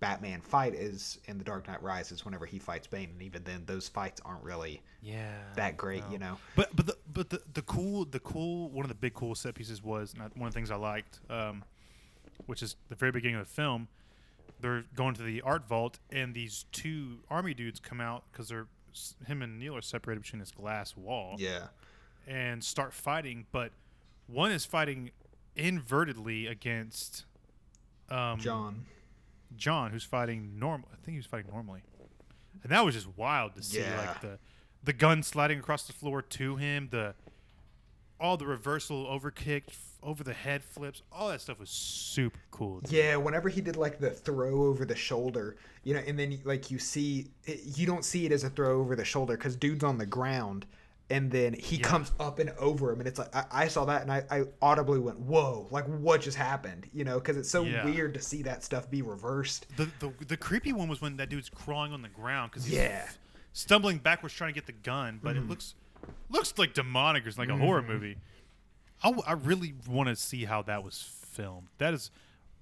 Batman 0.00 0.40
fight 0.42 0.74
is 0.74 1.18
in 1.26 1.38
the 1.38 1.44
Dark 1.44 1.66
Knight 1.66 1.82
Rises 1.82 2.24
whenever 2.24 2.44
he 2.44 2.58
fights 2.58 2.86
Bane, 2.86 3.08
and 3.10 3.22
even 3.22 3.42
then 3.44 3.62
those 3.64 3.88
fights 3.88 4.20
aren't 4.24 4.42
really 4.42 4.82
yeah, 5.00 5.32
that 5.56 5.76
great. 5.76 6.04
no. 6.04 6.10
You 6.12 6.18
know. 6.18 6.38
But 6.56 6.74
but 6.76 6.86
the 6.86 6.96
but 7.10 7.30
the, 7.30 7.40
the 7.54 7.62
cool 7.62 8.04
the 8.04 8.20
cool 8.20 8.68
one 8.70 8.84
of 8.84 8.88
the 8.88 8.94
big 8.94 9.14
cool 9.14 9.34
set 9.34 9.54
pieces 9.54 9.82
was 9.82 10.12
and 10.12 10.22
one 10.34 10.48
of 10.48 10.52
the 10.52 10.58
things 10.58 10.70
I 10.70 10.76
liked, 10.76 11.20
um, 11.30 11.64
which 12.46 12.62
is 12.62 12.76
the 12.88 12.94
very 12.94 13.12
beginning 13.12 13.36
of 13.36 13.46
the 13.46 13.52
film, 13.52 13.88
they're 14.60 14.84
going 14.94 15.14
to 15.14 15.22
the 15.22 15.40
art 15.42 15.66
vault, 15.68 15.98
and 16.10 16.34
these 16.34 16.66
two 16.72 17.18
army 17.30 17.54
dudes 17.54 17.80
come 17.80 18.00
out 18.00 18.24
because 18.32 18.48
they're 18.48 18.66
him 19.26 19.42
and 19.42 19.58
Neil 19.58 19.76
are 19.76 19.82
separated 19.82 20.22
between 20.22 20.38
this 20.38 20.52
glass 20.52 20.96
wall 20.96 21.34
Yeah. 21.38 21.66
and 22.28 22.62
start 22.62 22.92
fighting. 22.94 23.46
But 23.50 23.72
one 24.28 24.52
is 24.52 24.64
fighting 24.64 25.10
invertedly 25.56 26.48
against 26.50 27.24
um, 28.08 28.38
John. 28.38 28.86
John, 29.56 29.90
who's 29.90 30.04
fighting 30.04 30.58
normal. 30.58 30.88
I 30.92 30.96
think 30.96 31.12
he 31.14 31.16
was 31.16 31.26
fighting 31.26 31.50
normally, 31.52 31.82
and 32.62 32.70
that 32.72 32.84
was 32.84 32.94
just 32.94 33.08
wild 33.16 33.54
to 33.56 33.62
see. 33.62 33.80
Yeah. 33.80 33.98
Like 33.98 34.20
the 34.20 34.38
the 34.82 34.92
gun 34.92 35.22
sliding 35.22 35.58
across 35.58 35.86
the 35.86 35.92
floor 35.92 36.22
to 36.22 36.56
him, 36.56 36.88
the 36.90 37.14
all 38.20 38.36
the 38.36 38.46
reversal 38.46 39.06
overkick, 39.06 39.64
over 40.04 40.22
the 40.22 40.32
head 40.32 40.62
flips, 40.62 41.02
all 41.10 41.28
that 41.28 41.40
stuff 41.40 41.58
was 41.58 41.70
super 41.70 42.38
cool. 42.50 42.80
dude. 42.80 42.92
Yeah, 42.92 43.16
whenever 43.16 43.48
he 43.48 43.60
did 43.60 43.76
like 43.76 43.98
the 43.98 44.10
throw 44.10 44.64
over 44.64 44.84
the 44.84 44.94
shoulder, 44.94 45.56
you 45.82 45.94
know, 45.94 46.00
and 46.06 46.18
then 46.18 46.38
like 46.44 46.70
you 46.70 46.78
see, 46.78 47.28
you 47.46 47.86
don't 47.86 48.04
see 48.04 48.26
it 48.26 48.32
as 48.32 48.44
a 48.44 48.50
throw 48.50 48.78
over 48.80 48.94
the 48.94 49.04
shoulder 49.04 49.36
because 49.36 49.56
dude's 49.56 49.82
on 49.82 49.98
the 49.98 50.06
ground, 50.06 50.66
and 51.10 51.30
then 51.30 51.54
he 51.54 51.78
comes 51.78 52.12
up 52.20 52.38
and 52.38 52.50
over 52.58 52.92
him, 52.92 53.00
and 53.00 53.08
it's 53.08 53.18
like 53.18 53.34
I, 53.34 53.44
I 53.50 53.68
saw 53.68 53.84
that 53.86 54.02
and 54.02 54.12
I, 54.12 54.24
I 54.30 54.44
audibly 54.62 54.98
went, 54.98 55.18
"Whoa!" 55.18 55.66
Like 55.70 55.86
what 55.86 56.20
just 56.20 56.36
happened? 56.36 56.88
You 56.92 57.04
know, 57.04 57.18
because 57.18 57.36
it's 57.36 57.50
so 57.50 57.64
Yeah. 57.64 57.84
weird 57.84 58.14
to 58.14 58.20
see 58.20 58.42
that 58.42 58.64
stuff 58.64 58.90
be 58.90 59.02
reversed. 59.02 59.66
The, 59.76 59.88
the 60.00 60.12
the 60.26 60.36
creepy 60.36 60.72
one 60.72 60.88
was 60.88 61.00
when 61.00 61.16
that 61.16 61.28
dude's 61.28 61.48
crawling 61.48 61.92
on 61.92 62.02
the 62.02 62.08
ground 62.08 62.50
because 62.50 62.70
Yeah. 62.70 63.08
stumbling 63.52 63.98
backwards 63.98 64.34
trying 64.34 64.50
to 64.50 64.54
get 64.54 64.66
the 64.66 64.72
gun, 64.72 65.20
but 65.22 65.36
it 65.36 65.40
mm-hmm. 65.40 65.50
looks 65.50 65.74
looks 66.30 66.54
like 66.58 66.74
demonic 66.74 67.26
or 67.26 67.30
like 67.36 67.48
a 67.48 67.52
mm-hmm. 67.52 67.62
horror 67.62 67.82
movie. 67.82 68.16
I, 69.04 69.08
w- 69.08 69.22
I 69.26 69.32
really 69.32 69.74
want 69.86 70.08
to 70.08 70.16
see 70.16 70.46
how 70.46 70.62
that 70.62 70.82
was 70.82 71.02
filmed. 71.02 71.68
That 71.78 71.94
is 71.94 72.10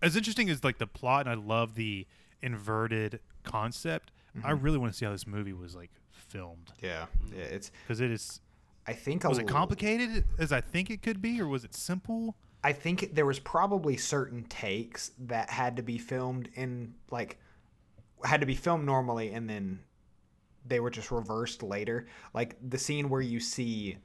as 0.03 0.17
interesting 0.17 0.51
as 0.51 0.65
like 0.65 0.79
the 0.79 0.87
plot, 0.87 1.27
and 1.27 1.31
I 1.31 1.43
love 1.43 1.77
the 1.77 2.07
inverted 2.43 3.21
concept. 3.45 4.11
I 4.35 4.53
mm-hmm. 4.53 4.65
really 4.65 4.79
want 4.79 4.93
to 4.93 4.99
see 4.99 5.05
how 5.05 5.13
this 5.13 5.27
movie 5.27 5.53
was 5.53 5.77
like 5.77 5.91
filmed 6.11 6.73
Yeah, 6.81 7.07
yeah. 7.35 7.45
It's 7.45 7.71
because 7.85 8.01
it 8.01 8.11
is. 8.11 8.41
I 8.87 8.95
think 8.95 9.25
a 9.25 9.29
Was 9.29 9.39
it 9.39 9.47
complicated 9.47 10.25
as 10.39 10.51
I 10.51 10.61
think 10.61 10.91
it 10.91 11.03
could 11.03 11.23
be, 11.23 11.41
or 11.41 11.47
was 11.47 11.65
it 11.65 11.75
simple? 11.75 12.35
I 12.65 12.73
think 12.73 13.15
there 13.15 13.27
was 13.27 13.39
probably 13.39 13.97
certain 13.97 14.45
takes 14.45 15.13
that 15.19 15.51
had 15.51 15.77
to 15.77 15.83
be 15.83 15.99
filmed 15.99 16.49
in 16.55 16.95
like 17.11 17.39
had 18.25 18.41
to 18.41 18.47
be 18.47 18.55
filmed 18.55 18.85
normally 18.85 19.33
and 19.33 19.49
then 19.49 19.81
they 20.65 20.81
were 20.81 20.91
just 20.91 21.11
reversed 21.11 21.63
later. 21.63 22.07
Like 22.35 22.57
the 22.69 22.79
scene 22.79 23.09
where 23.09 23.21
you 23.21 23.41
see 23.41 23.99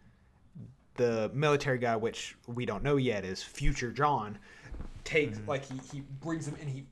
the 0.98 1.32
military 1.34 1.78
guy, 1.78 1.96
which 1.96 2.36
we 2.48 2.66
don't 2.66 2.84
know 2.84 2.98
yet 2.98 3.24
is 3.26 3.42
future 3.44 3.92
John, 3.92 4.38
Takes 5.04 5.38
Mm-hmm. 5.38 5.50
like 5.50 5.66
he, 5.66 5.80
he 5.94 6.02
brings 6.22 6.46
him 6.48 6.56
and 6.60 6.70
he 6.70 6.84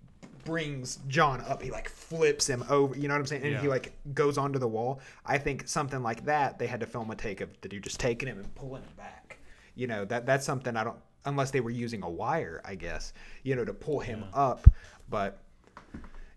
brings 0.45 0.99
John 1.09 1.41
up. 1.47 1.61
He 1.61 1.69
like 1.71 1.89
flips 1.89 2.47
him 2.47 2.63
over. 2.69 2.95
You 2.97 3.07
know 3.09 3.13
what 3.13 3.19
I'm 3.19 3.25
saying? 3.25 3.43
And 3.43 3.57
he 3.57 3.67
like 3.67 3.91
goes 4.13 4.37
onto 4.37 4.57
the 4.59 4.67
wall. 4.67 5.01
I 5.25 5.37
think 5.37 5.67
something 5.67 6.01
like 6.01 6.23
that. 6.25 6.57
They 6.57 6.67
had 6.67 6.79
to 6.79 6.85
film 6.85 7.11
a 7.11 7.15
take 7.15 7.41
of 7.41 7.49
the 7.61 7.67
dude 7.67 7.83
just 7.83 7.99
taking 7.99 8.29
him 8.29 8.37
and 8.37 8.55
pulling 8.55 8.83
him 8.83 8.91
back. 8.95 9.39
You 9.75 9.87
know 9.87 10.05
that 10.05 10.25
that's 10.25 10.45
something 10.45 10.77
I 10.77 10.85
don't 10.85 10.97
unless 11.25 11.51
they 11.51 11.59
were 11.59 11.71
using 11.71 12.03
a 12.03 12.09
wire, 12.09 12.61
I 12.63 12.75
guess. 12.75 13.11
You 13.43 13.55
know 13.57 13.65
to 13.65 13.73
pull 13.73 13.99
him 13.99 14.23
up. 14.33 14.65
But 15.09 15.39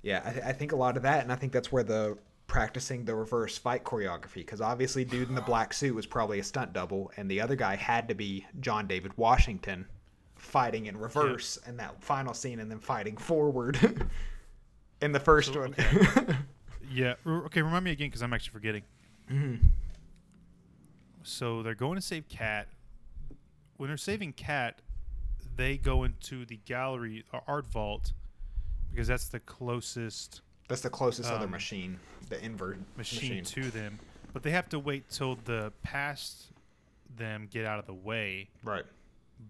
yeah, 0.02 0.22
I, 0.24 0.32
th- 0.32 0.44
I 0.44 0.52
think 0.52 0.72
a 0.72 0.76
lot 0.76 0.96
of 0.96 1.02
that, 1.04 1.22
and 1.22 1.32
I 1.32 1.36
think 1.36 1.52
that's 1.52 1.70
where 1.70 1.84
the 1.84 2.18
practicing 2.48 3.04
the 3.04 3.14
reverse 3.14 3.56
fight 3.56 3.84
choreography, 3.84 4.36
because 4.36 4.60
obviously, 4.60 5.04
dude 5.04 5.28
in 5.28 5.34
the 5.36 5.40
black 5.42 5.72
suit 5.72 5.94
was 5.94 6.06
probably 6.06 6.40
a 6.40 6.42
stunt 6.44 6.72
double, 6.72 7.12
and 7.16 7.30
the 7.30 7.40
other 7.40 7.54
guy 7.54 7.76
had 7.76 8.08
to 8.08 8.14
be 8.14 8.44
John 8.58 8.86
David 8.88 9.12
Washington 9.16 9.86
fighting 10.34 10.86
in 10.86 10.96
reverse 10.96 11.58
in 11.66 11.76
that 11.76 12.02
final 12.02 12.34
scene, 12.34 12.58
and 12.58 12.70
then 12.70 12.80
fighting 12.80 13.16
forward 13.16 13.78
in 15.00 15.12
the 15.12 15.20
first 15.20 15.52
So, 15.52 15.60
one. 15.60 15.74
Yeah. 16.90 17.14
r- 17.26 17.44
Okay. 17.44 17.60
Remind 17.62 17.84
me 17.84 17.90
again 17.92 18.08
because 18.08 18.22
I'm 18.22 18.32
actually 18.32 18.52
forgetting. 18.54 18.82
Mm-hmm. 19.30 19.66
So 21.22 21.62
they're 21.62 21.74
going 21.74 21.96
to 21.96 22.02
save 22.02 22.28
Kat. 22.28 22.68
When 23.76 23.88
they're 23.90 23.96
saving 23.98 24.32
Kat, 24.32 24.80
they 25.56 25.76
go 25.76 26.04
into 26.04 26.44
the 26.46 26.56
gallery 26.64 27.24
or 27.32 27.42
art 27.46 27.66
vault 27.66 28.12
because 28.90 29.06
that's 29.08 29.28
the 29.28 29.40
closest 29.40 30.40
that's 30.68 30.82
the 30.82 30.90
closest 30.90 31.30
other 31.30 31.44
Um, 31.46 31.50
machine, 31.50 31.98
the 32.28 32.42
invert 32.44 32.78
machine, 32.96 33.44
to 33.44 33.70
them. 33.70 33.98
But 34.32 34.42
they 34.42 34.50
have 34.50 34.68
to 34.70 34.78
wait 34.78 35.08
till 35.10 35.36
the 35.44 35.72
past 35.82 36.52
them 37.16 37.48
get 37.50 37.64
out 37.64 37.78
of 37.78 37.86
the 37.86 37.94
way. 37.94 38.48
Right. 38.62 38.84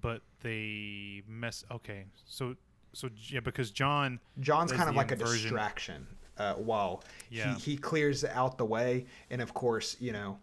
But 0.01 0.23
they 0.43 1.23
mess. 1.29 1.65
Okay. 1.71 2.05
So 2.27 2.55
so 2.93 3.09
yeah, 3.29 3.41
because 3.41 3.71
John. 3.71 4.21
John's 4.41 4.73
kind 4.73 4.89
of 4.89 4.95
like 4.97 5.11
a 5.13 5.17
distraction 5.17 6.07
uh, 6.39 6.55
while 6.55 7.03
Yeah. 7.31 7.55
he, 7.55 7.73
he 7.73 7.77
clears 7.77 8.25
out 8.25 8.57
the 8.59 8.65
way. 8.65 9.07
And 9.31 9.43
of 9.43 9.53
course, 9.55 9.97
you 10.01 10.13
know, 10.13 10.39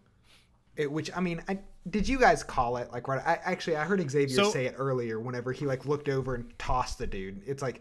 it, 0.76 0.90
which 0.92 1.10
I 1.16 1.20
mean, 1.20 1.42
I, 1.48 1.58
did 1.88 2.06
you 2.06 2.18
guys 2.18 2.42
call 2.42 2.76
it 2.76 2.92
like 2.92 3.08
right? 3.08 3.22
I 3.26 3.38
actually 3.50 3.76
I 3.76 3.84
heard 3.84 4.08
Xavier 4.10 4.36
So- 4.36 4.50
say 4.50 4.66
it 4.66 4.74
earlier. 4.76 5.18
Whenever 5.18 5.52
he 5.52 5.64
like 5.66 5.86
looked 5.86 6.08
over 6.08 6.34
and 6.34 6.56
tossed 6.58 6.98
the 6.98 7.06
dude, 7.06 7.42
it's 7.46 7.62
like 7.62 7.80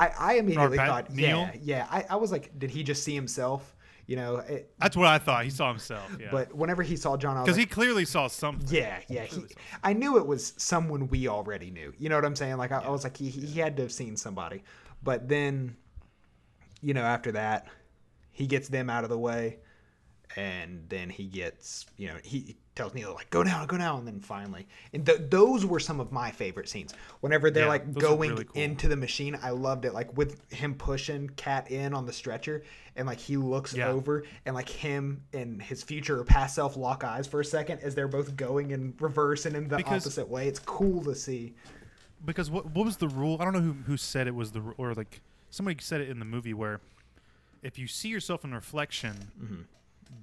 I 0.00 0.12
I 0.18 0.32
immediately 0.34 0.78
Pat- 0.78 0.88
thought 0.88 1.10
Neil? 1.10 1.50
yeah 1.52 1.56
yeah. 1.62 1.86
I, 1.90 2.04
I 2.10 2.16
was 2.16 2.32
like, 2.32 2.58
did 2.58 2.70
he 2.70 2.82
just 2.82 3.02
see 3.04 3.14
himself? 3.14 3.76
You 4.06 4.16
know, 4.16 4.38
it, 4.38 4.72
That's 4.78 4.96
what 4.96 5.06
I 5.06 5.18
thought. 5.18 5.44
He 5.44 5.50
saw 5.50 5.68
himself. 5.68 6.16
Yeah. 6.18 6.28
but 6.32 6.52
whenever 6.52 6.82
he 6.82 6.96
saw 6.96 7.16
John, 7.16 7.44
because 7.44 7.56
like, 7.56 7.68
he 7.68 7.72
clearly 7.72 8.04
saw 8.04 8.26
something. 8.26 8.66
yeah, 8.68 8.98
yeah. 9.08 9.22
He, 9.22 9.44
I 9.84 9.92
knew 9.92 10.16
it 10.18 10.26
was 10.26 10.52
someone 10.56 11.06
we 11.08 11.28
already 11.28 11.70
knew. 11.70 11.92
You 11.96 12.08
know 12.08 12.16
what 12.16 12.24
I'm 12.24 12.34
saying? 12.34 12.56
Like 12.56 12.72
I, 12.72 12.78
I 12.80 12.90
was 12.90 13.04
like, 13.04 13.16
he, 13.16 13.28
he 13.30 13.60
had 13.60 13.76
to 13.76 13.82
have 13.82 13.92
seen 13.92 14.16
somebody. 14.16 14.64
But 15.00 15.28
then, 15.28 15.76
you 16.82 16.92
know, 16.92 17.02
after 17.02 17.30
that, 17.32 17.68
he 18.32 18.48
gets 18.48 18.68
them 18.68 18.90
out 18.90 19.04
of 19.04 19.10
the 19.10 19.18
way, 19.18 19.58
and 20.34 20.86
then 20.88 21.08
he 21.08 21.26
gets, 21.26 21.86
you 21.96 22.08
know, 22.08 22.16
he 22.24 22.56
tells 22.80 22.94
Neil 22.94 23.12
like, 23.14 23.28
"Go 23.30 23.42
now, 23.42 23.66
go 23.66 23.76
now, 23.76 23.98
and 23.98 24.06
then 24.06 24.20
finally, 24.20 24.66
and 24.94 25.04
th- 25.04 25.20
those 25.28 25.66
were 25.66 25.78
some 25.80 26.00
of 26.00 26.10
my 26.12 26.30
favorite 26.30 26.68
scenes. 26.68 26.94
Whenever 27.20 27.50
they're 27.50 27.64
Yeah, 27.64 27.68
like 27.68 27.92
going 27.92 28.30
really 28.30 28.44
cool. 28.44 28.62
into 28.62 28.88
the 28.88 28.96
machine, 28.96 29.38
I 29.42 29.50
loved 29.50 29.84
it. 29.84 29.92
Like 29.92 30.16
with 30.16 30.50
him 30.50 30.74
pushing 30.74 31.28
Kat 31.30 31.70
in 31.70 31.92
on 31.92 32.06
the 32.06 32.12
stretcher, 32.12 32.62
and 32.96 33.06
like 33.06 33.18
he 33.18 33.36
looks 33.36 33.74
Yeah. 33.74 33.88
over, 33.88 34.24
and 34.46 34.54
like 34.54 34.68
him 34.68 35.22
and 35.34 35.60
his 35.60 35.82
future 35.82 36.18
or 36.20 36.24
past 36.24 36.54
self 36.54 36.76
lock 36.76 37.04
eyes 37.04 37.26
for 37.26 37.40
a 37.40 37.44
second 37.44 37.80
as 37.80 37.94
they're 37.94 38.08
both 38.08 38.34
going 38.36 38.70
in 38.70 38.94
reverse 38.98 39.44
and 39.46 39.54
in 39.54 39.68
the 39.68 39.76
Because- 39.76 40.04
opposite 40.06 40.28
way. 40.28 40.48
It's 40.48 40.58
cool 40.60 41.04
to 41.04 41.14
see. 41.14 41.54
because 42.24 42.50
what 42.50 42.66
what 42.74 42.84
was 42.86 42.96
the 42.96 43.08
rule? 43.08 43.36
I 43.40 43.44
don't 43.44 43.52
know 43.52 43.60
who 43.60 43.72
who 43.72 43.96
said 43.96 44.26
it 44.26 44.34
was 44.34 44.52
the 44.52 44.60
or 44.78 44.94
like 44.94 45.20
somebody 45.50 45.76
said 45.82 46.00
it 46.00 46.08
in 46.08 46.18
the 46.18 46.24
movie 46.24 46.54
where 46.54 46.80
if 47.62 47.78
you 47.78 47.86
see 47.86 48.08
yourself 48.08 48.42
in 48.44 48.54
reflection 48.54 49.32
Mm-hmm. 49.38 49.62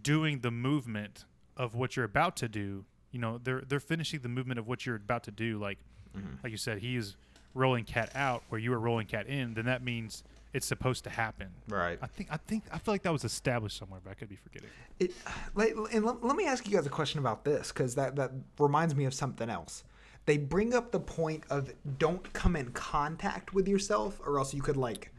doing 0.04 0.40
the 0.40 0.52
movement 0.52 1.26
of 1.58 1.76
what 1.76 1.96
you're 1.96 2.06
about 2.06 2.38
to 2.38 2.48
do, 2.48 2.86
you 3.12 3.20
know 3.20 3.40
they're 3.44 3.64
they're 3.68 3.80
finishing 3.80 4.22
the 4.22 4.30
movement 4.30 4.60
of 4.60 4.68
what 4.68 4.86
you're 4.86 4.96
about 4.96 5.24
to 5.24 5.32
do. 5.32 5.58
Like 5.58 5.80
Mm-hmm. 6.18 6.36
like 6.44 6.52
you 6.52 6.58
said, 6.58 6.80
he 6.80 6.96
is 6.96 7.16
rolling 7.54 7.84
Kat 7.84 8.10
out 8.16 8.42
where 8.50 8.60
you 8.60 8.74
are 8.74 8.80
rolling 8.80 9.06
Kat 9.06 9.28
in. 9.28 9.54
Then 9.54 9.66
that 9.66 9.84
means 9.84 10.24
it's 10.54 10.66
supposed 10.66 11.04
to 11.04 11.10
happen. 11.12 11.50
Right. 11.68 12.00
I 12.02 12.08
think 12.08 12.30
I 12.32 12.38
think 12.38 12.64
I 12.72 12.80
feel 12.80 12.94
like 12.94 13.04
that 13.04 13.12
was 13.14 13.24
established 13.24 13.78
somewhere, 13.78 14.00
but 14.04 14.10
I 14.12 14.14
could 14.16 14.30
be 14.30 14.38
forgetting. 14.38 14.70
It, 15.00 15.12
like, 15.54 15.76
and 15.94 16.04
let, 16.06 16.24
let 16.24 16.36
me 16.36 16.46
ask 16.48 16.68
you 16.68 16.76
guys 16.76 16.88
a 16.88 16.90
question 16.90 17.20
about 17.20 17.44
this 17.46 17.72
because 17.72 17.94
that, 17.96 18.16
that 18.16 18.32
reminds 18.58 18.96
me 18.96 19.06
of 19.06 19.14
something 19.14 19.50
else. 19.50 19.84
They 20.26 20.38
bring 20.38 20.74
up 20.74 20.92
the 20.92 21.00
point 21.00 21.44
of 21.50 21.72
don't 22.00 22.34
come 22.34 22.56
in 22.56 22.72
contact 22.72 23.54
with 23.54 23.68
yourself, 23.68 24.20
or 24.26 24.40
else 24.40 24.54
you 24.54 24.62
could 24.62 24.78
like, 24.78 25.12
com- 25.16 25.17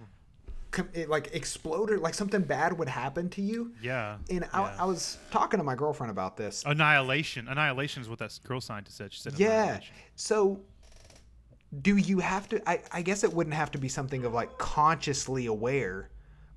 it, 0.92 1.08
like 1.08 1.34
explode 1.34 1.90
or 1.90 1.98
like 1.98 2.14
something 2.14 2.42
bad 2.42 2.78
would 2.78 2.88
happen 2.88 3.28
to 3.30 3.42
you. 3.42 3.72
Yeah. 3.82 4.18
And 4.30 4.44
I, 4.52 4.60
yeah. 4.62 4.76
I 4.80 4.84
was 4.84 5.18
talking 5.30 5.58
to 5.58 5.64
my 5.64 5.74
girlfriend 5.74 6.10
about 6.10 6.36
this. 6.36 6.62
annihilation. 6.66 7.48
Annihilation 7.48 8.02
is 8.02 8.08
what 8.08 8.18
that 8.18 8.38
girl 8.44 8.60
scientist 8.60 8.96
said. 8.98 9.12
She 9.12 9.20
said 9.20 9.38
Yeah. 9.38 9.80
So, 10.16 10.60
do 11.82 11.96
you 11.96 12.18
have 12.20 12.48
to? 12.50 12.68
I, 12.68 12.80
I 12.92 13.02
guess 13.02 13.24
it 13.24 13.32
wouldn't 13.32 13.54
have 13.54 13.70
to 13.72 13.78
be 13.78 13.88
something 13.88 14.24
of 14.24 14.32
like 14.32 14.56
consciously 14.58 15.46
aware, 15.46 16.10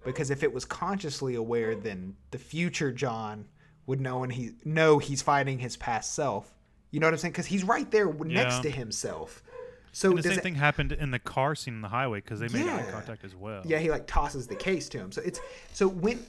because 0.05 0.29
if 0.31 0.41
it 0.43 0.53
was 0.53 0.63
consciously 0.65 1.35
aware, 1.35 1.75
then 1.75 2.15
the 2.31 2.37
future 2.37 2.91
John 2.91 3.45
would 3.87 3.99
know 3.99 4.23
and 4.23 4.31
he 4.31 4.51
know 4.63 4.99
he's 4.99 5.21
fighting 5.21 5.59
his 5.59 5.75
past 5.75 6.13
self. 6.13 6.53
You 6.91 6.99
know 6.99 7.07
what 7.07 7.13
I'm 7.13 7.19
saying? 7.19 7.31
Because 7.33 7.45
he's 7.45 7.63
right 7.63 7.89
there 7.91 8.11
next 8.13 8.55
Yeah. 8.57 8.61
to 8.63 8.69
himself. 8.69 9.43
So 9.91 10.09
And 10.11 10.19
the 10.19 10.23
same 10.23 10.37
it- 10.37 10.43
thing 10.43 10.55
happened 10.55 10.91
in 10.93 11.11
the 11.11 11.19
car 11.19 11.55
scene 11.55 11.75
in 11.75 11.81
the 11.81 11.89
highway 11.89 12.19
because 12.21 12.39
they 12.39 12.47
made 12.47 12.67
eye 12.67 12.85
contact 12.91 13.23
as 13.23 13.35
well. 13.35 13.61
Yeah, 13.65 13.79
he 13.79 13.89
like 13.91 14.07
tosses 14.07 14.47
the 14.47 14.55
case 14.55 14.87
to 14.89 14.97
him. 14.97 15.11
So 15.11 15.21
it's 15.23 15.39
so 15.73 15.87
when 15.87 16.25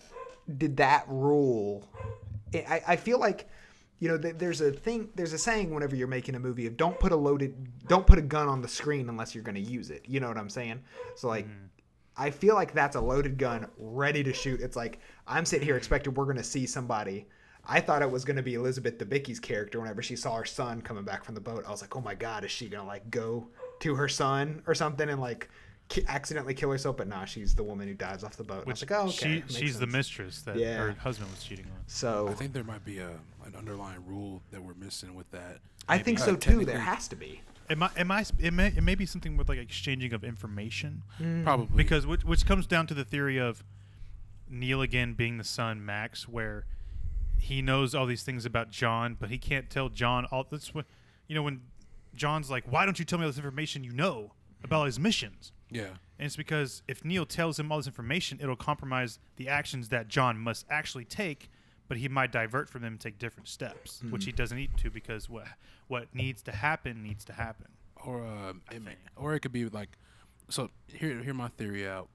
did 0.58 0.76
that 0.78 1.04
rule? 1.08 1.88
I, 2.54 2.82
I 2.88 2.96
feel 2.96 3.18
like 3.18 3.48
you 4.00 4.08
know 4.08 4.18
th- 4.18 4.34
there's 4.38 4.60
a 4.60 4.72
thing 4.72 5.08
there's 5.14 5.32
a 5.32 5.38
saying 5.38 5.72
whenever 5.72 5.94
you're 5.94 6.08
making 6.08 6.34
a 6.34 6.40
movie 6.40 6.66
of 6.66 6.76
don't 6.76 6.98
put 6.98 7.12
a 7.12 7.16
loaded 7.16 7.54
don't 7.86 8.06
put 8.06 8.18
a 8.18 8.22
gun 8.22 8.48
on 8.48 8.60
the 8.62 8.68
screen 8.68 9.08
unless 9.08 9.34
you're 9.34 9.44
going 9.44 9.54
to 9.54 9.60
use 9.60 9.90
it. 9.90 10.04
You 10.08 10.20
know 10.20 10.28
what 10.28 10.38
I'm 10.38 10.50
saying? 10.50 10.80
So 11.16 11.28
like. 11.28 11.46
Mm-hmm. 11.46 11.66
I 12.14 12.28
feel 12.30 12.54
like 12.54 12.74
that's 12.74 12.94
a 12.94 13.00
loaded 13.00 13.38
gun 13.38 13.68
ready 13.78 14.22
to 14.22 14.34
shoot. 14.34 14.60
It's 14.60 14.76
like 14.76 14.98
I'm 15.26 15.46
sitting 15.46 15.64
here 15.66 15.78
expecting 15.78 16.12
we're 16.12 16.26
going 16.26 16.36
to 16.36 16.44
see 16.44 16.66
somebody. 16.66 17.26
I 17.66 17.80
thought 17.80 18.02
it 18.02 18.10
was 18.10 18.24
going 18.24 18.36
to 18.36 18.42
be 18.42 18.54
Elizabeth 18.54 18.98
Debicki's 18.98 19.38
character 19.38 19.80
whenever 19.80 20.02
she 20.02 20.16
saw 20.16 20.36
her 20.36 20.44
son 20.44 20.82
coming 20.82 21.04
back 21.04 21.24
from 21.24 21.34
the 21.34 21.40
boat. 21.40 21.64
I 21.66 21.70
was 21.70 21.80
like, 21.80 21.94
"Oh 21.94 22.00
my 22.00 22.14
god, 22.14 22.44
is 22.44 22.50
she 22.50 22.68
going 22.68 22.82
to 22.82 22.86
like 22.86 23.10
go 23.10 23.48
to 23.80 23.94
her 23.94 24.08
son 24.08 24.62
or 24.66 24.74
something 24.74 25.08
and 25.08 25.20
like 25.20 25.48
ki- 25.88 26.04
accidentally 26.08 26.54
kill 26.54 26.70
herself, 26.70 26.96
but 26.96 27.08
nah, 27.08 27.24
she's 27.24 27.54
the 27.54 27.62
woman 27.62 27.86
who 27.86 27.94
dives 27.94 28.24
off 28.24 28.36
the 28.36 28.44
boat. 28.44 28.60
And 28.60 28.68
I 28.68 28.72
was 28.72 28.82
like, 28.82 28.92
oh, 28.92 29.04
okay. 29.04 29.10
she 29.10 29.28
makes 29.28 29.54
she's 29.54 29.78
the 29.78 29.86
mistress 29.86 30.42
that 30.42 30.56
Yeah. 30.56 30.78
her 30.78 30.92
husband 30.92 31.30
was 31.30 31.42
cheating 31.42 31.66
on. 31.66 31.82
So 31.86 32.28
I 32.28 32.34
think 32.34 32.52
there 32.52 32.64
might 32.64 32.84
be 32.84 32.98
a 32.98 33.10
an 33.44 33.54
underlying 33.56 34.04
rule 34.06 34.40
that 34.52 34.62
we're 34.62 34.74
missing 34.74 35.14
with 35.14 35.30
that. 35.32 35.58
I 35.88 35.98
think 35.98 36.18
so 36.18 36.36
too. 36.36 36.64
There 36.64 36.78
has 36.78 37.08
to 37.08 37.16
be. 37.16 37.42
It 37.68 37.78
might, 37.78 37.90
it 37.96 38.04
might, 38.04 38.30
it 38.38 38.52
may, 38.52 38.68
it 38.68 38.82
may 38.82 38.94
be 38.94 39.06
something 39.06 39.36
with 39.36 39.48
like 39.48 39.58
exchanging 39.58 40.12
of 40.12 40.24
information, 40.24 41.02
mm. 41.20 41.42
Probably 41.44 41.76
because 41.76 42.06
which, 42.06 42.24
which 42.24 42.44
comes 42.44 42.66
down 42.66 42.86
to 42.88 42.94
the 42.94 43.04
theory 43.04 43.38
of 43.38 43.64
Neil 44.48 44.82
again 44.82 45.14
being 45.14 45.38
the 45.38 45.44
son 45.44 45.84
Max, 45.84 46.28
where 46.28 46.66
he 47.42 47.60
knows 47.62 47.94
all 47.94 48.06
these 48.06 48.22
things 48.22 48.44
about 48.46 48.70
John, 48.70 49.16
but 49.18 49.28
he 49.30 49.38
can't 49.38 49.68
tell 49.68 49.88
John 49.88 50.24
all. 50.26 50.46
That's 50.50 50.72
what 50.74 50.86
you 51.26 51.34
know 51.34 51.42
when 51.42 51.62
John's 52.14 52.50
like, 52.50 52.64
"Why 52.70 52.84
don't 52.84 52.98
you 52.98 53.04
tell 53.04 53.18
me 53.18 53.24
all 53.24 53.30
this 53.30 53.36
information 53.38 53.84
you 53.84 53.92
know 53.92 54.32
about 54.64 54.86
his 54.86 54.98
missions?" 54.98 55.52
yeah. 55.70 55.96
And 56.18 56.26
it's 56.26 56.36
because 56.36 56.82
if 56.86 57.04
Neil 57.04 57.26
tells 57.26 57.58
him 57.58 57.72
all 57.72 57.78
this 57.78 57.88
information, 57.88 58.38
it'll 58.40 58.54
compromise 58.54 59.18
the 59.36 59.48
actions 59.48 59.88
that 59.88 60.06
John 60.06 60.38
must 60.38 60.64
actually 60.70 61.04
take, 61.04 61.50
but 61.88 61.96
he 61.96 62.08
might 62.08 62.30
divert 62.30 62.68
from 62.68 62.82
them 62.82 62.92
and 62.92 63.00
take 63.00 63.18
different 63.18 63.48
steps, 63.48 64.00
which 64.08 64.24
he 64.24 64.30
doesn't 64.30 64.56
need 64.56 64.70
to 64.78 64.90
because 64.90 65.28
what 65.28 65.46
what 65.88 66.14
needs 66.14 66.40
to 66.42 66.52
happen 66.52 67.02
needs 67.02 67.24
to 67.24 67.32
happen. 67.32 67.66
or 68.04 68.24
uh, 68.24 68.52
it 68.70 68.82
may, 68.84 68.94
or 69.16 69.34
it 69.34 69.40
could 69.40 69.52
be 69.52 69.68
like 69.68 69.98
so 70.48 70.70
here 70.86 71.20
hear 71.22 71.34
my 71.34 71.48
theory 71.48 71.88
out 71.88 72.08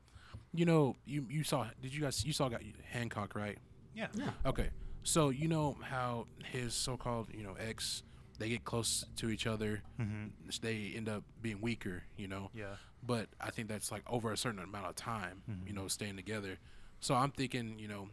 you 0.53 0.65
know 0.65 0.95
you 1.05 1.25
you 1.29 1.43
saw 1.43 1.65
did 1.81 1.93
you 1.93 2.01
guys 2.01 2.23
you 2.25 2.31
saw 2.33 2.47
got 2.49 2.61
hancock 2.91 3.35
right 3.35 3.57
Yeah. 3.95 4.07
Yeah. 4.13 4.29
okay 4.45 4.69
so 5.07 5.29
you 5.29 5.47
know 5.47 5.77
how 5.81 6.25
his 6.51 6.73
so-called 6.73 7.27
you 7.33 7.43
know 7.43 7.55
ex 7.59 8.03
they 8.39 8.49
get 8.49 8.63
close 8.65 9.05
to 9.15 9.29
each 9.29 9.47
other 9.47 9.81
Mhm. 9.99 10.31
they 10.61 10.91
end 10.95 11.07
up 11.09 11.23
being 11.41 11.61
weaker 11.61 12.03
you 12.17 12.27
know 12.27 12.49
Yeah. 12.53 12.75
but 13.01 13.27
i 13.39 13.49
think 13.49 13.67
that's 13.69 13.89
like 13.91 14.03
over 14.07 14.31
a 14.33 14.37
certain 14.37 14.59
amount 14.59 14.87
of 14.87 14.95
time 14.95 15.43
Mm-hmm. 15.49 15.67
you 15.67 15.73
know 15.73 15.87
staying 15.87 16.17
together 16.17 16.57
so 16.99 17.15
i'm 17.15 17.31
thinking 17.31 17.79
you 17.79 17.87
know 17.87 18.09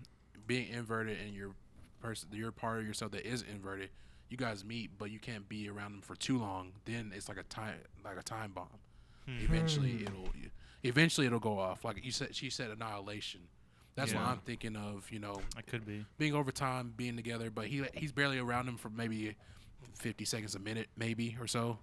being 0.47 0.69
inverted 0.69 1.19
and 1.21 1.35
your 1.35 1.51
person 2.01 2.29
your 2.33 2.53
part 2.53 2.79
of 2.81 2.87
yourself 2.87 3.11
that 3.13 3.27
is 3.27 3.43
inverted 3.43 3.91
you 4.31 4.37
guys 4.37 4.65
meet 4.65 4.91
but 4.99 5.11
you 5.11 5.19
can't 5.19 5.49
be 5.49 5.69
around 5.69 5.93
them 5.93 6.01
for 6.03 6.15
too 6.15 6.39
long 6.39 6.73
then 6.85 7.13
it's 7.15 7.29
like 7.29 7.39
a 7.39 7.43
time 7.45 7.75
like 8.05 8.19
a 8.19 8.23
time 8.23 8.53
bomb 8.53 8.69
eventually 9.27 10.03
it'll 10.03 10.29
eventually 10.83 11.27
it'll 11.27 11.41
go 11.41 11.59
off 11.59 11.85
like 11.85 12.05
you 12.05 12.13
said 12.13 12.35
she 12.37 12.51
said 12.51 12.71
annihilation 12.71 13.41
that's 13.97 14.13
what 14.13 14.23
i'm 14.23 14.39
thinking 14.39 14.77
of 14.77 15.11
you 15.11 15.19
know 15.19 15.41
I 15.57 15.63
could 15.63 15.87
be. 15.87 16.05
being 16.19 16.35
over 16.35 16.51
time 16.51 16.93
being 16.97 17.17
together 17.17 17.51
but 17.51 17.67
he 17.67 17.85
he's 17.95 18.13
barely 18.13 18.39
around 18.39 18.69
him 18.69 18.77
for 18.77 18.89
maybe 18.91 19.37
50 19.95 20.25
seconds 20.25 20.55
a 20.55 20.59
minute 20.59 20.89
maybe 20.97 21.37
or 21.41 21.47
so 21.47 21.79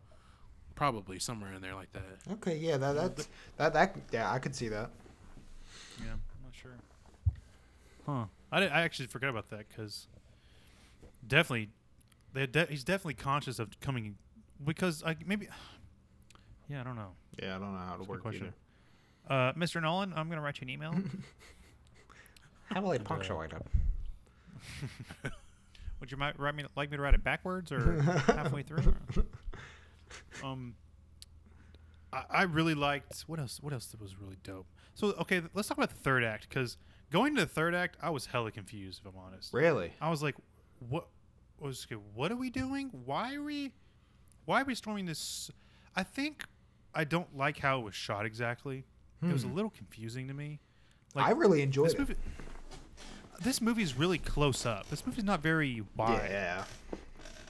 probably 0.76 1.20
somewhere 1.20 1.53
in 1.53 1.62
there 1.62 1.76
like 1.76 1.91
that 1.93 2.03
Okay, 2.34 2.57
yeah, 2.57 2.78
that 2.78 2.93
that's 2.95 3.28
that 3.57 3.74
that 3.74 3.95
yeah, 4.12 4.32
I 4.32 4.39
could 4.39 4.55
see 4.55 4.68
that. 4.70 4.89
Yeah, 5.99 6.14
I'm 6.14 6.43
not 6.43 6.53
sure. 6.53 6.72
Huh. 8.05 8.26
I, 8.51 8.59
did, 8.62 8.72
I 8.72 8.82
actually 8.82 9.07
forgot 9.07 9.30
about 9.30 9.49
that 9.49 9.66
because 9.70 10.07
definitely, 11.28 11.70
they 12.34 12.47
de- 12.47 12.66
he's 12.68 12.84
definitely 12.84 13.16
conscious 13.16 13.59
of 13.59 13.80
coming 13.80 14.16
because 14.64 15.03
I 15.05 15.16
maybe. 15.26 15.47
Yeah, 16.70 16.80
I 16.80 16.84
don't 16.86 16.95
know. 16.95 17.12
Yeah, 17.38 17.57
I 17.57 17.59
don't 17.59 17.74
know 17.74 17.80
how 17.80 17.91
to 17.93 17.97
That's 17.97 18.09
work 18.09 18.22
question. 18.22 18.53
either. 19.28 19.49
Uh, 19.49 19.53
Mr. 19.53 19.82
Nolan, 19.82 20.14
I'm 20.16 20.30
gonna 20.30 20.41
write 20.41 20.62
you 20.62 20.66
an 20.66 20.70
email. 20.70 20.93
How 22.72 22.82
will 22.82 22.92
I 22.92 22.96
uh, 22.96 23.00
punctuate 23.00 23.52
it? 23.54 25.32
Would 26.00 26.12
you 26.12 26.18
might 26.18 26.40
write 26.40 26.56
me 26.56 26.66
like 26.76 26.90
me 26.90 26.98
to 26.98 27.04
write 27.04 27.14
it 27.14 27.24
backwards 27.24 27.72
or 27.72 28.02
halfway 28.28 28.64
through? 28.64 28.96
um, 30.44 30.76
I, 32.12 32.24
I 32.30 32.44
really 32.44 32.74
liked 32.74 33.22
what 33.28 33.40
else? 33.40 33.60
What 33.62 33.74
else 33.74 33.94
was 34.02 34.20
really 34.20 34.38
dope? 34.44 34.66
So 34.96 35.08
okay, 35.20 35.42
let's 35.54 35.68
talk 35.68 35.78
about 35.78 35.90
the 35.90 36.02
third 36.02 36.24
act 36.24 36.50
because 36.50 36.78
going 37.12 37.36
to 37.36 37.42
the 37.42 37.48
third 37.48 37.76
act, 37.76 37.98
I 38.02 38.10
was 38.10 38.26
hella 38.26 38.52
confused. 38.52 39.02
If 39.06 39.14
I'm 39.14 39.20
honest, 39.20 39.54
Really? 39.54 39.94
I 40.02 40.10
was 40.10 40.24
like, 40.24 40.36
what 40.90 41.08
was 41.60 41.86
okay, 41.92 42.02
what 42.16 42.32
are 42.32 42.36
we 42.36 42.50
doing? 42.50 42.90
Why 43.06 43.36
are 43.36 43.44
we 43.44 43.74
why 44.46 44.62
are 44.62 44.66
we 44.66 44.74
storming 44.76 45.06
this 45.06 45.52
I 45.96 46.04
think 46.04 46.46
I 46.96 47.04
don't 47.04 47.38
like 47.38 47.60
how 47.60 47.80
it 47.80 47.84
was 47.84 47.96
shot 47.96 48.26
exactly. 48.26 48.86
It 49.24 49.32
was 49.32 49.44
a 49.44 49.48
little 49.48 49.70
confusing 49.70 50.28
to 50.30 50.34
me. 50.34 50.60
Like 51.14 51.28
I 51.28 51.32
really 51.32 51.62
enjoyed 51.62 51.86
this 51.86 51.94
it. 51.94 52.00
movie 52.00 52.16
this 53.44 53.62
movie 53.62 53.84
is 53.84 53.98
really 53.98 54.18
close 54.18 54.66
up. 54.66 54.89
This 54.89 55.06
movie's 55.06 55.24
not 55.24 55.42
very 55.42 55.84
wide. 55.96 56.30
Yeah. 56.30 56.64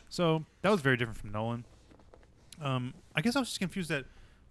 So 0.09 0.45
that 0.61 0.69
was 0.69 0.81
very 0.81 0.97
different 0.97 1.19
from 1.19 1.31
Nolan. 1.31 1.65
Um, 2.61 2.93
I 3.15 3.21
guess 3.21 3.35
I 3.35 3.39
was 3.39 3.49
just 3.49 3.59
confused 3.59 3.89
that 3.89 4.05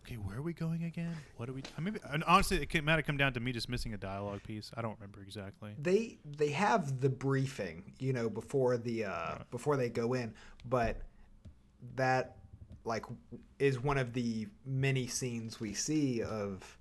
okay, 0.05 0.16
where 0.16 0.38
are 0.38 0.43
we 0.43 0.53
going 0.53 0.84
again? 0.84 1.14
What 1.36 1.49
are 1.49 1.53
we? 1.53 1.62
I 1.76 1.80
maybe 1.80 2.01
and 2.11 2.24
honestly, 2.24 2.61
it 2.61 2.84
might 2.84 2.97
have 2.97 3.07
come 3.07 3.16
down 3.16 3.32
to 3.34 3.41
me 3.41 3.53
just 3.53 3.68
missing 3.68 3.95
a 3.95 3.99
dialogue 3.99 4.43
piece. 4.43 4.70
I 4.76 4.82
don't 4.82 4.99
remember 4.99 5.20
exactly. 5.22 5.72
They 5.80 6.18
they 6.24 6.51
have 6.51 7.01
the 7.01 7.09
briefing, 7.09 7.93
you 7.99 8.12
know, 8.12 8.28
before 8.28 8.76
the 8.76 9.05
uh 9.05 9.34
before 9.51 9.76
they 9.76 9.88
go 9.88 10.14
in, 10.14 10.34
but 10.68 10.97
that 11.97 12.36
like 12.84 13.05
is 13.59 13.78
one 13.80 13.99
of 13.99 14.12
the 14.12 14.49
many 14.66 15.07
scenes 15.07 15.61
we 15.61 15.74
see 15.74 16.22
of 16.22 16.78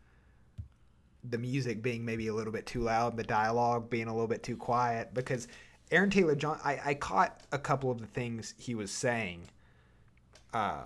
the 1.23 1.37
music 1.37 1.81
being 1.81 2.05
maybe 2.05 2.27
a 2.27 2.33
little 2.33 2.53
bit 2.53 2.65
too 2.65 2.81
loud, 2.81 3.17
the 3.17 3.23
dialogue 3.23 3.89
being 3.89 4.07
a 4.07 4.13
little 4.13 4.27
bit 4.27 4.43
too 4.43 4.55
quiet 4.57 5.13
because 5.13 5.47
Aaron 5.91 6.09
Taylor 6.09 6.35
John 6.35 6.59
I, 6.63 6.79
I 6.85 6.93
caught 6.93 7.41
a 7.51 7.57
couple 7.59 7.91
of 7.91 7.99
the 7.99 8.07
things 8.07 8.53
he 8.57 8.75
was 8.75 8.91
saying 8.91 9.41
uh 10.53 10.83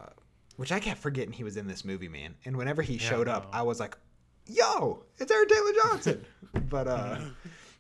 which 0.56 0.72
I 0.72 0.80
kept 0.80 1.00
forgetting 1.00 1.34
he 1.34 1.44
was 1.44 1.58
in 1.58 1.68
this 1.68 1.84
movie, 1.84 2.08
man. 2.08 2.36
And 2.46 2.56
whenever 2.58 2.82
he 2.84 2.98
showed 3.00 3.28
up, 3.28 3.46
no. 3.52 3.60
I 3.60 3.62
was 3.64 3.80
like, 3.80 3.98
"Yo, 4.46 5.04
it's 5.18 5.32
Aaron 5.32 5.48
Taylor 5.48 5.72
Johnson." 5.84 6.26
but 6.70 6.88
uh 6.88 7.18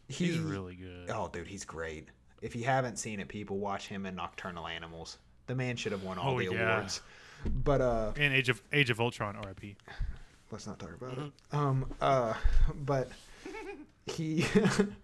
he, 0.07 0.25
He's 0.25 0.39
really 0.39 0.75
good. 0.75 1.09
Oh, 1.09 1.29
dude, 1.31 1.47
he's 1.47 1.65
great. 1.65 2.09
If 2.41 2.55
you 2.55 2.63
haven't 2.65 2.97
seen 2.97 3.19
it, 3.19 3.27
people 3.27 3.57
watch 3.59 3.87
him 3.87 4.05
in 4.05 4.15
Nocturnal 4.15 4.67
Animals. 4.67 5.17
The 5.47 5.55
man 5.55 5.75
should 5.75 5.91
have 5.91 6.03
won 6.03 6.17
all 6.17 6.33
Oh, 6.35 6.39
the 6.39 6.45
yeah. 6.51 6.77
awards. 6.77 7.01
But 7.63 7.81
uh 7.81 8.11
And 8.17 8.33
Age 8.33 8.49
of 8.49 8.61
Age 8.73 8.89
of 8.89 8.99
Ultron, 8.99 9.35
R.I.P. 9.35 9.75
let's 10.53 10.67
not 10.67 10.79
talk 10.79 10.93
about 10.93 11.17
it. 11.17 11.31
Um 11.51 11.93
uh 11.99 12.33
but 12.73 13.09
he 14.05 14.45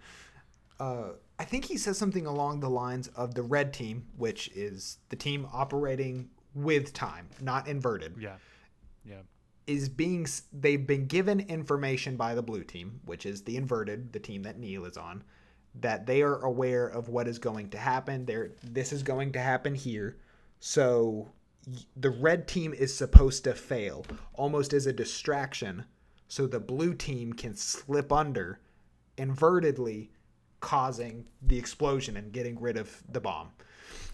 uh 0.79 1.09
I 1.39 1.45
think 1.45 1.65
he 1.65 1.77
says 1.77 1.97
something 1.97 2.25
along 2.25 2.59
the 2.59 2.69
lines 2.69 3.07
of 3.09 3.33
the 3.33 3.41
red 3.41 3.73
team, 3.73 4.05
which 4.17 4.49
is 4.49 4.97
the 5.09 5.15
team 5.15 5.47
operating 5.51 6.29
with 6.53 6.93
time, 6.93 7.27
not 7.41 7.67
inverted. 7.67 8.15
Yeah, 8.19 8.35
yeah, 9.05 9.21
is 9.67 9.89
being 9.89 10.27
they've 10.53 10.85
been 10.85 11.07
given 11.07 11.39
information 11.39 12.15
by 12.17 12.35
the 12.35 12.41
blue 12.43 12.63
team, 12.63 12.99
which 13.05 13.25
is 13.25 13.43
the 13.43 13.55
inverted, 13.57 14.13
the 14.13 14.19
team 14.19 14.43
that 14.43 14.59
Neil 14.59 14.85
is 14.85 14.97
on, 14.97 15.23
that 15.75 16.05
they 16.05 16.21
are 16.21 16.39
aware 16.39 16.87
of 16.87 17.09
what 17.09 17.27
is 17.27 17.39
going 17.39 17.69
to 17.69 17.77
happen. 17.77 18.25
There, 18.25 18.51
this 18.61 18.91
is 18.91 19.01
going 19.01 19.31
to 19.33 19.39
happen 19.39 19.73
here. 19.73 20.17
So 20.59 21.29
the 21.95 22.09
red 22.09 22.47
team 22.47 22.73
is 22.73 22.93
supposed 22.95 23.43
to 23.43 23.53
fail, 23.53 24.05
almost 24.33 24.73
as 24.73 24.85
a 24.87 24.93
distraction, 24.93 25.85
so 26.27 26.47
the 26.47 26.59
blue 26.59 26.93
team 26.93 27.33
can 27.33 27.55
slip 27.55 28.11
under, 28.11 28.59
invertedly, 29.17 30.09
causing 30.59 31.25
the 31.41 31.57
explosion 31.57 32.17
and 32.17 32.31
getting 32.31 32.59
rid 32.59 32.77
of 32.77 33.01
the 33.11 33.19
bomb. 33.19 33.49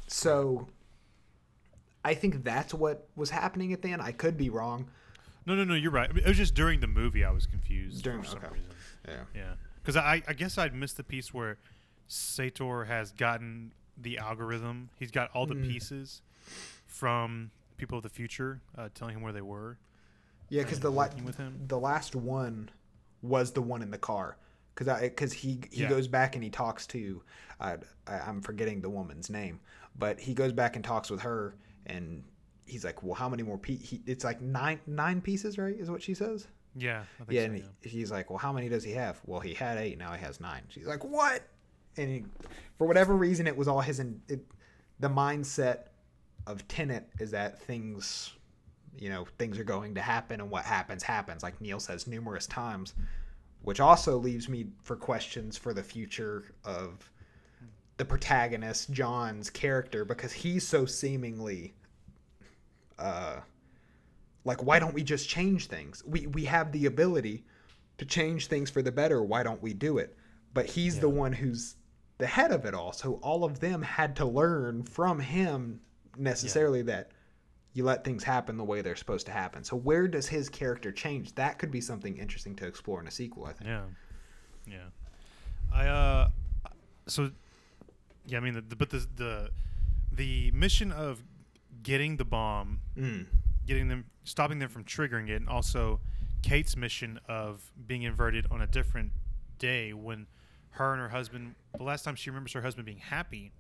So. 0.08 0.68
I 2.04 2.14
think 2.14 2.44
that's 2.44 2.72
what 2.72 3.08
was 3.16 3.32
happening 3.32 3.74
at 3.74 3.82
the 3.82 3.90
end. 3.92 4.00
I 4.00 4.12
could 4.12 4.38
be 4.38 4.52
wrong. 4.52 4.92
No, 5.48 5.56
no, 5.56 5.64
no. 5.64 5.74
You're 5.74 5.90
right. 5.90 6.08
I 6.08 6.14
mean, 6.14 6.24
it 6.24 6.28
was 6.28 6.38
just 6.38 6.54
during 6.54 6.80
the 6.80 6.86
movie 6.88 7.26
I 7.26 7.32
was 7.32 7.48
confused 7.48 8.04
During- 8.04 8.22
for 8.22 8.28
some 8.28 8.38
okay. 8.38 8.50
reason. 8.54 8.70
Yeah. 9.08 9.24
Yeah, 9.34 9.54
because 9.82 9.96
I, 9.98 10.22
I 10.28 10.34
guess 10.34 10.60
I'd 10.60 10.76
missed 10.76 10.98
the 10.98 11.04
piece 11.04 11.34
where 11.34 11.58
Sator 12.08 12.86
has 12.86 13.12
gotten 13.12 13.72
the 13.98 14.20
algorithm. 14.20 14.90
He's 15.00 15.10
got 15.10 15.32
all 15.34 15.48
the 15.48 15.56
Mm. 15.56 15.68
pieces 15.68 16.22
from 16.96 17.52
people 17.78 17.98
of 17.98 18.04
the 18.04 18.10
future 18.10 18.62
uh, 18.78 18.88
telling 18.96 19.16
him 19.16 19.22
where 19.22 19.34
they 19.34 19.42
were. 19.42 19.78
Yeah, 20.50 20.64
because 20.64 20.80
the 20.80 20.92
la- 20.92 21.10
with 21.26 21.36
him. 21.38 21.60
the 21.68 21.80
last 21.80 22.16
one 22.16 22.70
was 23.22 23.52
the 23.52 23.62
one 23.62 23.82
in 23.82 23.92
the 23.92 23.98
car. 23.98 24.38
Because 24.74 25.02
because 25.02 25.34
he 25.34 25.62
he 25.72 25.84
Yeah. 25.84 25.90
goes 25.90 26.08
back 26.08 26.36
and 26.36 26.44
he 26.44 26.50
talks 26.50 26.86
to, 26.88 27.22
uh, 27.60 27.78
I, 28.08 28.14
I'm 28.20 28.42
forgetting 28.42 28.82
the 28.82 28.90
woman's 28.90 29.30
name, 29.30 29.60
but 29.98 30.20
he 30.20 30.34
goes 30.34 30.54
back 30.54 30.76
and 30.76 30.84
talks 30.86 31.10
with 31.10 31.22
her, 31.22 31.56
and 31.86 32.24
he's 32.66 32.84
like, 32.86 33.02
well, 33.04 33.14
how 33.16 33.30
many 33.30 33.44
more 33.44 33.58
pe 33.58 33.76
He, 33.78 34.02
it's 34.06 34.24
like 34.24 34.42
nine 34.42 34.80
nine 34.88 35.22
pieces, 35.22 35.58
right? 35.58 35.76
Is 35.78 35.90
what 35.92 36.02
she 36.02 36.14
says. 36.14 36.48
Yeah, 36.78 37.04
Yeah, 37.30 37.42
so, 37.42 37.46
and 37.46 37.56
he, 37.56 37.90
he's 37.90 38.12
like, 38.12 38.30
well, 38.30 38.38
how 38.40 38.52
many 38.52 38.68
does 38.68 38.84
he 38.84 38.92
have? 38.92 39.22
Well, 39.26 39.40
he 39.40 39.54
had 39.54 39.78
eight. 39.78 39.98
Now 39.98 40.12
he 40.12 40.20
has 40.20 40.42
nine. 40.42 40.64
She's 40.68 40.86
like, 40.86 41.06
what? 41.06 41.42
And 41.96 42.10
he, 42.10 42.26
for 42.78 42.86
whatever 42.86 43.16
reason, 43.16 43.48
it 43.48 43.56
was 43.56 43.70
all 43.70 43.80
his. 43.80 44.00
In, 44.02 44.22
it, 44.28 44.46
the 45.00 45.08
mindset 45.10 45.88
of 46.48 46.68
Tenet 46.68 47.10
is 47.20 47.32
that 47.32 47.60
things, 47.60 48.34
you 48.98 49.10
know, 49.10 49.26
things 49.38 49.58
are 49.60 49.64
going 49.64 49.96
to 49.96 50.02
happen, 50.02 50.42
and 50.42 50.50
what 50.50 50.66
happens 50.66 51.04
happens. 51.04 51.44
Like 51.44 51.60
Neil 51.60 51.80
says 51.80 52.08
numerous 52.08 52.48
times, 52.48 52.94
which 53.62 53.80
also 53.80 54.18
leaves 54.18 54.48
me 54.48 54.68
for 54.84 54.96
questions 54.96 55.58
for 55.58 55.74
the 55.74 55.84
future 55.84 56.54
of 56.64 57.10
the 57.98 58.06
protagonist 58.06 58.92
John's 58.92 59.50
character 59.50 60.04
because 60.04 60.34
he's 60.34 60.68
so 60.68 60.86
seemingly 60.86 61.74
uh 63.00 63.38
like 64.44 64.62
why 64.64 64.80
don't 64.80 64.94
we 64.94 65.04
just 65.04 65.28
change 65.28 65.68
things? 65.68 66.04
We 66.06 66.28
we 66.28 66.46
have 66.46 66.72
the 66.72 66.86
ability 66.86 67.46
to 67.98 68.06
change 68.06 68.48
things 68.48 68.70
for 68.70 68.82
the 68.82 68.92
better. 68.92 69.24
Why 69.24 69.44
don't 69.44 69.62
we 69.62 69.74
do 69.74 69.98
it? 69.98 70.16
But 70.54 70.68
he's 70.68 71.00
the 71.00 71.10
one 71.10 71.34
who's 71.34 71.76
the 72.18 72.28
head 72.28 72.52
of 72.52 72.66
it 72.66 72.74
all. 72.74 72.94
So 72.94 73.14
all 73.22 73.44
of 73.44 73.60
them 73.60 73.82
had 73.82 74.16
to 74.18 74.26
learn 74.26 74.84
from 74.84 75.20
him 75.20 75.82
necessarily 76.18 76.82
that 76.84 77.12
you 77.74 77.84
let 77.84 78.04
things 78.04 78.24
happen 78.24 78.58
the 78.58 78.64
way 78.64 78.82
they're 78.82 78.96
supposed 78.96 79.26
to 79.26 79.32
happen. 79.32 79.64
So 79.64 79.76
where 79.76 80.08
does 80.08 80.28
his 80.28 80.48
character 80.50 80.92
change? 80.92 81.36
That 81.36 81.60
could 81.60 81.72
be 81.72 81.82
something 81.82 82.18
interesting 82.18 82.56
to 82.58 82.68
explore 82.68 83.02
in 83.02 83.08
a 83.08 83.12
sequel, 83.12 83.46
I 83.46 83.54
think. 83.54 83.68
Yeah, 83.70 83.82
yeah. 84.66 84.78
I 85.74 85.88
uh, 85.88 86.30
so 87.08 87.32
yeah. 88.26 88.38
I 88.38 88.42
mean, 88.42 88.54
the, 88.54 88.62
the, 88.62 88.76
but 88.76 88.90
the 88.90 89.06
the 89.16 89.50
the 90.12 90.52
mission 90.52 90.92
of 90.92 91.22
getting 91.84 92.18
the 92.18 92.26
bomb, 92.26 92.80
Mm. 92.98 93.26
getting 93.68 93.90
them, 93.90 94.06
stopping 94.24 94.60
them 94.60 94.70
from 94.70 94.86
triggering 94.86 95.28
it, 95.30 95.36
and 95.36 95.50
also 95.50 96.00
Kate's 96.42 96.78
mission 96.78 97.20
of 97.28 97.72
being 97.86 98.04
inverted 98.04 98.48
on 98.50 98.62
a 98.62 98.68
different 98.68 99.12
day 99.60 99.92
when 99.94 100.28
her 100.72 100.94
and 100.94 101.02
her 101.02 101.10
husband. 101.10 101.56
The 101.78 101.84
last 101.84 102.04
time 102.04 102.16
she 102.16 102.30
remembers 102.30 102.54
her 102.54 102.62
husband 102.62 102.86
being 102.86 103.00
happy, 103.00 103.52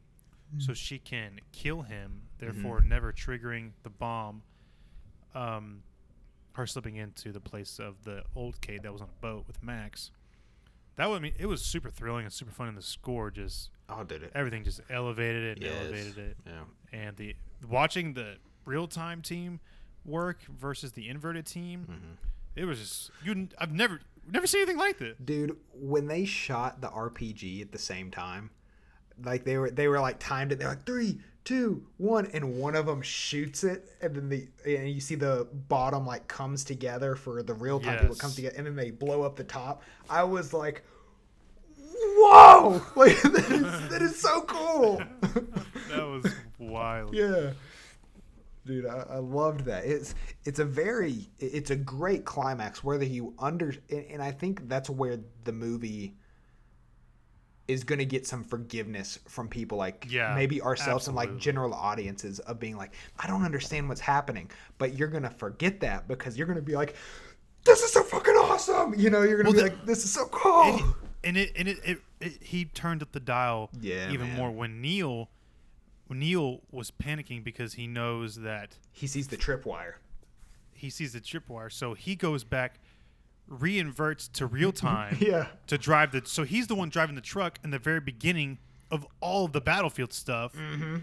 so 0.59 0.73
she 0.73 0.99
can 0.99 1.41
kill 1.51 1.81
him, 1.81 2.21
therefore 2.39 2.81
never 2.81 3.11
triggering 3.13 3.71
the 3.83 3.89
bomb. 3.89 4.43
Um, 5.33 5.83
her 6.53 6.65
slipping 6.65 6.95
into 6.95 7.31
the 7.33 7.39
place 7.41 7.79
of 7.79 8.03
the 8.05 8.23
old 8.35 8.61
Kate 8.61 8.81
that 8.83 8.93
was 8.93 9.01
on 9.01 9.09
a 9.09 9.21
boat 9.21 9.43
with 9.47 9.61
Max. 9.61 10.11
That 10.95 11.09
would 11.09 11.21
mean 11.21 11.33
it 11.37 11.47
was 11.47 11.61
super 11.61 11.89
thrilling 11.89 12.23
and 12.23 12.31
super 12.31 12.51
fun, 12.51 12.69
and 12.69 12.77
the 12.77 12.81
score 12.81 13.29
just 13.29 13.69
Oh, 13.89 14.03
did 14.05 14.23
it? 14.23 14.31
everything 14.33 14.63
just 14.63 14.79
elevated 14.89 15.43
it 15.43 15.57
and 15.57 15.63
Yes. 15.65 15.81
elevated 15.81 16.17
it. 16.17 16.37
Yeah. 16.45 16.63
And 16.93 17.17
the 17.17 17.35
watching 17.67 18.13
the 18.13 18.37
real 18.63 18.87
time 18.87 19.21
team 19.21 19.59
work 20.05 20.43
versus 20.43 20.93
the 20.93 21.09
inverted 21.09 21.45
team, 21.45 21.81
Mm-hmm. 21.89 22.13
it 22.55 22.63
was 22.65 22.79
just 22.79 23.11
you. 23.25 23.49
I've 23.57 23.73
never 23.73 23.99
never 24.25 24.47
seen 24.47 24.61
anything 24.61 24.77
like 24.77 24.97
that. 24.99 25.25
Dude, 25.25 25.57
when 25.73 26.07
they 26.07 26.23
shot 26.23 26.79
the 26.79 26.87
RPG 26.87 27.61
at 27.61 27.73
the 27.73 27.77
same 27.77 28.09
time, 28.09 28.51
like 29.21 29.43
they 29.43 29.57
were 29.57 29.69
they 29.69 29.89
were 29.89 29.99
like 29.99 30.19
timed 30.19 30.53
it. 30.53 30.59
They're 30.59 30.69
like 30.69 30.85
three, 30.85 31.19
two, 31.45 31.85
one, 31.97 32.25
and 32.33 32.57
one 32.57 32.75
of 32.75 32.85
them 32.87 33.01
shoots 33.01 33.63
it, 33.63 33.87
and 34.01 34.13
then 34.15 34.27
the 34.29 34.47
and 34.65 34.89
you 34.89 34.99
see 34.99 35.15
the 35.15 35.47
bottom 35.69 36.05
like 36.05 36.27
comes 36.27 36.63
together 36.65 37.15
for 37.15 37.41
the 37.41 37.53
real 37.53 37.79
time 37.79 37.99
people 37.99 38.15
Yes. 38.15 38.21
come 38.21 38.31
together, 38.31 38.55
and 38.57 38.67
then 38.67 38.75
they 38.75 38.91
blow 38.91 39.21
up 39.23 39.35
the 39.37 39.43
top. 39.45 39.81
I 40.09 40.23
was 40.25 40.51
like, 40.53 40.83
whoa! 41.77 42.81
Like 42.95 43.21
that 43.21 43.51
is, 43.51 43.89
that 43.89 44.01
is 44.01 44.19
so 44.19 44.41
cool. 44.41 45.01
That 45.89 46.03
was 46.07 46.25
wild. 46.59 47.13
yeah. 47.13 47.51
Dude, 48.65 48.87
I, 48.87 49.05
I 49.11 49.17
loved 49.19 49.65
that. 49.65 49.85
It's 49.85 50.15
it's 50.43 50.57
a 50.59 50.65
very 50.65 51.29
it's 51.39 51.69
a 51.69 51.75
great 51.75 52.25
climax 52.25 52.83
whether 52.83 53.05
you 53.05 53.33
under 53.37 53.73
and, 53.91 54.05
and 54.09 54.21
I 54.23 54.31
think 54.31 54.67
that's 54.67 54.89
where 54.89 55.19
the 55.43 55.51
movie 55.53 56.15
is 57.67 57.83
going 57.83 57.99
to 57.99 58.05
get 58.05 58.27
some 58.27 58.43
forgiveness 58.43 59.17
from 59.27 59.47
people 59.47 59.77
like 59.77 60.05
Yeah, 60.09 60.35
maybe 60.35 60.61
ourselves 60.61 61.07
and 61.07 61.15
like 61.15 61.37
general 61.37 61.73
audiences 61.73 62.39
of 62.39 62.59
being 62.59 62.77
like 62.77 62.93
I 63.17 63.27
don't 63.27 63.43
understand 63.43 63.89
what's 63.89 64.01
happening, 64.01 64.51
but 64.77 64.97
you're 64.97 65.07
going 65.07 65.23
to 65.23 65.29
forget 65.31 65.79
that 65.79 66.07
because 66.07 66.37
you're 66.37 66.47
going 66.47 66.57
to 66.59 66.61
be 66.61 66.75
like 66.75 66.95
this 67.63 67.81
is 67.81 67.91
so 67.91 68.03
fucking 68.03 68.35
awesome. 68.35 68.93
You 68.93 69.09
know, 69.09 69.23
you're 69.23 69.41
going 69.41 69.51
to 69.55 69.59
Well, 69.61 69.69
be 69.69 69.69
the- 69.69 69.75
like 69.77 69.85
this 69.87 70.03
is 70.03 70.13
so 70.13 70.25
cool. 70.27 70.63
And, 70.63 70.93
and 71.23 71.37
it 71.37 71.51
and 71.55 71.67
it, 71.67 71.77
it, 71.83 71.97
it 72.21 72.43
he 72.43 72.65
turned 72.65 73.01
up 73.01 73.11
the 73.11 73.19
dial 73.19 73.69
Yeah, 73.81 74.11
even 74.11 74.27
man. 74.27 74.37
more 74.37 74.51
when 74.51 74.81
Neil 74.81 75.29
when 76.07 76.19
Neil 76.19 76.61
was 76.71 76.91
panicking 76.91 77.43
because 77.43 77.73
he 77.73 77.87
knows 77.87 78.35
that 78.41 78.77
he 78.91 79.07
sees 79.07 79.27
the 79.29 79.37
tripwire. 79.37 79.93
he 80.73 80.91
sees 80.91 81.13
the 81.13 81.19
tripwire, 81.19 81.71
so 81.71 81.95
he 81.95 82.15
goes 82.15 82.43
back, 82.43 82.79
reinverts 83.49 84.31
to 84.33 84.45
real 84.47 84.71
time 84.71 85.17
Yeah. 85.19 85.47
to 85.67 85.77
drive 85.77 86.11
the. 86.11 86.21
So 86.25 86.43
he's 86.43 86.67
the 86.67 86.75
one 86.75 86.89
driving 86.89 87.15
the 87.15 87.21
truck 87.21 87.59
in 87.63 87.69
the 87.71 87.79
very 87.79 87.99
beginning 87.99 88.59
of 88.91 89.05
all 89.19 89.45
of 89.45 89.51
the 89.51 89.61
battlefield 89.61 90.13
stuff. 90.13 90.53
Mm-hmm. 90.53 90.97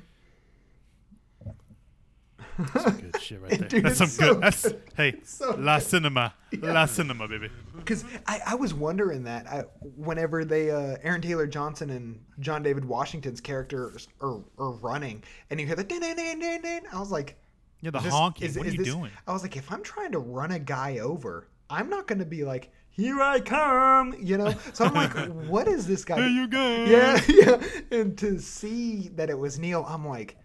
That's 2.59 2.85
some 2.85 2.97
good 3.01 3.21
shit 3.21 3.41
right 3.41 3.51
there. 3.59 3.69
Dude, 3.69 3.85
that's 3.85 3.97
some 3.99 4.09
so 4.09 4.35
good. 4.35 4.43
That's 4.43 4.63
good. 4.63 4.83
hey, 4.97 5.15
so 5.25 5.55
la 5.59 5.79
good. 5.79 5.87
cinema, 5.87 6.35
la 6.61 6.85
cinema, 6.87 7.27
baby. 7.27 7.49
Because 7.77 8.05
I, 8.27 8.41
I 8.49 8.55
was 8.57 8.75
wondering 8.75 9.25
that 9.25 9.47
I, 9.47 9.61
whenever 9.97 10.45
they 10.45 10.71
uh, 10.71 10.97
Aaron 11.03 11.23
Taylor 11.23 11.47
Johnson 11.47 11.89
and 11.91 12.21
John 12.41 12.63
David 12.63 12.85
Washington's 12.85 13.41
characters 13.41 14.07
are, 14.21 14.41
are 14.59 14.73
running, 14.73 15.23
and 15.51 15.59
you 15.61 15.67
hear 15.67 15.77
the 15.77 15.85
din 15.85 16.01
din 16.01 16.15
din 16.17 16.39
din 16.41 16.61
din, 16.63 16.81
I 16.93 16.99
was 17.01 17.11
like, 17.11 17.37
Yeah, 17.81 17.91
the 17.91 18.01
honking. 18.01 18.49
is- 18.49 18.57
what 18.59 18.67
are 18.67 18.69
is 18.69 18.75
you 18.75 18.85
this- 18.85 18.93
doing? 18.95 19.11
I 19.27 19.33
was 19.33 19.43
like, 19.43 19.57
if 19.57 19.73
I'm 19.73 19.83
trying 19.83 20.13
to 20.13 20.19
run 20.19 20.51
a 20.53 20.59
guy 20.59 20.99
over, 20.99 21.49
I'm 21.73 21.89
not 21.89 22.07
going 22.07 22.19
to 22.19 22.27
be 22.27 22.45
like, 22.45 22.71
here 22.91 23.21
I 23.23 23.41
come, 23.41 24.15
you 24.21 24.37
know. 24.37 24.55
So 24.75 24.85
I'm 24.85 24.95
like, 24.95 25.15
what 25.49 25.67
is 25.67 25.87
this 25.87 26.05
guy? 26.05 26.17
Here 26.17 26.29
you 26.29 26.47
go. 26.47 26.85
Yeah, 26.85 27.21
yeah. 27.29 27.63
And 27.91 28.17
to 28.19 28.39
see 28.39 29.09
that 29.15 29.31
it 29.31 29.39
was 29.39 29.59
Neil, 29.59 29.85
I'm 29.89 30.07
like, 30.07 30.37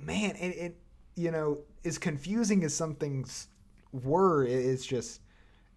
man, 0.00 0.36
it, 0.36 0.56
it 0.56 0.76
you 1.16 1.32
know, 1.32 1.58
as 1.84 1.98
confusing 1.98 2.62
as 2.62 2.72
some 2.72 2.94
things 2.94 3.48
were, 3.92 4.44
it's 4.44 4.86
just, 4.86 5.20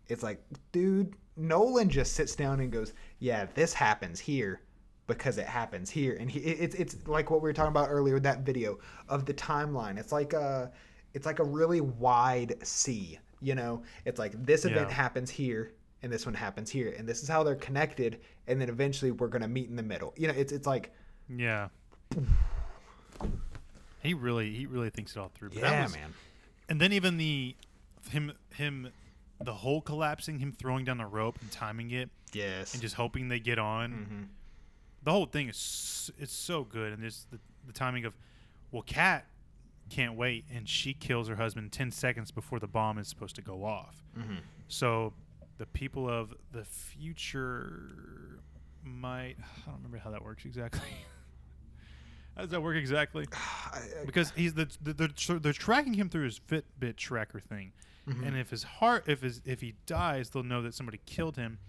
it's 0.08 0.22
like, 0.22 0.44
dude, 0.72 1.16
Nolan 1.36 1.90
just 1.90 2.14
sits 2.14 2.36
down 2.36 2.60
and 2.60 2.72
goes, 2.72 2.94
yeah, 3.20 3.48
this 3.56 3.74
happens 3.74 4.20
here 4.20 4.62
because 5.08 5.38
it 5.38 5.48
happens 5.48 5.90
here, 5.90 6.18
and 6.20 6.30
he, 6.30 6.40
it, 6.40 6.60
it's 6.60 6.76
it's 6.76 7.08
like 7.08 7.32
what 7.32 7.42
we 7.42 7.48
were 7.48 7.54
talking 7.54 7.70
about 7.72 7.90
earlier 7.90 8.16
with 8.16 8.24
that 8.24 8.42
video 8.42 8.78
of 9.08 9.26
the 9.26 9.34
timeline. 9.34 9.98
It's 9.98 10.12
like 10.12 10.34
a, 10.34 10.72
it's 11.14 11.26
like 11.26 11.40
a 11.40 11.44
really 11.44 11.82
wide 11.82 12.56
sea. 12.64 13.18
You 13.42 13.56
know, 13.56 13.84
it's 14.06 14.20
like 14.20 14.34
this 14.46 14.66
event 14.66 14.90
Yeah. 14.90 14.96
happens 14.96 15.30
here 15.30 15.72
and 16.02 16.12
this 16.12 16.26
one 16.26 16.36
happens 16.36 16.70
here 16.70 16.94
and 16.98 17.08
this 17.08 17.24
is 17.24 17.28
how 17.30 17.44
they're 17.44 17.56
connected 17.56 18.20
and 18.48 18.60
then 18.62 18.70
eventually 18.70 19.12
we're 19.12 19.28
gonna 19.28 19.48
meet 19.48 19.68
in 19.70 19.76
the 19.76 19.84
middle 19.84 20.14
you 20.16 20.28
know 20.28 20.34
it's 20.34 20.52
it's 20.52 20.68
like 20.68 20.92
Yeah. 21.30 21.70
He 24.04 24.14
really, 24.14 24.54
he 24.54 24.66
really 24.66 24.90
thinks 24.90 25.16
it 25.16 25.20
all 25.20 25.32
through. 25.34 25.50
But 25.50 25.58
yeah 25.60 25.70
that 25.72 25.84
was, 25.84 25.94
man 25.94 26.14
And 26.70 26.80
then 26.80 26.94
even 26.94 27.18
the 27.18 27.56
him 28.10 28.32
him 28.56 28.90
the 29.44 29.54
hole 29.54 29.82
collapsing, 29.82 30.40
him 30.40 30.52
throwing 30.52 30.86
down 30.86 30.98
the 31.00 31.06
rope 31.06 31.38
and 31.42 31.52
timing 31.52 31.92
it, 31.92 32.10
yes 32.34 32.74
and 32.74 32.82
just 32.82 32.96
hoping 32.96 33.28
they 33.30 33.40
get 33.40 33.60
on. 33.60 33.92
Mm-hmm. 33.92 34.24
The 35.04 35.12
whole 35.12 35.26
thing 35.26 35.50
is 35.50 36.12
it's 36.18 36.34
so 36.34 36.64
good, 36.64 36.94
and 36.94 37.02
there's 37.02 37.26
the, 37.32 37.40
the 37.66 37.74
timing 37.74 38.06
of, 38.06 38.14
well, 38.72 38.82
Kat 38.84 39.26
can't 39.88 40.16
wait, 40.16 40.46
and 40.54 40.68
she 40.70 40.94
kills 40.94 41.28
her 41.28 41.36
husband 41.36 41.72
ten 41.72 41.92
seconds 41.92 42.32
before 42.32 42.60
the 42.60 42.68
bomb 42.68 42.98
is 43.00 43.08
supposed 43.08 43.36
to 43.38 43.42
go 43.42 43.64
off. 43.66 43.96
Mm-hmm. 44.18 44.36
So 44.68 45.14
the 45.58 45.66
people 45.66 46.10
of 46.10 46.34
the 46.52 46.64
future 46.64 48.40
might 48.84 49.36
I 49.68 49.70
don't 49.72 49.78
remember 49.78 49.98
how 49.98 50.12
that 50.12 50.24
works 50.24 50.46
exactly. 50.46 50.82
how 52.36 52.42
does 52.44 52.52
that 52.52 52.62
work 52.62 52.76
exactly? 52.78 53.26
because 54.06 54.32
he's 54.36 54.54
the, 54.54 54.68
the 54.82 54.94
they're, 54.94 55.08
tr- 55.08 55.34
they're 55.38 55.54
tracking 55.54 55.94
him 55.94 56.10
through 56.10 56.26
his 56.26 56.40
Fitbit 56.40 56.96
tracker 56.98 57.40
thing, 57.40 57.74
Mm-hmm. 58.08 58.24
and 58.24 58.38
if 58.38 58.50
his 58.52 58.64
heart 58.64 59.04
if 59.08 59.22
his 59.22 59.42
if 59.44 59.60
he 59.60 59.74
dies, 59.86 60.30
they'll 60.30 60.42
know 60.44 60.62
that 60.62 60.74
somebody 60.74 61.02
killed 61.06 61.36
him, 61.36 61.60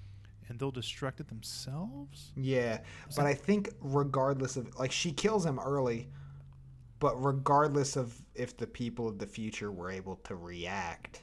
and 0.49 0.57
they'll 0.61 0.71
destruct 0.71 1.19
it 1.19 1.27
themselves. 1.29 2.31
yeah 2.37 2.79
but 3.17 3.27
i 3.27 3.35
think 3.35 3.71
regardless 3.81 4.57
of 4.57 4.73
like 4.79 4.93
she 4.93 5.11
kills 5.11 5.45
him 5.45 5.59
early 5.59 6.09
but 7.01 7.23
regardless 7.25 7.97
of 7.97 8.21
if 8.35 8.57
the 8.57 8.67
people 8.67 9.09
of 9.09 9.19
the 9.19 9.27
future 9.27 9.71
were 9.73 9.91
able 9.91 10.17
to 10.25 10.35
react 10.37 11.23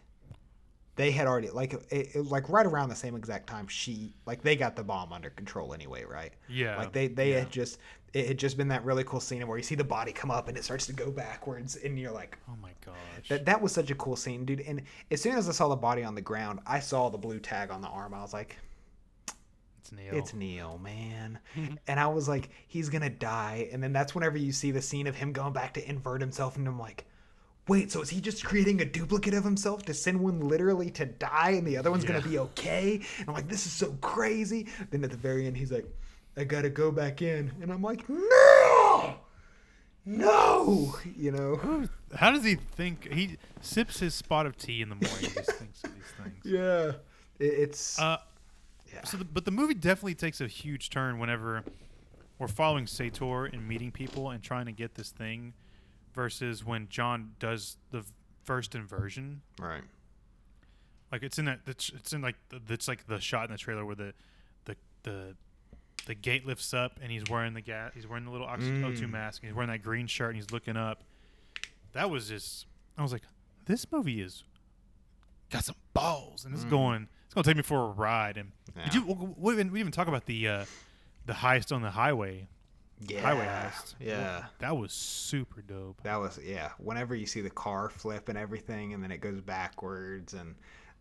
they 0.95 1.11
had 1.11 1.27
already 1.27 1.49
like 1.49 1.73
it, 1.73 2.15
it- 2.15 2.25
like 2.25 2.47
right 2.49 2.65
around 2.65 2.89
the 2.89 2.95
same 2.95 3.15
exact 3.15 3.47
time 3.47 3.67
she 3.67 4.13
like 4.25 4.41
they 4.41 4.55
got 4.55 4.75
the 4.75 4.83
bomb 4.83 5.11
under 5.11 5.29
control 5.29 5.73
anyway 5.73 6.03
right 6.05 6.33
Yeah, 6.47 6.77
like 6.77 6.93
they 6.93 7.07
they 7.07 7.31
yeah. 7.31 7.39
had 7.39 7.49
just 7.51 7.79
it 8.13 8.27
had 8.27 8.37
just 8.37 8.55
been 8.55 8.69
that 8.69 8.85
really 8.85 9.03
cool 9.03 9.19
scene 9.19 9.45
where 9.45 9.57
you 9.57 9.63
see 9.63 9.75
the 9.75 9.83
body 9.83 10.13
come 10.13 10.31
up 10.31 10.47
and 10.47 10.57
it 10.57 10.63
starts 10.63 10.85
to 10.85 10.93
go 10.93 11.11
backwards 11.11 11.75
and 11.75 11.99
you're 11.99 12.13
like 12.13 12.37
Oh 12.49 12.55
my 12.61 12.71
gosh. 12.85 13.27
That 13.27 13.45
that 13.45 13.61
was 13.61 13.73
such 13.73 13.91
a 13.91 13.95
cool 13.95 14.15
scene, 14.15 14.45
dude. 14.45 14.61
And 14.61 14.83
as 15.11 15.21
soon 15.21 15.35
as 15.35 15.49
I 15.49 15.51
saw 15.51 15.67
the 15.67 15.75
body 15.75 16.03
on 16.03 16.15
the 16.15 16.21
ground, 16.21 16.59
I 16.65 16.79
saw 16.79 17.09
the 17.09 17.17
blue 17.17 17.39
tag 17.39 17.71
on 17.71 17.81
the 17.81 17.87
arm. 17.89 18.13
I 18.13 18.21
was 18.21 18.31
like, 18.33 18.57
it's 19.85 19.91
Neil. 19.91 20.15
"It's 20.15 20.33
Neil, 20.33 20.77
man." 20.79 21.39
and 21.87 21.99
I 21.99 22.07
was 22.07 22.27
like, 22.27 22.49
"He's 22.67 22.89
gonna 22.89 23.09
die." 23.09 23.69
And 23.71 23.81
then 23.83 23.93
that's 23.93 24.15
whenever 24.15 24.37
you 24.37 24.51
see 24.51 24.71
the 24.71 24.81
scene 24.81 25.07
of 25.07 25.15
him 25.15 25.31
going 25.31 25.53
back 25.53 25.73
to 25.75 25.89
invert 25.89 26.21
himself, 26.21 26.57
and 26.57 26.67
I'm 26.67 26.79
like, 26.79 27.05
"Wait, 27.67 27.91
so 27.91 28.01
is 28.01 28.09
he 28.09 28.19
just 28.21 28.43
creating 28.43 28.81
a 28.81 28.85
duplicate 28.85 29.33
of 29.33 29.43
himself 29.43 29.83
to 29.85 29.93
send 29.93 30.19
one 30.19 30.39
literally 30.41 30.89
to 30.91 31.05
die, 31.05 31.51
and 31.51 31.65
the 31.67 31.77
other 31.77 31.91
one's 31.91 32.05
gonna 32.05 32.21
be 32.21 32.39
okay?" 32.39 33.01
And 33.19 33.27
I'm 33.29 33.35
like, 33.35 33.47
"This 33.49 33.65
is 33.65 33.71
so 33.71 33.91
crazy." 34.01 34.67
Then 34.89 35.03
at 35.03 35.11
the 35.11 35.17
very 35.17 35.45
end, 35.47 35.57
he's 35.57 35.71
like, 35.71 35.85
"I 36.35 36.43
gotta 36.43 36.69
go 36.69 36.91
back 36.91 37.21
in," 37.21 37.51
and 37.61 37.71
I'm 37.71 37.81
like, 37.81 38.07
"No." 38.09 39.15
No, 40.07 40.95
you 41.17 41.31
know. 41.31 41.87
How 42.15 42.31
does 42.31 42.43
he 42.43 42.55
think? 42.55 43.11
He 43.11 43.37
sips 43.61 43.99
his 43.99 44.13
spot 44.13 44.45
of 44.45 44.55
tea 44.55 44.81
in 44.83 44.89
the 44.89 44.95
morning. 44.95 45.25
and 45.25 45.33
just 45.33 45.51
thinks 45.53 45.83
of 45.83 45.93
these 45.95 46.03
things. 46.23 46.35
Yeah, 46.45 46.91
it's 47.39 47.97
Uh, 47.99 48.17
Yeah. 48.95 49.03
So, 49.03 49.17
the, 49.17 49.25
but 49.25 49.45
the 49.45 49.51
movie 49.51 49.73
definitely 49.75 50.15
takes 50.15 50.39
a 50.41 50.47
huge 50.47 50.89
turn 50.89 51.19
whenever 51.19 51.63
we're 52.39 52.47
following 52.47 52.87
Sator 52.87 53.45
and 53.45 53.67
meeting 53.67 53.91
people 53.91 54.29
and 54.31 54.41
trying 54.41 54.65
to 54.65 54.71
get 54.71 54.95
this 54.95 55.11
thing, 55.11 55.53
versus 56.13 56.65
when 56.65 56.87
John 56.89 57.33
does 57.39 57.77
the 57.91 58.03
first 58.45 58.73
inversion. 58.75 59.41
Right. 59.59 59.83
Like 61.11 61.23
it's 61.23 61.37
in 61.37 61.45
that. 61.45 61.59
It's, 61.67 61.91
it's 61.95 62.13
in 62.13 62.21
like 62.21 62.35
the, 62.49 62.61
it's 62.73 62.87
like 62.87 63.05
the 63.07 63.19
shot 63.19 63.45
in 63.45 63.51
the 63.51 63.57
trailer 63.57 63.85
where 63.85 63.95
the 63.95 64.13
the 64.65 64.75
the 65.03 65.35
the 66.07 66.15
gate 66.15 66.45
lifts 66.45 66.73
up 66.73 66.99
and 67.01 67.11
he's 67.11 67.23
wearing 67.29 67.53
the 67.53 67.61
gas. 67.61 67.91
He's 67.93 68.07
wearing 68.07 68.25
the 68.25 68.31
little 68.31 68.47
oxy- 68.47 68.71
O2 68.81 68.99
Mm. 69.01 69.11
mask. 69.11 69.41
And 69.43 69.49
he's 69.49 69.55
wearing 69.55 69.69
that 69.71 69.81
green 69.83 70.07
shirt 70.07 70.29
and 70.29 70.35
he's 70.37 70.51
looking 70.51 70.77
up. 70.77 71.03
That 71.93 72.09
was 72.09 72.27
just. 72.29 72.65
I 72.97 73.01
was 73.01 73.11
like, 73.11 73.23
this 73.65 73.91
movie 73.91 74.21
is 74.21 74.43
got 75.51 75.63
some 75.63 75.75
balls 75.93 76.43
and 76.45 76.53
it's 76.53 76.63
Mm. 76.65 76.69
going. 76.69 77.07
Gonna 77.35 77.43
take 77.43 77.57
me 77.57 77.63
for 77.63 77.83
a 77.83 77.87
ride. 77.87 78.37
And 78.37 78.51
did 78.85 78.95
Yeah. 78.95 79.01
you? 79.05 79.35
We 79.37 79.55
didn't, 79.55 79.71
we 79.71 79.79
even 79.79 79.91
talk 79.91 80.07
about 80.07 80.25
the 80.25 80.47
uh, 80.47 80.65
the 81.25 81.33
heist 81.33 81.73
on 81.73 81.81
the 81.81 81.91
highway. 81.91 82.47
Yeah. 83.01 83.21
Highway 83.21 83.45
heist. 83.45 83.95
Yeah. 83.99 84.45
That 84.59 84.77
was 84.77 84.93
super 84.93 85.61
dope. 85.61 86.01
That 86.03 86.15
was 86.15 86.39
yeah. 86.43 86.69
Whenever 86.77 87.13
you 87.13 87.25
see 87.25 87.41
the 87.41 87.49
car 87.49 87.89
flip 87.89 88.29
and 88.29 88.37
everything, 88.37 88.93
and 88.93 89.03
then 89.03 89.11
it 89.11 89.19
goes 89.19 89.41
backwards, 89.41 90.33
and 90.33 90.55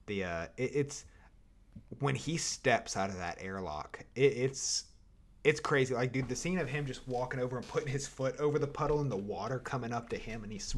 the 0.06 0.24
uh, 0.24 0.46
it, 0.56 0.72
it's 0.74 1.04
when 2.00 2.14
he 2.16 2.36
steps 2.36 2.96
out 2.96 3.10
of 3.10 3.16
that 3.18 3.38
airlock, 3.40 4.00
it, 4.16 4.32
it's 4.36 4.84
it's 5.44 5.60
crazy. 5.60 5.94
Like, 5.94 6.12
dude, 6.12 6.28
the 6.28 6.34
scene 6.36 6.58
of 6.58 6.68
him 6.68 6.84
just 6.86 7.06
walking 7.06 7.38
over 7.38 7.56
and 7.58 7.68
putting 7.68 7.88
his 7.88 8.08
foot 8.08 8.36
over 8.40 8.58
the 8.58 8.66
puddle 8.66 9.00
and 9.00 9.10
the 9.12 9.16
water 9.16 9.58
coming 9.60 9.92
up 9.92 10.08
to 10.08 10.16
him, 10.16 10.42
and 10.42 10.50
he's 10.52 10.74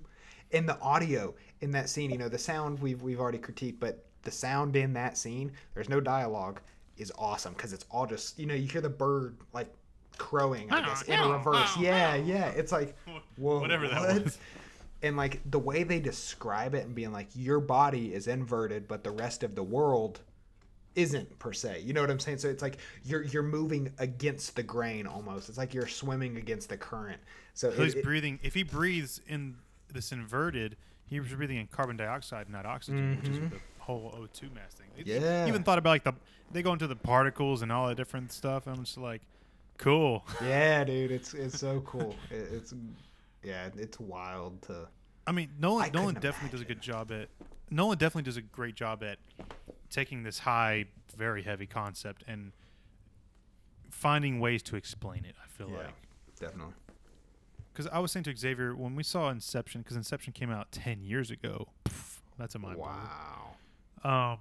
in 0.52 0.66
the 0.66 0.78
audio 0.80 1.34
in 1.62 1.72
that 1.72 1.88
scene. 1.88 2.10
You 2.10 2.18
know, 2.18 2.28
the 2.28 2.38
sound 2.38 2.78
we've 2.80 3.02
we've 3.02 3.18
already 3.18 3.38
critiqued, 3.38 3.80
but 3.80 4.06
the 4.22 4.30
sound 4.30 4.76
in 4.76 4.92
that 4.94 5.16
scene, 5.16 5.52
there's 5.74 5.88
no 5.88 6.00
dialogue, 6.00 6.60
is 6.96 7.12
awesome 7.18 7.54
because 7.54 7.72
it's 7.72 7.86
all 7.90 8.06
just 8.06 8.38
you 8.38 8.46
know 8.46 8.54
you 8.54 8.68
hear 8.68 8.80
the 8.80 8.88
bird 8.90 9.36
like 9.52 9.72
crowing, 10.18 10.70
I 10.70 10.84
guess, 10.84 11.02
in 11.02 11.18
a 11.18 11.28
reverse. 11.28 11.76
Yeah, 11.78 12.14
yeah. 12.14 12.48
It's 12.48 12.72
like 12.72 12.96
whoa, 13.36 13.60
Whatever 13.60 13.88
that 13.88 14.00
what? 14.00 14.24
was. 14.24 14.38
and 15.02 15.16
like 15.16 15.40
the 15.50 15.58
way 15.58 15.82
they 15.82 16.00
describe 16.00 16.74
it 16.74 16.84
and 16.84 16.94
being 16.94 17.12
like 17.12 17.28
your 17.34 17.60
body 17.60 18.12
is 18.12 18.26
inverted 18.28 18.86
but 18.86 19.02
the 19.02 19.10
rest 19.10 19.42
of 19.42 19.54
the 19.54 19.62
world 19.62 20.20
isn't 20.96 21.38
per 21.38 21.52
se 21.52 21.80
you 21.84 21.92
know 21.92 22.00
what 22.00 22.10
i'm 22.10 22.18
saying 22.18 22.36
so 22.36 22.48
it's 22.48 22.62
like 22.62 22.78
you're 23.04 23.22
you're 23.22 23.44
moving 23.44 23.90
against 23.98 24.56
the 24.56 24.62
grain 24.62 25.06
almost 25.06 25.48
it's 25.48 25.56
like 25.56 25.72
you're 25.72 25.86
swimming 25.86 26.36
against 26.36 26.68
the 26.68 26.76
current 26.76 27.20
so 27.54 27.70
So 27.70 27.82
he's 27.82 27.94
it, 27.94 27.98
it- 27.98 28.04
breathing. 28.04 28.38
If 28.42 28.54
he 28.54 28.62
breathes 28.62 29.20
in 29.26 29.56
this 29.92 30.12
inverted, 30.12 30.76
he 31.04 31.20
was 31.20 31.28
breathing 31.30 31.58
in 31.58 31.66
carbon 31.66 31.96
dioxide, 31.96 32.48
not 32.48 32.64
oxygen, 32.64 33.16
which 33.16 33.28
is 33.28 33.36
mm-hmm. 33.36 33.44
what 33.44 33.52
the 33.52 33.60
whole 33.80 34.12
O2 34.12 34.54
mask 34.54 34.78
thing. 34.78 34.86
They. 34.96 35.20
Yeah. 35.20 35.46
Even 35.46 35.62
thought 35.62 35.78
about 35.78 35.90
like 35.90 36.04
the 36.04 36.14
they 36.52 36.62
go 36.62 36.72
into 36.72 36.86
the 36.86 36.96
particles 36.96 37.62
and 37.62 37.70
all 37.70 37.88
that 37.88 37.96
different 37.96 38.32
stuff. 38.32 38.66
And 38.66 38.76
I'm 38.76 38.84
just 38.84 38.98
like, 38.98 39.22
cool. 39.78 40.24
yeah 40.42 40.84
dude 40.84 41.10
it's 41.10 41.34
it's 41.34 41.58
so 41.58 41.80
cool 41.80 42.14
it, 42.30 42.48
it's 42.52 42.74
yeah 43.42 43.68
it's 43.76 43.98
wild 43.98 44.60
to 44.62 44.88
I 45.26 45.32
mean, 45.32 45.50
Nolan 45.58 45.84
I 45.84 45.90
Nolan 45.90 46.14
definitely 46.16 46.50
does 46.50 46.60
a 46.60 46.64
good 46.64 46.80
job 46.80 47.12
at 47.12 47.28
Nolan 47.70 47.98
definitely 47.98 48.24
does 48.24 48.36
a 48.36 48.42
great 48.42 48.74
job 48.74 49.02
at 49.04 49.18
taking 49.88 50.22
this 50.22 50.40
high, 50.40 50.86
very 51.16 51.42
heavy 51.42 51.66
concept 51.66 52.24
and 52.26 52.52
finding 53.90 54.40
ways 54.40 54.62
to 54.64 54.76
explain 54.76 55.24
it. 55.24 55.34
I 55.42 55.46
feel 55.48 55.70
yeah 55.70 55.76
like 55.78 55.94
definitely 56.38 56.74
because 57.72 57.86
I 57.86 58.00
was 58.00 58.10
saying 58.12 58.24
to 58.24 58.36
Xavier 58.36 58.74
when 58.74 58.96
we 58.96 59.02
saw 59.02 59.30
Inception, 59.30 59.82
because 59.82 59.96
Inception 59.96 60.32
came 60.32 60.50
out 60.50 60.72
ten 60.72 61.04
years 61.04 61.30
ago. 61.30 61.68
pff, 61.84 62.18
that's 62.38 62.54
a 62.54 62.58
mind 62.58 62.78
wow 62.78 63.56
Um, 64.04 64.38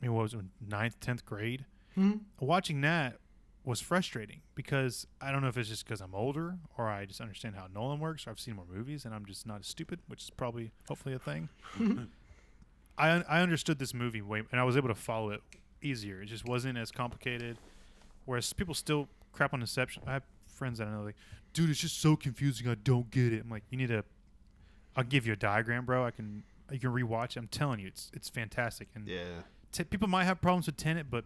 I 0.00 0.02
mean, 0.02 0.14
what 0.14 0.22
was 0.22 0.34
it, 0.34 0.40
ninth, 0.66 0.98
tenth 1.00 1.24
grade? 1.24 1.64
Hmm? 1.94 2.12
Watching 2.40 2.80
that 2.82 3.18
was 3.64 3.80
frustrating 3.80 4.40
because 4.54 5.06
I 5.20 5.30
don't 5.30 5.42
know 5.42 5.48
if 5.48 5.58
it's 5.58 5.68
just 5.68 5.84
because 5.84 6.00
I'm 6.00 6.14
older 6.14 6.56
or 6.78 6.88
I 6.88 7.04
just 7.04 7.20
understand 7.20 7.54
how 7.56 7.66
Nolan 7.72 8.00
works 8.00 8.26
or 8.26 8.30
I've 8.30 8.40
seen 8.40 8.56
more 8.56 8.64
movies 8.72 9.04
and 9.04 9.14
I'm 9.14 9.26
just 9.26 9.46
not 9.46 9.60
as 9.60 9.66
stupid, 9.66 10.00
which 10.06 10.22
is 10.22 10.30
probably 10.30 10.70
hopefully 10.88 11.14
a 11.14 11.18
thing. 11.18 11.48
I 12.98 13.22
I 13.28 13.40
understood 13.42 13.78
this 13.78 13.92
movie 13.92 14.22
way 14.22 14.42
and 14.50 14.60
I 14.60 14.64
was 14.64 14.76
able 14.76 14.88
to 14.88 14.94
follow 14.94 15.30
it 15.30 15.42
easier. 15.82 16.22
It 16.22 16.26
just 16.26 16.46
wasn't 16.46 16.78
as 16.78 16.90
complicated. 16.90 17.58
Whereas 18.24 18.52
people 18.52 18.74
still 18.74 19.08
crap 19.32 19.52
on 19.54 19.60
Inception. 19.60 20.02
I 20.06 20.14
have 20.14 20.22
friends 20.46 20.78
that 20.78 20.88
I 20.88 20.90
know 20.92 21.02
like, 21.02 21.16
dude, 21.52 21.70
it's 21.70 21.80
just 21.80 22.00
so 22.00 22.16
confusing. 22.16 22.68
I 22.68 22.74
don't 22.74 23.10
get 23.10 23.32
it. 23.32 23.42
I'm 23.42 23.50
like, 23.50 23.64
you 23.70 23.78
need 23.78 23.88
to. 23.88 24.04
I'll 24.96 25.04
give 25.04 25.26
you 25.26 25.32
a 25.32 25.36
diagram, 25.36 25.84
bro. 25.84 26.04
I 26.04 26.10
can. 26.10 26.42
You 26.70 26.78
can 26.78 26.90
rewatch. 26.90 27.30
it. 27.30 27.38
I'm 27.38 27.48
telling 27.48 27.80
you, 27.80 27.86
it's 27.88 28.10
it's 28.14 28.28
fantastic. 28.28 28.88
And 28.94 29.06
yeah 29.08 29.42
t- 29.72 29.84
people 29.84 30.08
might 30.08 30.24
have 30.24 30.40
problems 30.40 30.66
with 30.66 30.76
Tenet, 30.76 31.10
but 31.10 31.24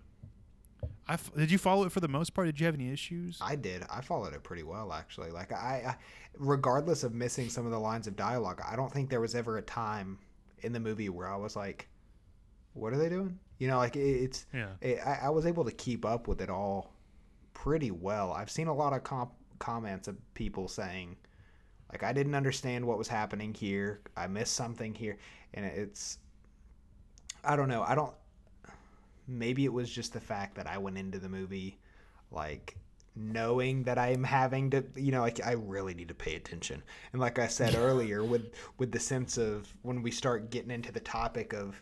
I 1.09 1.15
f- 1.15 1.31
did 1.37 1.51
you 1.51 1.59
follow 1.59 1.85
it 1.85 1.93
for 1.93 2.01
the 2.01 2.09
most 2.09 2.35
part? 2.35 2.47
Did 2.47 2.61
you 2.61 2.67
have 2.67 2.75
any 2.75 2.91
issues? 2.93 3.39
I 3.41 3.57
did. 3.57 3.85
I 3.91 4.01
followed 4.01 4.33
it 4.35 4.43
pretty 4.43 4.63
well, 4.63 4.93
actually. 4.93 5.31
Like 5.31 5.53
I, 5.53 5.83
I, 5.87 5.97
regardless 6.39 7.05
of 7.05 7.15
missing 7.15 7.49
some 7.49 7.65
of 7.67 7.73
the 7.73 7.79
lines 7.79 8.07
of 8.07 8.17
dialogue, 8.17 8.61
I 8.69 8.77
don't 8.77 8.93
think 8.93 9.11
there 9.11 9.21
was 9.21 9.35
ever 9.35 9.59
a 9.59 9.63
time 9.63 10.19
in 10.61 10.73
the 10.73 10.81
movie 10.81 11.09
where 11.09 11.29
I 11.29 11.37
was 11.37 11.57
like, 11.57 11.89
"What 12.75 12.93
are 12.93 12.99
they 12.99 13.09
doing?" 13.09 13.39
You 13.59 13.69
know, 13.69 13.79
like 13.79 13.97
it, 13.97 14.01
it's. 14.01 14.47
yeah. 14.53 14.69
It, 14.81 14.99
I, 15.07 15.21
I 15.25 15.29
was 15.31 15.47
able 15.47 15.65
to 15.65 15.73
keep 15.73 16.05
up 16.05 16.27
with 16.29 16.41
it 16.41 16.51
all 16.51 16.93
pretty 17.55 17.91
well. 17.91 18.33
I've 18.33 18.51
seen 18.51 18.67
a 18.67 18.75
lot 18.75 18.93
of 18.93 19.05
comp- 19.05 19.35
comments 19.59 20.09
of 20.09 20.17
people 20.35 20.67
saying, 20.67 21.17
like, 21.93 22.03
I 22.03 22.13
didn't 22.13 22.35
understand 22.35 22.87
what 22.87 22.99
was 22.99 23.09
happening 23.09 23.53
here. 23.55 24.01
I 24.17 24.27
missed 24.27 24.55
something 24.55 24.95
here, 24.95 25.19
and 25.55 25.65
it's. 25.67 26.19
I 27.45 27.55
don't 27.57 27.69
know. 27.69 27.83
I 27.83 27.95
don't. 27.95 28.15
Maybe 29.29 29.65
it 29.65 29.73
was 29.73 29.91
just 29.91 30.13
the 30.13 30.21
fact 30.21 30.55
that 30.57 30.67
I 30.67 30.79
went 30.79 30.99
into 30.99 31.19
the 31.19 31.29
movie, 31.29 31.79
like 32.31 32.77
knowing 33.15 33.83
that 33.85 33.99
I'm 33.99 34.25
having 34.25 34.71
to, 34.71 34.85
you 34.97 35.13
know, 35.13 35.21
like 35.21 35.45
I 35.45 35.53
really 35.53 35.95
need 35.95 36.09
to 36.09 36.15
pay 36.15 36.35
attention. 36.35 36.83
And 37.13 37.21
like 37.21 37.39
I 37.39 37.47
said 37.47 37.75
earlier, 37.75 38.25
with 38.33 38.53
with 38.79 38.91
the 38.91 39.01
sense 39.01 39.37
of 39.37 39.73
when 39.83 40.03
we 40.03 40.11
start 40.11 40.51
getting 40.51 40.71
into 40.71 40.93
the 40.93 41.01
topic 41.01 41.53
of 41.53 41.81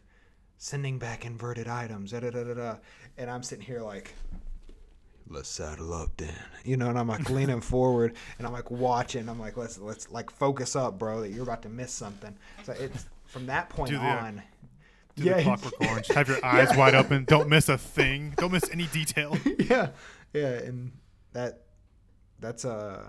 sending 0.59 0.99
back 0.99 1.25
inverted 1.25 1.69
items, 1.69 2.11
da 2.11 2.21
da 2.21 2.31
da 2.31 2.45
da, 2.45 2.55
da 2.55 2.77
and 3.17 3.31
I'm 3.31 3.43
sitting 3.43 3.65
here 3.65 3.81
like, 3.81 4.15
let's 5.31 5.49
saddle 5.49 5.95
up 5.95 6.11
then, 6.17 6.35
you 6.65 6.77
know, 6.77 6.89
and 6.91 6.99
I'm 6.99 7.09
like 7.09 7.31
leaning 7.31 7.61
forward 7.73 8.15
and 8.39 8.47
I'm 8.47 8.53
like 8.53 8.71
watching. 8.71 9.29
I'm 9.29 9.39
like, 9.41 9.57
let's 9.57 9.79
let's 9.79 10.11
like 10.11 10.31
focus 10.31 10.77
up, 10.77 10.99
bro, 10.99 11.21
that 11.21 11.31
you're 11.31 11.45
about 11.45 11.63
to 11.63 11.69
miss 11.69 11.93
something. 11.93 12.37
So 12.65 12.73
it's 12.73 13.07
from 13.27 13.47
that 13.47 13.69
point 13.71 13.91
Do 13.91 13.99
the- 13.99 14.05
on. 14.05 14.43
Do 15.17 15.25
the 15.25 15.31
yeah. 15.31 15.43
Clockwork 15.43 15.75
Orange. 15.81 16.07
Have 16.09 16.29
your 16.29 16.45
eyes 16.45 16.77
wide 16.77 16.95
open. 16.95 17.25
Don't 17.25 17.49
miss 17.49 17.69
a 17.69 17.79
thing. 17.79 18.35
Don't 18.37 18.53
miss 18.53 18.69
any 18.71 18.87
detail. 18.89 19.37
yeah, 19.59 19.89
yeah, 20.33 20.49
and 20.59 20.93
that 21.33 21.63
that's 22.39 22.65
uh 22.65 23.09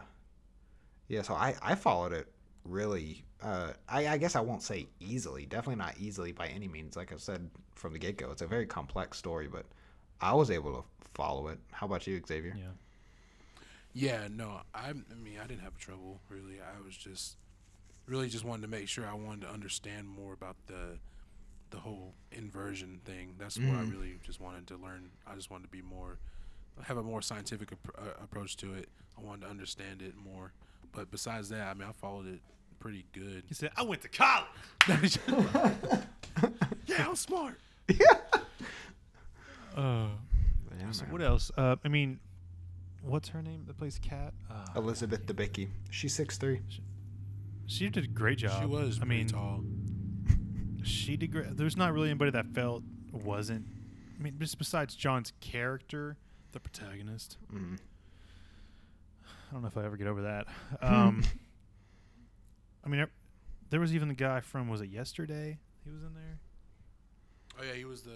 yeah. 1.08 1.22
So 1.22 1.34
I 1.34 1.56
I 1.62 1.76
followed 1.76 2.14
it 2.14 2.28
really. 2.66 3.24
Uh, 3.42 3.72
I 3.90 4.08
I 4.08 4.18
guess 4.18 4.36
I 4.36 4.42
won't 4.42 4.62
say 4.64 4.88
easily. 5.00 5.46
Definitely 5.46 5.78
not 5.84 5.96
easily 6.00 6.32
by 6.32 6.48
any 6.48 6.68
means. 6.68 6.96
Like 6.96 7.12
I 7.14 7.18
said 7.18 7.50
from 7.76 7.94
the 7.94 8.00
get 8.00 8.18
go, 8.18 8.32
it's 8.32 8.42
a 8.42 8.48
very 8.48 8.66
complex 8.68 9.18
story, 9.18 9.48
but 9.48 9.66
I 10.22 10.34
was 10.34 10.52
able 10.52 10.74
to 10.74 10.84
follow 11.14 11.48
it. 11.48 11.60
How 11.72 11.88
about 11.88 12.06
you, 12.08 12.22
Xavier? 12.26 12.56
Yeah. 12.58 12.66
Yeah, 13.94 14.28
no, 14.32 14.62
I, 14.74 14.90
I 14.90 14.94
mean, 14.94 15.38
I 15.44 15.48
didn't 15.48 15.62
have 15.64 15.78
trouble 15.78 16.22
really. 16.30 16.60
I 16.62 16.82
was 16.86 16.96
just 16.96 17.36
really 18.08 18.30
just 18.30 18.46
wanted 18.46 18.62
to 18.64 18.68
make 18.70 18.88
sure 18.88 19.06
I 19.06 19.14
wanted 19.14 19.42
to 19.42 19.50
understand 19.50 20.08
more 20.08 20.34
about 20.34 20.56
the 20.68 20.98
the 21.72 21.78
whole 21.80 22.14
inversion 22.34 23.00
thing. 23.06 23.36
That's 23.38 23.58
what 23.58 23.70
I 23.78 23.84
Mhm. 23.84 23.92
really 23.92 24.20
just 24.26 24.40
wanted 24.42 24.68
to 24.68 24.76
learn. 24.78 25.10
I 25.26 25.36
just 25.36 25.50
wanted 25.50 25.64
to 25.64 25.70
be 25.70 25.82
more 25.82 26.20
have 26.84 26.98
a 26.98 27.04
more 27.04 27.22
scientific 27.22 27.70
appro- 27.72 27.98
uh, 28.08 28.24
approach 28.24 28.56
to 28.58 28.74
it. 28.74 28.88
I 29.18 29.22
wanted 29.22 29.42
to 29.42 29.50
understand 29.50 30.02
it 30.02 30.16
more. 30.16 30.52
But 30.94 31.12
besides 31.12 31.50
that, 31.50 31.68
I 31.68 31.74
mean, 31.74 31.88
I 31.88 31.92
followed 31.92 32.28
it 32.28 32.40
pretty 32.80 33.06
good. 33.14 33.44
He 33.48 33.54
said, 33.54 33.72
"I 33.78 33.84
went 33.84 34.02
to 34.04 34.10
college." 34.10 35.18
yeah, 36.88 37.08
I'm 37.08 37.16
smart. 37.16 37.60
Uh, 39.76 40.08
Yeah, 40.80 40.92
so 40.92 41.04
man. 41.04 41.12
what 41.12 41.22
else? 41.22 41.52
Uh, 41.58 41.76
I 41.84 41.88
mean, 41.88 42.20
what's 43.02 43.30
her 43.30 43.42
name 43.42 43.64
that 43.68 43.78
plays 43.78 44.00
Kat? 44.02 44.34
Uh, 44.50 44.66
Elizabeth 44.76 45.26
Debicki. 45.26 45.70
She's 45.90 46.14
six 46.14 46.38
three. 46.38 46.62
she 47.68 47.90
did 47.90 48.04
a 48.04 48.08
great 48.08 48.38
job. 48.40 48.62
She 48.62 48.66
was 48.68 49.00
I 49.02 49.06
mean, 49.06 49.28
tall. 49.28 49.64
she 50.84 51.18
did 51.18 51.32
great. 51.32 51.56
There's 51.58 51.78
not 51.78 51.94
really 51.94 52.10
anybody 52.10 52.32
that 52.32 52.48
felt 52.48 52.84
wasn't. 53.12 53.66
I 54.20 54.24
mean, 54.24 54.36
just 54.40 54.58
besides 54.58 54.96
John's 54.96 55.34
character, 55.40 56.18
the 56.52 56.60
protagonist. 56.60 57.38
Mm. 57.54 57.78
I 59.26 59.54
don't 59.54 59.62
know 59.64 59.68
if 59.68 59.78
I 59.78 59.84
ever 59.86 59.98
get 59.98 60.08
over 60.08 60.22
that. 60.24 60.48
Um, 60.82 61.24
I 62.86 62.90
mean, 62.90 63.02
er- 63.02 63.12
there 63.70 63.80
was 63.80 63.94
even 63.94 64.08
the 64.08 64.14
guy 64.14 64.40
from 64.42 64.70
was 64.70 64.82
it 64.82 64.90
yesterday? 64.90 65.58
He 65.84 65.90
was 65.92 66.02
in 66.04 66.14
there. 66.14 66.40
Oh 67.62 67.64
yeah, 67.64 67.74
he 67.74 67.86
was 67.86 68.02
the 68.02 68.12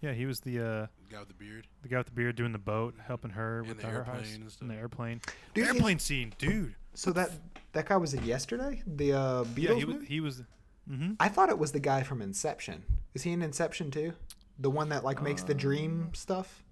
Yeah, 0.00 0.12
he 0.12 0.24
was 0.26 0.38
the 0.40 0.60
uh, 0.60 0.86
guy 1.10 1.18
with 1.18 1.28
the 1.28 1.34
beard. 1.34 1.66
the 1.82 1.88
guy 1.88 1.98
with 1.98 2.06
the 2.06 2.12
beard 2.12 2.36
doing 2.36 2.52
the 2.52 2.58
boat, 2.58 2.94
helping 3.04 3.30
her 3.32 3.58
And 3.60 3.68
with 3.68 3.80
the 3.80 3.86
her 3.88 3.98
airplane 3.98 4.16
house 4.16 4.34
and 4.36 4.50
stuff. 4.50 4.60
and 4.62 4.70
the 4.70 4.74
airplane. 4.76 5.20
Dude, 5.54 5.66
airplane 5.66 5.98
scene, 5.98 6.32
dude. 6.38 6.74
So 6.94 7.12
that 7.12 7.30
that 7.72 7.86
guy 7.86 7.96
was 7.96 8.14
in 8.14 8.22
yesterday. 8.24 8.82
The 8.86 9.12
uh, 9.14 9.44
Beatles 9.44 9.56
Yeah, 9.56 9.74
he 9.74 9.84
was. 9.84 10.06
He 10.06 10.20
was. 10.20 10.42
Mm-hmm. 10.90 11.12
I 11.18 11.28
thought 11.28 11.48
it 11.48 11.58
was 11.58 11.72
the 11.72 11.80
guy 11.80 12.02
from 12.02 12.20
Inception. 12.22 12.84
Is 13.14 13.22
he 13.22 13.32
in 13.32 13.42
Inception 13.42 13.90
too? 13.90 14.12
The 14.58 14.70
one 14.70 14.90
that 14.90 15.02
like 15.02 15.20
makes 15.22 15.42
the 15.42 15.54
dream 15.54 16.10
Uh, 16.12 16.16
stuff? 16.16 16.62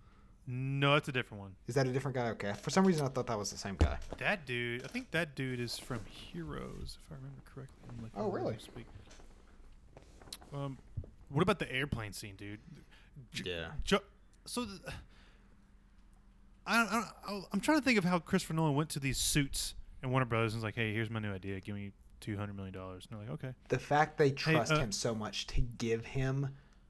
No, 0.47 0.93
that's 0.94 1.09
a 1.09 1.12
different 1.12 1.40
one. 1.40 1.55
Is 1.66 1.74
that 1.77 1.86
a 1.86 1.93
different 1.93 2.16
guy? 2.16 2.28
Okay. 2.31 2.53
For 2.61 2.70
some 2.70 2.85
reason 2.85 3.07
I 3.07 3.09
thought 3.09 3.27
that 3.28 3.39
was 3.39 3.51
the 3.51 3.57
same 3.59 3.77
guy. 3.77 3.97
That 4.19 4.44
dude, 4.44 4.85
I 4.85 4.89
think 4.89 5.11
that 5.12 5.35
dude 5.35 5.59
is 5.61 5.78
from 5.78 6.01
Heroes, 6.05 6.99
if 7.05 7.12
I 7.12 7.15
remember 7.16 7.40
correctly. 7.53 7.77
I'm 7.89 8.03
looking 8.05 8.20
Oh, 8.20 8.27
at 8.28 8.35
it 8.35 8.39
as 8.39 8.44
really? 8.44 8.59
speak. 8.59 8.86
Um, 10.53 10.78
what 11.32 11.42
about 11.42 11.59
the 11.59 11.70
airplane 11.72 12.12
scene, 12.12 12.36
dude? 12.36 12.60
J- 13.32 13.44
Yeah. 13.50 13.66
Jo- 13.84 14.00
so, 14.46 14.64
th- 14.64 14.80
I, 16.66 16.76
I, 16.76 17.32
I, 17.32 17.42
I'm 17.52 17.60
trying 17.60 17.78
to 17.78 17.84
think 17.84 17.98
of 17.98 18.04
how 18.04 18.18
Christopher 18.18 18.54
Nolan 18.54 18.74
went 18.74 18.90
to 18.90 19.00
these 19.00 19.18
suits 19.18 19.74
and 20.02 20.10
Warner 20.10 20.26
Brothers 20.26 20.52
and 20.54 20.59
was 20.60 20.64
like, 20.64 20.74
"Hey, 20.76 20.92
here's 20.94 21.10
my 21.10 21.18
new 21.20 21.32
idea. 21.32 21.60
Give 21.60 21.74
me 21.74 21.92
two 22.20 22.36
hundred 22.36 22.54
million 22.54 22.74
dollars." 22.74 23.06
And 23.10 23.18
they're 23.20 23.26
like, 23.28 23.44
"Okay." 23.44 23.54
The 23.68 23.78
fact 23.78 24.18
they 24.18 24.30
trust 24.30 24.72
uh, 24.72 24.78
him 24.78 24.92
so 24.92 25.14
much 25.14 25.46
to 25.48 25.60
give 25.60 26.04
him 26.06 26.48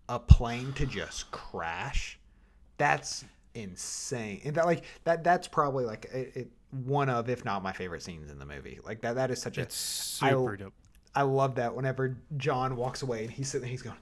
a 0.08 0.18
plane 0.18 0.72
to 0.74 0.84
just 0.86 1.30
crash, 1.30 2.18
that's 2.76 3.24
insane. 3.54 4.40
And 4.44 4.54
that 4.56 4.66
like 4.66 4.84
that 5.04 5.24
that's 5.24 5.48
probably 5.48 5.84
like 5.84 6.06
it, 6.12 6.32
it, 6.36 6.50
one 6.70 7.08
of, 7.08 7.28
if 7.30 7.44
not 7.44 7.62
my 7.62 7.72
favorite 7.72 8.02
scenes 8.02 8.30
in 8.30 8.38
the 8.38 8.46
movie. 8.46 8.78
Like 8.84 9.00
that 9.02 9.14
that 9.14 9.30
is 9.30 9.40
such 9.40 9.56
It's 9.58 10.20
a 10.22 10.26
I- 10.26 10.30
super 10.30 10.56
dope. 10.56 10.74
I 11.14 11.22
love 11.22 11.56
that 11.56 11.74
whenever 11.74 12.16
John 12.36 12.76
walks 12.76 13.02
away 13.02 13.22
and 13.24 13.30
he's 13.30 13.48
sitting 13.48 13.62
there, 13.62 13.70
he's 13.70 13.82
going, 13.82 13.96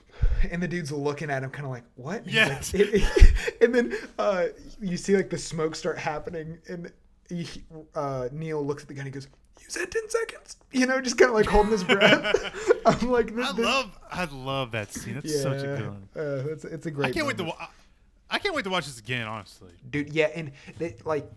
and 0.50 0.62
the 0.62 0.68
dude's 0.68 0.92
looking 0.92 1.30
at 1.30 1.42
him, 1.42 1.50
kind 1.50 1.64
of 1.64 1.70
like, 1.72 1.84
"What?" 1.96 2.22
And 2.24 2.32
Yes. 2.32 2.74
like- 2.74 3.56
and 3.62 3.74
then 3.74 3.94
uh, 4.18 4.46
you 4.80 4.96
see 4.96 5.16
like 5.16 5.30
the 5.30 5.38
smoke 5.38 5.74
start 5.74 5.98
happening, 5.98 6.58
and 6.68 6.92
he, 7.28 7.48
uh, 7.94 8.28
Neil 8.32 8.64
looks 8.64 8.82
at 8.82 8.88
the 8.88 8.94
gun, 8.94 9.06
and 9.06 9.14
he 9.14 9.18
goes, 9.18 9.28
"You 9.60 9.66
said 9.68 9.90
ten 9.90 10.08
seconds," 10.08 10.56
you 10.72 10.86
know, 10.86 11.00
just 11.00 11.16
kind 11.16 11.30
of 11.30 11.34
like 11.34 11.46
holding 11.46 11.72
his 11.72 11.84
breath. 11.84 12.34
I'm 12.86 13.10
like, 13.10 13.34
this, 13.34 13.46
I 13.48 13.52
this- 13.52 13.64
love, 13.66 13.98
I 14.10 14.24
love 14.26 14.72
that 14.72 14.92
scene. 14.92 15.16
It's 15.22 15.40
such 15.42 15.62
a 15.62 15.66
good 15.66 15.86
one. 15.86 16.08
Uh, 16.16 16.44
it's, 16.50 16.64
it's 16.64 16.86
a 16.86 16.90
great. 16.90 17.08
I 17.08 17.12
can't 17.12 17.26
wait 17.26 17.36
to. 17.38 17.44
moment. 17.44 17.58
Wa- 17.60 17.68
I 18.32 18.38
can't 18.38 18.54
wait 18.54 18.62
to 18.64 18.70
watch 18.70 18.86
this 18.86 18.98
again. 18.98 19.26
Honestly, 19.26 19.72
dude. 19.90 20.12
Yeah, 20.12 20.26
and 20.34 20.52
they, 20.78 20.94
like 21.04 21.28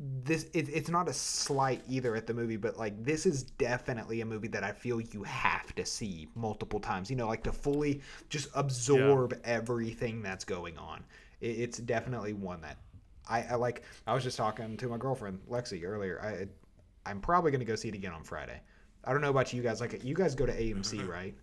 this, 0.00 0.44
it, 0.54 0.68
it's 0.70 0.88
not 0.88 1.08
a 1.08 1.12
slight 1.12 1.82
either 1.86 2.16
at 2.16 2.26
the 2.26 2.32
movie, 2.32 2.56
but 2.56 2.78
like 2.78 3.04
this 3.04 3.26
is 3.26 3.42
definitely 3.42 4.22
a 4.22 4.26
movie 4.26 4.48
that 4.48 4.64
I 4.64 4.72
feel 4.72 5.00
you 5.00 5.22
have 5.24 5.74
to 5.74 5.84
see 5.84 6.28
multiple 6.34 6.80
times. 6.80 7.10
You 7.10 7.16
know, 7.16 7.28
like 7.28 7.42
to 7.44 7.52
fully 7.52 8.00
just 8.30 8.48
absorb 8.54 9.38
everything 9.44 10.22
that's 10.22 10.44
going 10.44 10.78
on. 10.78 11.04
It, 11.40 11.48
it's 11.48 11.78
definitely 11.78 12.32
one 12.32 12.62
that 12.62 12.78
I, 13.28 13.42
I 13.42 13.54
like. 13.56 13.82
I 14.06 14.14
was 14.14 14.24
just 14.24 14.38
talking 14.38 14.76
to 14.78 14.88
my 14.88 14.96
girlfriend 14.96 15.40
Lexi 15.50 15.84
earlier. 15.84 16.20
I, 16.22 16.48
I'm 17.08 17.20
probably 17.20 17.50
gonna 17.50 17.64
go 17.66 17.76
see 17.76 17.88
it 17.88 17.94
again 17.94 18.12
on 18.12 18.24
Friday. 18.24 18.60
I 19.04 19.12
don't 19.12 19.20
know 19.20 19.30
about 19.30 19.52
you 19.52 19.62
guys. 19.62 19.80
Like, 19.80 20.02
you 20.04 20.14
guys 20.14 20.34
go 20.34 20.46
to 20.46 20.52
AMC, 20.52 21.06
right? 21.08 21.34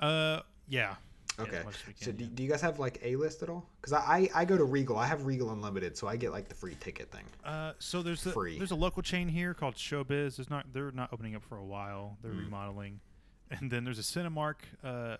uh, 0.00 0.40
yeah. 0.68 0.94
Okay. 1.42 1.56
as 1.58 1.64
much 1.64 1.74
as 1.76 1.86
we 1.86 1.92
so 1.96 2.04
can, 2.06 2.16
do, 2.16 2.24
yeah. 2.24 2.30
do 2.34 2.42
you 2.42 2.48
guys 2.50 2.60
have 2.60 2.78
like 2.78 2.98
A 3.02 3.16
list 3.16 3.42
at 3.42 3.48
all? 3.48 3.68
Because 3.80 3.92
I, 3.92 4.28
I 4.34 4.40
I 4.42 4.44
go 4.44 4.56
to 4.56 4.64
Regal. 4.64 4.96
I 4.98 5.06
have 5.06 5.24
Regal 5.26 5.50
Unlimited, 5.52 5.96
so 5.96 6.06
I 6.08 6.16
get 6.16 6.32
like 6.32 6.48
the 6.48 6.54
free 6.54 6.76
ticket 6.80 7.10
thing. 7.10 7.24
Uh, 7.44 7.72
so 7.78 8.02
there's 8.02 8.24
a, 8.26 8.32
Free. 8.32 8.58
there's 8.58 8.70
a 8.70 8.76
local 8.76 9.02
chain 9.02 9.28
here 9.28 9.54
called 9.54 9.74
Showbiz. 9.74 10.36
There's 10.36 10.50
not 10.50 10.66
they're 10.72 10.92
not 10.92 11.12
opening 11.12 11.34
up 11.36 11.42
for 11.44 11.56
a 11.58 11.64
while. 11.64 12.16
They're 12.22 12.32
Mm. 12.32 12.44
remodeling, 12.44 13.00
and 13.50 13.70
then 13.70 13.84
there's 13.84 13.98
a 13.98 14.02
Cinemark 14.02 14.56
uh, 14.84 15.16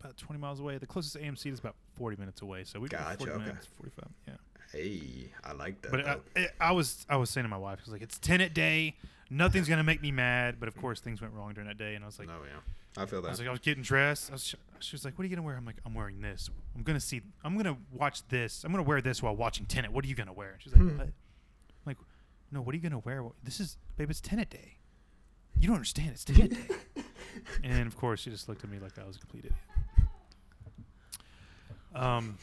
about 0.00 0.16
20 0.16 0.40
miles 0.40 0.60
away. 0.60 0.78
The 0.78 0.86
closest 0.86 1.16
AMC 1.16 1.52
is 1.52 1.58
about 1.58 1.74
40 1.96 2.16
minutes 2.16 2.40
away. 2.42 2.64
So 2.64 2.80
we 2.80 2.88
go 2.88 2.98
Gotcha, 2.98 3.18
40 3.18 3.32
okay. 3.32 3.44
minutes, 3.44 3.68
45. 3.78 4.04
Yeah. 4.28 4.34
Hey, 4.72 5.32
I 5.44 5.52
like 5.52 5.82
that. 5.82 5.90
But 5.90 6.06
I, 6.06 6.16
I, 6.36 6.46
I 6.60 6.72
was 6.72 7.04
I 7.08 7.16
was 7.16 7.28
saying 7.28 7.44
to 7.44 7.48
my 7.48 7.56
wife, 7.58 7.78
I 7.80 7.82
was 7.84 7.92
like, 7.92 8.02
it's 8.02 8.18
Tenet 8.18 8.54
day. 8.54 8.96
Nothing's 9.28 9.68
gonna 9.68 9.82
make 9.84 10.00
me 10.02 10.10
mad. 10.12 10.56
But 10.58 10.68
of 10.68 10.76
course, 10.76 11.00
things 11.00 11.20
went 11.20 11.34
wrong 11.34 11.52
during 11.54 11.68
that 11.68 11.76
day, 11.78 11.94
and 11.94 12.04
I 12.04 12.06
was 12.06 12.18
like, 12.18 12.28
no, 12.28 12.34
yeah, 12.44 12.58
I 12.96 13.06
feel 13.06 13.22
that. 13.22 13.28
I 13.28 13.30
that. 13.30 13.30
was 13.30 13.38
like, 13.40 13.48
I 13.48 13.50
was 13.52 13.60
getting 13.60 13.82
dressed. 13.82 14.30
I 14.30 14.34
was, 14.34 14.54
she 14.80 14.94
was 14.94 15.04
like, 15.04 15.16
"What 15.18 15.22
are 15.22 15.28
you 15.28 15.34
gonna 15.36 15.46
wear?" 15.46 15.56
I'm 15.56 15.64
like, 15.64 15.76
"I'm 15.86 15.94
wearing 15.94 16.20
this. 16.20 16.50
I'm 16.74 16.82
gonna 16.82 16.98
see. 17.00 17.20
I'm 17.44 17.56
gonna 17.56 17.76
watch 17.92 18.26
this. 18.28 18.64
I'm 18.64 18.72
gonna 18.72 18.82
wear 18.82 19.00
this 19.00 19.22
while 19.22 19.36
watching 19.36 19.66
Tenet. 19.66 19.92
What 19.92 20.04
are 20.04 20.08
you 20.08 20.14
gonna 20.14 20.32
wear?" 20.32 20.52
And 20.52 20.62
she's 20.62 20.72
like, 20.72 20.82
Hmm. 20.82 20.98
"What?" 20.98 21.06
I'm 21.06 21.12
like, 21.86 21.96
"No. 22.50 22.62
What 22.62 22.72
are 22.74 22.76
you 22.76 22.82
gonna 22.82 22.98
wear? 22.98 23.24
This 23.44 23.60
is, 23.60 23.76
babe. 23.96 24.10
It's 24.10 24.20
Tenet 24.20 24.50
day. 24.50 24.78
You 25.58 25.66
don't 25.68 25.76
understand. 25.76 26.10
It's 26.10 26.24
Tenet 26.24 26.50
day." 26.50 27.02
and 27.64 27.86
of 27.86 27.96
course, 27.96 28.20
she 28.20 28.30
just 28.30 28.48
looked 28.48 28.64
at 28.64 28.70
me 28.70 28.78
like 28.78 28.98
I 28.98 29.04
was 29.06 29.16
a 29.16 29.20
complete 29.20 29.44
idiot. 29.44 29.54
Um, 31.94 32.38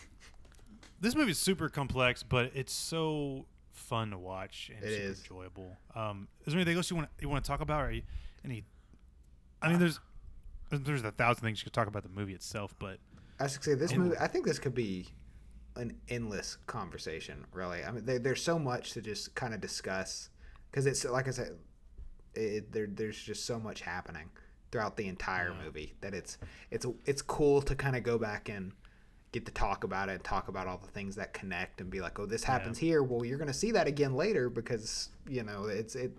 this 0.99 1.15
movie 1.15 1.32
is 1.32 1.38
super 1.40 1.69
complex, 1.69 2.24
but 2.24 2.52
it's 2.53 2.74
so 2.74 3.45
fun 3.72 4.11
to 4.11 4.18
watch 4.18 4.72
and 4.76 4.84
It 4.84 4.90
super 4.94 5.03
is. 5.11 5.19
enjoyable. 5.22 5.78
Um, 5.95 6.28
is 6.45 6.53
there 6.53 6.60
anything 6.60 6.76
else 6.78 6.90
you 6.90 6.98
want 6.98 7.10
you 7.22 7.30
want 7.30 7.44
to 7.44 7.48
talk 7.48 7.61
about, 7.61 7.82
or 7.82 7.94
any? 8.44 8.64
I 9.61 9.69
mean, 9.69 9.80
there's 9.80 9.99
there's 10.69 11.03
a 11.03 11.11
thousand 11.11 11.44
things 11.44 11.60
you 11.60 11.65
could 11.65 11.73
talk 11.73 11.88
about 11.88 12.03
the 12.03 12.10
movie 12.10 12.34
itself, 12.34 12.73
but 12.80 12.99
I 13.39 13.44
was 13.44 13.57
say 13.61 13.73
this 13.73 13.95
movie. 13.95 14.15
I 14.19 14.27
think 14.27 14.45
this 14.45 14.60
could 14.60 14.76
be 14.76 15.07
an 15.76 15.95
endless 16.10 16.57
conversation. 16.68 17.45
Really, 17.53 17.84
I 17.84 17.91
mean, 17.91 18.06
there, 18.06 18.19
there's 18.19 18.41
so 18.44 18.57
much 18.60 18.94
to 18.94 19.02
just 19.02 19.35
kind 19.35 19.53
of 19.53 19.61
discuss 19.61 20.30
because 20.72 20.85
it's 20.85 21.06
like 21.06 21.27
I 21.27 21.31
said, 21.31 21.57
it, 22.34 22.72
there 22.72 22.88
there's 22.89 23.22
just 23.22 23.45
so 23.45 23.60
much 23.60 23.81
happening 23.81 24.30
throughout 24.72 24.98
the 24.98 25.07
entire 25.07 25.49
Yeah. 25.57 25.65
movie 25.65 25.94
that 26.02 26.14
it's 26.14 26.38
it's 26.72 26.85
it's 27.06 27.22
cool 27.22 27.61
to 27.61 27.76
kind 27.76 27.95
of 27.95 28.03
go 28.03 28.18
back 28.18 28.49
and 28.49 28.73
get 29.31 29.45
to 29.45 29.52
talk 29.52 29.84
about 29.84 30.10
it 30.10 30.14
and 30.14 30.23
talk 30.23 30.48
about 30.48 30.68
all 30.68 30.77
the 30.77 30.88
things 30.88 31.15
that 31.15 31.34
connect 31.34 31.81
and 31.81 31.89
be 31.89 31.99
like, 32.02 32.18
oh, 32.18 32.26
this 32.26 32.44
happens 32.44 32.77
here. 32.77 33.03
Well, 33.03 33.26
you're 33.26 33.38
gonna 33.38 33.53
see 33.53 33.72
that 33.72 33.88
again 33.88 34.14
later 34.14 34.49
because 34.49 35.10
you 35.27 35.44
know 35.44 35.65
it's 35.65 35.95
it 35.95 36.18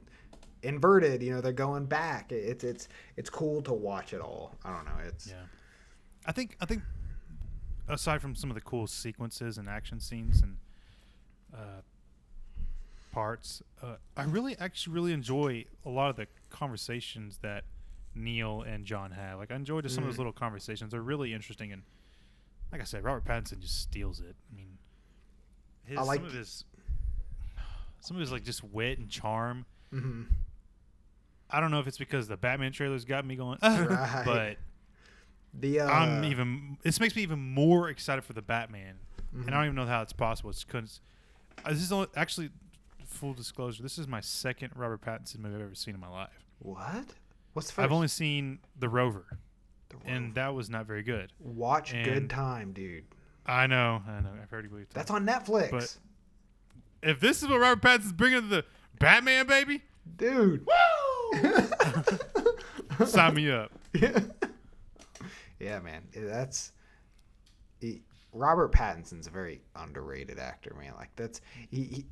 inverted. 0.63 1.23
You 1.23 1.33
know, 1.35 1.41
they're 1.41 1.53
going 1.53 1.87
back. 1.87 2.33
It's 2.33 2.65
it's 2.65 2.89
it's 3.17 3.31
cool 3.31 3.63
to 3.63 3.73
watch 3.73 4.13
it 4.13 4.21
all. 4.21 4.57
I 4.65 4.73
don't 4.75 4.85
know. 4.85 4.99
It's 5.07 5.27
yeah, 5.29 5.35
I 6.27 6.33
think 6.33 6.57
I 6.61 6.67
think 6.67 6.83
aside 7.89 8.21
from 8.21 8.35
some 8.35 8.51
of 8.51 8.55
the 8.55 8.61
cool 8.61 8.87
sequences 8.87 9.59
and 9.59 9.69
action 9.69 10.01
scenes 10.01 10.43
and 10.43 10.57
uh, 11.55 11.81
parts, 13.13 13.63
uh, 13.83 13.97
I 14.17 14.25
really 14.25 14.57
actually 14.59 14.95
really 14.95 15.13
enjoy 15.13 15.65
a 15.85 15.89
lot 15.91 16.11
of 16.11 16.17
the 16.17 16.27
conversations 16.51 17.39
that 17.43 17.65
Neil 18.15 18.63
and 18.63 18.85
John 18.85 19.11
have. 19.13 19.39
Like 19.39 19.51
I 19.51 19.57
enjoyed 19.57 19.85
just 19.85 19.95
some 19.95 20.05
of 20.05 20.09
those 20.09 20.17
Mhm. 20.17 20.19
little 20.19 20.33
conversations. 20.33 20.91
They're 20.93 21.01
really 21.03 21.33
interesting 21.35 21.73
and. 21.73 21.83
Like 22.71 22.83
I 22.83 22.85
said, 22.85 23.03
Robert 23.03 23.25
Pattinson 23.25 23.61
just 23.61 23.81
steals 23.81 24.21
it. 24.21 24.37
I 24.53 24.55
mean, 24.55 24.77
his, 25.85 25.97
I 25.97 26.03
like- 26.03 26.19
some 26.19 26.27
of 26.27 26.35
his, 26.35 26.65
some 28.01 28.15
of 28.19 28.21
his 28.21 28.31
like 28.31 28.45
just 28.45 28.63
wit 28.63 28.99
and 28.99 29.09
charm. 29.09 29.65
hmm 29.91 30.25
I 31.51 31.61
don't 31.61 31.71
know 31.71 31.81
if 31.81 31.87
it's 31.87 31.99
because 31.99 32.29
the 32.29 32.37
Batman 32.37 32.73
trailers 32.73 33.05
got 33.05 33.25
me 33.27 33.37
going, 33.37 33.59
Right. 33.63 34.23
but 34.25 34.57
the 35.55 35.81
uh, 35.81 35.89
I'm 35.91 36.25
even. 36.25 36.77
This 36.83 37.01
makes 37.01 37.17
me 37.17 37.23
even 37.23 37.39
more 37.55 37.89
excited 37.89 38.23
for 38.25 38.35
the 38.35 38.43
Batman, 38.43 38.97
and 39.33 39.45
mhm. 39.45 39.49
I 39.49 39.51
don't 39.53 39.65
even 39.65 39.77
know 39.77 39.87
how 39.87 40.03
it's 40.03 40.13
possible. 40.13 40.51
It's 40.51 40.63
because 40.65 41.01
uh, 41.65 41.71
this 41.71 41.81
is 41.83 41.91
only, 41.93 42.09
actually 42.17 42.51
full 43.07 43.33
disclosure. 43.33 43.83
This 43.83 43.99
is 43.99 44.07
my 44.07 44.21
second 44.21 44.73
Robert 44.77 45.01
Pattinson 45.01 45.39
movie 45.39 45.55
I've 45.57 45.63
ever 45.63 45.75
seen 45.75 45.95
in 45.95 46.01
my 46.01 46.09
life. 46.11 46.45
What? 46.59 47.05
What's 47.55 47.71
the 47.71 47.81
1st 47.81 47.85
I've 47.85 47.93
only 47.93 48.09
seen 48.09 48.59
The 48.79 48.89
Rover, 48.89 49.39
The 49.89 49.97
and 50.05 50.35
that 50.35 50.55
was 50.55 50.69
not 50.69 50.87
very 50.87 51.03
good. 51.03 51.33
watch 51.41 51.93
Good 51.93 52.29
Time, 52.29 52.73
dude. 52.73 53.05
I 53.47 53.67
know, 53.67 54.03
I 54.07 54.21
know. 54.21 54.31
I've 54.41 54.51
heard 54.51 54.65
you 54.65 54.71
believe 54.71 54.89
That's 54.93 55.11
on 55.11 55.27
Netflix, 55.27 55.71
But- 55.71 55.97
If 57.03 57.19
this 57.21 57.43
is 57.43 57.49
what 57.49 57.59
Robert 57.59 57.81
Pattinson's 57.83 58.13
bringing 58.13 58.43
to 58.43 58.47
the 58.49 58.65
Batman, 59.01 59.47
baby, 59.47 59.83
dude. 60.17 60.67
sign 63.07 63.35
me 63.35 63.51
up. 63.51 63.71
yeah, 65.61 65.81
man. 65.81 66.03
That's 66.15 66.73
he, 67.81 68.03
Robert 68.33 68.73
Pattinson's 68.73 69.27
a 69.27 69.31
very 69.31 69.61
underrated 69.77 70.39
actor, 70.39 70.75
man. 70.79 70.93
Like 70.97 71.11
that's 71.17 71.41
he. 71.71 71.85
he 71.85 72.07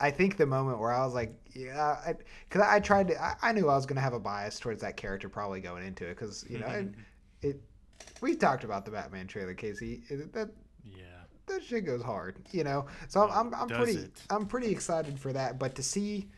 I 0.00 0.10
think 0.10 0.36
the 0.36 0.46
moment 0.46 0.80
where 0.80 0.92
I 0.92 1.04
was 1.04 1.14
like, 1.14 1.32
yeah, 1.54 2.12
because 2.48 2.62
I, 2.62 2.76
I 2.76 2.80
tried 2.80 3.08
to, 3.08 3.22
I, 3.22 3.36
I 3.40 3.52
knew 3.52 3.68
I 3.68 3.76
was 3.76 3.86
gonna 3.86 4.00
have 4.00 4.12
a 4.12 4.18
bias 4.20 4.58
towards 4.58 4.82
that 4.82 4.96
character 4.96 5.28
probably 5.28 5.60
going 5.60 5.86
into 5.86 6.04
it, 6.04 6.16
because 6.18 6.44
you 6.48 6.58
know, 6.58 6.66
it, 6.66 6.88
it. 7.42 7.60
We 8.20 8.34
talked 8.34 8.64
about 8.64 8.84
the 8.84 8.90
Batman 8.90 9.28
trailer, 9.28 9.54
Casey. 9.54 10.02
It, 10.08 10.32
that 10.32 10.50
Yeah. 10.84 11.04
that 11.46 11.62
shit 11.62 11.86
goes 11.86 12.02
hard, 12.02 12.38
you 12.50 12.64
know. 12.64 12.86
So 13.08 13.22
I'm, 13.22 13.54
I'm, 13.54 13.54
I'm 13.54 13.68
pretty, 13.68 13.98
it? 13.98 14.20
I'm 14.30 14.46
pretty 14.46 14.70
excited 14.72 15.18
for 15.18 15.32
that. 15.32 15.58
But 15.60 15.76
to 15.76 15.82
see, 15.82 16.18
w- 16.18 16.28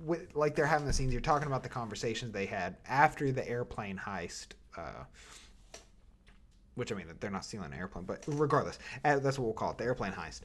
with 0.00 0.34
like 0.34 0.54
they're 0.54 0.66
having 0.66 0.86
the 0.86 0.92
scenes, 0.92 1.12
you're 1.12 1.20
talking 1.20 1.46
about 1.46 1.62
the 1.62 1.68
conversations 1.68 2.32
they 2.32 2.46
had 2.46 2.76
after 2.88 3.30
the 3.32 3.48
airplane 3.48 3.98
heist. 3.98 4.48
Uh, 4.76 5.04
which 6.74 6.92
I 6.92 6.94
mean, 6.94 7.06
they're 7.20 7.30
not 7.30 7.44
stealing 7.44 7.72
an 7.72 7.78
airplane, 7.78 8.04
but 8.04 8.24
regardless, 8.26 8.78
that's 9.02 9.38
what 9.38 9.44
we'll 9.44 9.52
call 9.52 9.72
it, 9.72 9.78
the 9.78 9.84
airplane 9.84 10.12
heist. 10.12 10.42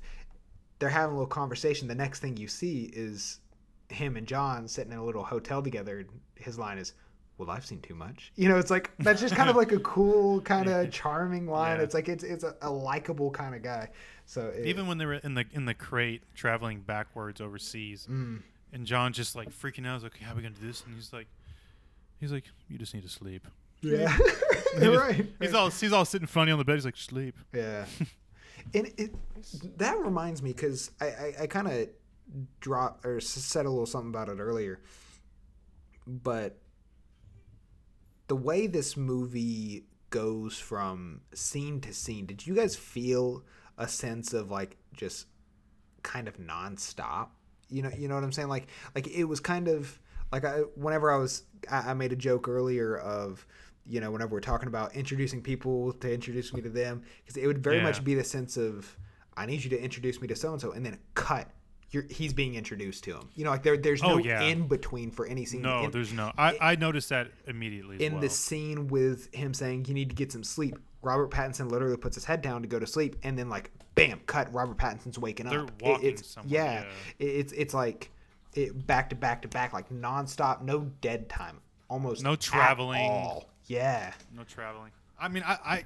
They're 0.80 0.89
having 0.89 1.11
a 1.15 1.18
little 1.18 1.27
conversation. 1.27 1.88
The 1.88 1.95
next 1.95 2.19
thing 2.19 2.35
you 2.35 2.47
see 2.47 2.91
is 2.93 3.39
him 3.89 4.18
and 4.18 4.27
John 4.27 4.68
sitting 4.68 4.91
in 4.91 4.97
a 4.97 5.06
little 5.06 5.23
hotel 5.23 5.61
together. 5.61 6.06
His 6.35 6.60
line 6.60 6.77
is, 6.77 6.93
"Well, 7.38 7.49
I've 7.49 7.65
seen 7.65 7.80
too 7.80 7.95
much." 7.95 8.34
You 8.35 8.49
know, 8.49 8.57
it's 8.57 8.72
like 8.72 8.91
that's 8.99 9.22
just 9.22 9.35
kind 9.35 9.49
of 9.49 9.56
like 9.56 9.72
a 9.72 9.80
cool, 9.80 10.41
kind 10.41 10.68
of 10.68 10.91
charming 10.91 11.47
line. 11.47 11.77
Yeah. 11.77 11.84
It's 11.84 11.93
like 11.93 12.10
it's 12.10 12.23
it's 12.23 12.43
a, 12.43 12.56
a 12.61 12.69
likable 12.69 13.31
kind 13.31 13.56
of 13.56 13.61
guy. 13.61 13.89
So 14.26 14.47
it, 14.47 14.65
Even 14.65 14.88
when 14.88 14.97
they 14.97 15.06
were 15.06 15.14
in 15.14 15.35
the 15.35 15.45
in 15.53 15.64
the 15.65 15.76
crate 15.76 16.23
traveling 16.34 16.81
backwards 16.81 17.39
overseas, 17.39 18.07
Mm. 18.11 18.41
And 18.76 18.85
John 18.85 19.14
just 19.14 19.35
like 19.35 19.49
freaking 19.49 19.88
out, 19.88 19.95
was 19.95 20.03
like, 20.03 20.19
"How 20.19 20.34
are 20.34 20.35
we 20.35 20.41
gonna 20.43 20.53
do 20.53 20.68
this?" 20.68 20.84
And 20.85 20.93
he's 20.93 21.11
like, 21.14 21.27
"He's 22.19 22.31
like, 22.31 22.43
you 22.69 22.77
just 22.77 22.93
need 22.93 23.03
to 23.03 23.10
sleep." 23.10 23.47
yeah, 23.81 24.15
He 24.73 24.80
just- 24.81 24.99
right. 24.99 25.26
He's 25.39 25.53
all 25.53 25.69
he's 25.69 25.93
all 25.93 26.06
sitting 26.06 26.27
funny 26.27 26.52
on 26.52 26.60
the 26.60 26.65
bed. 26.65 26.76
He's 26.76 26.85
like, 26.85 26.97
"Sleep." 26.97 27.35
Yeah, 27.53 27.85
and 28.73 28.91
it 28.97 29.15
that 29.77 29.97
reminds 29.99 30.43
me 30.43 30.52
because 30.52 30.91
I 30.99 31.06
I, 31.06 31.34
I 31.43 31.47
kind 31.47 31.68
of 31.68 31.89
dropped 32.60 33.06
or 33.06 33.19
said 33.22 33.65
a 33.65 33.69
little 33.69 33.85
something 33.85 34.10
about 34.10 34.30
it 34.30 34.39
earlier, 34.39 34.81
but 36.06 36.57
the 38.27 38.35
way 38.35 38.68
this 38.68 38.97
movie 38.97 39.85
goes 40.10 40.57
from 40.57 41.22
scene 41.34 41.80
to 41.81 41.93
scene, 41.93 42.26
did 42.26 42.45
you 42.45 42.56
guys 42.56 42.76
feel 42.76 43.43
a 43.77 43.88
sense 43.88 44.34
of 44.34 44.49
like 44.52 44.77
just 44.93 45.27
kind 46.03 46.27
of 46.27 46.38
nonstop? 46.38 47.27
You 47.69 47.81
know, 47.81 47.91
you 47.97 48.07
know 48.07 48.15
what 48.15 48.23
I'm 48.23 48.31
saying? 48.31 48.47
Like, 48.49 48.67
like 48.93 49.07
it 49.07 49.23
was 49.25 49.39
kind 49.39 49.67
of 49.67 49.99
like 50.31 50.45
I, 50.45 50.59
whenever 50.75 51.11
I 51.11 51.17
was, 51.17 51.43
I, 51.69 51.91
I 51.91 51.93
made 51.93 52.11
a 52.11 52.15
joke 52.15 52.47
earlier 52.47 52.97
of, 52.97 53.45
you 53.85 54.01
know, 54.01 54.11
whenever 54.11 54.31
we're 54.31 54.39
talking 54.41 54.67
about 54.67 54.95
introducing 54.95 55.41
people 55.41 55.93
to 55.93 56.11
introduce 56.13 56.53
me 56.53 56.61
to 56.61 56.69
them, 56.69 57.03
because 57.23 57.37
it 57.37 57.47
would 57.47 57.59
very 57.63 57.77
Yeah. 57.77 57.83
much 57.83 58.03
be 58.03 58.15
the 58.15 58.23
sense 58.23 58.57
of, 58.57 58.97
I 59.37 59.45
need 59.45 59.63
you 59.63 59.69
to 59.71 59.81
introduce 59.81 60.21
me 60.21 60.27
to 60.29 60.35
so 60.35 60.51
and 60.51 60.61
so, 60.61 60.71
and 60.71 60.85
then 60.85 60.97
cut. 61.13 61.49
You're, 61.91 62.05
he's 62.09 62.33
being 62.33 62.55
introduced 62.55 63.03
to 63.05 63.11
him. 63.15 63.29
You 63.35 63.45
know, 63.45 63.51
like 63.51 63.63
there, 63.63 63.77
there's 63.77 64.01
oh, 64.01 64.07
no 64.07 64.13
Oh, 64.15 64.17
yeah. 64.17 64.41
in 64.41 64.67
between 64.67 65.11
for 65.11 65.25
any 65.27 65.45
scene. 65.45 65.61
No, 65.61 65.83
In- 65.85 65.91
there's 65.91 66.11
no. 66.11 66.31
I, 66.37 66.57
I 66.59 66.75
noticed 66.75 67.09
that 67.09 67.31
immediately. 67.47 68.03
In 68.03 68.13
well. 68.13 68.21
the 68.21 68.29
scene 68.29 68.87
with 68.87 69.33
him 69.33 69.53
saying 69.53 69.85
you 69.85 69.93
need 69.93 70.09
to 70.09 70.15
get 70.15 70.31
some 70.31 70.43
sleep, 70.43 70.77
Robert 71.06 71.32
Pattinson 71.32 71.69
literally 71.72 71.95
puts 71.98 72.15
his 72.15 72.26
head 72.26 72.41
down 72.41 72.61
to 72.64 72.68
go 72.68 72.80
to 72.80 72.88
sleep, 72.88 73.15
and 73.23 73.38
then 73.38 73.48
like 73.49 73.72
bam, 73.95 74.19
cut. 74.26 74.52
Robert 74.53 74.77
Pattinson's 74.77 75.18
waking 75.19 75.48
They're 75.48 75.61
up. 75.61 75.72
It- 75.82 75.86
walking 75.88 76.10
it's, 76.10 76.27
somewhere, 76.27 76.53
Yeah, 76.64 76.73
yeah. 76.82 76.90
It- 77.19 77.26
it's 77.40 77.53
it's 77.53 77.73
like 77.73 78.11
it 78.53 78.86
back 78.88 79.10
to 79.11 79.15
back 79.15 79.41
to 79.44 79.48
back, 79.48 79.72
like 79.73 79.90
nonstop, 79.90 80.61
no 80.61 80.91
dead 81.02 81.30
time, 81.30 81.60
almost 81.90 82.23
No 82.23 82.34
at 82.34 82.41
traveling. 82.41 83.02
all. 83.02 83.49
Yeah, 83.68 84.14
no 84.36 84.44
traveling. 84.44 84.91
I 85.19 85.27
mean, 85.30 85.44
I 85.45 85.53
I, 85.65 85.84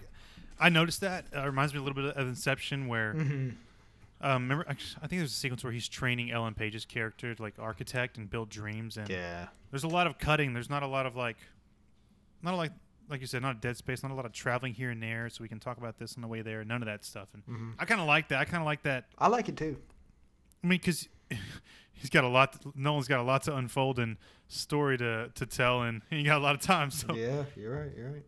I 0.59 0.69
noticed 0.69 1.01
that. 1.01 1.25
Uh, 1.35 1.41
it 1.41 1.45
reminds 1.45 1.73
me 1.73 1.79
a 1.79 1.83
little 1.83 2.01
bit 2.01 2.15
of 2.15 2.27
Inception, 2.27 2.87
where. 2.87 3.13
Mm-hmm. 3.13 3.49
Um, 4.21 4.43
remember, 4.49 4.65
I 4.67 4.73
think 4.73 5.11
there's 5.21 5.31
a 5.31 5.35
sequence 5.35 5.63
where 5.63 5.71
he's 5.71 5.87
training 5.87 6.29
Ellen 6.29 6.53
Page's 6.53 6.83
character 6.83 7.33
to 7.33 7.41
like 7.41 7.53
architect 7.57 8.17
and 8.17 8.29
build 8.29 8.49
dreams, 8.49 8.97
and 8.97 9.07
yeah, 9.09 9.47
there's 9.71 9.85
a 9.85 9.87
lot 9.87 10.07
of 10.07 10.17
cutting. 10.17 10.53
There's 10.53 10.69
not 10.69 10.83
a 10.83 10.87
lot 10.87 11.05
of 11.05 11.15
like, 11.15 11.37
not 12.41 12.53
a, 12.53 12.57
like 12.57 12.73
like 13.09 13.21
you 13.21 13.27
said, 13.27 13.41
not 13.41 13.55
a 13.57 13.59
dead 13.59 13.75
space, 13.77 14.03
not 14.03 14.11
a 14.11 14.15
lot 14.15 14.25
of 14.25 14.31
traveling 14.33 14.73
here 14.73 14.91
and 14.91 15.01
there, 15.01 15.29
so 15.29 15.41
we 15.41 15.47
can 15.47 15.59
talk 15.59 15.77
about 15.77 15.97
this 15.97 16.15
on 16.15 16.21
the 16.21 16.27
way 16.27 16.41
there. 16.41 16.63
None 16.63 16.81
of 16.81 16.85
that 16.87 17.03
stuff, 17.03 17.29
and 17.33 17.43
Mm-hmm. 17.45 17.71
I 17.79 17.85
kind 17.85 17.99
of 18.01 18.07
like 18.07 18.29
that. 18.29 18.39
I 18.39 18.45
kind 18.45 18.61
of 18.61 18.65
like 18.65 18.83
that. 18.83 19.05
I 19.17 19.27
like 19.27 19.49
it 19.49 19.57
too. 19.57 19.77
I 20.63 20.67
mean, 20.67 20.79
because 20.79 21.07
he's 21.93 22.09
got 22.09 22.23
a 22.23 22.27
lot. 22.27 22.57
Nolan's 22.75 23.07
got 23.07 23.19
a 23.19 23.23
lot 23.23 23.43
to 23.43 23.55
unfold 23.55 23.97
and 23.99 24.17
story 24.47 24.97
to 24.97 25.29
to 25.35 25.45
tell, 25.45 25.81
and 25.83 26.01
he 26.09 26.23
got 26.23 26.37
a 26.37 26.43
lot 26.43 26.55
of 26.55 26.61
time. 26.61 26.91
So, 26.91 27.13
Yeah, 27.15 27.43
you're 27.55 27.75
right. 27.79 27.91
You're 27.97 28.11
right. 28.11 28.23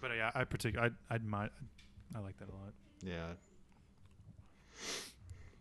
but 0.00 0.10
yeah, 0.16 0.30
I 0.34 0.44
particularly, 0.44 0.92
I 1.10 1.12
I 1.12 1.16
admire, 1.16 1.50
I 2.14 2.18
like 2.20 2.36
that 2.38 2.48
a 2.48 2.52
lot. 2.52 2.72
Yeah, 3.02 3.32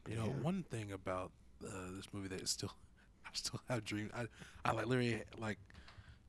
You 0.07 0.15
know, 0.15 0.25
Yeah. 0.25 0.41
one 0.43 0.63
thing 0.63 0.91
about 0.91 1.31
uh, 1.65 1.67
this 1.95 2.07
movie 2.13 2.27
that 2.29 2.41
is 2.41 2.49
still, 2.49 2.73
I 3.25 3.29
still 3.33 3.61
have 3.69 3.85
dreams. 3.85 4.11
I, 4.15 4.25
I 4.65 4.71
like 4.73 4.85
literally 4.87 5.23
like 5.37 5.57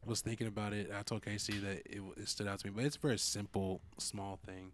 was 0.07 0.21
thinking 0.21 0.47
about 0.47 0.73
it. 0.73 0.91
I 0.97 1.03
told 1.03 1.25
Casey 1.25 1.59
that 1.59 1.79
it, 1.87 2.01
it 2.17 2.29
stood 2.29 2.47
out 2.47 2.59
to 2.61 2.67
me, 2.67 2.73
but 2.75 2.85
it's 2.85 2.97
a 2.97 3.01
very 3.01 3.19
simple, 3.19 3.81
small 3.99 4.39
thing. 4.47 4.73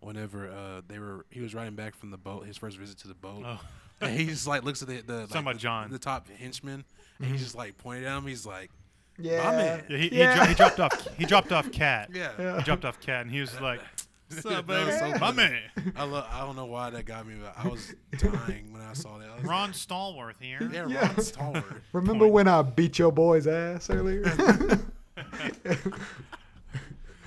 Whenever 0.00 0.48
uh, 0.50 0.82
they 0.86 0.98
were, 0.98 1.24
he 1.30 1.40
was 1.40 1.54
riding 1.54 1.74
back 1.74 1.94
from 1.96 2.10
the 2.10 2.18
boat, 2.18 2.46
his 2.46 2.56
first 2.56 2.76
visit 2.76 2.98
to 2.98 3.08
the 3.08 3.14
boat, 3.14 3.42
Oh. 3.44 3.60
and 4.00 4.14
he 4.18 4.26
just 4.26 4.46
like 4.46 4.62
looks 4.62 4.82
at 4.82 4.88
the 4.88 5.00
the, 5.00 5.14
like, 5.20 5.28
Talking 5.28 5.42
about 5.42 5.54
the, 5.54 5.60
John. 5.60 5.90
the 5.90 5.98
top 5.98 6.28
henchman, 6.28 6.84
and 7.18 7.30
he 7.30 7.36
just 7.38 7.54
like 7.56 7.76
pointed 7.78 8.04
at 8.04 8.16
him. 8.16 8.26
He's 8.26 8.44
like, 8.46 8.70
yeah, 9.18 9.50
man. 9.50 9.84
Yeah, 9.88 9.96
he, 9.96 10.08
Yeah. 10.18 10.32
He, 10.32 10.36
dro- 10.36 10.46
he 10.46 10.54
dropped 10.54 10.80
off. 10.80 11.08
He 11.18 11.24
dropped 11.24 11.50
off 11.52 11.72
Kat. 11.72 12.10
yeah. 12.12 12.32
Yeah. 12.38 12.56
He 12.58 12.62
dropped 12.62 12.84
off 12.84 13.00
Kat, 13.00 13.22
and 13.22 13.30
he 13.30 13.40
was 13.40 13.58
like, 13.60 13.80
"What's 14.28 14.46
up, 14.46 14.66
baby? 14.66 14.90
so 14.92 15.08
My 15.10 15.18
funny. 15.18 15.36
man, 15.36 15.92
I 15.96 16.04
love. 16.04 16.26
I 16.30 16.40
don't 16.40 16.56
know 16.56 16.66
why 16.66 16.90
that 16.90 17.04
got 17.04 17.26
me, 17.26 17.34
but 17.40 17.54
I 17.56 17.68
was 17.68 17.94
dying 18.18 18.72
when 18.72 18.82
I 18.82 18.92
saw 18.92 19.18
that. 19.18 19.28
I 19.28 19.34
was 19.34 19.44
like, 19.44 19.50
Ron 19.50 19.72
Stallworth 19.72 20.40
here." 20.40 20.68
yeah, 20.72 20.86
Yeah. 20.88 21.06
Ron 21.06 21.14
Stallworth. 21.16 21.80
Remember 21.92 22.24
point. 22.24 22.32
when 22.34 22.48
I 22.48 22.62
beat 22.62 22.98
your 22.98 23.12
boy's 23.12 23.46
ass 23.46 23.90
earlier? 23.90 24.24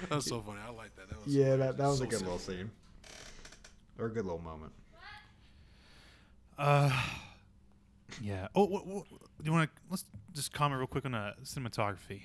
That 0.08 0.16
was 0.16 0.26
so 0.26 0.42
funny. 0.42 0.60
I 0.66 0.72
like 0.72 0.96
that. 0.96 1.10
That 1.10 1.24
was 1.24 1.36
yeah, 1.36 1.56
that, 1.58 1.78
that 1.78 1.86
was 1.88 1.98
so 2.00 2.06
a 2.06 2.08
good 2.08 2.20
simple. 2.20 2.36
little 2.38 2.54
scene. 2.54 2.72
Or 4.00 4.06
a 4.06 4.10
good 4.10 4.24
little 4.26 4.42
moment. 4.42 4.72
Uh, 6.58 6.90
yeah. 8.22 8.48
Oh, 8.56 8.66
what, 8.66 8.88
what, 8.88 9.06
do 9.10 9.16
you 9.44 9.52
want 9.52 9.70
to 9.70 9.82
let's 9.90 10.06
just 10.34 10.52
comment 10.52 10.80
real 10.80 10.88
quick 10.88 11.06
on 11.06 11.12
the 11.12 11.34
cinematography. 11.44 12.22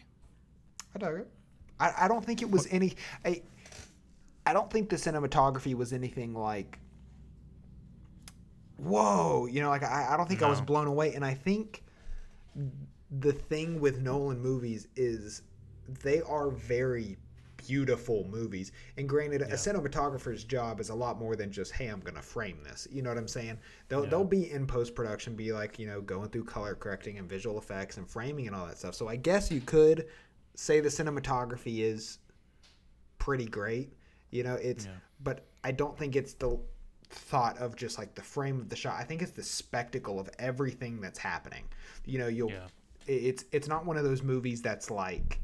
I 0.95 0.99
dug 0.99 1.19
it. 1.21 1.29
I, 1.79 1.93
I 2.03 2.09
don't 2.09 2.25
think 2.25 2.41
it 2.43 2.51
was 2.51 2.67
any. 2.71 2.95
I, 3.25 3.43
I 4.47 4.53
don't 4.53 4.71
think 4.71 4.91
the 4.91 4.97
cinematography 4.97 5.75
was 5.75 5.93
anything 5.93 6.35
like. 6.35 6.79
Whoa, 8.77 9.47
you 9.47 9.61
know, 9.61 9.71
like 9.71 9.85
I, 9.85 10.09
I 10.12 10.16
don't 10.16 10.29
think 10.29 10.43
I 10.43 10.49
was 10.49 10.61
blown 10.61 10.87
away, 10.87 11.15
and 11.15 11.25
I 11.25 11.35
think 11.35 11.85
the 13.21 13.33
thing 13.33 13.81
with 13.81 14.01
Nolan 14.01 14.41
movies 14.41 14.89
is 14.97 15.43
they 16.03 16.21
are 16.23 16.51
very 16.51 17.16
beautiful 17.57 18.27
movies. 18.29 18.73
And 18.99 19.09
granted, 19.09 19.43
a 19.43 19.55
cinematographer's 19.55 20.45
job 20.45 20.81
is 20.81 20.91
a 20.91 20.95
lot 20.95 21.19
more 21.19 21.37
than 21.37 21.51
just, 21.51 21.73
hey, 21.73 21.87
I'm 21.87 22.01
gonna 22.01 22.21
frame 22.21 22.59
this. 22.62 22.87
You 22.91 23.03
know 23.03 23.11
what 23.11 23.19
I'm 23.19 23.29
saying? 23.29 23.59
They'll 23.89 24.05
Yeah. 24.05 24.11
they'll 24.11 24.25
be 24.25 24.51
in 24.51 24.66
post 24.66 24.95
production, 24.95 25.35
be 25.35 25.53
like, 25.53 25.79
you 25.79 25.87
know, 25.87 26.01
going 26.01 26.29
through 26.31 26.45
color 26.45 26.75
correcting 26.75 27.19
and 27.19 27.29
visual 27.29 27.59
effects 27.59 27.97
and 27.97 28.09
framing 28.09 28.47
and 28.47 28.57
all 28.57 28.66
that 28.66 28.79
stuff. 28.79 28.95
So 28.95 29.09
I 29.09 29.16
guess 29.16 29.51
you 29.51 29.61
could 29.61 30.09
say 30.57 30.81
the 30.81 30.89
cinematography 30.89 31.81
is 31.81 32.19
pretty 33.19 33.47
great. 33.47 33.93
You 34.35 34.43
know, 34.43 34.55
it's 34.56 34.86
Yeah. 34.86 34.93
but 35.20 35.47
I 35.62 35.70
don't 35.73 35.97
think 35.97 36.16
it's 36.16 36.35
the 36.35 36.59
thought 37.11 37.56
of 37.59 37.77
just 37.77 37.98
like 37.98 38.15
the 38.15 38.23
frame 38.23 38.61
of 38.61 38.69
the 38.69 38.77
shot. 38.77 38.98
I 38.98 39.05
think 39.05 39.23
it's 39.23 39.31
the 39.32 39.43
spectacle 39.44 40.19
of 40.19 40.28
everything 40.39 41.01
that's 41.01 41.19
happening. 41.19 41.65
You 42.05 42.19
know, 42.19 42.27
you'll 42.28 42.51
Yeah. 42.51 42.66
it's 43.06 43.44
it's 43.52 43.69
not 43.69 43.86
one 43.86 43.97
of 43.97 44.05
those 44.05 44.23
movies 44.23 44.61
that's 44.62 44.90
like 44.90 45.40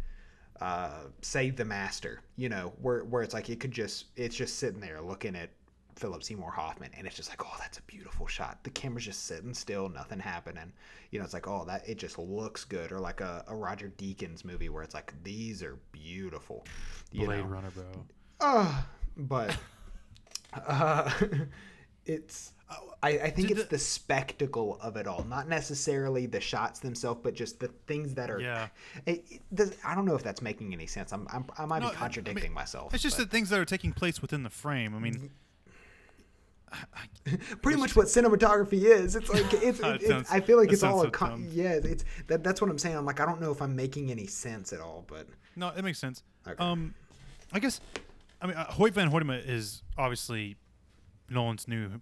uh 0.61 1.05
save 1.23 1.57
the 1.57 1.65
master 1.65 2.21
you 2.37 2.49
know 2.49 2.73
where 2.83 3.05
where 3.05 3.23
it's 3.23 3.33
like 3.33 3.49
it 3.49 3.61
could 3.61 3.71
just 3.71 4.07
it's 4.17 4.37
just 4.37 4.59
sitting 4.59 4.81
there 4.81 5.01
looking 5.01 5.35
at 5.35 5.49
philip 5.97 6.23
seymour 6.23 6.51
hoffman 6.51 6.91
and 6.97 7.07
it's 7.07 7.17
just 7.17 7.31
like 7.31 7.43
oh 7.45 7.57
that's 7.59 7.79
a 7.79 7.83
beautiful 7.83 8.27
shot 8.27 8.63
the 8.63 8.71
camera's 8.71 9.05
just 9.07 9.25
sitting 9.25 9.55
still 9.55 9.89
nothing 9.89 10.19
happening 10.19 10.71
you 11.11 11.19
know 11.19 11.25
it's 11.25 11.33
like 11.33 11.49
oh 11.49 11.65
that 11.67 11.87
it 11.89 11.97
just 11.97 12.19
looks 12.19 12.65
good 12.65 12.93
or 12.93 12.99
like 12.99 13.21
a, 13.23 13.43
a 13.49 13.55
roger 13.57 13.91
deakins 13.97 14.45
movie 14.45 14.69
where 14.69 14.83
it's 14.83 14.95
like 14.95 15.15
these 15.23 15.63
are 15.63 15.79
beautiful 15.93 16.67
you 17.11 17.25
Blade 17.27 17.41
know 17.41 17.47
Runner, 17.47 17.71
bro. 17.71 17.85
Uh, 18.41 18.83
but 19.17 19.57
uh, 20.67 21.11
it's 22.07 22.53
I, 23.03 23.09
I 23.19 23.31
think 23.31 23.49
Did 23.49 23.59
it's 23.59 23.65
the- 23.69 23.77
the 23.77 23.79
spectacle 23.79 24.79
of 24.83 24.97
it 24.97 25.07
all, 25.07 25.25
not 25.25 25.49
necessarily 25.49 26.27
the 26.27 26.41
shots 26.41 26.81
themselves, 26.81 27.21
but 27.23 27.35
just 27.35 27.59
the 27.59 27.69
things 27.87 28.15
that 28.15 28.31
are. 28.31 28.41
Yeah. 28.41 28.69
It, 29.07 29.25
it 29.31 29.43
does, 29.55 29.75
I 29.85 29.95
don't 29.95 30.05
know 30.05 30.15
if 30.15 30.23
that's 30.23 30.43
making 30.43 30.73
any 30.75 30.87
sense. 30.87 31.13
I'm, 31.13 31.27
I'm 31.33 31.47
I 31.59 31.65
might 31.67 31.81
No, 31.81 31.89
I- 31.89 31.91
be 31.91 31.97
I 31.97 31.99
contradicting 32.01 32.45
mean, 32.45 32.53
myself. 32.53 32.93
It's 32.95 33.03
just 33.03 33.17
but- 33.17 33.25
the 33.25 33.31
things 33.31 33.49
that 33.49 33.59
are 33.59 33.65
taking 33.65 33.93
place 33.93 34.21
within 34.23 34.43
the 34.43 34.51
frame. 34.51 34.95
I 34.95 34.99
mean, 34.99 35.31
pretty 37.63 37.79
much 37.81 37.97
what 37.97 38.07
cinematography 38.07 38.83
is. 38.85 39.17
It's 39.17 39.29
like 39.29 39.53
it's. 39.55 39.81
It- 39.85 40.03
sounds- 40.07 40.29
I 40.31 40.41
feel 40.41 40.59
like 40.59 40.71
it's 40.73 40.83
all 40.83 41.03
a 41.03 41.11
con- 41.11 41.49
yeah. 41.53 41.73
It's 41.83 42.05
that, 42.29 42.45
that's 42.45 42.61
what 42.61 42.71
I'm 42.71 42.79
saying. 42.79 42.97
I'm 42.97 43.05
like 43.07 43.19
I 43.21 43.27
don't 43.27 43.41
know 43.41 43.51
if 43.51 43.61
I'm 43.63 43.75
making 43.75 44.11
any 44.11 44.27
sense 44.27 44.73
at 44.73 44.81
all, 44.81 45.05
but 45.09 45.27
no, 45.57 45.69
it 45.77 45.83
makes 45.83 45.99
sense. 45.99 46.23
Okay. 46.47 46.63
Um, 46.63 46.95
I 47.53 47.59
guess, 47.59 47.81
I 48.43 48.47
mean, 48.47 48.57
uh, 48.57 48.65
Hoyt 48.71 48.95
Van 48.95 49.11
Hoytema 49.11 49.47
is 49.47 49.83
obviously 49.99 50.57
Nolan's 51.29 51.69
new, 51.69 52.01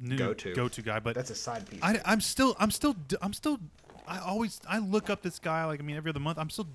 new 0.00 0.16
Go-to. 0.16 0.54
go-to 0.54 0.82
guy, 0.82 1.00
but 1.00 1.14
that's 1.14 1.30
a 1.30 1.34
side 1.34 1.68
piece. 1.68 1.80
I, 1.82 2.00
I'm 2.04 2.20
still, 2.20 2.56
I'm 2.58 2.70
still, 2.70 2.94
I'm 3.20 3.32
still, 3.32 3.58
I 4.06 4.18
always, 4.20 4.60
I 4.68 4.78
look 4.78 5.10
up 5.10 5.22
this 5.22 5.38
guy. 5.38 5.64
Like, 5.64 5.80
I 5.80 5.82
mean, 5.82 5.96
every 5.96 6.10
other 6.10 6.20
month, 6.20 6.38
I'm 6.38 6.50
still 6.50 6.68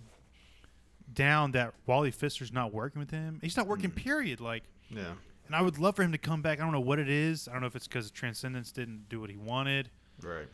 down 1.13 1.51
that 1.53 1.73
Wally 1.85 2.11
Pfister's 2.11 2.51
not 2.51 2.73
working 2.73 2.99
with 2.99 3.11
him. 3.11 3.39
He's 3.41 3.55
not 3.57 3.67
working. 3.67 3.91
Period. 3.91 4.41
Like, 4.41 4.63
yeah. 4.89 5.13
and 5.47 5.55
I 5.55 5.61
would 5.61 5.77
love 5.77 5.95
for 5.95 6.03
him 6.03 6.11
to 6.11 6.17
come 6.17 6.41
back. 6.41 6.59
I 6.59 6.63
don't 6.63 6.73
know 6.73 6.79
what 6.81 6.99
it 6.99 7.09
is. 7.09 7.47
I 7.47 7.53
don't 7.53 7.61
know 7.61 7.67
if 7.67 7.75
it's 7.75 7.87
because 7.87 8.11
Transcendence 8.11 8.71
didn't 8.71 9.07
do 9.09 9.21
what 9.21 9.29
he 9.29 9.37
wanted. 9.37 9.89
Right. 10.21 10.47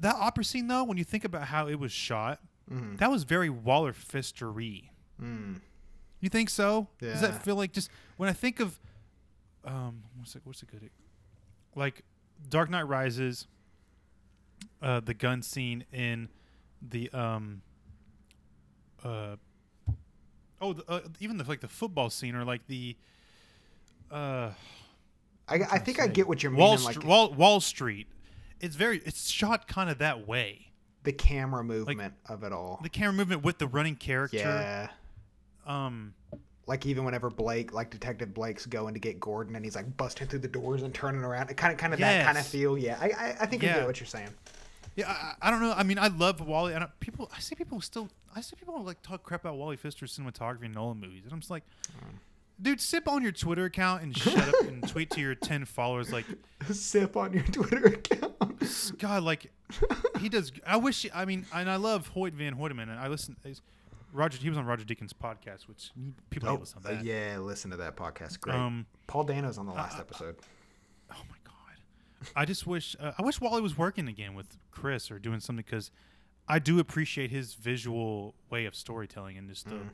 That 0.00 0.16
opera 0.16 0.44
scene, 0.44 0.66
though, 0.68 0.84
when 0.84 0.98
you 0.98 1.04
think 1.04 1.24
about 1.24 1.44
how 1.44 1.66
it 1.68 1.76
was 1.78 1.92
shot, 1.92 2.40
Mhm. 2.70 2.98
that 2.98 3.10
was 3.10 3.24
very 3.24 3.50
Waller 3.50 3.92
Pfistery. 3.92 4.90
Mm. 5.20 5.60
You 6.20 6.28
think 6.28 6.50
so? 6.50 6.88
Does 7.00 7.20
that 7.22 7.42
feel 7.42 7.56
like 7.56 7.72
just 7.72 7.90
when 8.16 8.28
I 8.28 8.32
think 8.32 8.60
of 8.60 8.78
um 9.64 10.02
what's 10.16 10.34
it, 10.36 10.42
what's 10.44 10.62
a 10.62 10.66
good 10.66 10.90
like 11.74 12.02
Dark 12.48 12.70
Knight 12.70 12.88
Rises, 12.88 13.46
uh, 14.82 15.00
the 15.00 15.14
gun 15.14 15.42
scene 15.42 15.84
in 15.92 16.28
the 16.82 17.10
um 17.10 17.62
uh 19.04 19.36
oh 20.60 20.72
the, 20.74 20.84
uh, 20.88 21.00
even 21.20 21.36
the 21.36 21.44
like 21.44 21.60
the 21.60 21.68
football 21.68 22.10
scene 22.10 22.34
or 22.34 22.44
like 22.44 22.66
the 22.66 22.96
uh 24.10 24.50
I, 25.48 25.54
I 25.72 25.78
think 25.78 26.00
I 26.00 26.06
get 26.06 26.28
what 26.28 26.42
you're 26.42 26.52
Wall 26.54 26.76
meaning. 26.76 26.84
Like 26.84 27.04
Wall 27.04 27.32
Wall 27.32 27.60
Street. 27.60 28.06
It's 28.60 28.76
very 28.76 28.98
it's 29.04 29.30
shot 29.30 29.66
kind 29.66 29.88
of 29.90 29.98
that 29.98 30.26
way. 30.28 30.66
the 31.02 31.12
camera 31.12 31.64
movement 31.64 32.14
of 32.26 32.44
it 32.44 32.52
all. 32.52 32.78
The 32.82 32.90
camera 32.90 33.14
movement 33.14 33.42
with 33.42 33.58
the 33.58 33.66
running 33.66 33.96
character. 33.96 34.36
Yeah. 34.36 34.88
Um 35.66 36.14
Like 36.66 36.86
even 36.86 37.04
whenever 37.04 37.30
Blake, 37.30 37.72
like 37.72 37.90
Detective 37.90 38.32
Blake's 38.34 38.66
going 38.66 38.94
to 38.94 39.00
get 39.00 39.18
Gordon, 39.18 39.56
and 39.56 39.64
he's 39.64 39.74
like 39.76 39.96
busting 39.96 40.28
through 40.28 40.38
the 40.40 40.48
doors 40.48 40.82
and 40.82 40.94
turning 40.94 41.22
around, 41.22 41.50
it 41.50 41.56
kind 41.56 41.72
of, 41.72 41.78
kind 41.78 41.92
of 41.92 41.98
that 42.00 42.24
kind 42.24 42.38
of 42.38 42.46
feel. 42.46 42.78
Yeah, 42.78 42.96
I, 43.00 43.06
I, 43.06 43.36
I 43.40 43.46
think 43.46 43.64
I 43.64 43.66
Yeah. 43.66 43.74
get 43.78 43.86
what 43.86 43.98
you're 44.00 44.06
saying. 44.06 44.28
Yeah, 44.96 45.08
I, 45.08 45.34
I 45.48 45.50
don't 45.50 45.60
know. 45.60 45.72
I 45.72 45.82
mean, 45.84 45.98
I 45.98 46.08
love 46.08 46.40
Wally. 46.40 46.74
I 46.74 46.86
people, 47.00 47.30
I 47.34 47.40
see 47.40 47.54
people 47.54 47.80
still, 47.80 48.08
I 48.36 48.40
see 48.40 48.56
people 48.56 48.82
like 48.84 49.02
talk 49.02 49.22
crap 49.22 49.42
about 49.44 49.56
Wally 49.56 49.76
Pfister's 49.76 50.16
cinematography 50.16 50.64
in 50.64 50.72
Nolan 50.72 50.98
movies, 51.00 51.22
and 51.24 51.32
I'm 51.32 51.40
just 51.40 51.50
like, 51.50 51.62
dude, 52.60 52.80
sip 52.80 53.08
on 53.08 53.22
your 53.22 53.32
Twitter 53.32 53.64
account 53.64 54.02
and 54.02 54.16
shut 54.16 54.36
up 54.48 54.60
and 54.68 54.86
tweet 54.88 55.10
to 55.10 55.20
your 55.20 55.34
ten 55.34 55.64
followers. 55.64 56.12
Like, 56.12 56.26
Sip 56.72 57.16
on 57.16 57.32
your 57.32 57.44
Twitter 57.44 57.86
account. 57.86 58.98
God, 58.98 59.22
like 59.22 59.50
he 60.20 60.28
does. 60.28 60.52
I 60.66 60.76
wish. 60.76 61.06
I 61.14 61.24
mean, 61.24 61.46
and 61.54 61.70
I 61.70 61.76
love 61.76 62.08
Hoyt 62.08 62.34
Van 62.34 62.54
Hoytema, 62.56 62.82
and 62.82 62.92
I 62.92 63.08
listen. 63.08 63.36
Roger, 64.12 64.38
he 64.38 64.48
was 64.48 64.58
on 64.58 64.66
Roger 64.66 64.84
Deakins' 64.84 65.12
podcast, 65.12 65.68
which 65.68 65.90
people 66.30 66.48
Oh, 66.48 66.54
listen 66.56 66.82
to 66.82 66.88
uh, 66.98 67.00
yeah, 67.02 67.38
listen 67.38 67.70
to 67.70 67.76
that 67.78 67.96
podcast. 67.96 68.40
Great. 68.40 68.56
Um, 68.56 68.86
Paul 69.06 69.24
Dano's 69.24 69.58
on 69.58 69.66
the 69.66 69.72
last 69.72 69.98
episode. 69.98 70.36
Oh 71.12 71.16
my 71.28 71.36
god! 71.44 72.30
I 72.36 72.44
just 72.44 72.66
wish 72.66 72.96
uh, 73.00 73.12
I 73.18 73.22
wish 73.22 73.40
Wally 73.40 73.60
was 73.62 73.76
working 73.78 74.08
again 74.08 74.34
with 74.34 74.58
Chris 74.70 75.10
or 75.10 75.18
doing 75.18 75.40
something 75.40 75.64
because 75.64 75.90
I 76.48 76.58
do 76.58 76.78
appreciate 76.78 77.30
his 77.30 77.54
visual 77.54 78.34
way 78.50 78.64
of 78.66 78.74
storytelling 78.74 79.38
and 79.38 79.48
just 79.48 79.68
the, 79.68 79.76
Mm. 79.76 79.88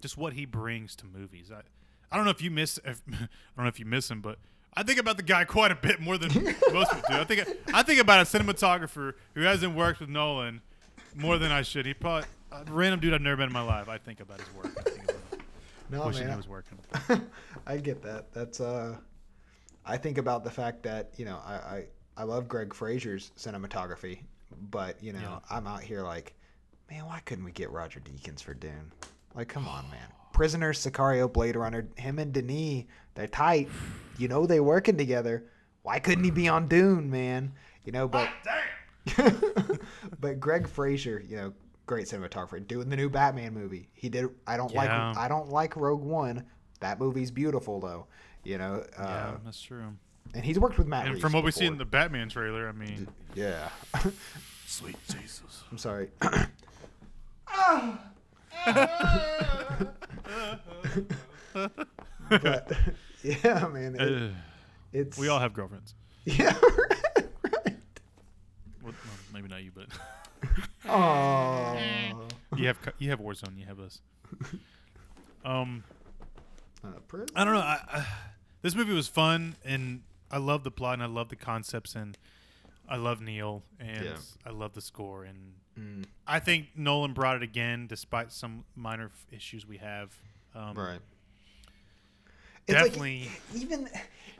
just 0.00 0.16
what 0.16 0.32
he 0.34 0.44
brings 0.46 0.94
to 0.96 1.06
movies. 1.06 1.50
I 1.52 1.62
I 2.10 2.16
don't 2.16 2.24
know 2.24 2.30
if 2.30 2.40
you 2.42 2.50
miss 2.50 2.78
if, 2.84 3.02
I 3.12 3.16
don't 3.56 3.64
know 3.64 3.66
if 3.66 3.78
you 3.80 3.86
miss 3.86 4.10
him, 4.10 4.20
but 4.20 4.38
I 4.74 4.82
think 4.84 5.00
about 5.00 5.16
the 5.16 5.22
guy 5.24 5.44
quite 5.44 5.72
a 5.72 5.74
bit 5.76 6.00
more 6.00 6.16
than 6.18 6.32
most 6.72 6.92
people 6.92 7.02
do. 7.08 7.14
I 7.14 7.24
think 7.24 7.48
I 7.74 7.82
think 7.82 8.00
about 8.00 8.20
a 8.20 8.24
cinematographer 8.24 9.14
who 9.34 9.42
hasn't 9.42 9.74
worked 9.74 9.98
with 10.00 10.08
Nolan 10.08 10.60
more 11.16 11.38
than 11.38 11.50
I 11.50 11.62
should. 11.62 11.84
He 11.86 11.94
probably 11.94 12.28
a 12.52 12.64
random 12.70 13.00
dude 13.00 13.14
I've 13.14 13.20
never 13.20 13.36
met 13.36 13.46
in 13.48 13.52
my 13.52 13.62
life. 13.62 13.88
I 13.88 13.98
think 13.98 14.20
about 14.20 14.40
his 14.40 14.52
work. 14.54 14.72
I 14.78 14.82
think 14.90 15.04
about. 15.04 15.16
No, 15.90 16.06
wishing 16.06 16.24
man. 16.24 16.32
he 16.32 16.36
was 16.36 16.48
working. 16.48 16.76
I 17.66 17.78
get 17.78 18.02
that. 18.02 18.30
That's 18.34 18.60
uh 18.60 18.96
I 19.86 19.96
think 19.96 20.18
about 20.18 20.44
the 20.44 20.50
fact 20.50 20.82
that, 20.82 21.12
you 21.16 21.24
know, 21.24 21.40
I 21.42 21.52
I, 21.54 21.84
I 22.18 22.22
love 22.24 22.46
Greig 22.46 22.74
Fraser's 22.74 23.30
cinematography, 23.38 24.20
but 24.70 25.02
you 25.02 25.14
know, 25.14 25.20
Yeah. 25.20 25.38
I'm 25.48 25.66
out 25.66 25.80
here 25.82 26.02
like, 26.02 26.34
man, 26.90 27.06
why 27.06 27.20
couldn't 27.24 27.44
we 27.44 27.52
get 27.52 27.70
Roger 27.70 28.00
Deakins 28.00 28.42
for 28.42 28.52
Dune? 28.52 28.92
Like, 29.34 29.48
come 29.48 29.66
on, 29.66 29.88
man. 29.90 30.08
Prisoner, 30.34 30.74
Sicario, 30.74 31.32
Blade 31.32 31.56
Runner, 31.56 31.88
him 31.96 32.18
and 32.18 32.34
Denis, 32.34 32.84
they're 33.14 33.26
tight. 33.26 33.70
You 34.18 34.28
know 34.28 34.44
they 34.44 34.60
working 34.60 34.98
together. 34.98 35.44
Why 35.84 36.00
couldn't 36.00 36.24
he 36.24 36.30
be 36.30 36.48
on 36.48 36.68
Dune, 36.68 37.08
man? 37.10 37.52
You 37.84 37.92
know, 37.92 38.06
but 38.08 38.28
damn 38.44 39.40
but 40.20 40.38
Greig 40.38 40.68
Fraser, 40.68 41.24
you 41.26 41.36
know, 41.36 41.54
great 41.88 42.06
cinematographer, 42.06 42.64
doing 42.64 42.88
the 42.88 42.94
new 42.96 43.10
Batman 43.10 43.52
movie. 43.54 43.88
He 43.94 44.08
did. 44.08 44.28
I 44.46 44.56
don't 44.56 44.70
Yeah. 44.72 45.08
like. 45.08 45.16
I 45.16 45.26
don't 45.26 45.48
like 45.48 45.74
Rogue 45.74 46.02
One. 46.04 46.44
That 46.80 47.00
movie's 47.00 47.32
beautiful 47.32 47.80
though. 47.80 48.06
You 48.44 48.58
know, 48.58 48.84
uh, 48.96 49.02
yeah, 49.02 49.36
that's 49.44 49.60
true. 49.60 49.82
and 50.34 50.44
he's 50.44 50.60
worked 50.60 50.78
with 50.78 50.86
Matt. 50.86 51.06
And 51.06 51.14
Reeves 51.14 51.22
from 51.22 51.32
what 51.32 51.42
we 51.42 51.50
see 51.50 51.66
in 51.66 51.78
the 51.78 51.84
Batman 51.84 52.28
trailer, 52.28 52.68
I 52.68 52.72
mean, 52.72 53.08
yeah, 53.34 53.70
Sweet 54.66 54.96
Jesus. 55.08 55.64
I'm 55.72 55.78
sorry. 55.78 56.10
but 62.28 62.72
yeah, 63.22 63.66
man, 63.72 63.96
it, 63.98 64.00
uh, 64.00 64.28
it's 64.92 65.18
we 65.18 65.28
all 65.28 65.38
have 65.38 65.52
girlfriends. 65.52 65.94
yeah, 66.24 66.56
right. 66.60 67.28
right. 67.64 67.76
Well, 68.82 68.92
well, 68.92 68.94
maybe 69.32 69.48
not 69.48 69.62
you, 69.62 69.70
but 69.74 69.86
Oh, 70.88 72.26
you 72.56 72.66
have 72.66 72.78
you 72.98 73.10
have 73.10 73.20
Warzone. 73.20 73.58
You 73.58 73.66
have 73.66 73.80
us. 73.80 74.00
Um, 75.44 75.84
uh. 76.84 76.88
I 77.36 77.44
don't 77.44 77.54
know. 77.54 77.60
I, 77.60 77.78
I, 77.90 78.06
this 78.60 78.74
movie 78.74 78.92
was 78.92 79.08
fun, 79.08 79.54
and 79.64 80.02
I 80.30 80.38
love 80.38 80.64
the 80.64 80.70
plot, 80.70 80.94
and 80.94 81.02
I 81.02 81.06
love 81.06 81.28
the 81.30 81.36
concepts, 81.36 81.94
and 81.94 82.18
I 82.88 82.96
love 82.96 83.20
Neil, 83.22 83.62
and 83.78 84.04
Yeah. 84.04 84.16
I 84.44 84.50
love 84.50 84.74
the 84.74 84.80
score, 84.82 85.24
and 85.24 85.54
Mm, 85.78 86.04
I 86.26 86.40
think 86.40 86.70
Nolan 86.74 87.12
brought 87.12 87.36
it 87.36 87.42
again, 87.44 87.86
despite 87.86 88.32
some 88.32 88.64
minor 88.74 89.06
f- 89.14 89.26
issues 89.30 89.64
we 89.64 89.76
have. 89.78 90.12
Um, 90.52 90.74
right. 90.74 90.98
Definitely. 92.68 93.30
Like, 93.52 93.62
even 93.62 93.88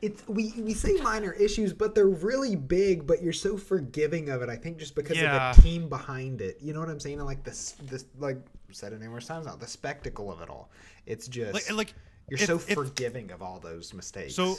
it's 0.01 0.27
we 0.29 0.53
we 0.57 0.75
say 0.75 0.93
minor 1.01 1.33
issues, 1.33 1.73
but 1.73 1.95
they're 1.95 2.07
really 2.09 2.55
big. 2.57 3.07
But 3.07 3.23
you're 3.23 3.33
so 3.33 3.57
forgiving 3.57 4.29
of 4.31 4.43
it. 4.43 4.49
I 4.49 4.57
think 4.57 4.79
just 4.79 4.95
because 4.95 5.17
Yeah. 5.17 5.51
of 5.51 5.57
the 5.57 5.63
team 5.63 5.89
behind 5.89 6.41
it. 6.41 6.59
You 6.61 6.73
know 6.73 6.81
what 6.81 6.89
I'm 6.89 7.01
saying? 7.01 7.19
And 7.19 7.27
like 7.27 7.43
this 7.45 7.73
this 7.83 8.05
like 8.19 8.39
said 8.71 8.93
it 8.93 9.01
numerous 9.01 9.27
times 9.27 9.47
now. 9.47 9.57
The 9.57 9.67
spectacle 9.67 10.31
of 10.31 10.41
it 10.41 10.49
all. 10.51 10.71
It's 11.07 11.27
just 11.27 11.55
Like, 11.55 11.73
like 11.73 11.95
you're 12.29 12.39
if- 12.39 12.47
so 12.47 12.57
if- 12.57 12.75
forgiving 12.75 13.31
of 13.33 13.41
all 13.43 13.59
those 13.59 13.93
mistakes. 13.95 14.35
So, 14.35 14.57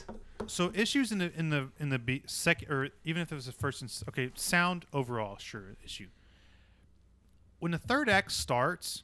so 0.48 0.72
issues 0.74 1.12
in 1.12 1.20
the 1.20 1.32
in 1.38 1.50
the 1.52 1.70
in 1.80 1.90
the 1.90 2.00
be- 2.00 2.24
second 2.26 2.72
or 2.72 2.90
even 3.06 3.22
if 3.22 3.32
it 3.32 3.36
was 3.36 3.46
the 3.46 3.52
first 3.52 3.82
and 3.82 4.04
okay 4.10 4.32
sound 4.36 4.88
overall 4.94 5.38
sure 5.38 5.76
issue. 5.86 6.08
When 7.60 7.72
the 7.72 7.78
third 7.78 8.10
act 8.10 8.32
starts, 8.32 9.04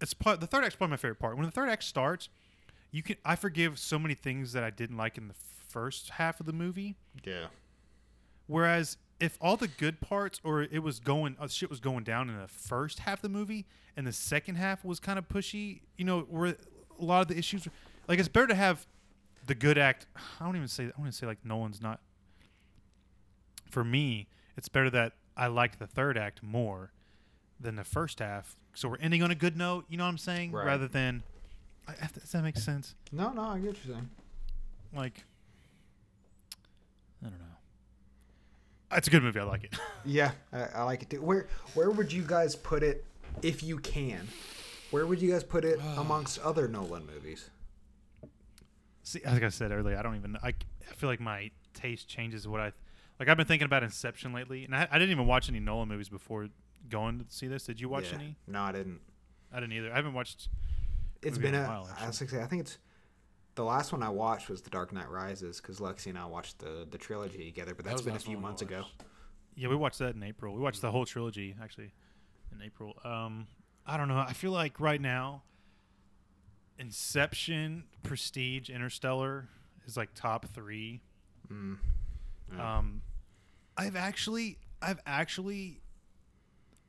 it's 0.00 0.12
part 0.14 0.40
the 0.40 0.46
third 0.46 0.64
act's 0.64 0.76
probably 0.76 0.92
my 0.92 0.96
favorite 0.96 1.18
part. 1.18 1.36
When 1.36 1.46
the 1.46 1.52
third 1.52 1.68
act 1.68 1.84
starts, 1.84 2.28
you 2.92 3.02
can 3.02 3.16
I 3.24 3.34
forgive 3.34 3.78
so 3.78 3.98
many 3.98 4.14
things 4.14 4.52
that 4.52 4.62
I 4.62 4.70
didn't 4.70 4.96
like 4.96 5.18
in 5.18 5.26
the 5.26 5.34
first 5.68 6.10
half 6.10 6.38
of 6.38 6.46
the 6.46 6.52
movie. 6.52 6.96
yeah, 7.24 7.46
Whereas 8.46 8.98
if 9.18 9.38
all 9.40 9.56
the 9.56 9.68
good 9.68 10.00
parts 10.00 10.40
or 10.44 10.62
it 10.62 10.82
was 10.82 11.00
going 11.00 11.36
uh, 11.40 11.48
shit 11.48 11.70
was 11.70 11.80
going 11.80 12.04
down 12.04 12.28
in 12.28 12.38
the 12.38 12.48
first 12.48 13.00
half 13.00 13.18
of 13.18 13.22
the 13.22 13.28
movie 13.28 13.66
and 13.96 14.06
the 14.06 14.12
second 14.12 14.56
half 14.56 14.84
was 14.84 15.00
kind 15.00 15.18
of 15.18 15.28
pushy, 15.28 15.80
you 15.96 16.04
know, 16.04 16.20
where 16.20 16.56
a 16.98 17.04
lot 17.04 17.22
of 17.22 17.28
the 17.28 17.38
issues 17.38 17.66
were, 17.66 17.72
like 18.08 18.18
it's 18.18 18.28
better 18.28 18.48
to 18.48 18.54
have 18.54 18.86
the 19.46 19.54
good 19.54 19.78
act. 19.78 20.06
I 20.40 20.44
don't 20.44 20.56
even 20.56 20.68
say 20.68 20.84
I 20.96 21.00
want 21.00 21.10
to 21.12 21.16
say 21.18 21.26
like 21.26 21.44
Nolan's 21.44 21.80
not 21.80 22.00
for 23.70 23.84
me, 23.84 24.28
it's 24.56 24.68
better 24.68 24.90
that 24.90 25.14
I 25.36 25.46
liked 25.46 25.78
the 25.78 25.86
third 25.86 26.18
act 26.18 26.42
more 26.42 26.92
than 27.58 27.76
the 27.76 27.84
first 27.84 28.18
half. 28.18 28.56
So 28.74 28.88
we're 28.88 28.98
ending 28.98 29.22
on 29.22 29.30
a 29.30 29.34
good 29.34 29.56
note, 29.56 29.86
you 29.88 29.96
know 29.96 30.04
what 30.04 30.10
I'm 30.10 30.18
saying? 30.18 30.52
Right. 30.52 30.66
Rather 30.66 30.88
than 30.88 31.22
I- 31.88 31.92
I- 31.92 32.08
does 32.12 32.30
that 32.32 32.42
make 32.42 32.56
sense? 32.56 32.94
no, 33.10 33.32
no, 33.32 33.42
I 33.42 33.58
get 33.58 33.68
what 33.68 33.84
you're 33.84 33.94
saying. 33.94 34.10
Like 34.94 35.24
I 37.24 37.28
don't 37.28 37.38
know. 37.38 38.96
It's 38.96 39.08
a 39.08 39.10
good 39.10 39.22
movie. 39.22 39.40
I 39.40 39.44
like 39.44 39.64
it. 39.64 39.74
Yeah, 40.04 40.32
I, 40.52 40.62
I 40.74 40.82
like 40.82 41.02
it 41.02 41.10
too. 41.10 41.22
Where 41.22 41.46
where 41.74 41.90
would 41.90 42.12
you 42.12 42.22
guys 42.24 42.56
put 42.56 42.82
it 42.82 43.04
if 43.40 43.62
you 43.62 43.78
can? 43.78 44.26
Where 44.90 45.06
would 45.06 45.22
you 45.22 45.30
guys 45.30 45.44
put 45.44 45.64
it 45.64 45.78
uh. 45.80 46.00
amongst 46.00 46.38
other 46.40 46.66
Nolan 46.68 47.06
movies? 47.06 47.48
See, 49.04 49.20
like 49.24 49.42
I 49.42 49.48
said 49.48 49.70
earlier, 49.72 49.96
I 49.96 50.02
don't 50.02 50.16
even. 50.16 50.36
I, 50.42 50.48
I 50.48 50.94
feel 50.94 51.08
like 51.08 51.20
my 51.20 51.50
taste 51.74 52.08
changes 52.08 52.46
what 52.48 52.60
I 52.60 52.72
like. 53.18 53.28
I've 53.28 53.36
been 53.36 53.46
thinking 53.46 53.66
about 53.66 53.82
Inception 53.82 54.32
lately, 54.32 54.64
and 54.64 54.74
I, 54.74 54.88
I 54.90 54.98
didn't 54.98 55.10
even 55.12 55.26
watch 55.26 55.48
any 55.48 55.60
Nolan 55.60 55.88
movies 55.88 56.08
before 56.08 56.48
going 56.88 57.18
to 57.20 57.24
see 57.28 57.46
this. 57.46 57.64
Did 57.64 57.80
you 57.80 57.88
watch 57.88 58.10
Yeah. 58.10 58.18
any? 58.18 58.36
No, 58.46 58.60
I 58.62 58.72
didn't. 58.72 59.00
I 59.52 59.60
didn't 59.60 59.72
either. 59.74 59.92
I 59.92 59.96
haven't 59.96 60.14
watched. 60.14 60.48
It's 61.22 61.38
been 61.38 61.54
a. 61.54 61.66
while, 61.66 61.88
I 61.98 62.06
was 62.06 62.18
gonna 62.18 62.30
say, 62.30 62.42
I 62.42 62.46
think 62.46 62.62
it's 62.62 62.78
the 63.54 63.64
last 63.64 63.92
one 63.92 64.02
I 64.02 64.08
watched 64.08 64.48
was 64.48 64.62
The 64.62 64.70
Dark 64.70 64.92
Knight 64.92 65.10
Rises 65.10 65.60
because 65.60 65.78
Lexi 65.78 66.06
and 66.06 66.18
I 66.18 66.26
watched 66.26 66.58
the 66.58 66.86
the 66.90 66.98
trilogy 66.98 67.44
together, 67.44 67.74
but 67.74 67.84
That 67.84 67.92
that's 67.92 68.02
the 68.02 68.10
been 68.10 68.16
a 68.16 68.20
few 68.20 68.38
months 68.38 68.62
ago. 68.62 68.84
Yeah, 69.54 69.68
we 69.68 69.76
watched 69.76 69.98
that 69.98 70.14
in 70.14 70.22
April. 70.22 70.54
We 70.54 70.60
watched 70.60 70.80
the 70.80 70.90
whole 70.90 71.04
trilogy 71.04 71.54
actually 71.62 71.92
in 72.52 72.62
April. 72.62 72.96
Um, 73.04 73.46
I 73.86 73.96
don't 73.96 74.08
know. 74.08 74.18
I 74.18 74.32
feel 74.32 74.52
like 74.52 74.80
right 74.80 75.00
now, 75.00 75.42
Inception, 76.78 77.84
Prestige, 78.02 78.70
Interstellar 78.70 79.48
is 79.86 79.96
like 79.96 80.10
top 80.14 80.46
three. 80.54 81.02
Mm. 81.52 81.78
Yeah. 82.54 82.78
Um, 82.78 83.02
I've 83.76 83.96
actually, 83.96 84.58
I've 84.80 85.00
actually, 85.06 85.80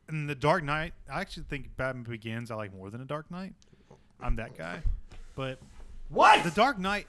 in 0.10 0.28
the 0.28 0.36
Dark 0.36 0.64
Knight, 0.64 0.94
I 1.12 1.22
actually 1.22 1.44
think 1.50 1.76
Batman 1.76 2.04
Begins 2.04 2.52
I 2.52 2.56
like 2.56 2.74
more 2.74 2.90
than 2.90 3.02
a 3.02 3.06
Dark 3.06 3.30
Knight. 3.32 3.54
I'm 4.22 4.36
that 4.38 4.58
guy, 4.58 4.82
but 5.36 5.60
What? 6.10 6.44
the 6.44 6.52
Dark 6.52 6.80
Knight. 6.80 7.08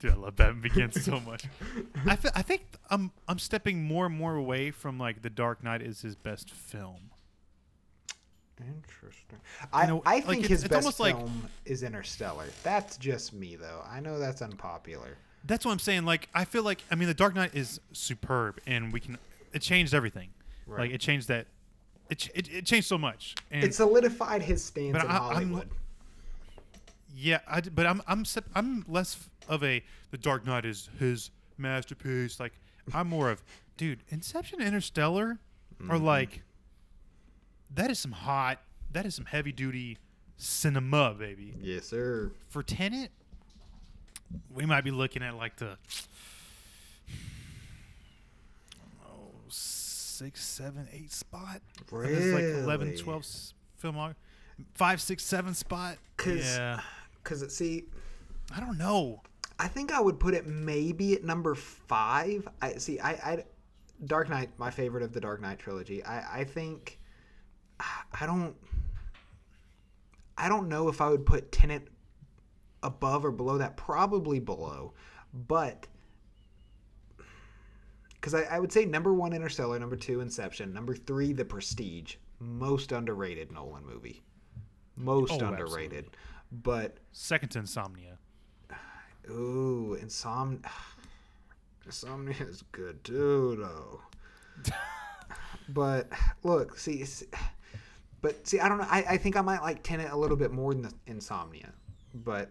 Dude, 0.00 0.12
I 0.12 0.14
love 0.14 0.36
Batman 0.36 0.60
Begins 0.60 1.04
so 1.04 1.18
much. 1.20 1.44
I, 2.06 2.14
fe- 2.14 2.30
I 2.34 2.42
think 2.42 2.62
I'm 2.88 3.10
I'm 3.26 3.40
stepping 3.40 3.82
more 3.82 4.06
and 4.06 4.16
more 4.16 4.36
away 4.36 4.70
from 4.70 4.96
like 4.98 5.22
the 5.22 5.30
Dark 5.30 5.64
Knight 5.64 5.82
is 5.82 6.02
his 6.02 6.14
best 6.14 6.50
film. 6.52 7.10
Interesting. 8.60 9.38
I, 9.72 9.86
know, 9.86 10.02
I 10.06 10.20
think 10.20 10.44
it's- 10.44 10.48
his 10.50 10.64
it's 10.64 10.70
best 10.70 10.84
almost 10.84 11.00
like- 11.00 11.16
film 11.16 11.48
is 11.64 11.82
Interstellar. 11.82 12.46
That's 12.62 12.96
just 12.96 13.32
me 13.32 13.56
though. 13.56 13.82
I 13.90 13.98
know 13.98 14.20
that's 14.20 14.40
unpopular. 14.40 15.16
That's 15.44 15.64
what 15.64 15.72
I'm 15.72 15.78
saying. 15.80 16.04
Like 16.04 16.28
I 16.32 16.44
feel 16.44 16.62
like 16.62 16.82
I 16.92 16.94
mean 16.94 17.08
the 17.08 17.14
Dark 17.14 17.34
Knight 17.34 17.54
is 17.56 17.80
superb, 17.92 18.60
and 18.68 18.92
we 18.92 19.00
can 19.00 19.18
it 19.52 19.62
changed 19.62 19.94
everything. 19.94 20.28
Right. 20.66 20.80
Like 20.82 20.90
it 20.92 21.00
changed 21.00 21.26
that. 21.26 21.46
It, 22.10 22.28
it, 22.34 22.48
it 22.52 22.66
changed 22.66 22.86
so 22.88 22.96
much. 22.98 23.34
And 23.50 23.62
It 23.64 23.74
solidified 23.74 24.42
his 24.42 24.64
stance 24.64 24.92
But 24.92 25.04
in 25.04 25.10
I- 25.10 25.14
I'm- 25.16 25.22
Hollywood. 25.32 25.68
Yeah, 27.14 27.40
I 27.48 27.60
but 27.62 27.84
I'm 27.84 28.00
I'm 28.06 28.24
I'm 28.54 28.84
less 28.86 29.28
of 29.48 29.64
a 29.64 29.82
the 30.12 30.18
Dark 30.18 30.46
Knight 30.46 30.64
is 30.64 30.88
his 31.00 31.30
masterpiece. 31.56 32.38
Like 32.38 32.52
I'm 32.94 33.08
more 33.08 33.28
of 33.30 33.42
dude, 33.76 34.00
Inception, 34.08 34.60
Interstellar 34.60 35.38
Mm-hmm. 35.80 35.90
are 35.92 35.98
like 35.98 36.42
that 37.74 37.88
is 37.90 37.98
some 38.00 38.10
hot, 38.12 38.60
that 38.92 39.06
is 39.06 39.14
some 39.14 39.26
heavy 39.26 39.52
duty 39.52 39.96
cinema, 40.36 41.14
baby. 41.14 41.54
yes, 41.60 41.86
sir. 41.86 42.32
For 42.48 42.62
Tenet, 42.64 43.10
we 44.52 44.66
might 44.66 44.82
be 44.82 44.90
looking 44.90 45.22
at 45.22 45.36
like 45.36 45.54
the 45.56 45.76
six, 50.18 50.44
seven, 50.44 50.88
eight 50.92 51.12
spot. 51.12 51.60
And 51.92 52.06
It's 52.10 52.34
like 52.34 52.42
11, 52.64 52.88
Really? 52.88 53.00
12 53.00 53.22
s- 53.22 53.54
film 53.76 54.14
five, 54.74 55.00
six, 55.00 55.22
seven 55.24 55.54
spot. 55.54 55.98
'Cause- 56.16 56.56
Yeah, 56.56 56.80
Because 57.22 57.42
it 57.42 57.52
see, 57.52 57.84
I 58.54 58.60
don't 58.60 58.76
know. 58.78 59.22
I 59.60 59.68
think 59.68 59.92
I 59.92 60.00
would 60.00 60.18
put 60.20 60.34
it 60.34 60.46
maybe 60.46 61.14
at 61.14 61.24
number 61.24 61.54
five. 61.54 62.46
I 62.62 62.74
see. 62.78 62.98
I, 63.00 63.10
I 63.12 63.44
Dark 64.04 64.28
Knight, 64.28 64.50
my 64.58 64.70
favorite 64.70 65.02
of 65.02 65.12
the 65.12 65.20
Dark 65.20 65.40
Knight 65.40 65.58
trilogy. 65.58 66.04
I, 66.04 66.40
I 66.40 66.44
think 66.44 66.98
I 67.80 68.24
don't. 68.26 68.56
I 70.36 70.48
don't 70.48 70.68
know 70.68 70.88
if 70.88 71.00
I 71.00 71.08
would 71.10 71.26
put 71.26 71.50
Tenet 71.50 71.88
above 72.82 73.24
or 73.24 73.32
below 73.32 73.58
that. 73.58 73.76
Probably 73.76 74.38
below, 74.38 74.94
but 75.32 75.86
because 78.28 78.46
I, 78.46 78.56
I 78.56 78.58
would 78.58 78.72
say 78.72 78.84
number 78.84 79.14
one 79.14 79.32
Interstellar, 79.32 79.78
number 79.78 79.96
two 79.96 80.20
Inception, 80.20 80.72
number 80.72 80.94
three 80.94 81.32
The 81.32 81.44
Prestige, 81.44 82.16
most 82.40 82.92
underrated 82.92 83.52
Nolan 83.52 83.86
movie, 83.86 84.22
most 84.96 85.40
Oh, 85.42 85.46
underrated. 85.46 86.10
But 86.50 86.98
Second 87.12 87.50
to 87.50 87.60
Insomnia. 87.60 88.18
Ooh, 89.30 89.96
Insom 90.00 90.62
Insomnia 91.86 92.36
is 92.40 92.62
good 92.72 93.02
too, 93.02 93.56
though. 93.60 94.00
but 95.70 96.08
look, 96.42 96.78
see, 96.78 97.04
but 98.20 98.46
see, 98.46 98.60
I 98.60 98.68
don't 98.68 98.78
know. 98.78 98.86
I, 98.90 99.04
I 99.10 99.16
think 99.16 99.36
I 99.36 99.40
might 99.40 99.62
like 99.62 99.82
Tenet 99.82 100.10
a 100.10 100.16
little 100.16 100.36
bit 100.36 100.52
more 100.52 100.74
than 100.74 100.82
the 100.82 100.92
Insomnia, 101.06 101.72
but 102.14 102.50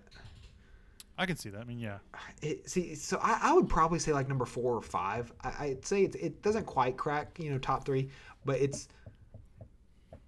I 1.18 1.26
can 1.26 1.36
see 1.36 1.50
that. 1.50 1.62
I 1.62 1.64
mean, 1.64 1.80
yeah. 1.80 1.98
it, 2.42 2.70
see, 2.70 2.94
so 2.96 3.20
I, 3.22 3.40
I 3.42 3.54
would 3.54 3.68
probably 3.68 4.00
say 4.00 4.14
like 4.14 4.28
number 4.28 4.46
four 4.46 4.76
or 4.76 4.82
five. 4.82 5.32
I, 5.44 5.54
I'd 5.60 5.86
say 5.86 6.04
it's, 6.04 6.16
it 6.16 6.42
doesn't 6.42 6.66
quite 6.66 6.96
crack, 6.96 7.38
you 7.40 7.50
know, 7.50 7.58
top 7.58 7.86
three, 7.86 8.10
but 8.46 8.60
it's 8.60 8.88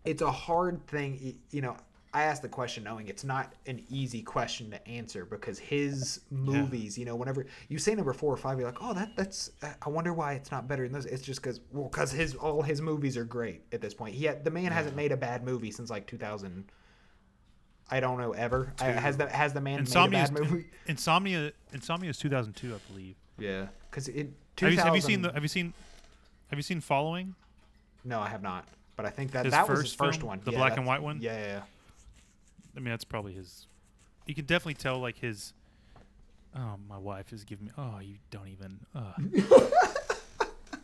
it's 0.06 0.22
a 0.22 0.32
hard 0.32 0.86
thing. 0.88 1.38
You 1.52 1.61
know, 1.61 1.78
I 2.14 2.24
asked 2.24 2.41
the 2.41 2.49
question 2.49 2.84
knowing 2.84 3.07
it's 3.07 3.24
not 3.24 3.53
an 3.68 3.84
easy 3.90 4.24
question 4.24 4.72
to 4.72 4.88
answer 4.88 5.26
because 5.26 5.60
his 5.60 6.22
movies, 6.32 6.98
you 6.98 7.06
know, 7.06 7.16
whenever 7.16 7.45
you 7.68 7.78
say 7.78 7.94
number 7.94 8.14
four 8.14 8.34
or 8.34 8.38
five, 8.38 8.57
you're 8.57 8.68
like, 8.68 8.82
oh, 8.82 8.94
that 8.94 9.16
that's. 9.16 9.52
Uh, 9.61 9.74
I 9.82 9.90
wonder 9.90 10.11
why 10.14 10.34
it's 10.34 10.52
not 10.52 10.68
better 10.68 10.84
than 10.84 10.94
those. 10.94 11.06
It's 11.06 11.22
just 11.22 11.41
because 11.41 11.60
well, 11.72 11.88
because 11.90 12.11
his 12.11 12.34
all 12.36 12.64
his 12.64 12.82
movies 12.82 13.16
are 13.16 13.26
great 13.26 13.61
at 13.72 13.82
this 13.82 13.94
point. 13.94 14.16
He 14.16 14.26
had, 14.26 14.44
the 14.44 14.52
man 14.52 14.72
hasn't 14.72 14.95
made 14.95 15.11
a 15.11 15.18
bad 15.18 15.44
movie 15.44 15.70
since 15.70 15.91
like 15.91 16.07
2000. 16.07 16.72
I 17.91 17.99
don't 17.99 18.18
know 18.20 18.32
ever. 18.34 18.74
I, 18.80 18.86
has 18.86 19.18
the 19.18 19.28
has 19.28 19.53
the 19.53 19.61
man 19.61 19.80
Insomnia. 19.80 20.20
made 20.20 20.24
Is, 20.24 20.30
a 20.30 20.34
bad 20.34 20.52
movie? 20.52 20.66
Insomnia. 20.88 21.52
Insomnia 21.74 22.10
is 22.10 22.18
2002, 22.18 22.74
I 22.76 22.78
believe. 22.91 23.16
Yeah, 23.38 23.68
because 23.90 24.07
it. 24.07 24.16
Have 24.60 24.72
you, 24.72 24.78
2000, 24.78 24.78
have 24.86 24.95
you 24.95 25.02
seen 25.02 25.22
the? 25.22 25.32
Have 25.34 25.41
you 25.44 25.48
seen? 25.48 25.74
Have 26.49 26.60
you 26.60 26.64
seen 26.64 26.82
Following? 26.82 27.36
No, 28.03 28.20
I 28.20 28.28
have 28.30 28.41
not. 28.41 28.66
But 28.95 29.06
I 29.06 29.10
think 29.10 29.32
that 29.32 29.45
His 29.45 29.53
that 29.53 29.68
was 29.68 29.78
first 29.80 29.91
his 29.91 29.95
first 29.95 30.20
film? 30.20 30.28
one. 30.30 30.41
The 30.44 30.52
Yeah, 30.52 30.57
black 30.57 30.78
and 30.78 30.86
white 30.86 31.02
one? 31.02 31.20
Yeah, 31.22 31.38
yeah, 31.38 31.45
yeah. 31.48 31.61
I 32.76 32.80
mean, 32.80 32.90
that's 32.90 33.06
probably 33.06 33.34
his. 33.34 33.66
You 34.26 34.36
can 34.36 34.45
definitely 34.45 34.74
tell, 34.74 34.99
like 34.99 35.18
his. 35.18 35.53
Oh, 36.56 36.76
my 36.90 36.98
wife 36.98 37.32
is 37.32 37.44
giving 37.44 37.68
me. 37.68 37.72
Oh, 37.78 37.99
you 38.02 38.16
don't 38.32 38.48
even. 38.49 38.80
Uh. 38.94 39.14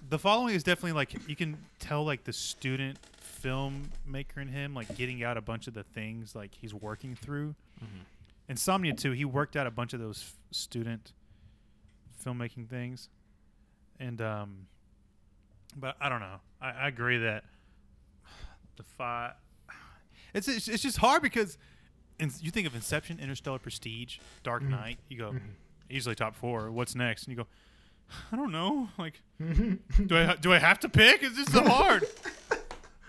the 0.09 0.19
following 0.19 0.55
is 0.55 0.63
definitely 0.63 0.93
like 0.93 1.15
you 1.27 1.35
can 1.35 1.57
tell, 1.79 2.03
like 2.03 2.23
the 2.23 2.33
student 2.33 2.97
filmmaker 3.43 4.37
in 4.37 4.47
him, 4.47 4.73
like 4.73 4.95
getting 4.95 5.23
out 5.23 5.37
a 5.37 5.41
bunch 5.41 5.67
of 5.67 5.73
the 5.73 5.83
things 5.83 6.35
like 6.35 6.53
he's 6.53 6.73
working 6.73 7.15
through. 7.15 7.55
Mm-hmm. 7.83 8.01
Insomnia 8.49 8.93
too. 8.93 9.11
He 9.11 9.25
worked 9.25 9.55
out 9.55 9.67
a 9.67 9.71
bunch 9.71 9.93
of 9.93 9.99
those 9.99 10.21
f- 10.21 10.35
student 10.51 11.13
filmmaking 12.23 12.67
things, 12.67 13.09
and 13.99 14.21
um, 14.21 14.67
but 15.75 15.95
I 15.99 16.09
don't 16.09 16.19
know. 16.19 16.39
I, 16.61 16.71
I 16.71 16.87
agree 16.87 17.17
that 17.19 17.43
the 18.77 18.83
five. 18.83 19.33
It's, 20.33 20.47
it's 20.47 20.67
it's 20.67 20.83
just 20.83 20.97
hard 20.97 21.21
because, 21.21 21.57
in, 22.19 22.29
you 22.41 22.51
think 22.51 22.67
of 22.67 22.75
Inception, 22.75 23.19
Interstellar, 23.19 23.57
Prestige, 23.57 24.17
Dark 24.43 24.61
mm-hmm. 24.61 24.71
Knight. 24.71 24.99
You 25.07 25.17
go 25.17 25.29
mm-hmm. 25.29 25.47
easily 25.89 26.13
top 26.13 26.35
four. 26.35 26.69
What's 26.71 26.93
next? 26.93 27.23
And 27.23 27.31
you 27.31 27.37
go, 27.37 27.47
I 28.31 28.35
don't 28.35 28.51
know. 28.51 28.89
Like, 28.97 29.21
do 29.39 30.17
I 30.17 30.35
do 30.35 30.53
I 30.53 30.59
have 30.59 30.79
to 30.79 30.89
pick? 30.89 31.23
Is 31.23 31.35
this 31.35 31.51
so 31.51 31.63
hard. 31.63 32.05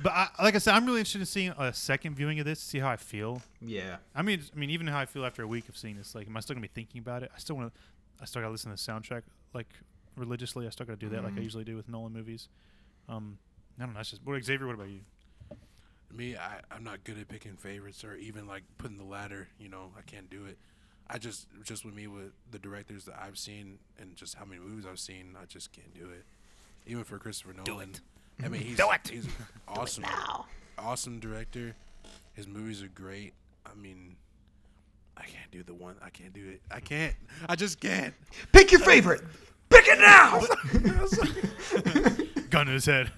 But 0.03 0.13
I, 0.13 0.29
like 0.43 0.55
I 0.55 0.59
said, 0.59 0.75
I'm 0.75 0.85
really 0.85 0.99
interested 0.99 1.21
in 1.21 1.27
seeing 1.27 1.55
a 1.57 1.73
second 1.73 2.17
viewing 2.17 2.39
of 2.39 2.45
this 2.45 2.61
to 2.61 2.65
see 2.67 2.79
how 2.79 2.91
I 2.91 2.97
feel. 2.97 3.41
Yeah. 3.63 3.97
I 4.15 4.23
mean, 4.23 4.43
I 4.55 4.59
mean, 4.59 4.71
even 4.71 4.87
how 4.87 4.99
I 4.99 5.07
feel 5.07 5.25
after 5.25 5.43
a 5.43 5.47
week 5.47 5.69
of 5.69 5.77
seeing 5.77 5.97
this, 5.97 6.15
like, 6.15 6.27
am 6.27 6.37
I 6.37 6.41
still 6.41 6.55
gonna 6.55 6.63
be 6.63 6.71
thinking 6.73 6.99
about 6.99 7.23
it? 7.23 7.31
I 7.35 7.39
still 7.39 7.57
want 7.57 7.73
to. 7.75 7.81
I 8.21 8.27
still 8.27 8.43
gotta 8.43 8.53
listen 8.53 8.71
to 8.71 8.77
the 8.77 8.93
soundtrack 8.93 9.23
like 9.55 9.69
religiously. 10.17 10.67
I 10.67 10.71
still 10.71 10.87
gotta 10.87 10.99
do 10.99 11.09
that 11.11 11.25
like 11.25 11.37
I 11.37 11.41
usually 11.41 11.65
do 11.65 11.77
with 11.77 11.89
Nolan 11.89 12.13
movies. 12.13 12.49
Um, 13.09 13.39
I 13.79 13.85
don't 13.85 13.95
know. 13.95 13.99
That's 13.99 14.11
just. 14.11 14.23
What 14.25 14.43
Xavier? 14.45 14.67
What 14.67 14.75
about 14.75 14.89
you? 14.89 15.01
Me, 16.13 16.37
I, 16.37 16.61
I'm 16.71 16.85
not 16.85 17.03
good 17.05 17.19
at 17.19 17.29
picking 17.29 17.57
favorites 17.57 18.05
or 18.05 18.15
even 18.17 18.47
like 18.47 18.63
putting 18.79 18.99
the 18.99 19.05
ladder. 19.05 19.49
You 19.59 19.69
know, 19.69 19.93
I 19.99 20.03
can't 20.03 20.29
do 20.31 20.45
it. 20.45 20.59
I 21.09 21.19
just, 21.19 21.47
just 21.65 21.85
with 21.85 21.95
me 21.95 22.07
with 22.07 22.33
the 22.51 22.59
directors 22.59 23.05
that 23.05 23.15
I've 23.21 23.39
seen 23.39 23.79
and 24.01 24.17
just 24.17 24.35
how 24.35 24.45
many 24.45 24.61
movies 24.61 24.85
I've 24.91 24.99
seen, 24.99 25.37
I 25.41 25.45
just 25.47 25.73
can't 25.73 25.95
do 25.95 26.07
it. 26.11 26.25
Even 26.87 27.05
for 27.05 27.19
Christopher 27.19 27.55
Nolan. 27.55 27.93
I 28.43 28.49
mean, 28.49 28.63
he's, 28.63 28.77
Do 28.77 28.91
it. 28.91 29.09
he's 29.09 29.27
awesome, 29.69 30.05
awesome 30.79 31.21
director. 31.21 31.75
His 32.35 32.47
movies 32.47 32.83
are 32.83 32.89
great. 32.89 33.33
I 33.65 33.75
mean, 33.75 34.17
I 35.17 35.23
can't 35.23 35.51
do 35.51 35.63
the 35.63 35.75
one. 35.75 35.97
I 36.05 36.11
can't 36.11 36.33
do 36.33 36.47
it. 36.49 36.61
I 36.71 36.81
can't. 36.81 37.15
I 37.49 37.57
just 37.57 37.81
can't. 37.81 38.15
Pick 38.53 38.73
your 38.73 38.81
favorite. 38.81 39.23
Pick 39.71 39.87
it 39.89 39.99
now. 39.99 40.41
Gun 42.51 42.67
to 42.67 42.73
his 42.73 42.87
head. 42.87 43.11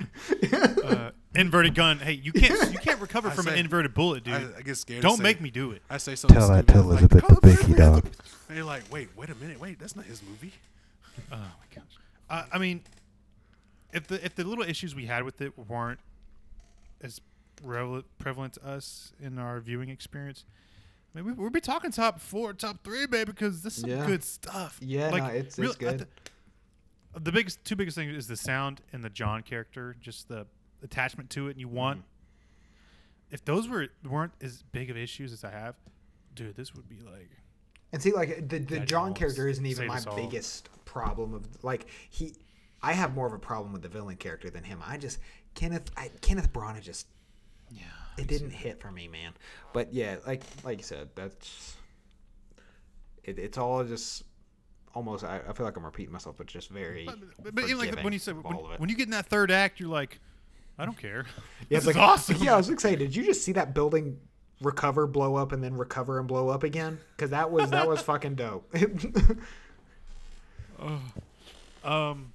uh, 0.84 1.10
inverted 1.38 1.74
gun. 1.74 1.98
Hey, 1.98 2.12
you 2.12 2.32
can't 2.32 2.72
you 2.72 2.78
can't 2.78 3.00
recover 3.06 3.28
I 3.28 3.32
from 3.32 3.46
an 3.48 3.54
say- 3.54 3.60
inverted 3.60 3.94
bullet, 3.94 4.24
dude. 4.24 4.34
I, 4.34 4.58
I 4.58 4.62
get 4.62 4.76
scared. 4.76 5.02
to 5.02 5.08
don't 5.08 5.16
say- 5.18 5.22
make 5.22 5.40
me 5.40 5.50
do 5.50 5.70
it. 5.72 5.82
I 5.88 5.96
say 5.98 6.14
something. 6.14 6.36
Tell 6.38 6.48
that 6.48 6.64
stupid, 6.64 6.72
to 6.72 6.82
like, 6.88 7.00
Elizabeth 7.02 7.24
"Oh, 7.28 7.34
the 7.34 7.48
Binky 7.48 7.76
dog. 7.76 8.04
And 8.48 8.56
you're 8.56 8.66
like, 8.66 8.84
wait, 8.90 9.08
wait 9.16 9.30
a 9.30 9.34
minute, 9.36 9.60
wait, 9.60 9.78
that's 9.78 9.94
not 9.96 10.04
his 10.06 10.22
movie. 10.22 10.52
Oh 11.32 11.36
my 11.36 11.74
gosh. 11.74 11.84
Uh, 12.30 12.44
I 12.52 12.58
mean, 12.58 12.82
if 13.92 14.06
the 14.06 14.24
if 14.24 14.34
the 14.36 14.44
little 14.44 14.64
issues 14.64 14.94
we 14.94 15.06
had 15.06 15.24
with 15.24 15.40
it 15.40 15.52
weren't 15.58 15.98
as 17.02 17.20
revel- 17.62 18.02
prevalent 18.18 18.54
to 18.54 18.64
us 18.66 19.12
in 19.20 19.38
our 19.38 19.58
viewing 19.60 19.88
experience, 19.88 20.44
I 21.14 21.18
mean, 21.20 21.26
we, 21.36 21.42
we'd 21.44 21.52
be 21.52 21.60
talking 21.60 21.90
top 21.90 22.20
four, 22.20 22.52
top 22.52 22.84
three, 22.84 23.06
baby, 23.06 23.32
because 23.32 23.62
this 23.62 23.76
is 23.76 23.80
some 23.82 23.90
Yeah. 23.90 24.06
good 24.06 24.22
stuff. 24.22 24.78
Yeah, 24.80 25.10
no, 25.10 25.16
it's- 25.26 25.58
it's 25.58 25.76
I 25.76 25.78
good. 25.78 25.98
th- 25.98 26.08
the 27.24 27.32
biggest 27.32 27.64
two 27.64 27.74
biggest 27.74 27.96
things 27.96 28.14
is 28.16 28.28
the 28.28 28.36
sound 28.36 28.80
and 28.92 29.02
the 29.02 29.10
John 29.10 29.42
character, 29.42 29.96
just 30.00 30.28
the 30.28 30.46
attachment 30.82 31.30
to 31.30 31.48
it, 31.48 31.52
and 31.52 31.60
you 31.60 31.68
want. 31.68 31.98
Mm-hmm. 31.98 32.04
If 33.30 33.44
those 33.44 33.68
were 33.68 33.88
weren't 34.08 34.32
as 34.40 34.62
big 34.72 34.90
of 34.90 34.96
issues 34.96 35.32
as 35.32 35.44
I 35.44 35.50
have, 35.50 35.74
dude, 36.34 36.56
this 36.56 36.74
would 36.74 36.88
be 36.88 37.00
like 37.00 37.30
And 37.92 38.02
see, 38.02 38.12
like 38.12 38.48
the 38.48 38.58
the 38.58 38.80
John 38.80 39.12
Mahomes 39.12 39.16
character 39.16 39.48
isn't 39.48 39.66
even 39.66 39.86
my 39.86 40.00
biggest 40.16 40.68
problem 40.84 41.34
of 41.34 41.46
like 41.62 41.86
he. 42.10 42.34
I 42.80 42.92
have 42.92 43.14
more 43.14 43.26
of 43.26 43.32
a 43.32 43.38
problem 43.38 43.72
with 43.72 43.82
the 43.82 43.88
villain 43.88 44.16
character 44.16 44.50
than 44.50 44.64
him. 44.64 44.80
I 44.86 44.96
just 44.96 45.18
Kenneth 45.54 45.90
I, 45.96 46.10
Kenneth 46.20 46.52
Branagh 46.52 46.80
just 46.80 47.06
yeah. 47.70 47.82
it 48.16 48.28
didn't 48.28 48.50
hit 48.50 48.80
for 48.80 48.90
me, 48.90 49.08
man. 49.08 49.32
But 49.72 49.92
yeah, 49.92 50.16
like 50.26 50.42
like 50.64 50.78
you 50.78 50.84
said, 50.84 51.08
that's 51.14 51.76
it, 53.24 53.38
it's 53.38 53.58
all 53.58 53.84
just 53.84 54.24
almost. 54.94 55.24
I, 55.24 55.40
I 55.48 55.52
feel 55.52 55.66
like 55.66 55.76
I'm 55.76 55.84
repeating 55.84 56.12
myself, 56.12 56.36
but 56.38 56.46
just 56.46 56.70
very. 56.70 57.04
But, 57.04 57.18
but, 57.42 57.54
but 57.54 57.70
like 57.70 57.96
the- 57.96 58.02
when 58.02 58.12
you 58.12 58.18
said 58.18 58.42
when, 58.42 58.54
all 58.54 58.66
of 58.66 58.72
it. 58.72 58.80
when 58.80 58.88
you 58.88 58.96
get 58.96 59.06
in 59.06 59.12
that 59.12 59.26
third 59.26 59.50
act, 59.50 59.80
you're 59.80 59.88
like, 59.88 60.20
I 60.78 60.84
don't 60.84 60.96
care. 60.96 61.24
Yeah, 61.68 61.78
this 61.78 61.86
like, 61.86 61.96
awesome. 61.96 62.36
Yeah, 62.40 62.54
I 62.54 62.56
was 62.56 62.70
excited. 62.70 62.98
did 63.00 63.16
you 63.16 63.24
just 63.24 63.42
see 63.44 63.52
that 63.52 63.74
building 63.74 64.18
recover, 64.60 65.06
blow 65.06 65.36
up, 65.36 65.52
and 65.52 65.62
then 65.62 65.76
recover 65.76 66.18
and 66.18 66.28
blow 66.28 66.48
up 66.48 66.62
again? 66.62 66.98
Because 67.16 67.30
that 67.30 67.50
was 67.50 67.70
that 67.70 67.88
was 67.88 68.00
fucking 68.00 68.36
dope. 68.36 68.72
Um, 71.84 72.32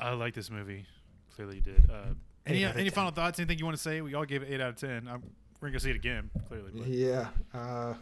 I 0.00 0.12
like 0.12 0.34
this 0.34 0.50
movie. 0.50 0.86
Clearly, 1.34 1.56
you 1.56 1.62
did. 1.62 1.90
Uh, 1.90 2.14
any 2.46 2.64
any 2.64 2.84
10. 2.84 2.90
final 2.90 3.10
thoughts? 3.10 3.38
Anything 3.38 3.58
you 3.58 3.64
want 3.64 3.76
to 3.76 3.82
say? 3.82 4.00
We 4.00 4.14
all 4.14 4.24
gave 4.24 4.42
it 4.42 4.48
eight 4.52 4.60
out 4.60 4.70
of 4.70 4.76
ten. 4.76 5.08
I'm, 5.08 5.22
we're 5.60 5.68
gonna 5.68 5.80
see 5.80 5.90
it 5.90 5.96
again. 5.96 6.30
Clearly, 6.48 6.70
but 6.74 6.86
yeah, 6.86 7.28
uh, 7.54 7.94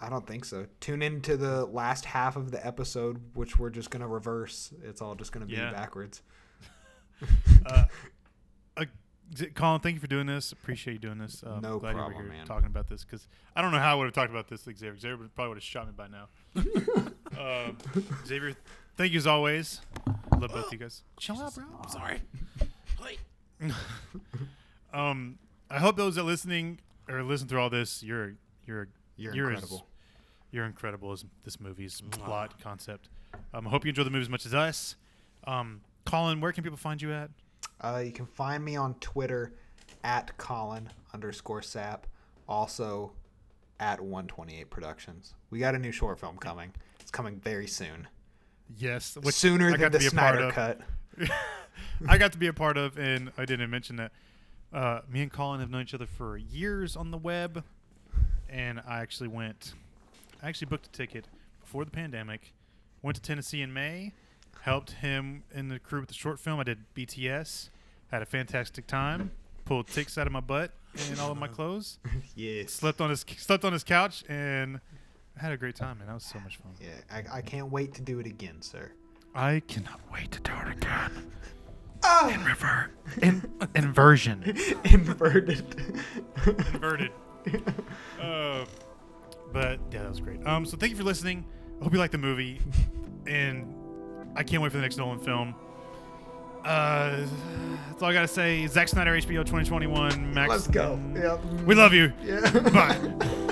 I 0.00 0.08
don't 0.08 0.26
think 0.26 0.44
so. 0.44 0.66
Tune 0.80 1.02
into 1.02 1.36
the 1.36 1.66
last 1.66 2.04
half 2.04 2.36
of 2.36 2.50
the 2.50 2.64
episode, 2.66 3.20
which 3.34 3.58
we're 3.58 3.70
just 3.70 3.90
gonna 3.90 4.08
reverse. 4.08 4.72
It's 4.82 5.00
all 5.02 5.14
just 5.14 5.32
gonna 5.32 5.46
be 5.46 5.54
Yeah. 5.54 5.70
backwards. 5.72 6.22
uh, 7.66 7.84
Collin, 9.54 9.80
thank 9.80 9.94
you 9.94 10.00
for 10.00 10.06
doing 10.06 10.26
this. 10.26 10.52
Appreciate 10.52 10.94
you 10.94 10.98
doing 10.98 11.18
this. 11.18 11.42
Um, 11.46 11.60
No 11.60 11.78
glad 11.78 11.90
you 11.90 11.96
problem, 11.96 12.16
were 12.16 12.22
here 12.24 12.32
man. 12.32 12.46
talking 12.46 12.66
about 12.66 12.88
this 12.88 13.04
because 13.04 13.28
I 13.54 13.62
don't 13.62 13.72
know 13.72 13.78
how 13.78 13.92
I 13.92 13.94
would 13.96 14.04
have 14.06 14.14
talked 14.14 14.30
about 14.30 14.48
this 14.48 14.64
with 14.66 14.78
Xavier. 14.78 14.98
Xavier 14.98 15.28
probably 15.34 15.48
would 15.50 15.56
have 15.58 15.62
shot 15.64 15.86
me 15.86 15.92
by 15.96 16.08
now. 16.08 16.28
um, 17.38 17.76
Xavier, 18.26 18.54
thank 18.96 19.12
you 19.12 19.18
as 19.18 19.26
always. 19.26 19.80
Love 20.38 20.50
both 20.52 20.66
of 20.66 20.72
you 20.72 20.78
guys. 20.78 21.02
Chill 21.18 21.38
out, 21.40 21.54
bro. 21.54 21.64
I'm 21.82 21.90
sorry. 21.90 22.20
um, 24.92 25.38
I 25.70 25.78
hope 25.78 25.96
those 25.96 26.14
that 26.14 26.22
are 26.22 26.24
listening 26.24 26.80
or 27.08 27.22
listen 27.22 27.48
through 27.48 27.60
all 27.60 27.70
this, 27.70 28.02
you're 28.02 28.34
you're 28.66 28.88
You're, 29.16 29.34
You're 29.34 29.46
as- 29.52 29.62
incredible. 29.62 29.86
you're 30.52 30.64
incredible 30.64 31.12
as 31.12 31.24
this 31.44 31.58
movie's 31.60 32.00
plot 32.10 32.60
concept. 32.62 33.08
Um, 33.52 33.66
I 33.66 33.70
hope 33.70 33.84
you 33.84 33.88
enjoy 33.90 34.04
the 34.04 34.10
movie 34.10 34.22
as 34.22 34.28
much 34.30 34.46
as 34.46 34.54
us. 34.54 34.96
Um, 35.44 35.80
Collin, 36.06 36.40
where 36.40 36.52
can 36.52 36.62
people 36.64 36.78
find 36.78 37.00
you 37.02 37.12
at? 37.12 37.30
Uh, 37.80 38.02
you 38.04 38.12
can 38.12 38.26
find 38.26 38.64
me 38.64 38.76
on 38.76 38.94
Twitter 38.94 39.52
at 40.04 40.36
Collin 40.38 40.90
underscore 41.14 41.60
Sapp. 41.60 42.00
Also 42.48 43.12
at 43.80 44.00
128 44.00 44.70
Productions. 44.70 45.34
We 45.50 45.58
got 45.58 45.74
a 45.74 45.78
new 45.78 45.92
short 45.92 46.18
film 46.18 46.36
coming. 46.38 46.72
It's 47.00 47.10
coming 47.10 47.38
very 47.38 47.66
soon. 47.66 48.08
Yes, 48.76 49.16
Sooner 49.30 49.68
I 49.68 49.70
than 49.72 49.80
got 49.80 49.92
the 49.92 49.98
to 49.98 50.10
be 50.10 50.16
a 50.16 50.18
part 50.18 50.34
Snyder 50.34 50.48
of. 50.48 50.54
cut. 50.54 50.80
I 52.08 52.18
got 52.18 52.32
to 52.32 52.38
be 52.38 52.48
a 52.48 52.52
part 52.52 52.76
of, 52.76 52.98
and 52.98 53.30
I 53.38 53.44
didn't 53.44 53.70
mention 53.70 53.96
that. 53.96 54.12
Uh, 54.72 55.00
me 55.10 55.22
and 55.22 55.32
Collin 55.32 55.60
have 55.60 55.70
known 55.70 55.82
each 55.82 55.94
other 55.94 56.06
for 56.06 56.36
years 56.36 56.96
on 56.96 57.10
the 57.10 57.16
web, 57.16 57.64
and 58.48 58.80
I 58.86 59.00
actually 59.00 59.28
went. 59.28 59.72
I 60.42 60.48
actually 60.48 60.66
booked 60.66 60.86
a 60.86 60.90
ticket 60.90 61.26
before 61.60 61.84
the 61.84 61.90
pandemic. 61.90 62.52
Went 63.02 63.16
to 63.16 63.22
Tennessee 63.22 63.62
in 63.62 63.72
May. 63.72 64.12
Helped 64.62 64.92
him 64.92 65.44
in 65.54 65.68
the 65.68 65.78
crew 65.78 66.00
with 66.00 66.08
the 66.08 66.14
short 66.14 66.38
film. 66.40 66.60
I 66.60 66.64
did 66.64 66.78
BTS. 66.94 67.70
Had 68.10 68.22
a 68.22 68.26
fantastic 68.26 68.86
time. 68.86 69.30
Pulled 69.64 69.86
ticks 69.86 70.16
out 70.18 70.26
of 70.26 70.32
my 70.32 70.40
butt 70.40 70.72
and 71.10 71.20
all 71.20 71.30
of 71.30 71.38
my 71.38 71.48
clothes. 71.48 71.98
Yes. 72.34 72.72
Slept 72.72 73.00
on 73.00 73.10
his 73.10 73.24
slept 73.36 73.64
on 73.64 73.72
his 73.72 73.82
couch 73.82 74.22
and 74.28 74.80
had 75.36 75.52
a 75.52 75.56
great 75.56 75.74
time. 75.74 75.98
Man, 75.98 76.06
that 76.06 76.14
was 76.14 76.24
so 76.24 76.38
much 76.40 76.56
fun. 76.56 76.72
Yeah, 76.80 76.88
I, 77.10 77.38
I 77.38 77.42
can't 77.42 77.70
wait 77.70 77.94
to 77.94 78.02
do 78.02 78.20
it 78.20 78.26
again, 78.26 78.62
sir. 78.62 78.92
I 79.34 79.60
cannot 79.66 80.00
wait 80.12 80.30
to 80.32 80.40
do 80.40 80.52
it 80.66 80.72
again. 80.76 81.32
In 82.30 82.44
Revert. 82.44 82.90
In, 83.22 83.50
inversion. 83.74 84.42
Inverted. 84.84 85.64
Inverted. 86.46 87.12
Uh, 88.20 88.64
but 89.52 89.80
yeah, 89.90 90.02
that 90.02 90.10
was 90.10 90.20
great. 90.20 90.44
Um, 90.46 90.66
so 90.66 90.76
thank 90.76 90.90
you 90.90 90.96
for 90.96 91.04
listening. 91.04 91.46
I 91.80 91.84
hope 91.84 91.92
you 91.92 91.98
liked 91.98 92.12
the 92.12 92.18
movie, 92.18 92.60
and 93.26 93.72
I 94.38 94.44
can't 94.44 94.62
wait 94.62 94.70
for 94.70 94.78
the 94.78 94.82
next 94.82 94.96
Nolan 94.96 95.18
film. 95.18 95.52
Uh, 96.64 97.26
that's 97.88 98.00
all 98.02 98.08
I 98.08 98.12
gotta 98.12 98.28
say. 98.28 98.68
Zack 98.68 98.86
Snyder, 98.86 99.10
HBO 99.12 99.44
2021. 99.44 100.32
Max. 100.32 100.48
Let's 100.48 100.68
go. 100.68 100.98
Yeah. 101.12 101.38
We 101.66 101.74
love 101.74 101.92
you. 101.92 102.12
Yeah. 102.22 102.48
Bye. 102.72 103.44